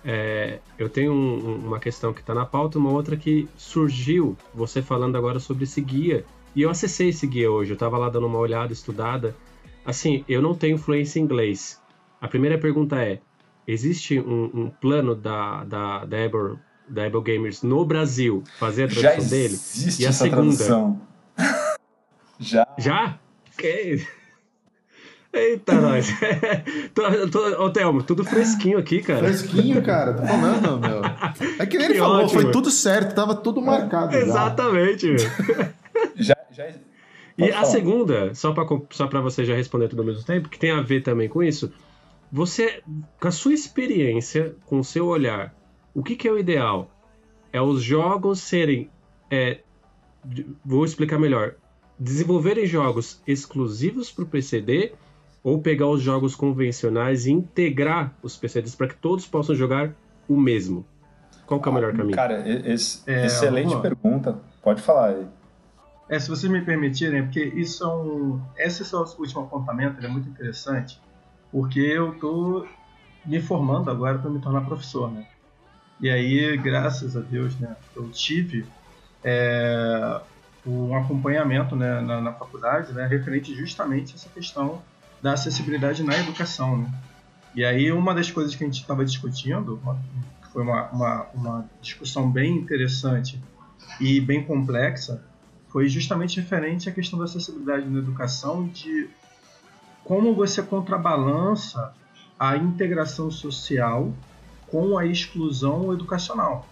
é, 0.05 0.59
eu 0.79 0.89
tenho 0.89 1.13
um, 1.13 1.67
uma 1.67 1.79
questão 1.79 2.13
que 2.13 2.21
está 2.21 2.35
na 2.35 2.45
pauta, 2.45 2.79
uma 2.79 2.91
outra 2.91 3.17
que 3.17 3.49
surgiu, 3.57 4.37
você 4.55 4.83
falando 4.83 5.17
agora 5.17 5.39
sobre 5.39 5.65
esse 5.65 5.81
guia. 5.81 6.25
E 6.55 6.63
eu 6.63 6.71
acessei 6.71 7.09
esse 7.09 7.27
guia 7.27 7.51
hoje, 7.51 7.71
eu 7.71 7.75
estava 7.75 7.97
lá 7.97 8.09
dando 8.09 8.27
uma 8.27 8.39
olhada, 8.39 8.73
estudada. 8.73 9.35
Assim, 9.85 10.25
eu 10.29 10.43
não 10.43 10.55
tenho 10.55 10.77
fluência 10.77 11.19
em 11.19 11.23
inglês. 11.23 11.81
A 12.21 12.29
primeira 12.29 12.59
pergunta 12.59 12.97
é: 13.03 13.21
existe 13.67 14.21
um, 14.21 14.51
um 14.53 14.71
plano 14.71 15.15
da, 15.15 15.65
da, 15.65 16.05
da 16.05 16.19
Ebor 16.19 16.59
da 16.93 17.07
Able 17.07 17.23
Gamers 17.23 17.63
no 17.63 17.85
Brasil 17.85 18.45
fazer 18.59 18.85
a 18.85 18.89
tradução 18.89 19.21
Já 19.21 19.29
dele? 19.29 19.59
E 19.99 20.07
a 20.07 20.13
segunda? 20.13 20.57
Tradução. 20.57 21.01
Já? 22.39 22.67
Já? 22.79 23.19
Okay. 23.55 24.07
Eita, 25.33 25.81
nós. 25.81 26.09
tô, 26.95 27.29
tô, 27.31 27.65
ô, 27.65 27.71
Thelmo, 27.71 28.03
tudo 28.03 28.23
fresquinho 28.23 28.79
aqui, 28.79 29.01
cara. 29.01 29.21
Fresquinho, 29.21 29.83
cara, 29.83 30.13
tô 30.13 30.27
falando, 30.27 30.79
meu. 30.79 31.01
É 31.59 31.65
que 31.65 31.79
nem 31.79 31.87
ele 31.87 31.99
falou, 31.99 32.25
ótimo. 32.25 32.43
foi 32.43 32.51
tudo 32.51 32.71
certo, 32.71 33.15
tava 33.15 33.35
tudo 33.35 33.63
marcado. 33.63 34.15
Exatamente, 34.15 35.07
meu. 35.07 35.17
já, 36.17 36.37
já. 36.51 36.69
E 37.39 37.49
falar. 37.49 37.63
a 37.63 37.65
segunda, 37.65 38.35
só 38.35 38.53
pra, 38.53 38.67
só 38.91 39.07
pra 39.07 39.23
você 39.23 39.45
já 39.45 39.55
responder 39.55 39.89
tudo 39.89 40.01
ao 40.01 40.07
mesmo 40.07 40.23
tempo, 40.23 40.51
que 40.51 40.59
tem 40.59 40.71
a 40.71 40.83
ver 40.83 41.03
também 41.03 41.31
com 41.31 41.43
isso, 41.43 41.73
você, 42.31 42.83
com 43.19 43.29
a 43.29 43.33
sua 43.33 43.55
experiência, 43.55 44.55
com 44.67 44.81
o 44.81 44.85
seu 44.85 45.07
olhar, 45.07 45.55
o 45.95 46.03
que, 46.03 46.17
que 46.17 46.27
é 46.27 46.33
o 46.33 46.39
ideal? 46.39 46.91
É 47.53 47.61
os 47.61 47.83
jogos 47.83 48.41
serem. 48.41 48.91
É, 49.31 49.61
vou 50.65 50.85
explicar 50.85 51.19
melhor. 51.19 51.55
Desenvolverem 51.99 52.67
jogos 52.67 53.23
exclusivos 53.27 54.11
para 54.11 54.25
o 54.25 54.27
PCD 54.27 54.93
ou 55.43 55.61
pegar 55.61 55.89
os 55.89 56.01
jogos 56.01 56.35
convencionais 56.35 57.27
e 57.27 57.33
integrar 57.33 58.17
os 58.23 58.37
PCDs 58.37 58.75
para 58.75 58.89
que 58.89 58.97
todos 58.97 59.27
possam 59.27 59.55
jogar 59.55 59.95
o 60.29 60.37
mesmo? 60.37 60.87
Qual 61.47 61.61
que 61.61 61.69
é 61.69 61.71
o 61.71 61.75
melhor 61.75 61.93
caminho? 61.93 62.15
Cara, 62.15 62.43
esse, 62.49 63.03
é, 63.11 63.27
excelente 63.27 63.77
pergunta. 63.81 64.39
Pode 64.63 64.81
falar 64.81 65.09
aí. 65.09 65.27
É, 66.09 66.19
se 66.19 66.29
vocês 66.29 66.51
me 66.51 66.61
permitirem, 66.63 67.23
porque 67.25 67.45
isso 67.45 67.85
é 67.85 67.89
um. 67.89 68.41
Esse 68.57 68.83
é 68.95 68.97
o 68.97 69.01
último 69.01 69.43
apontamento, 69.43 70.05
é 70.05 70.09
muito 70.09 70.29
interessante, 70.29 71.01
porque 71.51 71.81
eu 71.81 72.13
estou 72.13 72.67
me 73.25 73.41
formando 73.41 73.91
agora 73.91 74.19
para 74.19 74.31
me 74.31 74.41
tornar 74.41 74.63
professor, 74.63 75.11
né? 75.11 75.27
E 76.03 76.11
aí, 76.11 76.57
graças 76.57 77.17
a 77.17 77.21
Deus, 77.21 77.57
né, 77.61 77.77
eu 77.95 78.11
tive 78.11 78.67
é, 79.23 80.21
um 80.67 80.97
acompanhamento 80.97 81.77
né, 81.77 82.01
na, 82.01 82.21
na, 82.21 82.33
faculdade 82.33 82.93
né, 82.93 83.07
referente 83.07 83.55
justamente 83.55 84.13
a 84.13 84.17
essa 84.17 84.29
questão 84.29 84.83
da 85.23 85.35
acessibilidade 85.35 86.03
na 86.03 86.19
educação. 86.19 86.79
Né? 86.79 86.93
E 87.55 87.65
aí, 87.65 87.93
uma 87.93 88.13
das 88.13 88.29
coisas 88.29 88.57
que 88.57 88.65
a 88.65 88.67
gente 88.67 88.81
estava 88.81 89.05
discutindo, 89.05 89.79
uma, 89.81 89.97
foi 90.53 90.63
uma, 90.65 90.91
uma, 90.91 91.27
uma 91.35 91.71
discussão 91.81 92.29
bem 92.29 92.57
interessante 92.57 93.41
e 94.01 94.21
bem 94.21 94.43
complexa, 94.43 95.23
foi 95.69 95.89
justamente 95.89 96.41
referente 96.41 96.89
à 96.89 96.93
questão 96.93 97.17
da 97.17 97.27
acessibilidade 97.27 97.89
na 97.89 98.01
educação, 98.01 98.67
de 98.67 99.09
como 100.03 100.35
você 100.35 100.65
contrabalança 100.65 101.95
a 102.37 102.57
integração 102.57 103.31
social 103.31 104.13
com 104.73 104.97
a 104.97 105.05
exclusão 105.05 105.93
educacional. 105.93 106.67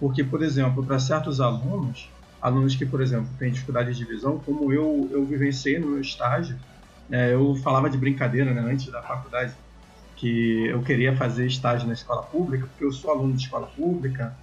Porque, 0.00 0.24
por 0.24 0.42
exemplo, 0.42 0.82
para 0.82 0.98
certos 0.98 1.38
alunos, 1.38 2.10
alunos 2.40 2.74
que, 2.74 2.86
por 2.86 3.02
exemplo, 3.02 3.28
têm 3.38 3.52
dificuldade 3.52 3.94
de 3.94 4.04
visão, 4.06 4.38
como 4.38 4.72
eu, 4.72 5.08
eu 5.12 5.24
vivenciei 5.26 5.78
no 5.78 5.88
meu 5.88 6.00
estágio, 6.00 6.58
é, 7.10 7.34
eu 7.34 7.54
falava 7.56 7.90
de 7.90 7.98
brincadeira 7.98 8.54
né, 8.54 8.62
antes 8.62 8.90
da 8.90 9.02
faculdade, 9.02 9.52
que 10.16 10.66
eu 10.66 10.82
queria 10.82 11.14
fazer 11.14 11.46
estágio 11.46 11.86
na 11.86 11.92
escola 11.92 12.22
pública, 12.22 12.66
porque 12.66 12.84
eu 12.84 12.92
sou 12.92 13.10
aluno 13.10 13.34
de 13.34 13.42
escola 13.42 13.66
pública, 13.66 14.34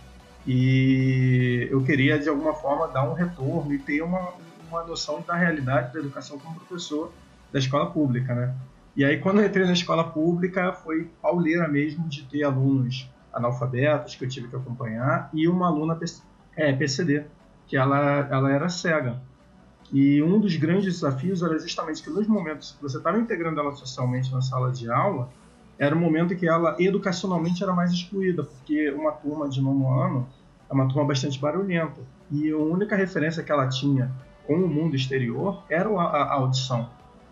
e 0.46 1.68
eu 1.72 1.84
queria, 1.84 2.20
de 2.20 2.30
alguma 2.30 2.54
forma, 2.54 2.88
dar 2.88 3.10
um 3.10 3.14
retorno 3.14 3.74
e 3.74 3.80
ter 3.80 4.02
uma, 4.02 4.34
uma 4.70 4.84
noção 4.84 5.24
da 5.28 5.36
realidade 5.36 5.94
da 5.94 6.00
educação 6.00 6.38
como 6.38 6.60
professor 6.60 7.12
da 7.52 7.60
escola 7.60 7.88
pública, 7.88 8.36
né? 8.36 8.54
E 8.96 9.06
aí, 9.06 9.20
quando 9.20 9.40
eu 9.40 9.48
entrei 9.48 9.66
na 9.66 9.74
escola 9.74 10.04
pública, 10.04 10.74
foi 10.74 11.10
pauleira 11.22 11.68
mesmo 11.68 12.08
de 12.08 12.24
ter 12.24 12.44
alunos 12.44 13.10
analfabetos 13.34 14.16
que 14.16 14.26
eu 14.26 14.30
tive 14.30 14.48
que 14.48 14.56
acompanhar 14.56 15.30
e 15.34 15.48
uma 15.48 15.68
aluna 15.68 15.98
é, 16.56 16.74
PCD, 16.74 17.26
que 17.68 17.78
ela, 17.78 18.28
ela 18.32 18.52
era 18.52 18.68
cega. 18.70 19.22
E 19.92 20.22
um 20.22 20.40
dos 20.40 20.56
grandes 20.56 20.94
desafios 20.94 21.42
era 21.42 21.58
justamente 21.58 22.04
que 22.04 22.10
nos 22.10 22.28
momentos 22.28 22.74
que 22.74 22.82
você 22.82 22.98
estava 22.98 23.18
integrando 23.18 23.60
ela 23.60 23.72
socialmente 23.72 24.32
na 24.32 24.42
sala 24.42 24.72
de 24.72 24.90
aula, 24.92 25.30
era 25.78 25.96
o 25.96 26.00
momento 26.00 26.36
que 26.36 26.48
ela 26.48 26.76
educacionalmente 26.78 27.64
era 27.64 27.74
mais 27.74 27.92
excluída, 27.92 28.44
porque 28.44 28.92
uma 28.92 29.14
turma 29.14 29.48
de 29.48 29.62
nono 29.62 29.90
ano 29.90 30.28
é 30.70 30.74
uma 30.74 30.88
turma 30.88 31.06
bastante 31.06 31.40
barulhenta. 31.40 32.02
E 32.30 32.52
a 32.52 32.58
única 32.58 32.96
referência 32.96 33.42
que 33.42 33.52
ela 33.52 33.68
tinha 33.68 34.12
com 34.46 34.56
o 34.56 34.68
mundo 34.68 34.96
exterior 34.96 35.64
era 35.70 35.90
a, 35.90 36.04
a 36.04 36.34
audição. 36.34 36.90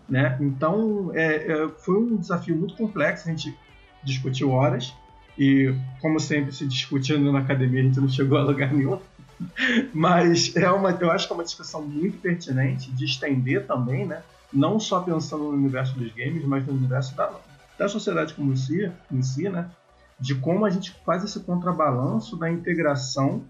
Né? 0.08 0.38
Então, 0.40 1.10
é, 1.14 1.52
é, 1.52 1.68
foi 1.68 1.98
um 1.98 2.16
desafio 2.16 2.56
muito 2.56 2.74
complexo, 2.74 3.28
a 3.28 3.30
gente 3.30 3.56
discutiu 4.02 4.50
horas, 4.50 4.94
e 5.36 5.74
como 6.00 6.18
sempre 6.18 6.52
se 6.52 6.66
discutindo 6.66 7.30
na 7.30 7.40
academia, 7.40 7.80
a 7.80 7.84
gente 7.84 8.00
não 8.00 8.08
chegou 8.08 8.38
a 8.38 8.42
lugar 8.42 8.72
nenhum. 8.72 8.98
Mas 9.92 10.56
é 10.56 10.70
uma, 10.70 10.90
eu 10.90 11.10
acho 11.10 11.26
que 11.26 11.32
é 11.32 11.36
uma 11.36 11.44
discussão 11.44 11.82
muito 11.82 12.18
pertinente 12.18 12.90
de 12.90 13.04
estender 13.04 13.66
também, 13.66 14.06
né? 14.06 14.22
não 14.52 14.80
só 14.80 15.00
pensando 15.00 15.44
no 15.44 15.50
universo 15.50 15.96
dos 15.98 16.12
games, 16.12 16.44
mas 16.44 16.66
no 16.66 16.72
universo 16.72 17.14
da, 17.14 17.30
da 17.78 17.86
sociedade 17.86 18.32
como 18.32 18.56
si, 18.56 18.90
em 19.12 19.22
si, 19.22 19.48
né? 19.48 19.70
de 20.18 20.34
como 20.34 20.64
a 20.64 20.70
gente 20.70 20.90
faz 21.04 21.22
esse 21.22 21.38
contrabalanço 21.40 22.36
da 22.36 22.50
integração 22.50 23.44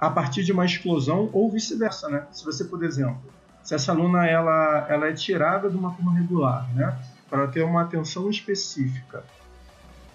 a 0.00 0.10
partir 0.10 0.42
de 0.44 0.52
uma 0.52 0.64
exclusão 0.64 1.28
ou 1.32 1.50
vice-versa. 1.50 2.08
Né? 2.08 2.26
Se 2.32 2.44
você, 2.44 2.64
por 2.64 2.82
exemplo, 2.82 3.20
se 3.68 3.74
essa 3.74 3.92
aluna 3.92 4.26
ela, 4.26 4.86
ela 4.88 5.08
é 5.08 5.12
tirada 5.12 5.68
de 5.68 5.76
uma 5.76 5.90
turma 5.90 6.14
regular, 6.14 6.66
né, 6.74 6.98
para 7.28 7.46
ter 7.48 7.62
uma 7.62 7.82
atenção 7.82 8.30
específica, 8.30 9.22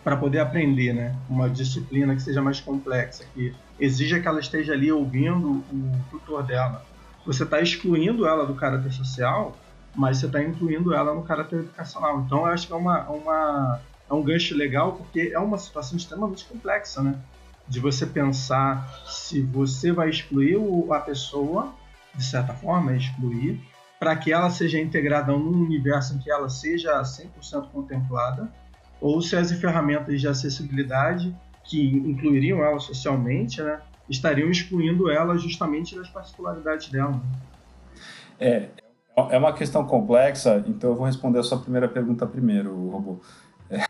para 0.04 0.18
poder 0.18 0.40
aprender, 0.40 0.92
né, 0.92 1.16
uma 1.30 1.48
disciplina 1.48 2.16
que 2.16 2.24
seja 2.24 2.42
mais 2.42 2.60
complexa, 2.60 3.24
que 3.32 3.56
exija 3.80 4.20
que 4.20 4.28
ela 4.28 4.40
esteja 4.40 4.74
ali 4.74 4.92
ouvindo 4.92 5.64
o 5.72 5.92
tutor 6.10 6.42
dela. 6.42 6.84
Você 7.28 7.44
está 7.44 7.62
excluindo 7.62 8.26
ela 8.26 8.44
do 8.44 8.56
caráter 8.56 8.92
social, 8.92 9.56
mas 9.94 10.18
você 10.18 10.26
está 10.26 10.42
incluindo 10.42 10.92
ela 10.92 11.14
no 11.14 11.22
caráter 11.22 11.60
educacional. 11.60 12.22
Então, 12.22 12.40
eu 12.40 12.46
acho 12.46 12.66
que 12.66 12.74
é, 12.74 12.76
uma, 12.76 13.08
uma, 13.08 13.80
é 14.10 14.14
um 14.16 14.24
gancho 14.24 14.58
legal, 14.58 14.94
porque 14.94 15.30
é 15.32 15.38
uma 15.38 15.60
situação 15.60 15.96
extremamente 15.96 16.44
complexa, 16.46 17.04
né? 17.04 17.20
De 17.68 17.80
você 17.80 18.08
pensar 18.08 19.04
se 19.06 19.44
você 19.44 19.92
vai 19.92 20.10
excluir 20.10 20.58
a 20.90 21.00
pessoa 21.00 21.72
de 22.16 22.24
certa 22.24 22.54
forma, 22.54 22.96
excluir, 22.96 23.60
para 24.00 24.16
que 24.16 24.34
ela 24.34 24.50
seja 24.50 24.80
integrada 24.80 25.32
num 25.32 25.64
universo 25.64 26.16
em 26.16 26.20
que 26.20 26.30
ela 26.30 26.50
seja 26.50 27.02
100% 27.02 27.70
contemplada, 27.72 28.52
ou 29.00 29.22
se 29.22 29.36
as 29.36 29.52
ferramentas 29.52 30.20
de 30.20 30.28
acessibilidade 30.28 31.36
que 31.64 31.82
incluiriam 31.82 32.64
ela 32.64 32.80
socialmente, 32.80 33.62
né, 33.62 33.80
estariam 34.10 34.50
excluindo 34.50 35.10
ela 35.10 35.38
justamente 35.38 35.96
das 35.96 36.10
particularidades 36.10 36.90
dela. 36.90 37.22
É, 38.40 38.70
é 39.16 39.38
uma 39.38 39.54
questão 39.54 39.86
complexa, 39.86 40.64
então 40.68 40.92
eu 40.92 40.96
vou 40.96 41.06
responder 41.06 41.40
a 41.40 41.44
sua 41.44 41.60
primeira 41.60 41.88
pergunta 41.88 42.26
primeiro, 42.26 42.90
Robô. 42.90 43.20
É, 43.70 43.86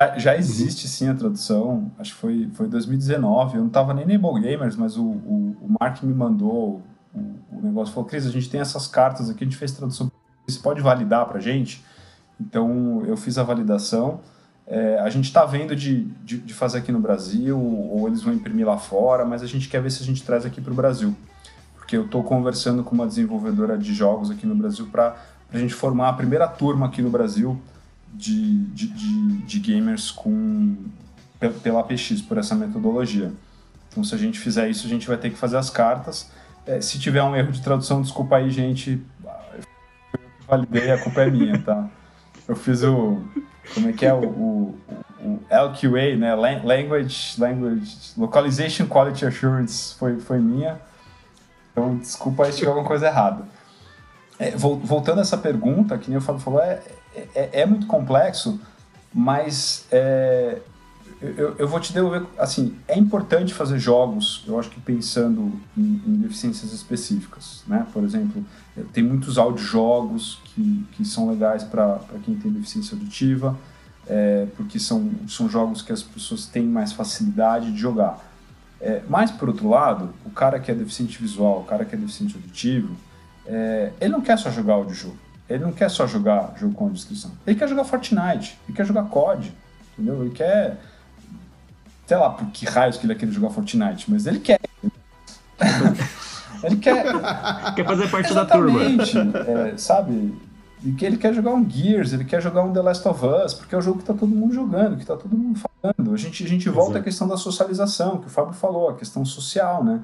já, 0.00 0.18
já, 0.18 0.36
existe 0.36 0.88
sim 0.88 1.08
a 1.08 1.14
tradução, 1.14 1.92
acho 1.98 2.14
que 2.14 2.20
foi, 2.20 2.50
foi 2.54 2.68
2019, 2.68 3.54
eu 3.54 3.60
não 3.60 3.68
estava 3.68 3.94
nem 3.94 4.06
na 4.06 4.14
Able 4.14 4.40
Gamers, 4.40 4.76
mas 4.76 4.96
o, 4.96 5.04
o, 5.04 5.56
o 5.60 5.76
Mark 5.78 6.02
me 6.02 6.12
mandou 6.12 6.82
o, 7.14 7.60
negócio, 7.62 7.92
falou, 7.92 8.08
Cris, 8.08 8.26
a 8.26 8.30
gente 8.30 8.48
tem 8.48 8.60
essas 8.60 8.86
cartas 8.86 9.30
aqui, 9.30 9.44
a 9.44 9.46
gente 9.46 9.56
fez 9.56 9.72
tradução, 9.72 10.10
você 10.46 10.58
pode 10.58 10.80
validar 10.80 11.26
para 11.26 11.40
gente? 11.40 11.84
Então 12.40 13.04
eu 13.06 13.16
fiz 13.16 13.38
a 13.38 13.42
validação, 13.42 14.20
é, 14.66 14.98
a 14.98 15.08
gente 15.10 15.24
está 15.24 15.44
vendo 15.44 15.74
de, 15.74 16.04
de, 16.24 16.38
de, 16.38 16.54
fazer 16.54 16.78
aqui 16.78 16.92
no 16.92 17.00
Brasil, 17.00 17.58
ou 17.58 18.06
eles 18.06 18.22
vão 18.22 18.34
imprimir 18.34 18.66
lá 18.66 18.76
fora, 18.76 19.24
mas 19.24 19.42
a 19.42 19.46
gente 19.46 19.68
quer 19.68 19.80
ver 19.80 19.90
se 19.90 20.02
a 20.02 20.06
gente 20.06 20.22
traz 20.22 20.44
aqui 20.44 20.60
para 20.60 20.72
o 20.72 20.76
Brasil 20.76 21.16
porque 21.88 21.96
eu 21.96 22.04
estou 22.04 22.22
conversando 22.22 22.84
com 22.84 22.94
uma 22.94 23.06
desenvolvedora 23.06 23.78
de 23.78 23.94
jogos 23.94 24.30
aqui 24.30 24.46
no 24.46 24.54
Brasil 24.54 24.86
para 24.92 25.16
a 25.50 25.58
gente 25.58 25.72
formar 25.72 26.10
a 26.10 26.12
primeira 26.12 26.46
turma 26.46 26.84
aqui 26.84 27.00
no 27.00 27.08
Brasil 27.08 27.58
de, 28.12 28.66
de, 28.66 28.88
de, 28.88 29.36
de 29.38 29.58
gamers 29.58 30.10
com, 30.10 30.76
pela 31.62 31.82
PX, 31.82 32.20
por 32.20 32.36
essa 32.36 32.54
metodologia. 32.54 33.32
Então, 33.90 34.04
se 34.04 34.14
a 34.14 34.18
gente 34.18 34.38
fizer 34.38 34.68
isso, 34.68 34.86
a 34.86 34.90
gente 34.90 35.08
vai 35.08 35.16
ter 35.16 35.30
que 35.30 35.36
fazer 35.38 35.56
as 35.56 35.70
cartas. 35.70 36.30
É, 36.68 36.82
se 36.82 36.98
tiver 36.98 37.22
um 37.22 37.34
erro 37.34 37.50
de 37.50 37.62
tradução, 37.62 38.02
desculpa 38.02 38.36
aí, 38.36 38.50
gente. 38.50 39.02
Eu 39.24 40.20
validei, 40.46 40.90
a 40.90 41.02
culpa 41.02 41.22
é 41.22 41.30
minha, 41.30 41.58
tá? 41.62 41.88
Eu 42.46 42.54
fiz 42.54 42.82
o. 42.82 43.22
Como 43.72 43.88
é 43.88 43.92
que 43.94 44.04
é? 44.04 44.12
O, 44.12 44.22
o, 44.28 44.78
o 45.18 45.40
LQA, 45.50 46.14
né? 46.16 46.34
Language, 46.34 47.40
Language 47.40 48.12
Localization 48.18 48.86
Quality 48.86 49.24
Assurance 49.24 49.94
foi, 49.94 50.20
foi 50.20 50.38
minha. 50.38 50.78
Então, 51.72 51.96
desculpa 51.96 52.44
aí 52.44 52.52
se 52.52 52.58
tiver 52.58 52.68
alguma 52.68 52.86
coisa 52.86 53.06
errada. 53.06 53.44
É, 54.38 54.50
voltando 54.50 55.20
a 55.20 55.22
essa 55.22 55.38
pergunta, 55.38 55.96
que 55.96 56.10
nem 56.10 56.18
o 56.18 56.20
Fábio 56.20 56.42
falou, 56.42 56.60
é, 56.60 56.82
é, 57.34 57.62
é 57.62 57.66
muito 57.66 57.86
complexo, 57.86 58.60
mas 59.12 59.86
é, 59.90 60.58
eu, 61.20 61.56
eu, 61.58 61.68
vou 61.68 61.80
te 61.80 61.92
devolver, 61.92 62.22
assim, 62.38 62.76
é 62.86 62.96
importante 62.96 63.52
fazer 63.52 63.78
jogos, 63.78 64.44
eu 64.46 64.58
acho 64.58 64.70
que 64.70 64.80
pensando 64.80 65.52
em, 65.76 66.02
em 66.06 66.16
deficiências 66.16 66.72
específicas, 66.72 67.64
né? 67.66 67.86
Por 67.92 68.04
exemplo, 68.04 68.44
é, 68.76 68.82
tem 68.92 69.02
muitos 69.02 69.36
audiojogos 69.36 70.40
que, 70.44 70.86
que 70.92 71.04
são 71.04 71.28
legais 71.28 71.64
para 71.64 72.00
quem 72.24 72.36
tem 72.36 72.52
deficiência 72.52 72.94
auditiva, 72.94 73.58
é, 74.06 74.46
porque 74.56 74.78
são, 74.78 75.10
são 75.26 75.48
jogos 75.48 75.82
que 75.82 75.92
as 75.92 76.02
pessoas 76.02 76.46
têm 76.46 76.64
mais 76.64 76.92
facilidade 76.92 77.72
de 77.72 77.78
jogar. 77.78 78.24
É, 78.80 79.02
mas, 79.08 79.30
por 79.30 79.48
outro 79.48 79.68
lado, 79.68 80.14
o 80.24 80.30
cara 80.30 80.60
que 80.60 80.70
é 80.70 80.74
deficiente 80.74 81.20
visual, 81.20 81.60
o 81.60 81.64
cara 81.64 81.84
que 81.84 81.94
é 81.94 81.98
deficiente 81.98 82.36
auditivo, 82.36 82.96
é, 83.44 83.92
ele 84.00 84.12
não 84.12 84.20
quer 84.20 84.38
só 84.38 84.50
jogar 84.50 84.74
audiojogo. 84.74 85.18
Ele 85.48 85.64
não 85.64 85.72
quer 85.72 85.90
só 85.90 86.06
jogar 86.06 86.54
jogo 86.58 86.74
com 86.74 86.90
descrição. 86.90 87.32
Ele 87.46 87.58
quer 87.58 87.68
jogar 87.68 87.84
Fortnite, 87.84 88.58
ele 88.68 88.76
quer 88.76 88.86
jogar 88.86 89.04
COD, 89.04 89.52
entendeu? 89.92 90.22
Ele 90.22 90.34
quer... 90.34 90.78
Sei 92.08 92.16
lá 92.16 92.30
por 92.30 92.46
que 92.46 92.64
raios 92.64 92.96
que 92.96 93.04
ele 93.04 93.14
quer 93.14 93.28
jogar 93.28 93.50
Fortnite, 93.50 94.10
mas 94.10 94.26
ele 94.26 94.40
quer. 94.40 94.58
ele 96.64 96.76
quer... 96.76 97.04
Quer 97.74 97.84
fazer 97.84 98.10
parte 98.10 98.32
da 98.32 98.46
turma. 98.46 98.80
É, 98.82 99.76
sabe? 99.76 100.34
E 100.82 100.92
que 100.92 101.04
ele 101.04 101.18
quer 101.18 101.34
jogar 101.34 101.52
um 101.52 101.68
Gears, 101.68 102.14
ele 102.14 102.24
quer 102.24 102.40
jogar 102.40 102.62
um 102.62 102.72
The 102.72 102.80
Last 102.80 103.06
of 103.06 103.26
Us, 103.26 103.52
porque 103.52 103.74
é 103.74 103.78
o 103.78 103.82
jogo 103.82 103.98
que 103.98 104.06
tá 104.06 104.14
todo 104.14 104.26
mundo 104.26 104.54
jogando, 104.54 104.96
que 104.96 105.04
tá 105.04 105.18
todo 105.18 105.36
mundo 105.36 105.58
falando. 105.58 106.14
A 106.14 106.16
gente, 106.16 106.42
a 106.42 106.48
gente 106.48 106.70
volta 106.70 106.92
Exato. 106.92 107.00
à 107.00 107.04
questão 107.04 107.28
da 107.28 107.36
socialização, 107.36 108.16
que 108.16 108.26
o 108.26 108.30
Fábio 108.30 108.54
falou, 108.54 108.88
a 108.88 108.94
questão 108.94 109.22
social, 109.26 109.84
né? 109.84 110.00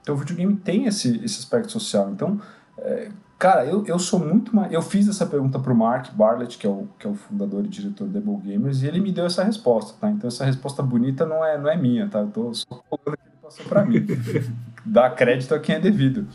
Então 0.00 0.14
o 0.14 0.18
videogame 0.18 0.56
tem 0.56 0.86
esse, 0.86 1.22
esse 1.22 1.38
aspecto 1.38 1.70
social. 1.70 2.08
Então, 2.10 2.40
é, 2.78 3.10
cara, 3.42 3.66
eu, 3.66 3.84
eu 3.86 3.98
sou 3.98 4.20
muito 4.20 4.54
mais. 4.54 4.72
Eu 4.72 4.80
fiz 4.80 5.08
essa 5.08 5.26
pergunta 5.26 5.58
pro 5.58 5.74
Mark 5.74 6.12
Barlett, 6.12 6.56
que 6.56 6.64
é 6.64 6.70
o, 6.70 6.88
que 6.96 7.08
é 7.08 7.10
o 7.10 7.14
fundador 7.14 7.64
e 7.64 7.68
diretor 7.68 8.06
da 8.06 8.20
Able 8.20 8.36
Gamers, 8.36 8.82
e 8.82 8.86
ele 8.86 9.00
me 9.00 9.10
deu 9.10 9.26
essa 9.26 9.42
resposta, 9.42 9.94
tá? 10.00 10.08
Então 10.08 10.28
essa 10.28 10.44
resposta 10.44 10.80
bonita 10.80 11.26
não 11.26 11.44
é, 11.44 11.58
não 11.58 11.68
é 11.68 11.76
minha, 11.76 12.08
tá? 12.08 12.20
Eu 12.20 12.28
tô 12.28 12.54
só 12.54 12.64
colocando 12.68 13.16
que 13.16 13.26
ele 13.26 13.36
passou 13.42 13.66
pra 13.66 13.84
mim. 13.84 14.06
Dá 14.86 15.10
crédito 15.10 15.56
a 15.56 15.58
quem 15.58 15.74
é 15.74 15.80
devido. 15.80 16.28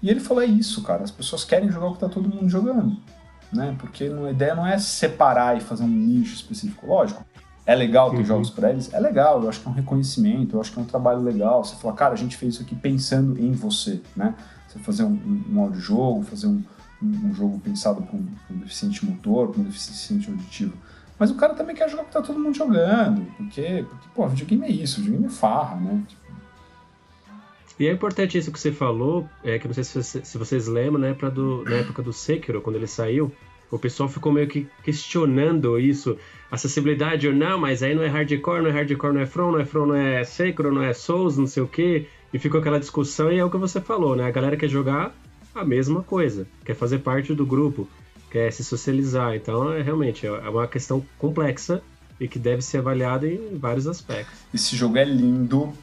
E 0.00 0.08
ele 0.08 0.20
falou: 0.20 0.40
é 0.40 0.46
isso, 0.46 0.84
cara, 0.84 1.02
as 1.02 1.10
pessoas 1.10 1.44
querem 1.44 1.68
jogar 1.68 1.88
o 1.88 1.94
que 1.94 1.98
tá 2.00 2.08
todo 2.08 2.28
mundo 2.28 2.48
jogando 2.48 2.96
né? 3.52 3.76
Porque 3.78 4.04
a 4.04 4.30
ideia 4.30 4.54
não 4.54 4.66
é 4.66 4.78
separar 4.78 5.56
e 5.56 5.60
fazer 5.60 5.84
um 5.84 5.88
nicho 5.88 6.34
específico. 6.34 6.86
Lógico, 6.86 7.24
é 7.66 7.74
legal 7.74 8.10
ter 8.10 8.18
uhum. 8.18 8.24
jogos 8.24 8.50
para 8.50 8.70
eles? 8.70 8.92
É 8.92 8.98
legal, 8.98 9.42
eu 9.42 9.48
acho 9.48 9.60
que 9.60 9.68
é 9.68 9.70
um 9.70 9.74
reconhecimento, 9.74 10.56
eu 10.56 10.60
acho 10.60 10.72
que 10.72 10.78
é 10.78 10.82
um 10.82 10.86
trabalho 10.86 11.20
legal. 11.20 11.62
Você 11.62 11.76
falar, 11.76 11.94
cara, 11.94 12.14
a 12.14 12.16
gente 12.16 12.36
fez 12.36 12.54
isso 12.54 12.62
aqui 12.62 12.74
pensando 12.74 13.38
em 13.38 13.52
você, 13.52 14.00
né? 14.16 14.34
Você 14.72 14.78
fazer 14.78 15.04
um, 15.04 15.44
um, 15.50 15.60
audiojogo, 15.60 16.22
fazer 16.22 16.46
um, 16.46 16.62
um, 17.02 17.34
jogo 17.34 17.60
pensado 17.60 18.02
para 18.02 18.16
um, 18.16 18.58
deficiente 18.58 19.04
motor, 19.04 19.48
para 19.48 19.60
um 19.60 19.64
deficiente 19.64 20.30
auditivo. 20.30 20.72
Mas 21.18 21.30
o 21.30 21.34
cara 21.34 21.54
também 21.54 21.76
quer 21.76 21.88
jogar 21.90 22.04
porque 22.04 22.18
tá 22.18 22.24
todo 22.24 22.38
mundo 22.38 22.56
jogando, 22.56 23.26
porque, 23.36 23.84
porque 23.88 24.08
pô, 24.14 24.26
videogame 24.28 24.66
é 24.66 24.70
isso, 24.70 25.00
videogame 25.00 25.26
é 25.26 25.30
farra, 25.30 25.76
né? 25.76 26.02
E 27.78 27.86
é 27.86 27.92
importante 27.92 28.38
isso 28.38 28.50
que 28.50 28.58
você 28.58 28.72
falou, 28.72 29.28
é 29.44 29.58
que 29.58 29.66
não 29.66 29.74
sei 29.74 29.84
se, 29.84 30.24
se 30.24 30.38
vocês 30.38 30.66
lembram, 30.66 31.00
né, 31.00 31.14
pra 31.14 31.28
do, 31.28 31.64
na 31.64 31.76
época 31.76 32.02
do 32.02 32.12
Sekiro, 32.12 32.60
quando 32.60 32.76
ele 32.76 32.86
saiu, 32.86 33.32
o 33.70 33.78
pessoal 33.78 34.08
ficou 34.08 34.30
meio 34.30 34.46
que 34.46 34.68
questionando 34.84 35.78
isso, 35.78 36.18
acessibilidade 36.50 37.26
ou 37.26 37.34
não, 37.34 37.58
mas 37.58 37.82
aí 37.82 37.94
não 37.94 38.02
é 38.02 38.08
hardcore, 38.08 38.62
não 38.62 38.68
é 38.68 38.72
hardcore, 38.72 39.14
não 39.14 39.20
é 39.20 39.26
From, 39.26 39.52
não 39.52 39.60
é 39.60 39.64
From, 39.64 39.86
não 39.86 39.94
é 39.94 40.22
Sekiro, 40.24 40.72
não 40.72 40.82
é 40.82 40.92
Souls, 40.92 41.38
não 41.38 41.46
sei 41.46 41.62
o 41.62 41.66
que, 41.66 42.06
e 42.32 42.38
ficou 42.38 42.60
aquela 42.60 42.80
discussão 42.80 43.30
e 43.30 43.38
é 43.38 43.44
o 43.44 43.50
que 43.50 43.56
você 43.56 43.80
falou, 43.80 44.16
né, 44.16 44.24
a 44.24 44.30
galera 44.30 44.56
quer 44.56 44.68
jogar 44.68 45.14
a 45.54 45.64
mesma 45.64 46.02
coisa, 46.02 46.46
quer 46.64 46.74
fazer 46.74 46.98
parte 47.00 47.34
do 47.34 47.44
grupo, 47.44 47.88
quer 48.30 48.50
se 48.52 48.64
socializar, 48.64 49.34
então 49.34 49.72
é 49.72 49.82
realmente 49.82 50.26
é 50.26 50.30
uma 50.30 50.66
questão 50.66 51.04
complexa 51.18 51.82
e 52.18 52.26
que 52.26 52.38
deve 52.38 52.62
ser 52.62 52.78
avaliada 52.78 53.28
em 53.28 53.58
vários 53.58 53.86
aspectos. 53.86 54.38
Esse 54.54 54.76
jogo 54.76 54.96
é 54.96 55.04
lindo, 55.04 55.74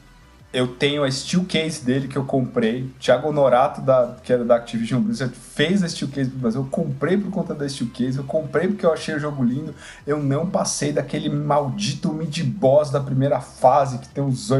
eu 0.52 0.66
tenho 0.66 1.04
a 1.04 1.10
steel 1.10 1.44
case 1.44 1.84
dele 1.84 2.08
que 2.08 2.18
eu 2.18 2.24
comprei. 2.24 2.90
Thiago 2.98 3.28
Honorato, 3.28 3.80
da, 3.80 4.16
que 4.22 4.32
era 4.32 4.44
da 4.44 4.56
Activision 4.56 5.00
Blizzard, 5.00 5.32
fez 5.32 5.82
a 5.82 5.88
steel 5.88 6.10
case 6.10 6.28
pro 6.28 6.40
Brasil. 6.40 6.60
Eu 6.62 6.66
comprei 6.66 7.16
por 7.16 7.30
conta 7.30 7.54
da 7.54 7.68
steel 7.68 7.88
case. 7.90 8.18
Eu 8.18 8.24
comprei 8.24 8.66
porque 8.66 8.84
eu 8.84 8.92
achei 8.92 9.14
o 9.14 9.20
jogo 9.20 9.44
lindo. 9.44 9.72
Eu 10.04 10.20
não 10.20 10.50
passei 10.50 10.92
daquele 10.92 11.28
maldito 11.28 12.12
mid-boss 12.12 12.90
da 12.90 13.00
primeira 13.00 13.40
fase 13.40 13.98
que 13.98 14.08
tem 14.08 14.24
os. 14.24 14.50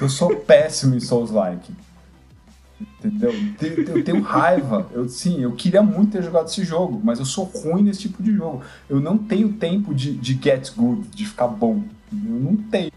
Eu 0.00 0.08
sou 0.08 0.36
péssimo 0.36 0.94
em 0.94 1.00
Souls-like. 1.00 1.72
Entendeu? 2.80 3.32
Eu 3.94 4.04
tenho 4.04 4.20
raiva. 4.22 4.86
Eu, 4.92 5.08
sim, 5.08 5.40
eu 5.40 5.52
queria 5.52 5.82
muito 5.82 6.12
ter 6.12 6.22
jogado 6.22 6.46
esse 6.46 6.64
jogo, 6.64 7.00
mas 7.02 7.18
eu 7.18 7.24
sou 7.24 7.44
ruim 7.44 7.82
nesse 7.82 8.00
tipo 8.00 8.22
de 8.22 8.34
jogo. 8.34 8.62
Eu 8.88 9.00
não 9.00 9.18
tenho 9.18 9.52
tempo 9.52 9.94
de, 9.94 10.14
de 10.14 10.38
get 10.40 10.72
good, 10.74 11.08
de 11.08 11.26
ficar 11.26 11.48
bom. 11.48 11.82
Eu 12.12 12.40
não 12.40 12.56
tenho. 12.56 12.92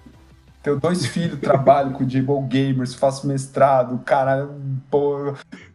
Tenho 0.61 0.79
dois 0.79 1.05
filhos, 1.07 1.39
trabalho 1.39 1.91
com 1.91 2.07
Jable 2.07 2.47
Gamers, 2.47 2.93
faço 2.93 3.25
mestrado, 3.25 3.97
cara, 4.05 4.49
pô. 4.91 5.33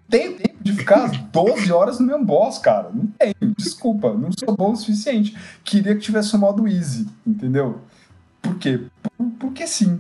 Tenho 0.08 0.36
tempo 0.36 0.62
de 0.62 0.72
ficar 0.72 1.10
12 1.32 1.72
horas 1.72 1.98
no 1.98 2.06
mesmo 2.06 2.24
boss, 2.24 2.58
cara. 2.58 2.90
Não 2.94 3.06
tenho, 3.18 3.54
desculpa, 3.56 4.14
não 4.14 4.30
sou 4.32 4.56
bom 4.56 4.72
o 4.72 4.76
suficiente. 4.76 5.36
Queria 5.64 5.94
que 5.96 6.00
tivesse 6.00 6.36
o 6.36 6.38
modo 6.38 6.68
easy, 6.68 7.08
entendeu? 7.26 7.80
Por 8.40 8.56
quê? 8.58 8.80
Por, 9.02 9.26
porque 9.40 9.66
sim. 9.66 9.98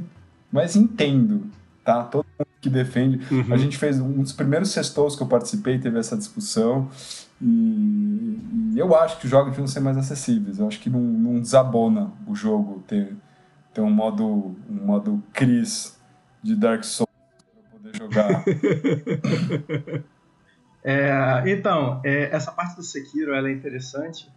Mas 0.56 0.74
entendo, 0.74 1.50
tá? 1.84 2.02
Todo 2.02 2.24
mundo 2.38 2.48
que 2.60 2.70
defende. 2.70 3.20
Uhum. 3.32 3.52
A 3.52 3.56
gente 3.56 3.76
fez 3.76 4.00
um 4.00 4.22
dos 4.22 4.32
primeiros 4.32 4.70
sextos 4.70 5.14
que 5.14 5.22
eu 5.22 5.26
participei, 5.26 5.78
teve 5.78 5.98
essa 5.98 6.16
discussão. 6.16 6.90
E, 7.40 8.40
e 8.72 8.78
eu 8.78 8.96
acho 8.96 9.18
que 9.18 9.26
os 9.26 9.30
jogos 9.30 9.50
deviam 9.50 9.66
ser 9.66 9.80
mais 9.80 9.98
acessíveis. 9.98 10.58
Eu 10.58 10.66
acho 10.66 10.80
que 10.80 10.88
não, 10.88 11.00
não 11.00 11.40
desabona 11.40 12.10
o 12.26 12.34
jogo 12.34 12.82
ter 12.88 13.14
ter 13.74 13.82
um 13.82 13.90
modo, 13.90 14.56
um 14.70 14.86
modo 14.86 15.22
Chris 15.34 16.00
de 16.42 16.56
Dark 16.56 16.82
Souls 16.82 17.10
para 17.52 17.78
poder 17.78 17.94
jogar. 17.94 18.42
é, 20.82 21.42
então, 21.46 22.00
é, 22.02 22.34
essa 22.34 22.50
parte 22.52 22.76
do 22.76 22.82
Sekiro 22.82 23.34
ela 23.34 23.50
é 23.50 23.52
interessante 23.52 24.32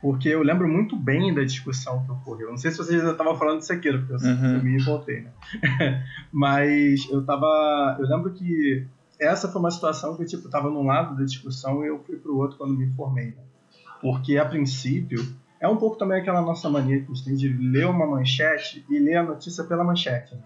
porque 0.00 0.28
eu 0.28 0.42
lembro 0.42 0.68
muito 0.68 0.96
bem 0.96 1.34
da 1.34 1.42
discussão 1.42 2.04
que 2.04 2.10
ocorreu. 2.10 2.50
Não 2.50 2.56
sei 2.56 2.70
se 2.70 2.78
vocês 2.78 3.02
já 3.02 3.10
estavam 3.10 3.36
falando 3.36 3.58
de 3.58 3.66
Sekiro, 3.66 4.04
porque 4.04 4.24
eu, 4.24 4.30
uhum. 4.30 4.62
me 4.62 4.82
voltei, 4.82 5.22
né? 5.22 5.30
Mas 6.32 7.08
eu 7.10 7.24
tava. 7.24 7.96
Eu 7.98 8.06
lembro 8.06 8.32
que 8.32 8.86
essa 9.20 9.48
foi 9.48 9.60
uma 9.60 9.70
situação 9.70 10.16
que 10.16 10.22
eu 10.22 10.26
tipo, 10.26 10.48
tava 10.48 10.70
num 10.70 10.86
lado 10.86 11.16
da 11.16 11.24
discussão 11.24 11.84
e 11.84 11.88
eu 11.88 11.98
fui 12.04 12.16
pro 12.16 12.36
outro 12.36 12.56
quando 12.56 12.76
me 12.76 12.88
formei. 12.94 13.26
Né? 13.26 13.42
Porque 14.00 14.38
a 14.38 14.44
princípio 14.44 15.26
é 15.60 15.66
um 15.66 15.76
pouco 15.76 15.96
também 15.96 16.20
aquela 16.20 16.40
nossa 16.40 16.70
mania 16.70 17.00
que 17.00 17.10
a 17.10 17.14
gente 17.14 17.24
tem 17.24 17.34
de 17.34 17.48
ler 17.48 17.86
uma 17.86 18.06
manchete 18.06 18.84
e 18.88 18.98
ler 19.00 19.16
a 19.16 19.24
notícia 19.24 19.64
pela 19.64 19.82
manchete. 19.82 20.36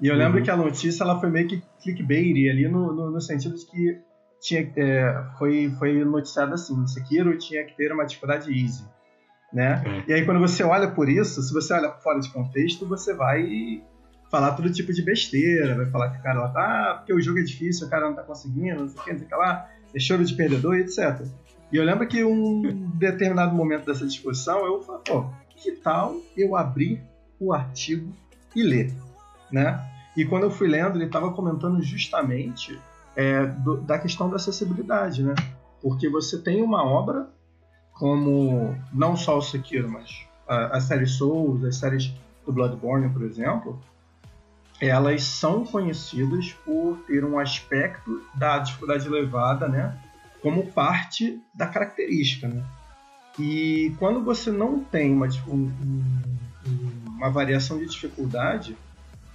E 0.00 0.06
eu 0.06 0.14
uhum. 0.14 0.18
lembro 0.18 0.42
que 0.42 0.50
a 0.50 0.56
notícia 0.56 1.04
ela 1.04 1.20
foi 1.20 1.28
meio 1.28 1.46
que 1.46 1.62
clickbait 1.82 2.50
ali 2.50 2.66
no, 2.66 2.92
no, 2.92 3.10
no 3.10 3.20
sentido 3.20 3.54
de 3.54 3.66
que 3.66 3.98
tinha, 4.40 4.72
é, 4.76 5.24
foi, 5.38 5.74
foi 5.78 6.04
noticiado 6.04 6.54
assim, 6.54 6.86
Sekiro 6.86 7.36
tinha 7.38 7.64
que 7.64 7.76
ter 7.76 7.92
uma 7.92 8.04
dificuldade 8.04 8.50
easy. 8.52 8.84
Né? 9.52 9.82
Uhum. 9.86 10.02
E 10.08 10.12
aí 10.12 10.24
quando 10.24 10.40
você 10.40 10.62
olha 10.62 10.90
por 10.90 11.08
isso, 11.08 11.42
se 11.42 11.52
você 11.52 11.72
olha 11.72 11.90
fora 11.92 12.20
de 12.20 12.30
contexto, 12.30 12.86
você 12.86 13.14
vai 13.14 13.82
falar 14.30 14.52
todo 14.52 14.70
tipo 14.70 14.92
de 14.92 15.02
besteira, 15.02 15.74
vai 15.76 15.86
falar 15.86 16.10
que 16.10 16.18
o 16.18 16.22
cara 16.22 16.40
lá 16.40 16.48
tá, 16.48 16.60
ah, 16.60 16.94
porque 16.98 17.12
o 17.12 17.20
jogo 17.20 17.38
é 17.38 17.42
difícil, 17.42 17.86
o 17.86 17.90
cara 17.90 18.08
não 18.08 18.14
tá 18.14 18.22
conseguindo, 18.22 18.80
não 18.80 18.88
sei 18.88 19.00
o 19.00 19.04
que, 19.04 19.12
não 19.12 19.18
sei 19.18 19.26
o 19.26 19.30
que 19.30 19.36
lá, 19.36 19.70
é 19.94 20.00
choro 20.00 20.24
de 20.24 20.34
perdedor 20.34 20.76
etc. 20.76 21.26
E 21.72 21.76
eu 21.76 21.84
lembro 21.84 22.06
que 22.06 22.22
um 22.22 22.90
determinado 22.94 23.54
momento 23.54 23.86
dessa 23.86 24.06
discussão 24.06 24.64
eu 24.66 24.82
falei, 24.82 25.02
pô, 25.06 25.26
que 25.56 25.72
tal 25.72 26.16
eu 26.36 26.56
abrir 26.56 27.02
o 27.40 27.52
artigo 27.52 28.12
e 28.54 28.62
ler, 28.62 28.92
né? 29.50 29.84
E 30.16 30.24
quando 30.24 30.44
eu 30.44 30.50
fui 30.50 30.68
lendo, 30.68 30.96
ele 30.96 31.06
estava 31.06 31.32
comentando 31.32 31.82
justamente 31.82 32.78
é, 33.16 33.46
do, 33.46 33.78
da 33.78 33.98
questão 33.98 34.28
da 34.28 34.36
acessibilidade, 34.36 35.22
né? 35.22 35.34
Porque 35.80 36.08
você 36.08 36.38
tem 36.38 36.62
uma 36.62 36.84
obra 36.84 37.28
como 37.92 38.76
não 38.92 39.16
só 39.16 39.38
o 39.38 39.42
Sekiro, 39.42 39.90
mas 39.90 40.26
a, 40.46 40.76
a 40.76 40.80
série 40.80 41.06
Souls, 41.06 41.64
as 41.64 41.76
séries 41.76 42.12
do 42.44 42.52
Bloodborne, 42.52 43.08
por 43.08 43.22
exemplo, 43.22 43.80
elas 44.80 45.22
são 45.22 45.64
conhecidas 45.64 46.52
por 46.64 46.98
ter 47.06 47.24
um 47.24 47.38
aspecto 47.38 48.22
da 48.34 48.58
dificuldade 48.58 49.06
elevada, 49.06 49.66
né, 49.66 49.98
como 50.42 50.70
parte 50.70 51.40
da 51.54 51.66
característica, 51.66 52.46
né? 52.46 52.62
E 53.38 53.94
quando 53.98 54.22
você 54.22 54.50
não 54.50 54.80
tem 54.80 55.12
uma, 55.12 55.28
um, 55.48 55.70
uma 57.06 57.30
variação 57.30 57.78
de 57.78 57.86
dificuldade, 57.86 58.76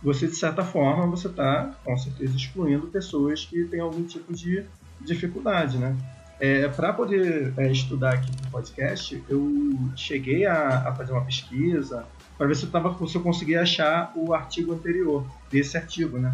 você 0.03 0.27
de 0.27 0.35
certa 0.35 0.63
forma 0.63 1.05
você 1.07 1.27
está 1.27 1.71
com 1.83 1.97
certeza 1.97 2.35
excluindo 2.35 2.87
pessoas 2.87 3.45
que 3.45 3.65
têm 3.65 3.79
algum 3.79 4.03
tipo 4.03 4.33
de 4.33 4.65
dificuldade, 4.99 5.77
né? 5.77 5.95
É, 6.39 6.67
Para 6.69 6.91
poder 6.91 7.53
é, 7.55 7.71
estudar 7.71 8.15
aqui 8.15 8.31
no 8.43 8.49
podcast, 8.49 9.23
eu 9.29 9.77
cheguei 9.95 10.45
a, 10.45 10.89
a 10.89 10.95
fazer 10.95 11.11
uma 11.11 11.23
pesquisa 11.23 12.03
para 12.35 12.47
ver 12.47 12.55
se 12.55 12.65
eu, 12.65 12.71
tava, 12.71 13.07
se 13.07 13.15
eu 13.15 13.21
conseguia 13.21 13.61
achar 13.61 14.11
o 14.15 14.33
artigo 14.33 14.73
anterior 14.73 15.23
desse 15.51 15.77
artigo, 15.77 16.17
né? 16.17 16.33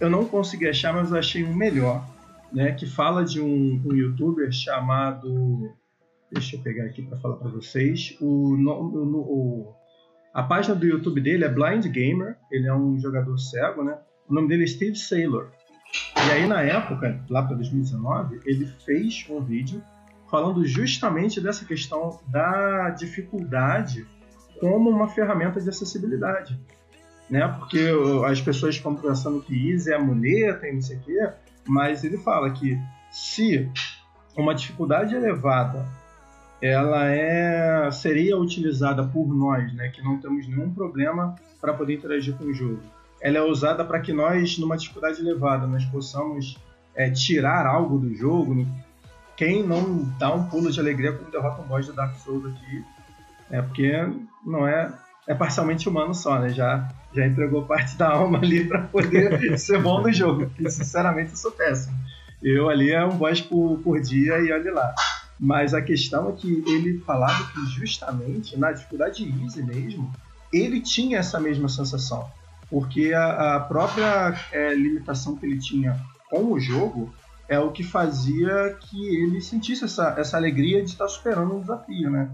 Eu 0.00 0.10
não 0.10 0.24
consegui 0.24 0.68
achar, 0.68 0.92
mas 0.92 1.12
eu 1.12 1.16
achei 1.16 1.44
um 1.44 1.54
melhor, 1.54 2.04
né? 2.52 2.72
Que 2.72 2.86
fala 2.86 3.24
de 3.24 3.40
um, 3.40 3.80
um 3.86 3.94
youtuber 3.94 4.50
chamado... 4.50 5.72
Deixa 6.32 6.56
eu 6.56 6.60
pegar 6.60 6.86
aqui 6.86 7.02
para 7.02 7.16
falar 7.18 7.36
para 7.36 7.48
vocês. 7.48 8.16
O, 8.20 8.56
o, 8.56 9.16
o, 9.16 9.74
a 10.36 10.42
página 10.42 10.74
do 10.74 10.84
YouTube 10.84 11.18
dele 11.18 11.46
é 11.46 11.48
Blind 11.48 11.86
Gamer, 11.86 12.36
ele 12.52 12.66
é 12.66 12.74
um 12.74 13.00
jogador 13.00 13.38
cego, 13.38 13.82
né? 13.82 13.96
O 14.28 14.34
nome 14.34 14.48
dele 14.48 14.64
é 14.64 14.66
Steve 14.66 14.94
Saylor. 14.94 15.48
E 16.14 16.30
aí, 16.30 16.46
na 16.46 16.60
época, 16.60 17.24
lá 17.30 17.42
para 17.42 17.56
2019, 17.56 18.42
ele 18.44 18.66
fez 18.84 19.24
um 19.30 19.40
vídeo 19.40 19.82
falando 20.30 20.62
justamente 20.66 21.40
dessa 21.40 21.64
questão 21.64 22.20
da 22.28 22.90
dificuldade 22.90 24.06
como 24.60 24.90
uma 24.90 25.08
ferramenta 25.08 25.58
de 25.58 25.70
acessibilidade. 25.70 26.60
Né? 27.30 27.48
Porque 27.58 27.88
as 28.26 28.38
pessoas 28.38 28.76
ficam 28.76 28.94
pensando 28.94 29.40
que 29.40 29.70
Easy 29.70 29.90
é 29.90 29.96
a 29.96 29.98
muleta 29.98 30.68
e 30.68 30.72
não 30.74 30.82
sei 30.82 30.98
o 30.98 31.00
quê, 31.00 31.30
mas 31.66 32.04
ele 32.04 32.18
fala 32.18 32.50
que 32.50 32.78
se 33.10 33.70
uma 34.36 34.54
dificuldade 34.54 35.14
elevada 35.14 35.86
ela 36.60 37.06
é 37.06 37.90
seria 37.90 38.36
utilizada 38.36 39.04
por 39.04 39.26
nós, 39.34 39.72
né, 39.74 39.88
que 39.88 40.02
não 40.02 40.18
temos 40.18 40.48
nenhum 40.48 40.72
problema 40.72 41.36
para 41.60 41.72
poder 41.74 41.94
interagir 41.94 42.34
com 42.34 42.44
o 42.44 42.54
jogo 42.54 42.80
ela 43.20 43.38
é 43.38 43.42
usada 43.42 43.84
para 43.84 44.00
que 44.00 44.12
nós, 44.12 44.58
numa 44.58 44.76
dificuldade 44.76 45.20
elevada, 45.20 45.66
nós 45.66 45.84
possamos 45.86 46.56
é, 46.94 47.10
tirar 47.10 47.66
algo 47.66 47.98
do 47.98 48.14
jogo. 48.14 48.66
Quem 49.36 49.62
não 49.62 50.04
dá 50.18 50.32
um 50.32 50.44
pulo 50.48 50.70
de 50.70 50.80
alegria 50.80 51.12
quando 51.12 51.30
derrota 51.30 51.62
um 51.62 51.66
boss 51.66 51.86
do 51.86 51.92
Dark 51.92 52.14
Souls 52.16 52.46
aqui, 52.46 52.84
é 53.50 53.62
porque 53.62 53.92
não 54.44 54.66
é 54.66 54.92
é 55.28 55.34
parcialmente 55.34 55.88
humano 55.88 56.14
só, 56.14 56.38
né? 56.38 56.50
Já 56.50 56.88
já 57.12 57.26
entregou 57.26 57.64
parte 57.64 57.96
da 57.96 58.10
alma 58.10 58.38
ali 58.38 58.64
para 58.64 58.82
poder 58.82 59.58
ser 59.58 59.82
bom 59.82 60.00
no 60.00 60.12
jogo. 60.12 60.50
Sinceramente 60.68 61.30
eu 61.30 61.36
sou 61.36 61.50
péssimo. 61.50 61.96
Eu 62.42 62.68
ali 62.68 62.92
é 62.92 63.04
um 63.04 63.16
boss 63.16 63.40
por, 63.40 63.80
por 63.82 64.00
dia 64.00 64.38
e 64.38 64.52
olha 64.52 64.72
lá. 64.72 64.94
Mas 65.38 65.74
a 65.74 65.82
questão 65.82 66.30
é 66.30 66.32
que 66.32 66.64
ele 66.66 66.98
falava 67.00 67.50
que 67.52 67.66
justamente 67.66 68.58
na 68.58 68.72
dificuldade 68.72 69.24
easy 69.42 69.62
mesmo, 69.62 70.10
ele 70.52 70.80
tinha 70.80 71.18
essa 71.18 71.38
mesma 71.38 71.68
sensação 71.68 72.30
porque 72.68 73.12
a, 73.12 73.56
a 73.56 73.60
própria 73.60 74.34
é, 74.52 74.74
limitação 74.74 75.36
que 75.36 75.46
ele 75.46 75.58
tinha 75.58 75.96
com 76.28 76.52
o 76.52 76.60
jogo 76.60 77.12
é 77.48 77.58
o 77.58 77.70
que 77.70 77.84
fazia 77.84 78.76
que 78.80 79.16
ele 79.16 79.40
sentisse 79.40 79.84
essa, 79.84 80.16
essa 80.18 80.36
alegria 80.36 80.82
de 80.82 80.90
estar 80.90 81.06
superando 81.06 81.54
um 81.54 81.60
desafio, 81.60 82.10
né? 82.10 82.30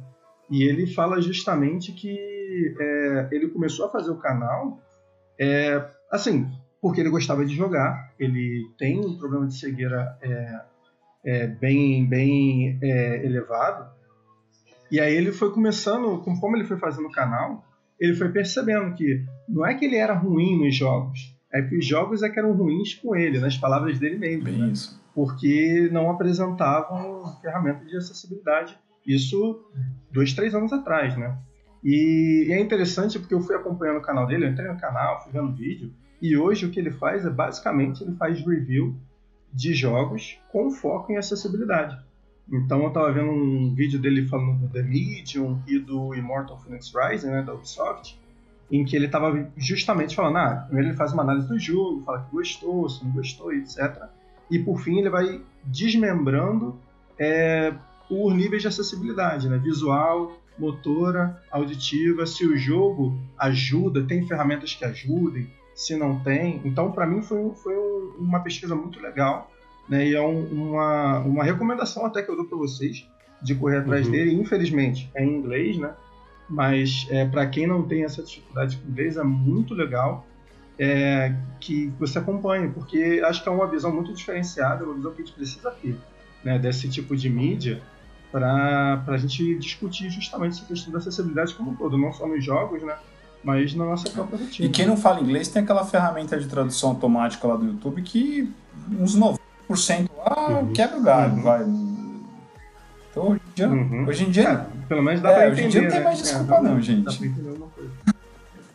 E 0.51 0.63
ele 0.65 0.87
fala 0.87 1.21
justamente 1.21 1.93
que 1.93 2.75
é, 2.81 3.29
ele 3.31 3.49
começou 3.49 3.87
a 3.87 3.91
fazer 3.91 4.11
o 4.11 4.17
canal, 4.17 4.81
é, 5.39 5.85
assim, 6.11 6.51
porque 6.81 7.01
ele 7.01 7.11
gostava 7.11 7.45
de 7.45 7.55
jogar, 7.55 8.13
ele 8.19 8.65
tem 8.79 8.99
um 9.01 9.19
problema 9.19 9.47
de 9.47 9.55
cegueira 9.55 10.17
é, 10.23 10.61
é 11.25 11.47
bem, 11.47 12.07
bem 12.07 12.79
é, 12.83 13.25
elevado, 13.25 13.91
e 14.93 15.01
aí 15.01 15.15
ele 15.15 15.33
foi 15.33 15.51
começando, 15.51 16.19
conforme 16.19 16.59
ele 16.59 16.67
foi 16.67 16.77
fazendo 16.77 17.09
o 17.09 17.13
canal, 17.13 17.65
ele 17.99 18.15
foi 18.15 18.31
percebendo 18.31 18.95
que 18.95 19.25
não 19.49 19.65
é 19.67 19.75
que 19.75 19.87
ele 19.87 19.97
era 19.97 20.13
ruim 20.13 20.63
nos 20.63 20.75
jogos, 20.75 21.35
é 21.51 21.63
que 21.63 21.79
os 21.79 21.87
jogos 21.87 22.23
é 22.23 22.29
que 22.29 22.39
eram 22.39 22.53
ruins 22.53 22.95
com 22.95 23.17
ele, 23.17 23.39
nas 23.39 23.57
palavras 23.57 23.99
dele 23.99 24.19
mesmo. 24.19 24.45
Bem 24.45 24.59
né? 24.59 24.69
isso. 24.69 25.01
Porque 25.15 25.89
não 25.91 26.11
apresentavam 26.11 27.25
ferramenta 27.41 27.85
de 27.85 27.97
acessibilidade. 27.97 28.79
Isso 29.07 29.65
dois, 30.11 30.35
três 30.35 30.55
anos 30.55 30.73
atrás, 30.73 31.17
né? 31.17 31.39
E, 31.83 32.47
e 32.49 32.53
é 32.53 32.61
interessante 32.61 33.19
porque 33.19 33.35
eu 33.35 33.41
fui 33.41 33.57
acompanhando 33.57 33.99
o 33.99 34.03
canal 34.03 34.27
dele, 34.27 34.45
eu 34.45 34.51
entrei 34.51 34.69
no 34.69 34.79
canal, 34.79 35.23
fui 35.23 35.33
vendo 35.33 35.55
vídeo, 35.55 35.93
e 36.21 36.37
hoje 36.37 36.67
o 36.67 36.71
que 36.71 36.79
ele 36.79 36.93
faz 36.93 37.25
é 37.25 37.31
basicamente 37.31 38.03
ele 38.03 38.15
faz 38.17 38.41
review 38.41 38.95
de 39.53 39.75
jogos 39.75 40.39
com 40.51 40.71
foco 40.71 41.13
em 41.13 41.17
acessibilidade. 41.17 41.99
Então 42.51 42.83
eu 42.83 42.89
estava 42.89 43.13
vendo 43.13 43.31
um 43.31 43.75
vídeo 43.75 44.01
dele 44.01 44.27
falando 44.27 44.59
do 44.59 44.69
The 44.69 44.83
Medium 44.83 45.61
e 45.67 45.79
do 45.79 46.15
Immortal 46.15 46.59
Phoenix 46.59 46.93
Rising, 46.95 47.29
né, 47.29 47.43
da 47.43 47.55
Ubisoft, 47.55 48.19
em 48.71 48.85
que 48.85 48.97
ele 48.97 49.07
estava 49.07 49.51
justamente 49.57 50.17
falando, 50.17 50.39
ah, 50.39 50.65
primeiro 50.67 50.91
ele 50.91 50.97
faz 50.97 51.13
uma 51.13 51.23
análise 51.23 51.47
do 51.47 51.59
jogo, 51.59 52.03
fala 52.05 52.23
que 52.23 52.33
gostou, 52.33 52.89
se 52.89 53.05
não 53.05 53.13
gostou, 53.13 53.53
etc. 53.53 54.05
E 54.51 54.59
por 54.59 54.81
fim 54.81 54.99
ele 54.99 55.11
vai 55.11 55.41
desmembrando 55.65 56.79
é, 57.19 57.73
por 58.09 58.35
níveis 58.35 58.63
de 58.63 58.69
acessibilidade, 58.69 59.49
né, 59.49 59.59
visual, 59.59 60.33
motora, 60.59 61.41
auditiva, 61.51 62.27
se 62.27 62.47
o 62.47 62.57
jogo 62.57 63.19
ajuda, 63.39 64.05
tem 64.05 64.27
ferramentas 64.27 64.75
que 64.75 64.85
ajudem, 64.85 65.51
se 65.75 65.97
não 65.97 66.19
tem. 66.21 66.61
Então 66.65 66.93
para 66.93 67.07
mim 67.07 67.23
foi, 67.23 67.51
foi 67.55 67.75
uma 68.19 68.41
pesquisa 68.41 68.75
muito 68.75 69.01
legal 69.01 69.51
né? 69.89 70.09
E 70.09 70.15
é 70.15 70.21
um, 70.21 70.45
uma, 70.45 71.19
uma 71.21 71.45
recomendação 71.45 72.07
até 72.07 72.23
que 72.23 72.31
eu 72.31 72.37
dou 72.37 72.47
para 72.47 72.57
vocês 72.57 73.07
de 73.41 73.55
correr 73.55 73.79
atrás 73.79 74.07
uhum. 74.07 74.13
dele. 74.13 74.35
Infelizmente 74.35 75.11
é 75.15 75.25
em 75.25 75.37
inglês, 75.37 75.77
né? 75.79 75.93
Mas 76.49 77.07
é, 77.11 77.27
para 77.27 77.47
quem 77.47 77.67
não 77.67 77.83
tem 77.83 78.05
essa 78.05 78.23
dificuldade 78.23 78.77
com 78.77 78.89
inglês 78.89 79.17
é 79.17 79.23
muito 79.23 79.75
legal 79.75 80.27
é, 80.79 81.35
que 81.61 81.93
você 81.99 82.19
acompanhe, 82.19 82.69
porque 82.69 83.23
acho 83.25 83.43
que 83.43 83.49
é 83.49 83.53
uma 83.53 83.67
visão 83.67 83.93
muito 83.93 84.13
diferenciada, 84.13 84.85
uma 84.85 84.95
visão 84.95 85.13
que 85.13 85.23
a 85.23 85.25
gente 85.25 85.35
precisa 85.35 85.71
ter 85.71 85.97
né, 86.43 86.59
desse 86.59 86.89
tipo 86.89 87.17
de 87.17 87.29
mídia 87.29 87.81
para 88.31 89.05
a 89.07 89.17
gente 89.19 89.55
discutir 89.57 90.09
justamente 90.11 90.53
essa 90.53 90.65
questão 90.65 90.91
da 90.91 90.99
acessibilidade 90.99 91.55
como 91.55 91.73
um 91.73 91.77
todo, 91.77 91.99
não 91.99 92.13
só 92.13 92.27
nos 92.27 92.43
jogos, 92.43 92.83
né? 92.83 92.97
Mas 93.43 93.75
na 93.75 93.85
nossa 93.85 94.09
própria 94.11 94.39
rotina. 94.39 94.69
E 94.69 94.71
quem 94.71 94.87
não 94.87 94.97
fala 94.97 95.21
inglês 95.21 95.49
tem 95.49 95.63
aquela 95.63 95.85
ferramenta 95.85 96.39
de 96.39 96.47
tradução 96.47 96.91
automática 96.91 97.47
lá 97.47 97.57
do 97.57 97.67
YouTube 97.67 98.03
que 98.03 98.53
uns 98.99 99.15
90 99.15 99.41
lá, 100.17 100.49
uhum. 100.49 100.73
quebra 100.73 100.99
o 100.99 101.03
galho, 101.03 101.35
uhum. 101.35 101.43
vai. 101.43 101.63
Então, 103.11 103.29
hoje 103.29 103.41
em 103.47 103.55
dia, 103.55 103.69
uhum. 103.69 104.07
hoje 104.07 104.25
em 104.25 104.31
dia 104.31 104.49
é, 104.49 104.87
pelo 104.89 105.03
menos 105.03 105.21
dá 105.21 105.31
é, 105.31 105.35
pra 105.35 105.47
entender. 105.49 105.67
Hoje 105.67 105.67
em 105.67 105.71
dia 105.71 105.83
não 105.83 105.91
tem 105.91 106.05
mais 106.05 106.19
né? 106.19 106.25
desculpa, 106.25 106.55
é, 106.55 106.63
não, 106.63 106.81
gente. 106.81 107.05
Dá 107.05 107.13
pra 107.13 107.27
entender 107.27 107.49
alguma 107.49 107.69
coisa. 107.69 107.91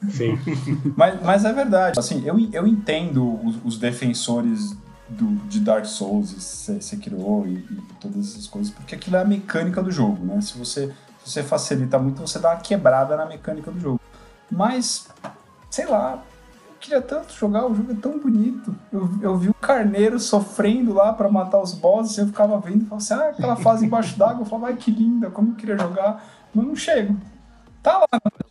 Sim. 0.10 0.40
mas, 0.96 1.22
mas 1.22 1.46
é 1.46 1.54
verdade. 1.54 2.00
Assim, 2.00 2.24
eu, 2.26 2.38
eu 2.52 2.68
entendo 2.68 3.40
os, 3.44 3.56
os 3.64 3.78
defensores 3.78 4.76
do, 5.10 5.36
de 5.48 5.60
Dark 5.60 5.86
Souls 5.86 6.32
e 6.68 6.82
Sekiro 6.82 7.46
e, 7.48 7.54
e 7.54 7.82
todas 8.00 8.32
essas 8.32 8.48
coisas, 8.48 8.72
porque 8.72 8.96
aquilo 8.96 9.16
é 9.16 9.22
a 9.22 9.26
mecânica 9.26 9.82
do 9.82 9.92
jogo, 9.92 10.24
né? 10.26 10.40
Se 10.42 10.58
você, 10.58 10.88
se 11.24 11.32
você 11.32 11.44
facilita 11.44 11.98
muito, 11.98 12.22
você 12.22 12.40
dá 12.40 12.52
uma 12.52 12.58
quebrada 12.58 13.16
na 13.16 13.26
mecânica 13.26 13.72
do 13.72 13.80
jogo. 13.80 14.02
Mas, 14.50 15.10
sei 15.70 15.86
lá, 15.86 16.24
queria 16.80 17.02
tanto 17.02 17.34
jogar, 17.34 17.66
o 17.66 17.76
jogo 17.76 17.92
é 17.92 17.96
tão 17.96 18.20
bonito. 18.20 18.76
Eu, 18.92 19.10
eu 19.22 19.38
vi 19.38 19.50
o 19.50 19.54
carneiro 19.54 20.20
sofrendo 20.20 20.94
lá 20.94 21.14
para 21.14 21.30
matar 21.30 21.62
os 21.62 21.74
bosses, 21.74 22.18
eu 22.18 22.28
ficava 22.28 22.60
vendo 22.60 22.84
e 22.84 22.86
falava 22.86 22.98
assim, 22.98 23.14
ah, 23.14 23.30
aquela 23.30 23.56
fase 23.56 23.86
embaixo 23.86 24.16
d'água, 24.18 24.42
eu 24.42 24.46
falava, 24.46 24.68
ai 24.68 24.76
que 24.76 24.92
linda, 24.92 25.30
como 25.30 25.52
eu 25.52 25.56
queria 25.56 25.78
jogar, 25.78 26.24
mas 26.54 26.66
não 26.66 26.76
chego. 26.76 27.18
Tá 27.84 28.00
lá 28.00 28.08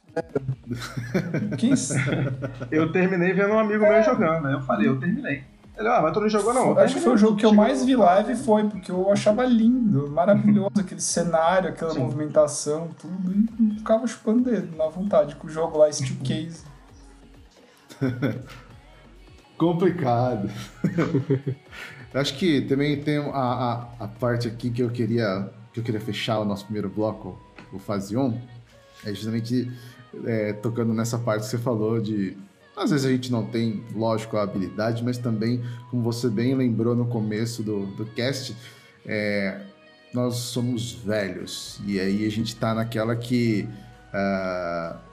Eu 2.71 2.91
terminei 2.91 3.33
vendo 3.33 3.53
um 3.53 3.59
amigo 3.59 3.85
é. 3.85 3.95
meu 3.95 4.03
jogando, 4.03 4.45
né? 4.45 4.55
Eu 4.55 4.63
falei, 4.63 4.89
eu 4.89 4.99
terminei. 4.99 5.45
Ele, 5.77 5.89
ah, 5.89 6.01
mas 6.01 6.13
tu 6.13 6.21
não 6.21 6.29
jogou 6.29 6.55
não. 6.55 6.79
Acho 6.79 6.95
que 6.95 7.01
foi 7.01 7.13
o 7.13 7.19
jogo 7.19 7.37
que 7.37 7.45
eu 7.45 7.53
mais 7.53 7.85
vi 7.85 7.95
live 7.95 8.35
foi, 8.35 8.65
porque 8.65 8.91
eu 8.91 9.11
achava 9.13 9.45
lindo, 9.45 10.11
maravilhoso, 10.11 10.73
aquele 10.79 11.03
cenário, 11.03 11.69
aquela 11.69 11.93
Sim. 11.93 12.01
movimentação, 12.01 12.89
tudo, 12.99 13.33
e 13.61 13.77
ficava 13.77 14.07
chupando 14.07 14.51
dedo 14.51 14.75
na 14.75 14.89
vontade 14.89 15.37
com 15.37 15.47
o 15.47 15.51
jogo 15.51 15.77
lá, 15.79 15.93
Steel 15.93 16.17
Case. 16.25 16.65
Complicado. 19.59 20.51
Acho 22.15 22.35
que 22.39 22.63
também 22.63 22.99
tem 23.03 23.19
a, 23.19 23.31
a, 23.31 24.05
a, 24.05 24.09
parte 24.09 24.49
aqui 24.49 24.71
que 24.71 24.83
eu 24.83 24.91
queria 24.91 25.51
que 25.73 25.81
eu 25.81 25.85
queria 25.85 26.01
fechar 26.01 26.39
o 26.41 26.45
nosso 26.47 26.65
primeiro 26.65 26.89
bloco, 26.89 27.39
o 27.71 27.79
fase 27.79 28.17
1, 28.17 28.41
é 29.05 29.13
justamente 29.13 29.71
é, 30.25 30.55
tocando 30.55 30.95
nessa 30.95 31.19
parte 31.19 31.43
que 31.43 31.51
você 31.51 31.59
falou 31.59 32.01
de 32.01 32.35
às 32.77 32.91
vezes 32.91 33.07
a 33.07 33.11
gente 33.11 33.33
não 33.33 33.45
tem, 33.45 33.83
lógico, 33.95 34.37
a 34.37 34.43
habilidade, 34.43 35.03
mas 35.03 35.17
também, 35.17 35.63
como 35.91 36.03
você 36.03 36.29
bem 36.29 36.55
lembrou 36.55 36.95
no 36.95 37.07
começo 37.07 37.63
do, 37.63 37.87
do 37.87 38.05
cast, 38.07 38.55
é, 39.07 39.63
nós 40.13 40.37
somos 40.37 40.93
velhos. 40.93 41.81
E 41.87 41.99
aí 41.99 42.27
a 42.27 42.31
gente 42.31 42.49
está 42.49 42.75
naquela 42.75 43.17
que. 43.17 43.69
Uh, 44.13 45.07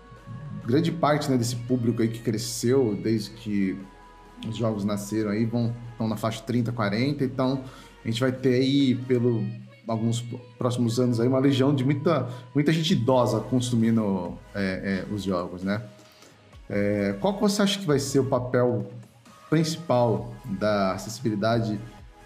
grande 0.65 0.91
parte 0.91 1.29
né, 1.29 1.37
desse 1.37 1.55
público 1.55 2.01
aí 2.01 2.07
que 2.07 2.19
cresceu 2.19 2.97
desde 3.01 3.31
que 3.31 3.77
os 4.47 4.55
jogos 4.55 4.85
nasceram 4.85 5.31
aí 5.31 5.45
vão 5.45 5.73
estão 5.91 6.07
na 6.07 6.15
faixa 6.15 6.41
30, 6.41 6.71
40, 6.71 7.23
então 7.23 7.63
a 8.03 8.07
gente 8.07 8.19
vai 8.19 8.31
ter 8.31 8.55
aí 8.55 8.95
pelo 8.95 9.43
alguns 9.87 10.23
próximos 10.57 10.99
anos 10.99 11.19
aí 11.19 11.27
uma 11.27 11.39
legião 11.39 11.75
de 11.75 11.83
muita, 11.83 12.29
muita 12.55 12.71
gente 12.71 12.93
idosa 12.93 13.39
consumindo 13.41 14.37
é, 14.55 15.05
é, 15.09 15.13
os 15.13 15.23
jogos, 15.23 15.63
né? 15.63 15.81
É, 16.75 17.13
qual 17.21 17.35
que 17.35 17.41
você 17.41 17.61
acha 17.61 17.77
que 17.77 17.85
vai 17.85 17.99
ser 17.99 18.17
o 18.17 18.25
papel 18.25 18.87
principal 19.47 20.33
da 20.43 20.93
acessibilidade 20.93 21.79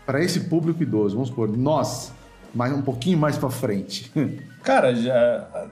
para 0.06 0.24
esse 0.24 0.40
público 0.40 0.82
idoso? 0.82 1.16
Vamos 1.16 1.28
supor, 1.28 1.50
nós, 1.50 2.14
mais 2.56 2.72
um 2.72 2.82
pouquinho 2.82 3.18
mais 3.18 3.38
para 3.38 3.50
frente. 3.50 4.10
Cara, 4.64 4.96
já, 4.96 5.70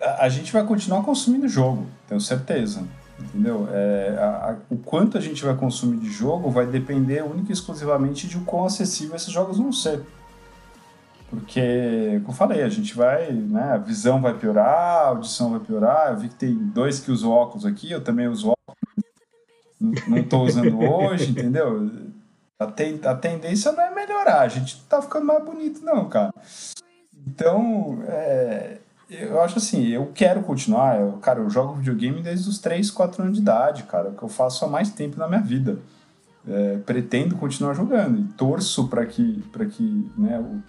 a, 0.00 0.26
a, 0.26 0.28
gente 0.28 0.52
vai 0.52 0.64
continuar 0.64 1.02
consumindo 1.02 1.48
jogo, 1.48 1.88
tenho 2.06 2.20
certeza. 2.20 2.84
Entendeu? 3.18 3.68
É, 3.72 4.16
a, 4.16 4.50
a, 4.50 4.56
o 4.70 4.76
quanto 4.76 5.18
a 5.18 5.20
gente 5.20 5.44
vai 5.44 5.56
consumir 5.56 5.98
de 5.98 6.10
jogo 6.10 6.48
vai 6.48 6.64
depender 6.64 7.24
única 7.24 7.50
e 7.50 7.52
exclusivamente 7.52 8.28
de 8.28 8.36
o 8.36 8.42
quão 8.42 8.64
acessível 8.64 9.16
esses 9.16 9.32
jogos 9.32 9.58
vão 9.58 9.72
ser. 9.72 10.00
Porque, 11.32 12.20
como 12.20 12.32
eu 12.32 12.34
falei, 12.34 12.62
a 12.62 12.68
gente 12.68 12.94
vai, 12.94 13.32
né, 13.32 13.72
a 13.72 13.78
visão 13.78 14.20
vai 14.20 14.34
piorar, 14.34 14.66
a 14.66 15.06
audição 15.06 15.52
vai 15.52 15.60
piorar. 15.60 16.10
Eu 16.10 16.18
vi 16.18 16.28
que 16.28 16.34
tem 16.34 16.54
dois 16.54 17.00
que 17.00 17.10
usam 17.10 17.30
óculos 17.30 17.64
aqui, 17.64 17.90
eu 17.90 18.04
também 18.04 18.28
uso 18.28 18.50
óculos, 18.50 18.78
não 20.06 20.18
estou 20.18 20.44
usando 20.44 20.78
hoje, 20.78 21.30
entendeu? 21.30 21.90
A, 22.58 22.66
ten, 22.66 23.00
a 23.02 23.14
tendência 23.14 23.72
não 23.72 23.82
é 23.82 23.94
melhorar, 23.94 24.40
a 24.42 24.48
gente 24.48 24.76
não 24.76 24.84
tá 24.84 25.00
ficando 25.00 25.24
mais 25.24 25.42
bonito, 25.42 25.82
não, 25.82 26.06
cara. 26.06 26.34
Então, 27.26 28.02
é, 28.06 28.76
eu 29.08 29.40
acho 29.40 29.56
assim, 29.56 29.86
eu 29.86 30.12
quero 30.14 30.42
continuar. 30.42 31.00
Eu, 31.00 31.12
cara, 31.14 31.40
eu 31.40 31.48
jogo 31.48 31.76
videogame 31.76 32.20
desde 32.20 32.46
os 32.46 32.58
3, 32.58 32.90
4 32.90 33.22
anos 33.22 33.36
de 33.36 33.40
idade, 33.40 33.84
cara, 33.84 34.10
o 34.10 34.14
que 34.14 34.22
eu 34.22 34.28
faço 34.28 34.66
há 34.66 34.68
mais 34.68 34.90
tempo 34.90 35.18
na 35.18 35.26
minha 35.26 35.40
vida. 35.40 35.78
É, 36.46 36.76
pretendo 36.84 37.36
continuar 37.36 37.72
jogando 37.72 38.20
e 38.20 38.24
torço 38.34 38.88
para 38.88 39.06
que, 39.06 39.42
pra 39.52 39.64
que 39.64 40.10
né, 40.18 40.38
o, 40.38 40.60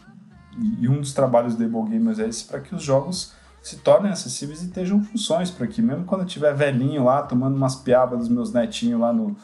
e 0.58 0.88
um 0.88 1.00
dos 1.00 1.14
trabalhos 1.14 1.56
do 1.56 1.64
Able 1.64 1.90
Gamers 1.90 2.20
é 2.20 2.28
esse 2.28 2.46
para 2.46 2.60
que 2.60 2.76
os 2.76 2.84
jogos 2.84 3.34
se 3.62 3.78
tornem 3.78 4.12
acessíveis 4.12 4.62
e 4.62 4.68
tenham 4.68 5.02
funções, 5.04 5.50
para 5.50 5.66
que 5.68 5.82
mesmo 5.82 6.04
quando 6.04 6.22
eu 6.22 6.28
tiver 6.28 6.54
velhinho 6.54 7.06
lá, 7.06 7.22
tomando 7.22 7.56
umas 7.56 7.76
piabas 7.76 8.20
dos 8.20 8.30
meus 8.30 8.52
netinhos 8.52 9.00
lá 9.00 9.14
no, 9.14 9.36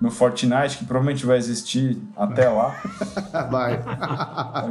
no 0.00 0.10
Fortnite, 0.10 0.78
que 0.78 0.84
provavelmente 0.84 1.24
vai 1.24 1.38
existir 1.38 1.96
até 2.16 2.48
lá. 2.48 2.74
vai. 3.48 3.80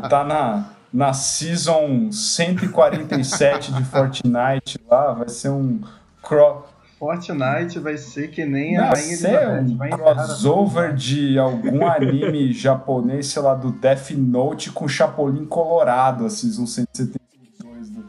Tá 0.09 0.25
na, 0.25 0.65
na 0.91 1.13
Season 1.13 2.11
147 2.11 3.71
de 3.71 3.85
Fortnite 3.85 4.77
lá, 4.89 5.13
vai 5.13 5.29
ser 5.29 5.49
um 5.49 5.79
cross 6.21 6.65
Fortnite 6.97 7.77
vai 7.79 7.95
ser 7.97 8.29
que 8.29 8.43
nem 8.43 8.75
a 8.75 8.89
Rainha 8.89 9.07
Elizabeth. 9.07 9.61
Um 9.61 9.77
vai 9.77 9.89
crossover 9.89 10.93
de 10.95 11.37
algum 11.37 11.85
anime 11.85 12.51
japonês, 12.53 13.27
sei 13.27 13.41
lá, 13.41 13.53
do 13.53 13.71
Death 13.71 14.11
Note 14.11 14.71
com 14.71 14.87
Chapolin 14.87 15.45
Colorado, 15.45 16.25
a 16.25 16.29
Season 16.29 16.65
172 16.65 17.89
do, 17.89 18.05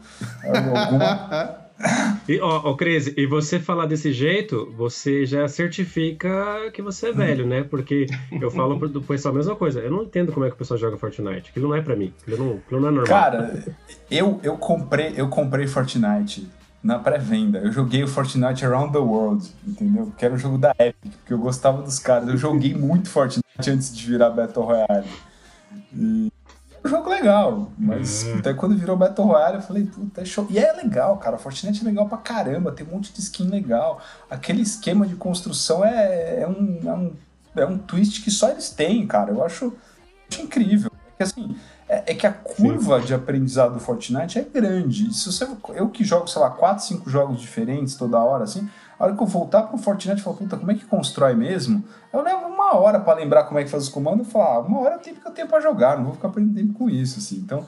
alguma... 0.75 1.59
E, 2.27 2.39
ó, 2.41 2.61
ó, 2.65 2.73
Cris, 2.75 3.07
e 3.15 3.25
você 3.25 3.57
falar 3.57 3.85
desse 3.85 4.11
jeito, 4.11 4.69
você 4.75 5.25
já 5.25 5.47
certifica 5.47 6.69
que 6.73 6.81
você 6.81 7.09
é 7.09 7.13
velho, 7.13 7.47
né? 7.47 7.63
Porque 7.63 8.05
eu 8.41 8.51
falo 8.51 8.77
pro 8.77 9.01
pessoal 9.01 9.33
a 9.33 9.37
mesma 9.37 9.55
coisa. 9.55 9.79
Eu 9.79 9.89
não 9.89 10.03
entendo 10.03 10.33
como 10.33 10.45
é 10.45 10.49
que 10.49 10.55
o 10.55 10.57
pessoal 10.57 10.77
joga 10.77 10.97
Fortnite. 10.97 11.51
Aquilo 11.51 11.69
não 11.69 11.75
é 11.75 11.81
pra 11.81 11.95
mim. 11.95 12.13
Aquilo 12.21 12.37
não, 12.37 12.55
aquilo 12.57 12.81
não 12.81 12.89
é 12.89 12.91
normal. 12.91 13.05
Cara, 13.07 13.63
eu, 14.11 14.41
eu, 14.43 14.57
comprei, 14.57 15.13
eu 15.15 15.29
comprei 15.29 15.67
Fortnite 15.67 16.49
na 16.83 16.97
pré-venda. 16.97 17.59
Eu 17.59 17.71
joguei 17.71 18.03
o 18.03 18.07
Fortnite 18.07 18.65
Around 18.65 18.93
the 18.93 18.99
World, 18.99 19.47
entendeu? 19.67 20.13
Que 20.17 20.25
era 20.25 20.33
um 20.33 20.37
jogo 20.37 20.57
da 20.57 20.73
Epic, 20.79 21.11
porque 21.17 21.33
eu 21.33 21.37
gostava 21.37 21.81
dos 21.81 21.99
caras. 21.99 22.29
Eu 22.29 22.37
joguei 22.37 22.73
muito 22.75 23.09
Fortnite 23.09 23.69
antes 23.69 23.95
de 23.95 24.05
virar 24.07 24.29
Battle 24.29 24.65
Royale. 24.65 25.07
E 25.93 26.31
é 26.81 26.87
um 26.87 26.89
jogo 26.89 27.09
legal, 27.09 27.71
mas 27.77 28.23
uhum. 28.23 28.39
até 28.39 28.53
quando 28.53 28.77
virou 28.77 28.95
Battle 28.95 29.27
Royale 29.27 29.55
eu 29.55 29.61
falei, 29.61 29.83
puta, 29.83 30.21
é 30.21 30.25
show. 30.25 30.47
E 30.49 30.57
é 30.57 30.71
legal, 30.73 31.17
cara. 31.17 31.37
Fortnite 31.37 31.81
é 31.81 31.85
legal 31.85 32.07
pra 32.07 32.17
caramba, 32.17 32.71
tem 32.71 32.87
um 32.87 32.91
monte 32.91 33.11
de 33.11 33.19
skin 33.19 33.49
legal. 33.49 34.01
Aquele 34.29 34.61
esquema 34.61 35.05
de 35.05 35.15
construção 35.15 35.83
é, 35.83 36.41
é, 36.41 36.47
um, 36.47 36.79
é, 36.85 36.93
um, 36.93 37.13
é 37.57 37.65
um 37.65 37.77
twist 37.77 38.23
que 38.23 38.31
só 38.31 38.49
eles 38.49 38.69
têm, 38.69 39.05
cara. 39.05 39.31
Eu 39.31 39.43
acho, 39.43 39.73
acho 40.31 40.41
incrível. 40.41 40.89
Porque 41.09 41.23
assim, 41.23 41.55
é, 41.89 42.11
é 42.11 42.15
que 42.15 42.27
a 42.27 42.31
curva 42.31 42.99
Sim. 43.01 43.07
de 43.07 43.13
aprendizado 43.15 43.73
do 43.73 43.79
Fortnite 43.79 44.37
é 44.37 44.43
grande. 44.43 45.11
Se 45.13 45.31
você, 45.31 45.47
eu 45.73 45.89
que 45.89 46.03
jogo, 46.03 46.27
sei 46.27 46.41
lá, 46.41 46.51
4, 46.51 46.85
5 46.85 47.09
jogos 47.09 47.41
diferentes 47.41 47.95
toda 47.95 48.19
hora, 48.19 48.43
assim, 48.43 48.69
a 48.97 49.05
hora 49.05 49.15
que 49.15 49.23
eu 49.23 49.25
voltar 49.27 49.63
pro 49.63 49.77
Fortnite 49.77 50.21
e 50.21 50.23
falar, 50.23 50.37
puta, 50.37 50.55
como 50.55 50.71
é 50.71 50.75
que 50.75 50.85
constrói 50.85 51.33
mesmo? 51.33 51.83
Eu 52.13 52.21
levo 52.21 52.45
uma 52.45 52.75
hora 52.75 52.99
para 52.99 53.17
lembrar 53.17 53.45
como 53.45 53.59
é 53.59 53.63
que 53.63 53.69
faz 53.69 53.83
os 53.83 53.89
comandos 53.89 54.27
e 54.27 54.31
falar, 54.31 54.55
ah, 54.55 54.59
uma 54.59 54.79
hora 54.81 54.95
é 54.95 54.97
o 54.97 55.01
tempo 55.01 55.19
que 55.19 55.27
eu 55.27 55.31
tenho 55.31 55.47
pra 55.47 55.59
jogar, 55.59 55.97
não 55.97 56.05
vou 56.05 56.13
ficar 56.13 56.27
aprendendo 56.27 56.73
com 56.73 56.89
isso, 56.89 57.17
assim. 57.17 57.37
Então, 57.37 57.65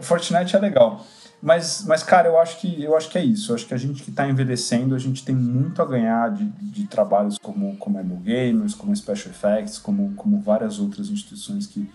Fortnite 0.00 0.56
é 0.56 0.58
legal. 0.58 1.04
Mas, 1.40 1.84
mas 1.86 2.02
cara, 2.02 2.26
eu 2.26 2.36
acho 2.36 2.58
que 2.58 2.82
eu 2.82 2.96
acho 2.96 3.08
que 3.10 3.16
é 3.16 3.24
isso. 3.24 3.52
Eu 3.52 3.54
acho 3.54 3.66
que 3.66 3.74
a 3.74 3.76
gente 3.76 4.02
que 4.02 4.10
está 4.10 4.28
envelhecendo, 4.28 4.92
a 4.94 4.98
gente 4.98 5.24
tem 5.24 5.36
muito 5.36 5.80
a 5.80 5.84
ganhar 5.84 6.32
de, 6.32 6.44
de 6.44 6.88
trabalhos 6.88 7.38
como 7.38 7.76
como 7.76 8.00
Emo 8.00 8.16
Gamers, 8.16 8.74
como 8.74 8.94
Special 8.96 9.30
Effects, 9.32 9.78
como, 9.78 10.14
como 10.16 10.40
várias 10.40 10.80
outras 10.80 11.08
instituições 11.08 11.66
que, 11.68 11.88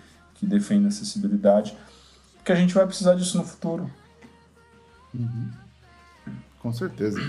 que 0.43 0.49
defende 0.49 0.85
a 0.85 0.87
acessibilidade, 0.89 1.75
porque 2.35 2.51
a 2.51 2.55
gente 2.55 2.73
vai 2.73 2.85
precisar 2.85 3.15
disso 3.15 3.37
no 3.37 3.45
futuro. 3.45 3.89
Uhum. 5.13 5.49
Com 6.59 6.73
certeza. 6.73 7.19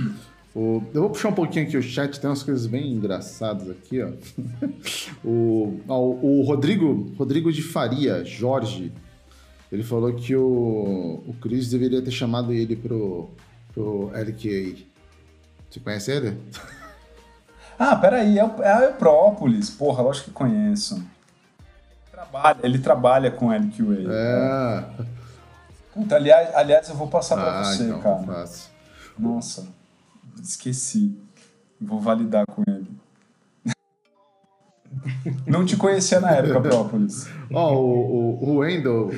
O, 0.54 0.82
eu 0.92 1.02
vou 1.02 1.10
puxar 1.10 1.28
um 1.28 1.34
pouquinho 1.34 1.66
aqui 1.66 1.76
o 1.76 1.82
chat, 1.82 2.20
tem 2.20 2.28
umas 2.28 2.42
coisas 2.42 2.66
bem 2.66 2.92
engraçadas 2.92 3.70
aqui, 3.70 4.02
ó. 4.02 4.10
o, 5.24 5.80
o, 5.88 6.40
o 6.40 6.42
Rodrigo, 6.42 7.12
Rodrigo 7.16 7.52
de 7.52 7.62
Faria, 7.62 8.24
Jorge, 8.24 8.92
ele 9.70 9.82
falou 9.82 10.12
que 10.12 10.34
o, 10.34 11.22
o 11.26 11.34
Chris 11.40 11.70
deveria 11.70 12.02
ter 12.02 12.12
chamado 12.12 12.52
ele 12.52 12.76
pro, 12.76 13.30
pro 13.72 14.10
LQA. 14.10 14.76
Você 15.70 15.80
conhece 15.80 16.12
ele? 16.12 16.38
Ah, 17.78 17.96
peraí, 17.96 18.38
é, 18.38 18.42
é 18.42 18.86
a 18.88 18.92
Própolis. 18.92 19.70
Porra, 19.70 20.02
lógico 20.02 20.26
que 20.26 20.32
conheço 20.32 21.04
trabalha, 22.24 22.58
ele 22.62 22.78
trabalha 22.78 23.30
com 23.30 23.50
LQA. 23.50 24.12
É. 24.12 24.80
Né? 24.80 25.06
Puta, 25.92 26.16
aliás, 26.16 26.54
aliás, 26.54 26.88
eu 26.88 26.96
vou 26.96 27.08
passar 27.08 27.38
ah, 27.38 27.42
pra 27.42 27.64
você, 27.64 27.84
então, 27.84 28.00
cara. 28.24 28.44
Nossa, 29.18 29.66
esqueci. 30.42 31.16
Vou 31.80 32.00
validar 32.00 32.44
com 32.46 32.62
ele. 32.66 32.90
Não 35.46 35.64
te 35.64 35.76
conhecia 35.76 36.20
na 36.20 36.32
época, 36.32 36.60
Própolis. 36.60 37.28
Ó, 37.52 37.72
oh, 37.72 37.76
o, 37.76 38.44
o, 38.44 38.50
o 38.50 38.56
Wendel. 38.58 39.10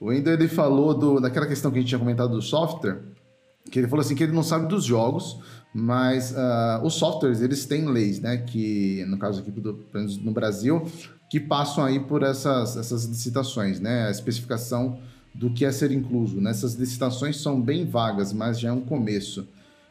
O 0.00 0.06
Wendel 0.06 0.34
ele 0.34 0.48
falou 0.48 0.94
do, 0.94 1.20
daquela 1.20 1.46
questão 1.46 1.70
que 1.70 1.78
a 1.78 1.80
gente 1.80 1.88
tinha 1.88 1.98
comentado 1.98 2.30
do 2.30 2.42
software, 2.42 3.02
que 3.70 3.78
ele 3.78 3.88
falou 3.88 4.04
assim 4.04 4.14
que 4.14 4.22
ele 4.22 4.32
não 4.32 4.42
sabe 4.42 4.66
dos 4.66 4.84
jogos, 4.84 5.40
mas 5.72 6.32
uh, 6.32 6.82
os 6.82 6.94
softwares 6.94 7.40
eles 7.40 7.66
têm 7.66 7.86
leis, 7.86 8.20
né? 8.20 8.38
Que 8.38 9.04
no 9.06 9.18
caso 9.18 9.40
aqui 9.40 9.50
do, 9.50 9.84
no 10.22 10.32
Brasil 10.32 10.86
que 11.28 11.40
passam 11.40 11.84
aí 11.84 12.00
por 12.00 12.22
essas, 12.22 12.76
essas 12.76 13.04
licitações, 13.04 13.80
né? 13.80 14.06
A 14.06 14.10
especificação 14.10 14.98
do 15.34 15.50
que 15.50 15.64
é 15.64 15.72
ser 15.72 15.90
incluso. 15.90 16.40
Nessas 16.40 16.74
licitações 16.74 17.40
são 17.40 17.60
bem 17.60 17.84
vagas, 17.84 18.32
mas 18.32 18.58
já 18.58 18.70
é 18.70 18.72
um 18.72 18.80
começo. 18.80 19.46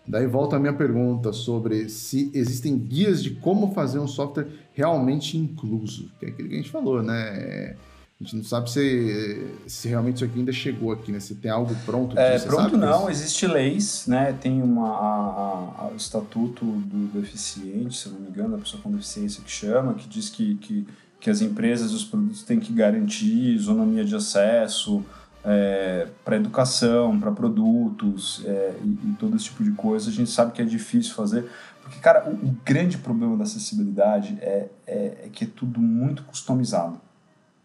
Daí 0.08 0.28
volta 0.28 0.56
a 0.56 0.60
minha 0.60 0.74
pergunta 0.74 1.34
sobre 1.34 1.90
se 1.90 2.32
existem 2.34 2.78
guias 2.78 3.24
de 3.24 3.32
como 3.32 3.74
fazer 3.74 4.00
um 4.00 4.08
software 4.08 4.48
realmente 4.74 5.38
incluso, 5.38 6.12
que 6.20 6.26
é 6.26 6.30
aquilo 6.30 6.48
que 6.48 6.56
a 6.56 6.58
gente 6.58 6.70
falou, 6.70 7.02
né? 7.02 7.76
A 8.20 8.24
gente 8.24 8.38
não 8.38 8.44
sabe 8.46 8.72
se, 8.72 9.46
se 9.68 9.90
realmente 9.90 10.18
isso 10.18 10.26
aqui 10.26 10.40
ainda 10.40 10.52
chegou 10.52 10.92
aqui, 10.92 11.12
né? 11.12 11.20
Se 11.20 11.36
tem 11.36 11.52
algo 11.52 11.76
pronto. 11.86 12.18
É, 12.18 12.40
pronto 12.40 12.78
não, 12.78 13.10
existe 13.10 13.46
leis, 13.46 14.06
né? 14.08 14.32
Tem 14.32 14.62
uma, 14.62 14.88
a, 14.88 15.84
a, 15.84 15.90
o 15.92 15.98
estatuto 15.98 16.64
do 16.64 17.20
deficiente, 17.20 17.98
se 17.98 18.08
não 18.08 18.20
me 18.20 18.30
engano, 18.30 18.56
a 18.56 18.60
pessoa 18.60 18.82
com 18.82 18.92
deficiência 18.92 19.44
que 19.44 19.52
chama, 19.52 19.96
que 19.96 20.08
diz 20.08 20.30
que, 20.30 20.56
que 20.56 20.88
que 21.26 21.30
as 21.32 21.42
empresas 21.42 21.90
e 21.90 21.96
os 21.96 22.04
produtos 22.04 22.44
têm 22.44 22.60
que 22.60 22.72
garantir 22.72 23.56
isonomia 23.56 24.06
de 24.06 24.16
acesso, 24.16 25.04
é, 25.44 26.08
para 26.24 26.36
educação, 26.36 27.20
para 27.20 27.32
produtos 27.32 28.44
é, 28.46 28.76
e, 28.84 28.90
e, 28.90 29.16
todo 29.18 29.36
esse 29.36 29.46
tipo 29.46 29.64
de 29.64 29.72
coisa. 29.72 30.12
A 30.12 30.14
gente 30.14 30.30
sabe 30.30 30.52
que 30.52 30.62
é 30.62 30.66
difícil 30.66 31.16
fazer, 31.16 31.50
porque, 31.82 32.00
cara, 32.00 32.30
o, 32.30 32.34
o 32.34 32.56
grande 32.64 33.00
problema 33.00 33.36
da 33.36 33.42
acessibilidade 33.42 34.38
é, 34.40 34.70
é, 34.86 34.96
é, 35.24 35.30
que 35.34 35.46
é 35.46 35.48
tudo 35.48 35.82
muito 35.82 36.22
customizado. 36.26 37.02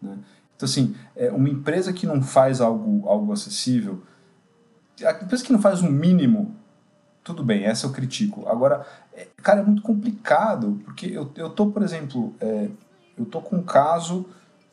Né? 0.01 0.17
Então, 0.57 0.67
assim, 0.67 0.97
é, 1.15 1.31
uma 1.31 1.51
empresa 1.51 1.93
que 1.93 2.07
não 2.07 2.23
faz 2.23 2.63
algo, 2.63 3.07
algo 3.07 3.31
acessível, 3.31 4.03
a 5.05 5.23
empresa 5.23 5.45
que 5.45 5.53
não 5.53 5.61
faz 5.61 5.83
um 5.83 5.91
mínimo, 5.91 6.57
tudo 7.23 7.45
bem, 7.45 7.65
essa 7.65 7.87
eu 7.87 7.93
critico. 7.93 8.49
Agora, 8.49 8.87
é, 9.13 9.27
cara, 9.43 9.61
é 9.61 9.63
muito 9.63 9.83
complicado, 9.83 10.81
porque 10.83 11.05
eu, 11.05 11.31
eu 11.37 11.51
tô, 11.51 11.67
por 11.67 11.83
exemplo, 11.83 12.35
é, 12.41 12.71
eu 13.21 13.27
tô 13.27 13.41
com 13.41 13.57
um 13.57 13.63
caso 13.63 14.27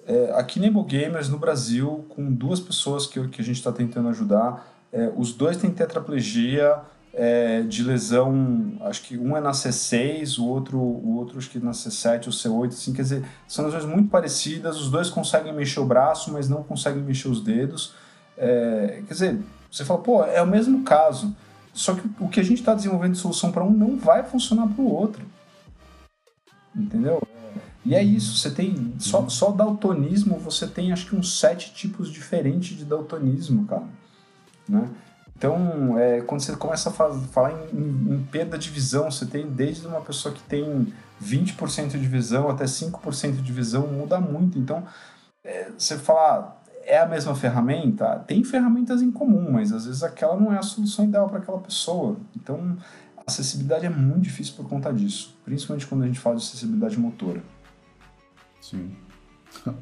é, 0.08 0.32
aqui 0.36 0.60
na 0.60 0.82
Gamers, 0.84 1.28
no 1.28 1.38
Brasil, 1.38 2.06
com 2.10 2.32
duas 2.32 2.60
pessoas 2.60 3.06
que, 3.06 3.28
que 3.28 3.42
a 3.42 3.44
gente 3.44 3.58
está 3.58 3.72
tentando 3.72 4.08
ajudar. 4.08 4.66
É, 4.92 5.12
os 5.16 5.34
dois 5.34 5.58
têm 5.58 5.70
tetraplegia 5.70 6.80
é, 7.14 7.62
de 7.62 7.84
lesão, 7.84 8.78
acho 8.82 9.02
que 9.04 9.18
um 9.18 9.36
é 9.36 9.42
na 9.42 9.52
C6, 9.52 10.40
o 10.40 10.46
outro, 10.48 10.78
o 10.78 11.18
outro 11.18 11.38
acho 11.38 11.50
que 11.50 11.60
na 11.60 11.72
C7 11.72 12.28
ou 12.28 12.32
C8, 12.32 12.70
assim, 12.70 12.94
quer 12.94 13.02
dizer, 13.02 13.26
são 13.48 13.66
lesões 13.66 13.84
muito 13.84 14.10
parecidas, 14.10 14.80
os 14.80 14.90
dois 14.90 15.10
conseguem 15.10 15.52
mexer 15.52 15.80
o 15.82 15.86
braço, 15.86 16.32
mas 16.32 16.48
não 16.48 16.64
conseguem 16.64 17.04
mexer 17.04 17.28
os 17.28 17.42
dedos. 17.42 17.94
É, 18.38 19.04
quer 19.08 19.14
dizer, 19.14 19.40
você 19.70 19.84
fala, 19.84 20.00
pô, 20.00 20.24
é 20.24 20.42
o 20.42 20.48
mesmo 20.48 20.84
caso. 20.84 21.36
Só 21.74 21.94
que 21.94 22.10
o 22.20 22.30
que 22.30 22.40
a 22.40 22.44
gente 22.44 22.60
está 22.60 22.74
desenvolvendo 22.74 23.14
de 23.14 23.20
solução 23.20 23.52
para 23.52 23.64
um 23.64 23.72
não 23.72 23.98
vai 23.98 24.24
funcionar 24.24 24.68
para 24.68 24.82
o 24.82 24.92
outro. 24.92 25.24
Entendeu? 26.76 27.22
E 27.88 27.96
é 27.96 28.04
isso, 28.04 28.36
você 28.36 28.52
tem. 28.52 28.94
Só, 29.00 29.30
só 29.30 29.50
daltonismo, 29.50 30.38
você 30.38 30.68
tem 30.68 30.92
acho 30.92 31.08
que 31.08 31.16
uns 31.16 31.40
sete 31.40 31.74
tipos 31.74 32.12
diferentes 32.12 32.78
de 32.78 32.84
daltonismo, 32.84 33.66
cara. 33.66 33.88
Né? 34.68 34.90
Então, 35.38 35.98
é, 35.98 36.20
quando 36.20 36.42
você 36.42 36.54
começa 36.58 36.90
a 36.90 36.92
falar 36.92 37.54
em, 37.72 38.14
em, 38.14 38.28
perda 38.30 38.58
de 38.58 38.70
visão, 38.70 39.10
você 39.10 39.26
tem 39.26 39.48
desde 39.48 39.88
uma 39.88 40.02
pessoa 40.02 40.36
que 40.36 40.42
tem 40.44 40.92
20% 41.24 41.92
de 41.92 42.08
visão 42.08 42.50
até 42.50 42.66
5% 42.66 43.42
de 43.42 43.54
visão, 43.54 43.88
muda 43.88 44.20
muito. 44.20 44.60
Então, 44.60 44.84
é, 45.42 45.72
você 45.78 45.98
fala, 45.98 46.62
é 46.84 47.00
a 47.00 47.06
mesma 47.06 47.36
ferramenta? 47.36 48.20
Tem 48.28 48.44
ferramentas 48.44 49.02
em 49.02 49.12
comum, 49.12 49.50
mas 49.50 49.72
às 49.72 49.86
vezes 49.86 50.04
aquela 50.04 50.36
não 50.36 50.52
é 50.52 50.58
a 50.58 50.64
solução 50.64 51.06
ideal 51.06 51.30
para 51.30 51.38
aquela 51.38 51.60
pessoa. 51.60 52.18
Então, 52.36 52.76
acessibilidade 53.26 53.86
é 53.86 53.90
muito 53.90 54.24
difícil 54.24 54.56
por 54.56 54.68
conta 54.68 54.92
disso, 54.92 55.38
principalmente 55.46 55.88
quando 55.88 56.04
a 56.04 56.08
gente 56.08 56.20
fala 56.20 56.36
de 56.36 56.44
acessibilidade 56.44 57.00
motora. 57.00 57.42
Sim. 58.70 58.92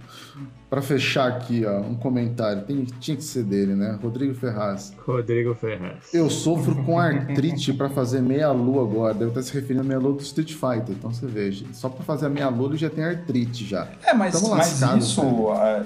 Para 0.69 0.81
fechar 0.81 1.27
aqui, 1.27 1.65
ó, 1.65 1.79
um 1.79 1.95
comentário. 1.95 2.63
Tem, 2.63 2.83
tinha 2.83 3.15
que 3.15 3.23
ser 3.23 3.43
dele, 3.43 3.75
né? 3.75 3.97
Rodrigo 4.01 4.33
Ferraz. 4.33 4.93
Rodrigo 5.05 5.55
Ferraz. 5.55 6.13
Eu 6.13 6.29
sofro 6.29 6.83
com 6.83 6.99
artrite 6.99 7.73
para 7.73 7.89
fazer 7.89 8.21
meia 8.21 8.51
lua 8.51 8.83
agora. 8.83 9.13
Deve 9.13 9.31
estar 9.31 9.41
se 9.41 9.53
referindo 9.53 9.81
à 9.81 9.83
meia 9.83 9.99
lua 9.99 10.13
do 10.13 10.21
Street 10.21 10.53
Fighter. 10.53 10.95
Então 10.95 11.11
você 11.11 11.25
veja. 11.25 11.65
Só 11.73 11.89
para 11.89 12.03
fazer 12.03 12.27
a 12.27 12.29
meia 12.29 12.49
lua 12.49 12.69
ele 12.69 12.77
já 12.77 12.89
tem 12.89 13.03
artrite 13.03 13.65
já. 13.65 13.87
É, 14.03 14.13
mas, 14.13 14.41
mas 14.49 14.81
isso. 14.97 15.21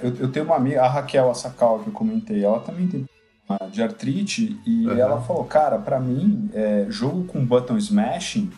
Eu, 0.02 0.16
eu 0.20 0.32
tenho 0.32 0.46
uma 0.46 0.56
amiga, 0.56 0.82
a 0.82 0.90
Raquel 0.90 1.30
Asakawa, 1.30 1.80
que 1.84 1.88
eu 1.88 1.94
comentei. 1.94 2.44
Ela 2.44 2.60
também 2.60 2.88
tem 2.88 3.06
de 3.72 3.82
artrite 3.82 4.60
e 4.66 4.88
uhum. 4.88 4.98
ela 4.98 5.22
falou: 5.22 5.44
Cara, 5.44 5.80
para 5.80 6.00
mim, 6.00 6.50
é, 6.54 6.86
jogo 6.90 7.24
com 7.26 7.44
button 7.44 7.78
smashing 7.78 8.52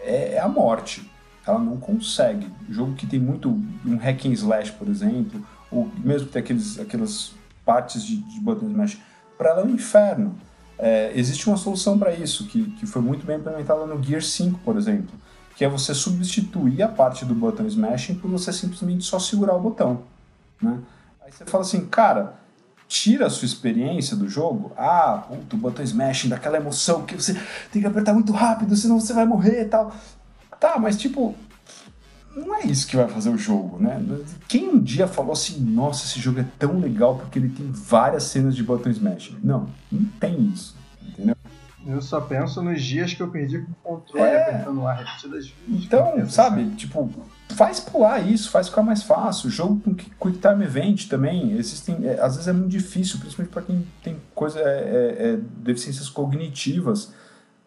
é, 0.00 0.34
é 0.34 0.40
a 0.40 0.48
morte 0.48 1.08
ela 1.48 1.58
não 1.58 1.76
consegue. 1.76 2.46
Jogo 2.68 2.94
que 2.94 3.06
tem 3.06 3.18
muito 3.18 3.48
um 3.84 3.96
hack 3.96 4.26
and 4.26 4.32
slash, 4.32 4.72
por 4.72 4.88
exemplo, 4.88 5.44
ou 5.70 5.90
mesmo 5.98 6.26
que 6.26 6.32
tem 6.34 6.42
aqueles, 6.42 6.78
aquelas 6.78 7.32
partes 7.64 8.04
de, 8.04 8.16
de 8.16 8.40
button 8.40 8.66
smash, 8.66 8.98
para 9.36 9.50
ela 9.50 9.60
é 9.62 9.64
um 9.64 9.70
inferno. 9.70 10.34
É, 10.78 11.12
existe 11.14 11.48
uma 11.48 11.56
solução 11.56 11.98
para 11.98 12.12
isso, 12.12 12.46
que, 12.46 12.64
que 12.72 12.86
foi 12.86 13.02
muito 13.02 13.26
bem 13.26 13.36
implementada 13.36 13.84
no 13.84 14.02
Gear 14.02 14.22
5, 14.22 14.60
por 14.60 14.76
exemplo, 14.76 15.14
que 15.56 15.64
é 15.64 15.68
você 15.68 15.92
substituir 15.92 16.82
a 16.82 16.88
parte 16.88 17.24
do 17.24 17.34
button 17.34 17.66
smashing 17.66 18.14
por 18.14 18.30
você 18.30 18.52
simplesmente 18.52 19.04
só 19.04 19.18
segurar 19.18 19.54
o 19.54 19.60
botão. 19.60 20.02
Né? 20.62 20.78
Aí 21.24 21.32
você 21.32 21.44
fala 21.44 21.64
assim, 21.64 21.84
cara, 21.86 22.34
tira 22.86 23.26
a 23.26 23.30
sua 23.30 23.46
experiência 23.46 24.16
do 24.16 24.28
jogo. 24.28 24.72
Ah, 24.76 25.24
o 25.30 25.56
botão 25.56 25.84
smashing, 25.84 26.28
daquela 26.28 26.56
emoção 26.56 27.04
que 27.04 27.14
você 27.14 27.34
tem 27.70 27.82
que 27.82 27.88
apertar 27.88 28.14
muito 28.14 28.32
rápido, 28.32 28.74
senão 28.76 28.98
você 28.98 29.12
vai 29.12 29.26
morrer 29.26 29.62
e 29.62 29.64
tal. 29.66 29.92
Tá, 30.60 30.78
mas 30.78 30.96
tipo, 30.96 31.36
não 32.34 32.54
é 32.54 32.64
isso 32.64 32.86
que 32.86 32.96
vai 32.96 33.08
fazer 33.08 33.30
o 33.30 33.38
jogo, 33.38 33.78
né? 33.80 34.00
Quem 34.48 34.68
um 34.68 34.78
dia 34.78 35.06
falou 35.06 35.32
assim, 35.32 35.60
nossa, 35.60 36.04
esse 36.04 36.20
jogo 36.20 36.40
é 36.40 36.46
tão 36.58 36.78
legal 36.78 37.16
porque 37.16 37.38
ele 37.38 37.48
tem 37.48 37.70
várias 37.70 38.24
cenas 38.24 38.54
de 38.54 38.62
button 38.62 38.90
smash? 38.90 39.34
Não, 39.42 39.68
não 39.90 40.04
tem 40.20 40.46
isso, 40.46 40.76
entendeu? 41.02 41.36
Eu 41.86 42.02
só 42.02 42.20
penso 42.20 42.60
nos 42.60 42.82
dias 42.82 43.14
que 43.14 43.22
eu 43.22 43.28
perdi 43.28 43.60
com 43.60 43.70
o 43.70 43.74
controle 43.96 44.26
é... 44.26 44.42
apertando 44.42 44.86
ar 44.86 44.98
repetidas 44.98 45.48
vezes. 45.48 45.84
Então, 45.84 46.28
sabe, 46.28 46.62
assim. 46.62 46.74
tipo, 46.74 47.10
faz 47.50 47.80
pular 47.80 48.20
isso, 48.20 48.50
faz 48.50 48.68
ficar 48.68 48.82
mais 48.82 49.02
fácil. 49.02 49.48
O 49.48 49.50
jogo 49.50 49.80
com 49.80 49.94
Quick 49.94 50.38
Time 50.38 50.64
Event 50.64 51.06
também, 51.08 51.52
existem, 51.52 52.06
é, 52.06 52.20
às 52.20 52.34
vezes 52.34 52.48
é 52.48 52.52
muito 52.52 52.68
difícil, 52.68 53.18
principalmente 53.18 53.52
para 53.52 53.62
quem 53.62 53.86
tem 54.02 54.16
coisa, 54.34 54.58
é, 54.60 54.64
é, 54.64 55.28
é 55.30 55.38
deficiências 55.62 56.08
cognitivas 56.10 57.12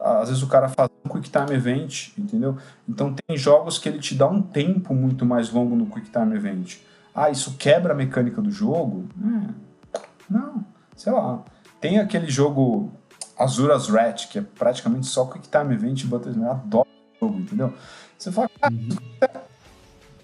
às 0.02 0.30
vezes 0.30 0.44
o 0.44 0.48
cara 0.48 0.68
faz 0.68 0.90
um 1.06 1.10
Quick 1.10 1.30
Time 1.30 1.54
Event, 1.54 2.10
entendeu? 2.18 2.58
Então 2.90 3.14
tem 3.14 3.38
jogos 3.38 3.78
que 3.78 3.88
ele 3.88 4.00
te 4.00 4.16
dá 4.16 4.28
um 4.28 4.42
tempo 4.42 4.94
muito 4.94 5.26
mais 5.26 5.52
longo 5.52 5.76
no 5.76 5.86
Quick 5.86 6.10
Time 6.10 6.36
Event. 6.36 6.78
Ah, 7.14 7.30
isso 7.30 7.56
quebra 7.58 7.94
a 7.94 7.96
mecânica 7.96 8.42
do 8.42 8.50
jogo? 8.50 9.08
É. 9.24 10.00
Não, 10.30 10.66
sei 10.96 11.14
lá. 11.14 11.44
Tem 11.80 12.00
aquele 12.00 12.30
jogo 12.30 12.92
Azuras 13.38 13.90
Rat, 13.90 14.28
que 14.28 14.40
é 14.40 14.42
praticamente 14.42 15.08
só 15.08 15.26
Quick 15.26 15.48
Time 15.50 15.74
Event 15.74 16.04
e. 16.04 16.10
Eu 16.10 16.52
adoro 16.52 16.88
o 16.90 17.26
jogo, 17.26 17.40
entendeu? 17.40 17.74
Você 18.18 18.32
fala, 18.32 18.50
ah, 18.62 18.70
uhum. 18.70 18.90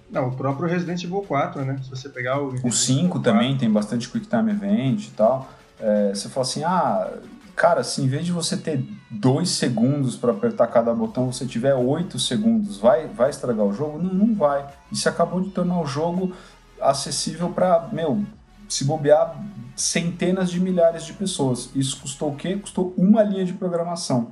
Não, 0.10 0.30
o 0.30 0.36
próprio 0.36 0.70
Resident 0.70 1.04
Evil 1.04 1.22
4, 1.22 1.66
né? 1.66 1.78
Se 1.84 1.90
você 1.90 2.08
pegar 2.10 2.42
o. 2.42 2.54
O 2.64 2.72
5 2.72 3.20
também 3.20 3.58
tem 3.58 3.70
bastante 3.70 4.08
Quick 4.10 4.28
Time 4.28 4.52
Event 4.52 5.08
e 5.08 5.12
tal. 5.12 5.50
É, 5.80 6.10
você 6.10 6.30
fala 6.30 6.46
assim, 6.46 6.64
ah, 6.64 7.12
cara, 7.58 7.84
se 7.84 8.04
em 8.04 8.08
vez 8.08 8.24
de 8.24 8.32
você 8.32 8.56
ter 8.56 8.88
dois 9.10 9.50
segundos 9.50 10.16
para 10.16 10.32
apertar 10.32 10.68
cada 10.68 10.94
botão, 10.94 11.34
você 11.34 11.44
tiver 11.44 11.74
oito 11.74 12.20
segundos, 12.20 12.78
vai, 12.78 13.08
vai 13.08 13.32
estragar 13.32 13.66
o 13.66 13.74
jogo? 13.74 13.98
Não, 13.98 14.14
não 14.14 14.36
vai. 14.36 14.64
Isso 14.92 15.10
acabou 15.10 15.42
de 15.42 15.50
tornar 15.50 15.82
o 15.82 15.86
jogo 15.88 16.34
acessível 16.80 17.50
para, 17.50 17.90
meu, 17.92 18.24
se 18.70 18.86
bobear 18.86 19.36
centenas 19.76 20.52
de 20.52 20.60
milhares 20.60 21.04
de 21.04 21.14
pessoas. 21.14 21.72
Isso 21.74 22.00
custou 22.00 22.32
o 22.32 22.36
quê? 22.36 22.56
Custou 22.58 22.94
uma 22.96 23.24
linha 23.24 23.44
de 23.44 23.54
programação. 23.54 24.32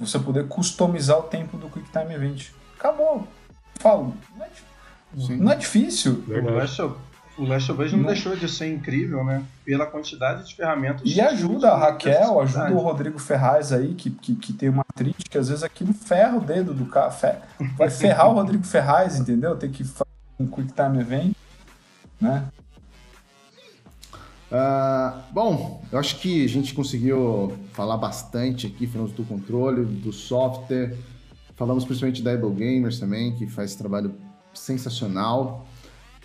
Você 0.00 0.18
poder 0.18 0.48
customizar 0.48 1.18
o 1.18 1.24
tempo 1.24 1.58
do 1.58 1.68
QuickTime 1.68 2.14
Event. 2.14 2.48
Acabou. 2.78 3.28
Falo. 3.74 4.14
Não 4.34 4.46
é, 4.46 5.36
não 5.36 5.52
é 5.52 5.56
difícil. 5.56 6.22
Verdade. 6.26 6.72
O 7.38 7.44
Last 7.44 7.70
of 7.70 7.82
Us 7.82 7.92
não, 7.92 7.98
não, 7.98 8.06
deixou 8.06 8.34
de 8.34 8.48
ser 8.48 8.72
incrível, 8.72 9.22
né? 9.22 9.44
Pela 9.64 9.84
quantidade 9.84 10.46
de 10.46 10.54
ferramentas. 10.54 11.02
E 11.04 11.20
ajuda 11.20 11.70
a 11.70 11.76
Raquel, 11.76 12.40
ajuda 12.40 12.72
o 12.72 12.78
Rodrigo 12.78 13.18
Ferraz 13.18 13.72
aí, 13.72 13.94
que, 13.94 14.10
que, 14.10 14.34
que 14.34 14.52
tem 14.52 14.70
uma 14.70 14.84
atriz 14.88 15.14
que 15.28 15.36
às 15.36 15.48
vezes 15.48 15.62
aquilo 15.62 15.92
ferra 15.92 16.38
o 16.38 16.40
dedo 16.40 16.72
do 16.72 16.86
cara. 16.86 17.14
Vai 17.76 17.90
ferrar 17.90 18.30
o 18.30 18.34
Rodrigo 18.34 18.64
Ferraz, 18.64 19.18
entendeu? 19.18 19.56
Tem 19.56 19.70
que 19.70 19.84
fazer 19.84 20.08
um 20.38 20.46
Quick 20.46 20.72
Time 20.72 21.00
Event, 21.00 21.34
né? 22.20 22.44
Uh, 24.50 25.20
bom, 25.32 25.82
eu 25.90 25.98
acho 25.98 26.18
que 26.20 26.44
a 26.44 26.48
gente 26.48 26.72
conseguiu 26.72 27.58
falar 27.72 27.96
bastante 27.96 28.66
aqui, 28.66 28.86
falamos 28.86 29.12
do 29.12 29.24
controle, 29.24 29.84
do 29.84 30.12
software, 30.12 30.96
falamos 31.56 31.84
principalmente 31.84 32.22
da 32.22 32.32
Able 32.32 32.52
Gamers 32.52 33.00
também, 33.00 33.34
que 33.34 33.46
faz 33.46 33.74
trabalho 33.74 34.14
sensacional. 34.54 35.66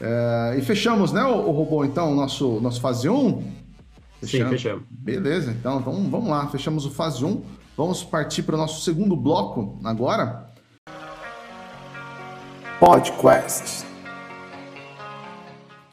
É, 0.04 0.56
e 0.58 0.62
fechamos, 0.64 1.12
né, 1.12 1.24
o, 1.24 1.50
o 1.50 1.52
robô, 1.52 1.86
então, 1.86 2.12
o 2.12 2.16
nosso, 2.16 2.60
nosso 2.60 2.82
fase 2.82 3.08
1? 3.08 3.44
Fechamos. 4.20 4.50
Sim, 4.50 4.50
fechamos. 4.50 4.84
Beleza, 4.90 5.52
então 5.52 5.80
vamos, 5.80 6.10
vamos 6.10 6.30
lá, 6.30 6.48
fechamos 6.48 6.88
o 6.88 6.90
fase 6.90 7.24
1. 7.24 7.42
Vamos 7.78 8.04
partir 8.04 8.42
para 8.42 8.56
o 8.56 8.58
nosso 8.58 8.82
segundo 8.82 9.16
bloco 9.16 9.80
agora. 9.84 10.50
Podcast. 12.80 13.86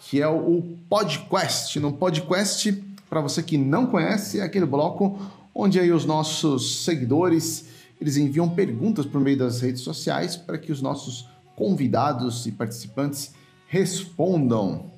Que 0.01 0.23
é 0.23 0.29
o 0.29 0.63
Podcast. 0.89 1.79
No 1.79 1.93
Podcast, 1.93 2.73
para 3.11 3.21
você 3.21 3.43
que 3.43 3.59
não 3.59 3.87
conhece, 3.87 4.41
é 4.41 4.43
aquele 4.43 4.65
bloco 4.65 5.19
onde 5.55 5.79
aí 5.79 5.93
os 5.93 6.07
nossos 6.07 6.85
seguidores 6.85 7.67
eles 8.01 8.17
enviam 8.17 8.49
perguntas 8.49 9.05
por 9.05 9.21
meio 9.21 9.37
das 9.37 9.61
redes 9.61 9.83
sociais 9.83 10.35
para 10.35 10.57
que 10.57 10.73
os 10.73 10.81
nossos 10.81 11.29
convidados 11.55 12.47
e 12.47 12.53
participantes 12.53 13.37
respondam. 13.69 14.91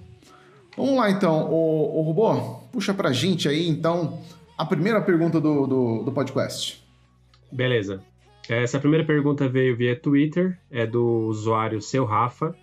Vamos 0.76 0.96
lá 0.96 1.10
então, 1.10 1.50
o, 1.50 1.98
o 1.98 2.02
robô, 2.02 2.34
puxa 2.72 2.94
pra 2.94 3.12
gente 3.12 3.48
aí 3.48 3.68
então 3.68 4.18
a 4.56 4.64
primeira 4.64 5.00
pergunta 5.00 5.40
do, 5.40 5.66
do, 5.66 6.02
do 6.04 6.12
podcast. 6.12 6.82
Beleza. 7.52 8.02
Essa 8.48 8.78
primeira 8.78 9.04
pergunta 9.04 9.48
veio 9.48 9.76
via 9.76 9.94
Twitter, 9.94 10.58
é 10.70 10.86
do 10.86 11.26
usuário 11.28 11.80
Seu 11.80 12.04
Rafa. 12.04 12.54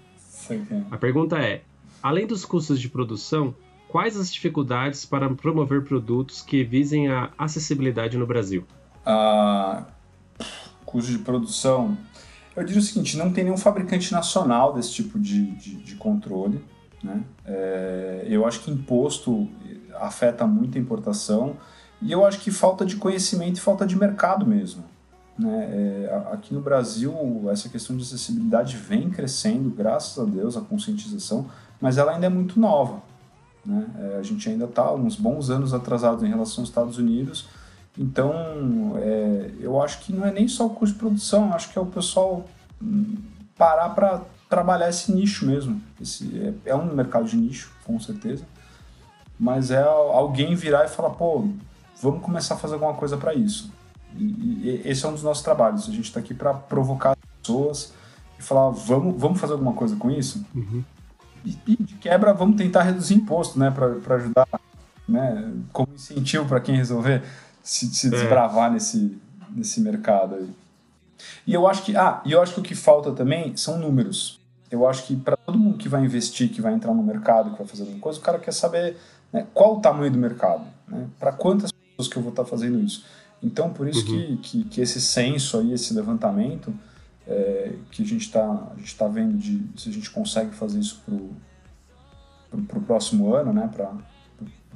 A 0.92 0.98
pergunta 0.98 1.38
é: 1.38 1.62
além 2.02 2.26
dos 2.26 2.46
custos 2.46 2.80
de 2.80 2.90
produção, 2.90 3.56
quais 3.88 4.18
as 4.18 4.32
dificuldades 4.32 5.06
para 5.06 5.30
promover 5.30 5.84
produtos 5.84 6.42
que 6.42 6.64
visem 6.64 7.10
a 7.10 7.32
acessibilidade 7.38 8.18
no 8.18 8.26
Brasil? 8.26 8.66
Ah, 9.06 9.86
custo 10.86 11.12
de 11.12 11.20
produção. 11.20 11.98
Eu 12.58 12.64
diria 12.64 12.82
o 12.82 12.84
seguinte: 12.84 13.16
não 13.16 13.32
tem 13.32 13.44
nenhum 13.44 13.58
fabricante 13.58 14.12
nacional 14.12 14.74
desse 14.74 14.92
tipo 14.92 15.20
de, 15.20 15.52
de, 15.52 15.76
de 15.76 15.96
controle. 15.96 16.60
Né? 17.04 17.24
É, 17.46 18.26
eu 18.28 18.46
acho 18.46 18.62
que 18.62 18.72
imposto 18.72 19.48
afeta 19.94 20.46
muito 20.46 20.78
a 20.78 20.82
importação 20.82 21.56
e 22.02 22.12
eu 22.12 22.26
acho 22.26 22.40
que 22.40 22.52
falta 22.52 22.86
de 22.86 22.96
conhecimento 22.96 23.58
e 23.58 23.62
falta 23.62 23.86
de 23.86 23.96
mercado 23.96 24.46
mesmo. 24.46 24.84
Né? 25.38 25.70
É, 25.72 26.24
aqui 26.32 26.54
no 26.54 26.60
Brasil, 26.60 27.14
essa 27.52 27.70
questão 27.70 27.96
de 27.96 28.04
acessibilidade 28.04 28.76
vem 28.76 29.10
crescendo, 29.10 29.70
graças 29.70 30.18
a 30.18 30.26
Deus, 30.28 30.58
a 30.58 30.62
conscientização, 30.62 31.46
mas 31.80 31.98
ela 31.98 32.14
ainda 32.14 32.26
é 32.26 32.30
muito 32.30 32.60
nova. 32.60 33.02
Né? 33.64 33.86
É, 34.00 34.18
a 34.18 34.24
gente 34.24 34.50
ainda 34.50 34.66
está 34.66 34.92
uns 34.94 35.16
bons 35.16 35.52
anos 35.52 35.74
atrasados 35.74 36.24
em 36.24 36.30
relação 36.30 36.64
aos 36.64 36.70
Estados 36.70 36.98
Unidos, 36.98 37.48
então 37.98 38.94
é, 38.98 39.52
eu 39.60 39.82
acho 39.82 40.00
que 40.00 40.14
não 40.14 40.26
é 40.26 40.32
nem 40.32 40.48
só 40.48 40.66
o 40.66 40.70
custo 40.70 40.94
de 40.94 41.00
produção, 41.00 41.54
acho 41.54 41.72
que 41.72 41.80
é 41.80 41.82
o 41.82 41.86
pessoal 41.86 42.46
hum, 42.82 43.16
parar 43.58 43.90
para 43.90 44.22
trabalhar 44.48 44.90
esse 44.90 45.12
nicho 45.12 45.46
mesmo. 45.46 45.82
Esse, 46.00 46.54
é, 46.66 46.72
é, 46.72 46.76
um 46.76 46.94
mercado 46.94 47.26
de 47.26 47.36
nicho, 47.36 47.72
com 47.84 48.00
certeza, 48.00 48.46
mas 49.40 49.72
é 49.72 49.82
alguém 49.82 50.56
virar 50.56 50.86
e 50.86 50.88
falar, 50.88 51.12
pô, 51.12 51.48
vamos 52.02 52.22
começar 52.22 52.56
a 52.56 52.58
fazer 52.58 52.76
alguma 52.76 52.94
coisa 52.94 53.18
para 53.18 53.34
isso. 53.34 53.72
E, 54.16 54.24
e, 54.24 54.82
esse 54.86 55.06
é 55.06 55.10
um 55.10 55.14
dos 55.14 55.24
nossos 55.24 55.44
trabalhos. 55.44 55.90
A 55.90 55.92
gente 55.92 56.06
está 56.06 56.20
aqui 56.20 56.34
para 56.34 56.54
provocar 56.54 57.12
as 57.12 57.40
pessoas 57.42 57.94
e 58.38 58.44
falar, 58.44 58.70
vamos, 58.70 59.20
vamos 59.20 59.40
fazer 59.40 59.54
alguma 59.54 59.74
coisa 59.74 59.96
com 59.96 60.12
isso? 60.12 60.46
Uhum. 60.54 60.84
E, 61.44 61.58
e, 61.66 61.84
de 61.84 61.96
quebra, 61.96 62.34
vamos 62.34 62.58
tentar 62.58 62.84
reduzir 62.84 63.16
imposto, 63.16 63.58
né, 63.58 63.72
para 63.72 64.16
ajudar, 64.16 64.48
né, 65.08 65.52
como 65.72 65.94
incentivo 65.94 66.46
para 66.46 66.60
quem 66.60 66.76
resolver 66.76 67.24
se, 67.68 67.94
se 67.94 68.08
é. 68.08 68.10
desbravar 68.10 68.70
é. 68.70 68.74
nesse, 68.76 69.18
nesse 69.50 69.82
mercado 69.82 70.36
aí. 70.36 70.50
E 71.46 71.54
eu 71.54 71.68
acho 71.68 71.84
que, 71.84 71.96
ah, 71.98 72.22
e 72.26 72.32
eu 72.32 72.42
acho 72.42 72.54
que 72.54 72.60
o 72.62 72.64
que 72.64 72.76
falta 72.76 73.12
também 73.12 73.56
são 73.58 73.78
números. 73.78 74.40
Eu 74.72 74.88
acho 74.88 75.06
que 75.06 75.16
para 75.16 75.36
todo 75.36 75.58
mundo 75.58 75.78
que 75.78 75.90
vai 75.90 76.04
investir, 76.04 76.50
que 76.50 76.62
vai 76.62 76.74
entrar 76.74 76.94
no 76.94 77.04
mercado, 77.04 77.52
que 77.52 77.58
vai 77.58 77.68
fazer 77.68 77.84
alguma 77.84 78.00
coisa, 78.00 78.20
o 78.20 78.22
cara 78.22 78.40
quer 78.40 78.54
saber 78.54 78.96
né, 79.32 79.46
qual 79.54 79.78
o 79.78 79.80
tamanho 79.82 80.12
do 80.12 80.18
mercado, 80.18 80.66
né, 80.88 81.08
para 81.20 81.32
quantas 81.32 81.72
pessoas 81.72 82.08
que 82.08 82.18
eu 82.18 82.22
vou 82.22 82.32
estar 82.32 82.44
tá 82.44 82.50
fazendo 82.50 82.80
isso. 82.80 83.06
Então, 83.42 83.72
por 83.72 83.88
isso 83.88 84.00
uhum. 84.12 84.38
que, 84.38 84.38
que, 84.38 84.64
que, 84.66 84.82
esse 84.82 85.02
censo 85.02 85.60
aí, 85.60 85.74
esse 85.74 85.94
levantamento, 85.94 86.74
é, 87.28 87.74
que 87.92 88.02
a 88.02 88.06
gente 88.06 88.22
está 88.22 88.72
tá 88.98 89.08
vendo 89.08 89.38
de 89.38 89.64
se 89.80 89.90
a 89.90 89.92
gente 89.92 90.10
consegue 90.10 90.56
fazer 90.56 90.80
isso 90.80 91.02
para 91.06 92.80
o 92.80 92.82
próximo 92.84 93.34
ano, 93.34 93.52
né, 93.54 93.70
para 93.74 93.92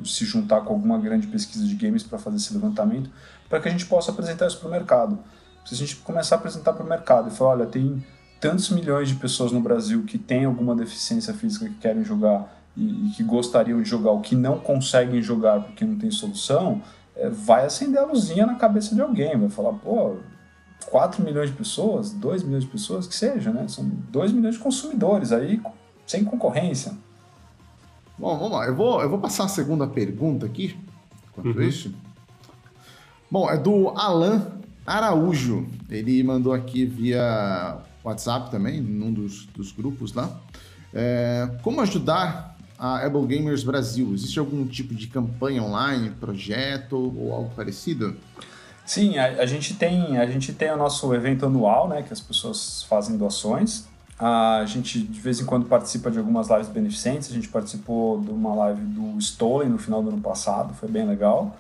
se 0.04 0.26
juntar 0.26 0.62
com 0.62 0.74
alguma 0.74 0.98
grande 0.98 1.28
pesquisa 1.28 1.66
de 1.66 1.76
games 1.76 2.04
para 2.04 2.18
fazer 2.18 2.38
esse 2.38 2.54
levantamento, 2.54 3.10
para 3.50 3.60
que 3.60 3.68
a 3.68 3.72
gente 3.72 3.86
possa 3.86 4.12
apresentar 4.12 4.48
isso 4.48 4.60
para 4.60 4.68
o 4.68 4.72
mercado. 4.72 5.20
Se 5.66 5.74
a 5.74 5.78
gente 5.78 5.98
começar 5.98 6.36
a 6.36 6.40
apresentar 6.40 6.74
para 6.74 6.84
o 6.84 6.90
mercado 6.90 7.30
e 7.30 7.32
falar, 7.32 7.52
olha, 7.52 7.66
tem 7.66 8.04
tantos 8.40 8.70
milhões 8.70 9.10
de 9.10 9.16
pessoas 9.16 9.52
no 9.52 9.62
Brasil 9.62 10.04
que 10.04 10.18
têm 10.18 10.46
alguma 10.46 10.76
deficiência 10.76 11.34
física 11.34 11.68
que 11.68 11.76
querem 11.76 12.04
jogar 12.04 12.52
e, 12.76 13.08
e 13.08 13.10
que 13.12 13.24
gostariam 13.24 13.82
de 13.82 13.88
jogar, 13.88 14.12
o 14.12 14.22
que 14.22 14.36
não 14.36 14.58
conseguem 14.58 15.22
jogar 15.22 15.62
porque 15.62 15.86
não 15.86 15.98
tem 15.98 16.10
solução, 16.10 16.82
é, 17.16 17.30
vai 17.30 17.66
acender 17.66 18.02
a 18.02 18.06
luzinha 18.06 18.46
na 18.46 18.56
cabeça 18.56 18.96
de 18.96 19.02
alguém, 19.02 19.38
vai 19.38 19.50
falar, 19.50 19.74
pô, 19.74 20.18
4 20.90 21.24
milhões 21.24 21.52
de 21.52 21.56
pessoas, 21.56 22.12
2 22.12 22.44
milhões 22.44 22.64
de 22.64 22.70
pessoas, 22.70 23.06
que 23.06 23.16
seja, 23.16 23.52
né? 23.52 23.68
São 23.68 23.86
2 23.86 24.32
milhões 24.32 24.56
de 24.56 24.62
consumidores 24.62 25.32
aí, 25.32 25.62
sem 26.08 26.24
concorrência. 26.24 26.94
Bom, 28.22 28.38
vamos 28.38 28.52
lá. 28.52 28.68
Eu 28.68 28.76
vou, 28.76 29.02
eu 29.02 29.10
vou 29.10 29.18
passar 29.18 29.46
a 29.46 29.48
segunda 29.48 29.88
pergunta 29.88 30.46
aqui, 30.46 30.78
enquanto 31.28 31.58
uhum. 31.58 31.64
isso. 31.64 31.92
Bom, 33.32 33.50
é 33.50 33.58
do 33.58 33.90
Alan 33.98 34.60
Araújo. 34.86 35.66
Ele 35.90 36.22
mandou 36.22 36.54
aqui 36.54 36.86
via 36.86 37.80
WhatsApp 38.04 38.52
também, 38.52 38.80
num 38.80 39.12
dos, 39.12 39.48
dos 39.48 39.72
grupos 39.72 40.14
lá. 40.14 40.40
É, 40.94 41.50
como 41.64 41.82
ajudar 41.82 42.56
a 42.78 43.04
Able 43.04 43.26
Gamers 43.26 43.64
Brasil? 43.64 44.14
Existe 44.14 44.38
algum 44.38 44.68
tipo 44.68 44.94
de 44.94 45.08
campanha 45.08 45.64
online, 45.64 46.12
projeto 46.12 47.12
ou 47.18 47.34
algo 47.34 47.50
parecido? 47.56 48.16
Sim, 48.86 49.18
a, 49.18 49.42
a, 49.42 49.46
gente 49.48 49.74
tem 49.74 50.20
a 50.20 50.28
gente 50.28 50.54
tem 50.54 50.70
o 50.70 50.78
nosso 50.78 51.12
evento 51.16 51.48
anual, 51.48 51.90
né, 51.90 52.04
que 52.04 52.14
as 52.14 52.22
pessoas 52.22 52.84
fazem 52.84 53.18
doações. 53.18 53.90
A 54.24 54.64
gente 54.68 55.00
de 55.00 55.20
vez 55.20 55.42
em 55.42 55.46
quando 55.46 55.66
participa 55.66 56.12
de 56.12 56.20
algumas 56.20 56.48
lives 56.48 56.68
beneficentes. 56.68 57.32
A 57.32 57.34
gente 57.34 57.50
participou 57.50 58.22
de 58.22 58.30
uma 58.30 58.54
live 58.54 58.80
do 58.80 59.18
Stolen 59.20 59.68
no 59.68 59.80
final 59.80 60.04
do 60.04 60.10
ano 60.10 60.22
passado, 60.22 60.76
foi 60.76 60.88
bem 60.88 61.08
legal. 61.08 61.58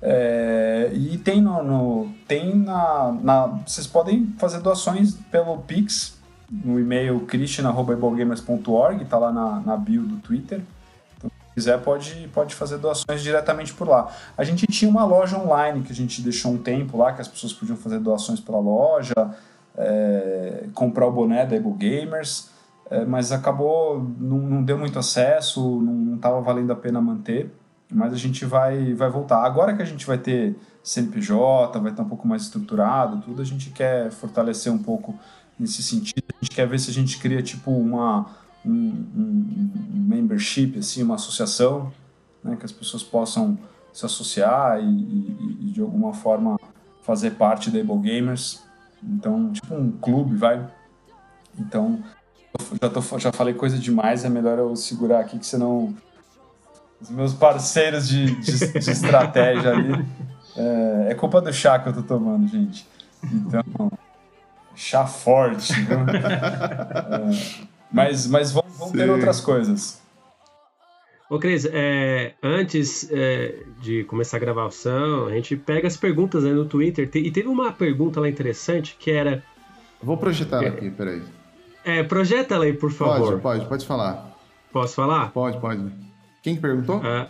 É, 0.00 0.90
e 0.94 1.18
tem 1.18 1.42
no, 1.42 1.62
no, 1.62 2.10
tem 2.26 2.56
na, 2.56 3.14
na, 3.20 3.46
vocês 3.66 3.86
podem 3.86 4.32
fazer 4.38 4.60
doações 4.60 5.16
pelo 5.30 5.58
Pix 5.58 6.16
no 6.50 6.80
e-mail 6.80 7.20
christian@eballgamers.org, 7.26 9.04
tá 9.04 9.18
lá 9.18 9.30
na, 9.30 9.60
na 9.60 9.76
bio 9.76 10.00
do 10.02 10.16
Twitter. 10.16 10.62
Então, 11.18 11.28
se 11.28 11.54
quiser 11.54 11.78
pode 11.82 12.30
pode 12.32 12.54
fazer 12.54 12.78
doações 12.78 13.20
diretamente 13.20 13.74
por 13.74 13.86
lá. 13.86 14.10
A 14.34 14.44
gente 14.44 14.66
tinha 14.66 14.90
uma 14.90 15.04
loja 15.04 15.36
online 15.36 15.82
que 15.82 15.92
a 15.92 15.94
gente 15.94 16.22
deixou 16.22 16.52
um 16.52 16.58
tempo 16.58 16.96
lá 16.96 17.12
que 17.12 17.20
as 17.20 17.28
pessoas 17.28 17.52
podiam 17.52 17.76
fazer 17.76 17.98
doações 17.98 18.40
pela 18.40 18.58
loja 18.58 19.12
é, 19.78 20.66
comprar 20.74 21.06
o 21.06 21.12
boné 21.12 21.46
da 21.46 21.56
Ego 21.56 21.72
Gamers, 21.72 22.50
é, 22.90 23.04
mas 23.04 23.30
acabou, 23.30 24.02
não, 24.18 24.38
não, 24.38 24.62
deu 24.62 24.76
muito 24.76 24.98
acesso, 24.98 25.80
não 25.80 26.16
estava 26.16 26.40
valendo 26.40 26.72
a 26.72 26.76
pena 26.76 27.00
manter, 27.00 27.50
mas 27.90 28.12
a 28.12 28.16
gente 28.16 28.44
vai, 28.44 28.92
vai 28.94 29.08
voltar. 29.08 29.44
Agora 29.44 29.74
que 29.74 29.82
a 29.82 29.84
gente 29.84 30.04
vai 30.04 30.18
ter 30.18 30.56
CNPJ, 30.82 31.78
vai 31.80 31.92
estar 31.92 32.02
um 32.02 32.08
pouco 32.08 32.26
mais 32.26 32.42
estruturado, 32.42 33.22
tudo, 33.22 33.40
a 33.40 33.44
gente 33.44 33.70
quer 33.70 34.10
fortalecer 34.10 34.72
um 34.72 34.78
pouco 34.78 35.14
nesse 35.58 35.82
sentido, 35.82 36.24
a 36.28 36.44
gente 36.44 36.54
quer 36.54 36.66
ver 36.66 36.78
se 36.78 36.90
a 36.90 36.94
gente 36.94 37.18
cria 37.18 37.42
tipo 37.42 37.70
uma, 37.70 38.26
um, 38.64 38.70
um, 38.70 39.70
membership, 40.08 40.78
assim, 40.78 41.02
uma 41.02 41.16
associação, 41.16 41.92
né, 42.42 42.56
que 42.56 42.64
as 42.64 42.72
pessoas 42.72 43.02
possam 43.02 43.58
se 43.92 44.04
associar 44.06 44.80
e, 44.80 44.84
e, 44.84 45.58
e 45.62 45.70
de 45.72 45.80
alguma 45.80 46.12
forma 46.14 46.58
fazer 47.02 47.32
parte 47.32 47.70
da 47.70 47.80
Able 47.80 47.98
Gamers 47.98 48.67
então, 49.02 49.52
tipo 49.52 49.74
um 49.74 49.90
clube, 49.92 50.36
vai. 50.36 50.66
Então, 51.58 52.02
já, 52.80 52.90
tô, 52.90 53.18
já 53.18 53.32
falei 53.32 53.54
coisa 53.54 53.78
demais, 53.78 54.24
é 54.24 54.28
melhor 54.28 54.58
eu 54.58 54.74
segurar 54.76 55.20
aqui, 55.20 55.38
que 55.38 55.46
senão 55.46 55.94
os 57.00 57.10
meus 57.10 57.32
parceiros 57.32 58.08
de, 58.08 58.34
de, 58.40 58.72
de 58.72 58.90
estratégia 58.90 59.72
ali. 59.72 60.04
É, 60.56 61.08
é, 61.10 61.14
culpa 61.14 61.40
do 61.40 61.52
chá 61.52 61.78
que 61.78 61.88
eu 61.88 61.92
tô 61.92 62.02
tomando, 62.02 62.48
gente. 62.48 62.86
Então, 63.22 63.90
chá 64.74 65.06
forte. 65.06 65.72
É, 65.72 67.68
mas, 67.90 68.26
mas 68.26 68.52
vão, 68.52 68.64
vão 68.76 68.90
ter 68.90 69.08
outras 69.08 69.40
coisas. 69.40 70.00
Ô, 71.30 71.38
Cris, 71.38 71.66
é, 71.70 72.32
antes 72.42 73.10
é, 73.10 73.62
de 73.82 74.02
começar 74.04 74.38
a 74.38 74.40
gravação, 74.40 75.26
a 75.26 75.32
gente 75.32 75.56
pega 75.56 75.86
as 75.86 75.96
perguntas 75.96 76.42
né, 76.42 76.52
no 76.52 76.64
Twitter. 76.64 77.10
E 77.14 77.30
teve 77.30 77.48
uma 77.48 77.70
pergunta 77.70 78.18
lá 78.18 78.28
interessante 78.28 78.96
que 78.98 79.10
era. 79.10 79.42
Vou 80.02 80.16
projetar 80.16 80.58
ela 80.58 80.66
é, 80.66 80.68
aqui, 80.68 80.90
peraí. 80.90 81.22
É, 81.84 82.02
projeta 82.02 82.54
ela 82.54 82.64
aí, 82.64 82.72
por 82.72 82.90
favor. 82.90 83.40
Pode, 83.40 83.42
pode, 83.42 83.68
pode 83.68 83.86
falar. 83.86 84.36
Posso 84.72 84.94
falar? 84.94 85.30
Pode, 85.30 85.60
pode. 85.60 85.92
Quem 86.42 86.54
que 86.54 86.62
perguntou? 86.62 87.00
Ah, 87.04 87.28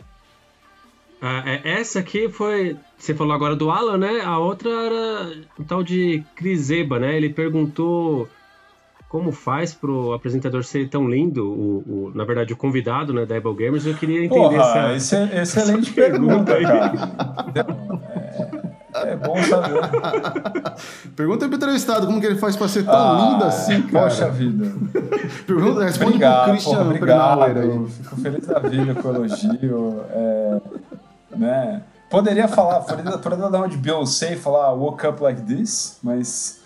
ah, 1.20 1.43
é, 1.45 1.81
essa 1.81 1.99
aqui 1.99 2.29
foi. 2.29 2.77
Você 2.97 3.15
falou 3.15 3.33
agora 3.33 3.57
do 3.57 3.70
Alan, 3.70 3.99
né? 3.99 4.20
A 4.20 4.39
outra 4.39 4.70
era 4.70 5.33
o 5.59 5.65
tal 5.65 5.83
de 5.83 6.23
Criseba, 6.37 7.01
né? 7.01 7.16
Ele 7.16 7.31
perguntou 7.31 8.29
como 9.09 9.32
faz 9.32 9.72
pro 9.72 10.12
apresentador 10.12 10.62
ser 10.62 10.89
tão 10.89 11.09
lindo, 11.09 11.51
o, 11.51 11.78
o 12.09 12.12
na 12.14 12.24
verdade, 12.24 12.52
o 12.52 12.56
convidado 12.56 13.12
né, 13.14 13.24
da 13.24 13.39
Apple 13.39 13.55
Gamers, 13.55 13.86
eu 13.86 13.94
queria 13.94 14.24
entender 14.24 14.56
Porra, 14.56 14.93
essa, 14.93 15.16
é 15.16 15.43
excelente 15.43 15.89
essa 15.89 15.94
pergunta, 15.97 16.55
pergunta 16.55 16.90
cara. 16.94 17.64
É, 18.94 19.12
é, 19.12 19.16
bom 19.16 19.43
saber. 19.43 19.80
Pergunta 21.16 21.47
pro 21.47 21.56
entrevistado 21.56 22.06
como 22.06 22.20
que 22.20 22.26
ele 22.26 22.39
faz 22.39 22.55
pra 22.55 22.68
ser 22.68 22.85
tão 22.85 22.94
ah, 22.94 23.30
lindo 23.30 23.44
assim, 23.44 23.82
cara. 23.82 24.05
Poxa 24.05 24.30
vida. 24.30 24.72
Pergunta, 25.47 25.85
responde 25.85 26.10
obrigado, 26.10 26.43
pro 26.43 26.52
Christian 26.52 26.76
porra, 26.76 26.90
obrigado, 26.90 27.43
aí. 27.43 27.86
Fico 27.89 28.16
feliz 28.16 28.47
da 28.47 28.59
vida 28.59 28.94
com 28.94 29.09
o 29.09 29.14
elogio. 29.14 30.01
É, 30.10 30.60
né? 31.36 31.82
Poderia 32.10 32.48
falar, 32.48 32.80
poderia, 32.80 33.18
poderia 33.18 33.51
dar 33.51 33.59
uma 33.59 33.68
de 33.68 33.76
Beyoncé 33.76 34.35
e 34.35 34.36
falar 34.36 34.72
woke 34.72 35.06
up 35.06 35.22
like 35.22 35.43
this, 35.43 35.98
mas 36.02 36.60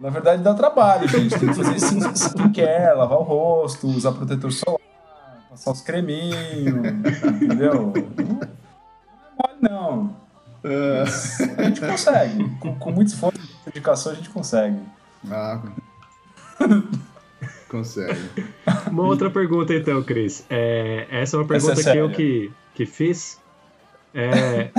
na 0.00 0.10
verdade 0.10 0.42
dá 0.42 0.54
trabalho, 0.54 1.08
gente. 1.08 1.38
Tem 1.38 1.48
que 1.48 1.54
fazer 1.54 1.76
skincare, 1.76 2.96
lavar 2.96 3.18
o 3.18 3.22
rosto, 3.22 3.88
usar 3.88 4.12
protetor 4.12 4.52
solar, 4.52 4.80
passar 5.50 5.72
os 5.72 5.80
creminhos, 5.80 6.86
entendeu? 7.42 7.92
Não 7.92 8.40
é 8.42 8.48
mole, 9.36 9.58
não. 9.60 10.16
É. 10.64 11.04
a 11.58 11.62
gente 11.64 11.80
consegue. 11.80 12.48
Com, 12.58 12.74
com 12.76 12.90
muito 12.92 13.08
esforço 13.08 13.38
e 13.38 13.66
dedicação 13.66 14.12
a 14.12 14.14
gente 14.14 14.30
consegue. 14.30 14.78
Ah. 15.30 15.60
Consegue. 17.68 18.18
Uma 18.90 19.04
outra 19.04 19.30
pergunta 19.30 19.74
então, 19.74 20.02
Cris. 20.02 20.44
É, 20.48 21.06
essa 21.10 21.36
é 21.36 21.40
uma 21.40 21.46
pergunta 21.46 21.80
é 21.80 21.92
que 21.92 21.98
eu 21.98 22.10
que, 22.10 22.50
que 22.74 22.86
fiz. 22.86 23.38
É... 24.14 24.70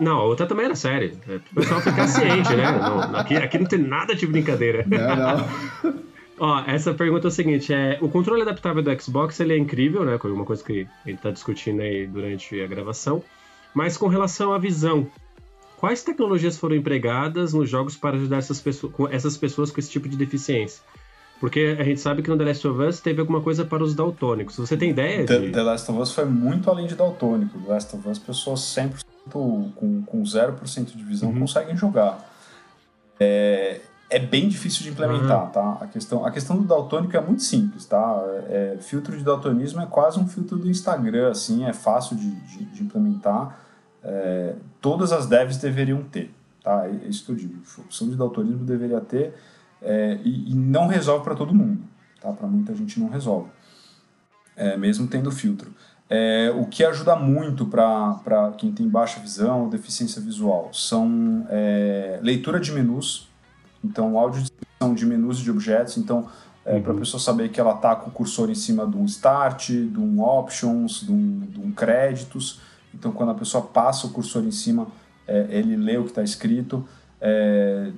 Não, 0.00 0.18
a 0.18 0.24
outra 0.24 0.46
também 0.46 0.64
era 0.64 0.74
séria. 0.74 1.12
É, 1.28 1.36
o 1.36 1.54
pessoal 1.54 1.80
ficar 1.80 2.08
ciente, 2.08 2.56
né? 2.56 2.72
Não, 2.72 3.00
aqui, 3.16 3.36
aqui 3.36 3.58
não 3.58 3.66
tem 3.66 3.78
nada 3.78 4.14
de 4.14 4.26
brincadeira. 4.26 4.84
Não, 4.86 5.16
não. 5.16 5.94
Ó, 6.40 6.64
essa 6.66 6.94
pergunta 6.94 7.26
é 7.26 7.28
o 7.28 7.30
seguinte: 7.30 7.72
é, 7.72 7.98
o 8.00 8.08
controle 8.08 8.40
adaptável 8.40 8.82
do 8.82 9.02
Xbox 9.02 9.38
ele 9.40 9.52
é 9.52 9.58
incrível, 9.58 10.04
né? 10.06 10.18
Uma 10.24 10.46
coisa 10.46 10.64
que 10.64 10.88
a 11.04 11.08
gente 11.08 11.18
está 11.18 11.30
discutindo 11.30 11.82
aí 11.82 12.06
durante 12.06 12.58
a 12.58 12.66
gravação. 12.66 13.22
Mas 13.74 13.98
com 13.98 14.08
relação 14.08 14.52
à 14.52 14.58
visão, 14.58 15.06
quais 15.76 16.02
tecnologias 16.02 16.56
foram 16.56 16.74
empregadas 16.74 17.52
nos 17.52 17.68
jogos 17.68 17.94
para 17.94 18.16
ajudar 18.16 18.38
essas 18.38 18.58
pessoas, 18.58 18.92
com 18.94 19.06
essas 19.06 19.36
pessoas 19.36 19.70
com 19.70 19.78
esse 19.78 19.90
tipo 19.90 20.08
de 20.08 20.16
deficiência? 20.16 20.82
Porque 21.38 21.76
a 21.78 21.84
gente 21.84 22.00
sabe 22.00 22.22
que 22.22 22.28
no 22.28 22.36
The 22.36 22.44
Last 22.44 22.68
of 22.68 22.82
Us 22.82 23.00
teve 23.00 23.20
alguma 23.20 23.40
coisa 23.40 23.64
para 23.64 23.82
os 23.82 23.94
daltônicos. 23.94 24.56
Você 24.56 24.76
tem 24.76 24.90
ideia 24.90 25.24
The, 25.24 25.38
de... 25.38 25.50
The 25.50 25.62
Last 25.62 25.90
of 25.90 26.00
Us 26.00 26.12
foi 26.12 26.26
muito 26.26 26.68
além 26.68 26.86
de 26.86 26.94
daltônico. 26.94 27.58
The 27.58 27.72
Last 27.72 27.96
of 27.96 28.08
Us, 28.08 28.18
pessoas 28.18 28.60
100% 28.60 29.04
com, 29.30 30.02
com 30.02 30.22
0% 30.22 30.96
de 30.96 31.04
visão 31.04 31.30
uhum. 31.30 31.40
conseguem 31.40 31.76
jogar. 31.76 32.18
É, 33.18 33.80
é 34.10 34.18
bem 34.18 34.48
difícil 34.48 34.82
de 34.82 34.90
implementar, 34.90 35.44
uhum. 35.44 35.50
tá? 35.50 35.78
A 35.80 35.86
questão, 35.86 36.26
a 36.26 36.30
questão 36.30 36.56
do 36.56 36.64
daltônico 36.64 37.16
é 37.16 37.20
muito 37.20 37.42
simples, 37.42 37.86
tá? 37.86 38.20
É, 38.48 38.76
filtro 38.80 39.16
de 39.16 39.22
daltonismo 39.22 39.80
é 39.80 39.86
quase 39.86 40.18
um 40.18 40.26
filtro 40.26 40.58
do 40.58 40.68
Instagram, 40.68 41.30
assim, 41.30 41.64
é 41.64 41.72
fácil 41.72 42.16
de, 42.16 42.30
de, 42.30 42.64
de 42.64 42.82
implementar. 42.82 43.60
É, 44.02 44.54
todas 44.80 45.12
as 45.12 45.26
devs 45.26 45.58
deveriam 45.58 46.02
ter, 46.02 46.34
tá? 46.62 46.88
É 46.88 47.08
isso 47.08 47.24
que 47.24 47.30
eu 47.30 47.36
digo. 47.36 47.54
A 47.78 47.80
opção 47.82 48.08
de 48.08 48.16
daltonismo 48.16 48.64
deveria 48.64 49.00
ter 49.00 49.34
é, 49.80 50.18
e, 50.24 50.50
e, 50.50 50.54
não 50.54 50.88
resolve 50.88 51.22
para 51.22 51.34
todo 51.34 51.54
mundo, 51.54 51.82
tá? 52.20 52.32
Para 52.32 52.48
muita 52.48 52.74
gente 52.74 52.98
não 52.98 53.08
resolve, 53.08 53.48
é, 54.56 54.76
mesmo 54.76 55.06
tendo 55.06 55.30
filtro. 55.30 55.72
É, 56.12 56.52
o 56.56 56.66
que 56.66 56.84
ajuda 56.84 57.14
muito 57.14 57.64
para 57.64 58.52
quem 58.58 58.72
tem 58.72 58.88
baixa 58.88 59.20
visão 59.20 59.62
ou 59.62 59.68
deficiência 59.70 60.20
visual 60.20 60.70
são 60.72 61.46
é, 61.48 62.18
leitura 62.20 62.58
de 62.58 62.72
menus, 62.72 63.28
então 63.84 64.18
áudio 64.18 64.42
descrição 64.42 64.92
de 64.92 65.06
menus 65.06 65.38
de 65.38 65.48
objetos, 65.52 65.96
então 65.96 66.28
é, 66.64 66.74
uhum. 66.74 66.82
para 66.82 66.92
a 66.94 66.96
pessoa 66.96 67.20
saber 67.20 67.50
que 67.50 67.60
ela 67.60 67.74
está 67.74 67.94
com 67.94 68.10
o 68.10 68.12
cursor 68.12 68.50
em 68.50 68.56
cima 68.56 68.84
de 68.88 68.96
um 68.96 69.04
start, 69.04 69.68
de 69.68 70.00
um 70.00 70.20
options, 70.20 71.02
de 71.02 71.12
um, 71.12 71.40
de 71.40 71.60
um 71.60 71.70
créditos. 71.70 72.60
Então 72.92 73.12
quando 73.12 73.30
a 73.30 73.34
pessoa 73.34 73.64
passa 73.64 74.08
o 74.08 74.10
cursor 74.10 74.42
em 74.42 74.50
cima, 74.50 74.88
é, 75.28 75.46
ele 75.50 75.76
lê 75.76 75.96
o 75.96 76.02
que 76.02 76.10
está 76.10 76.24
escrito. 76.24 76.84
É, 77.20 77.92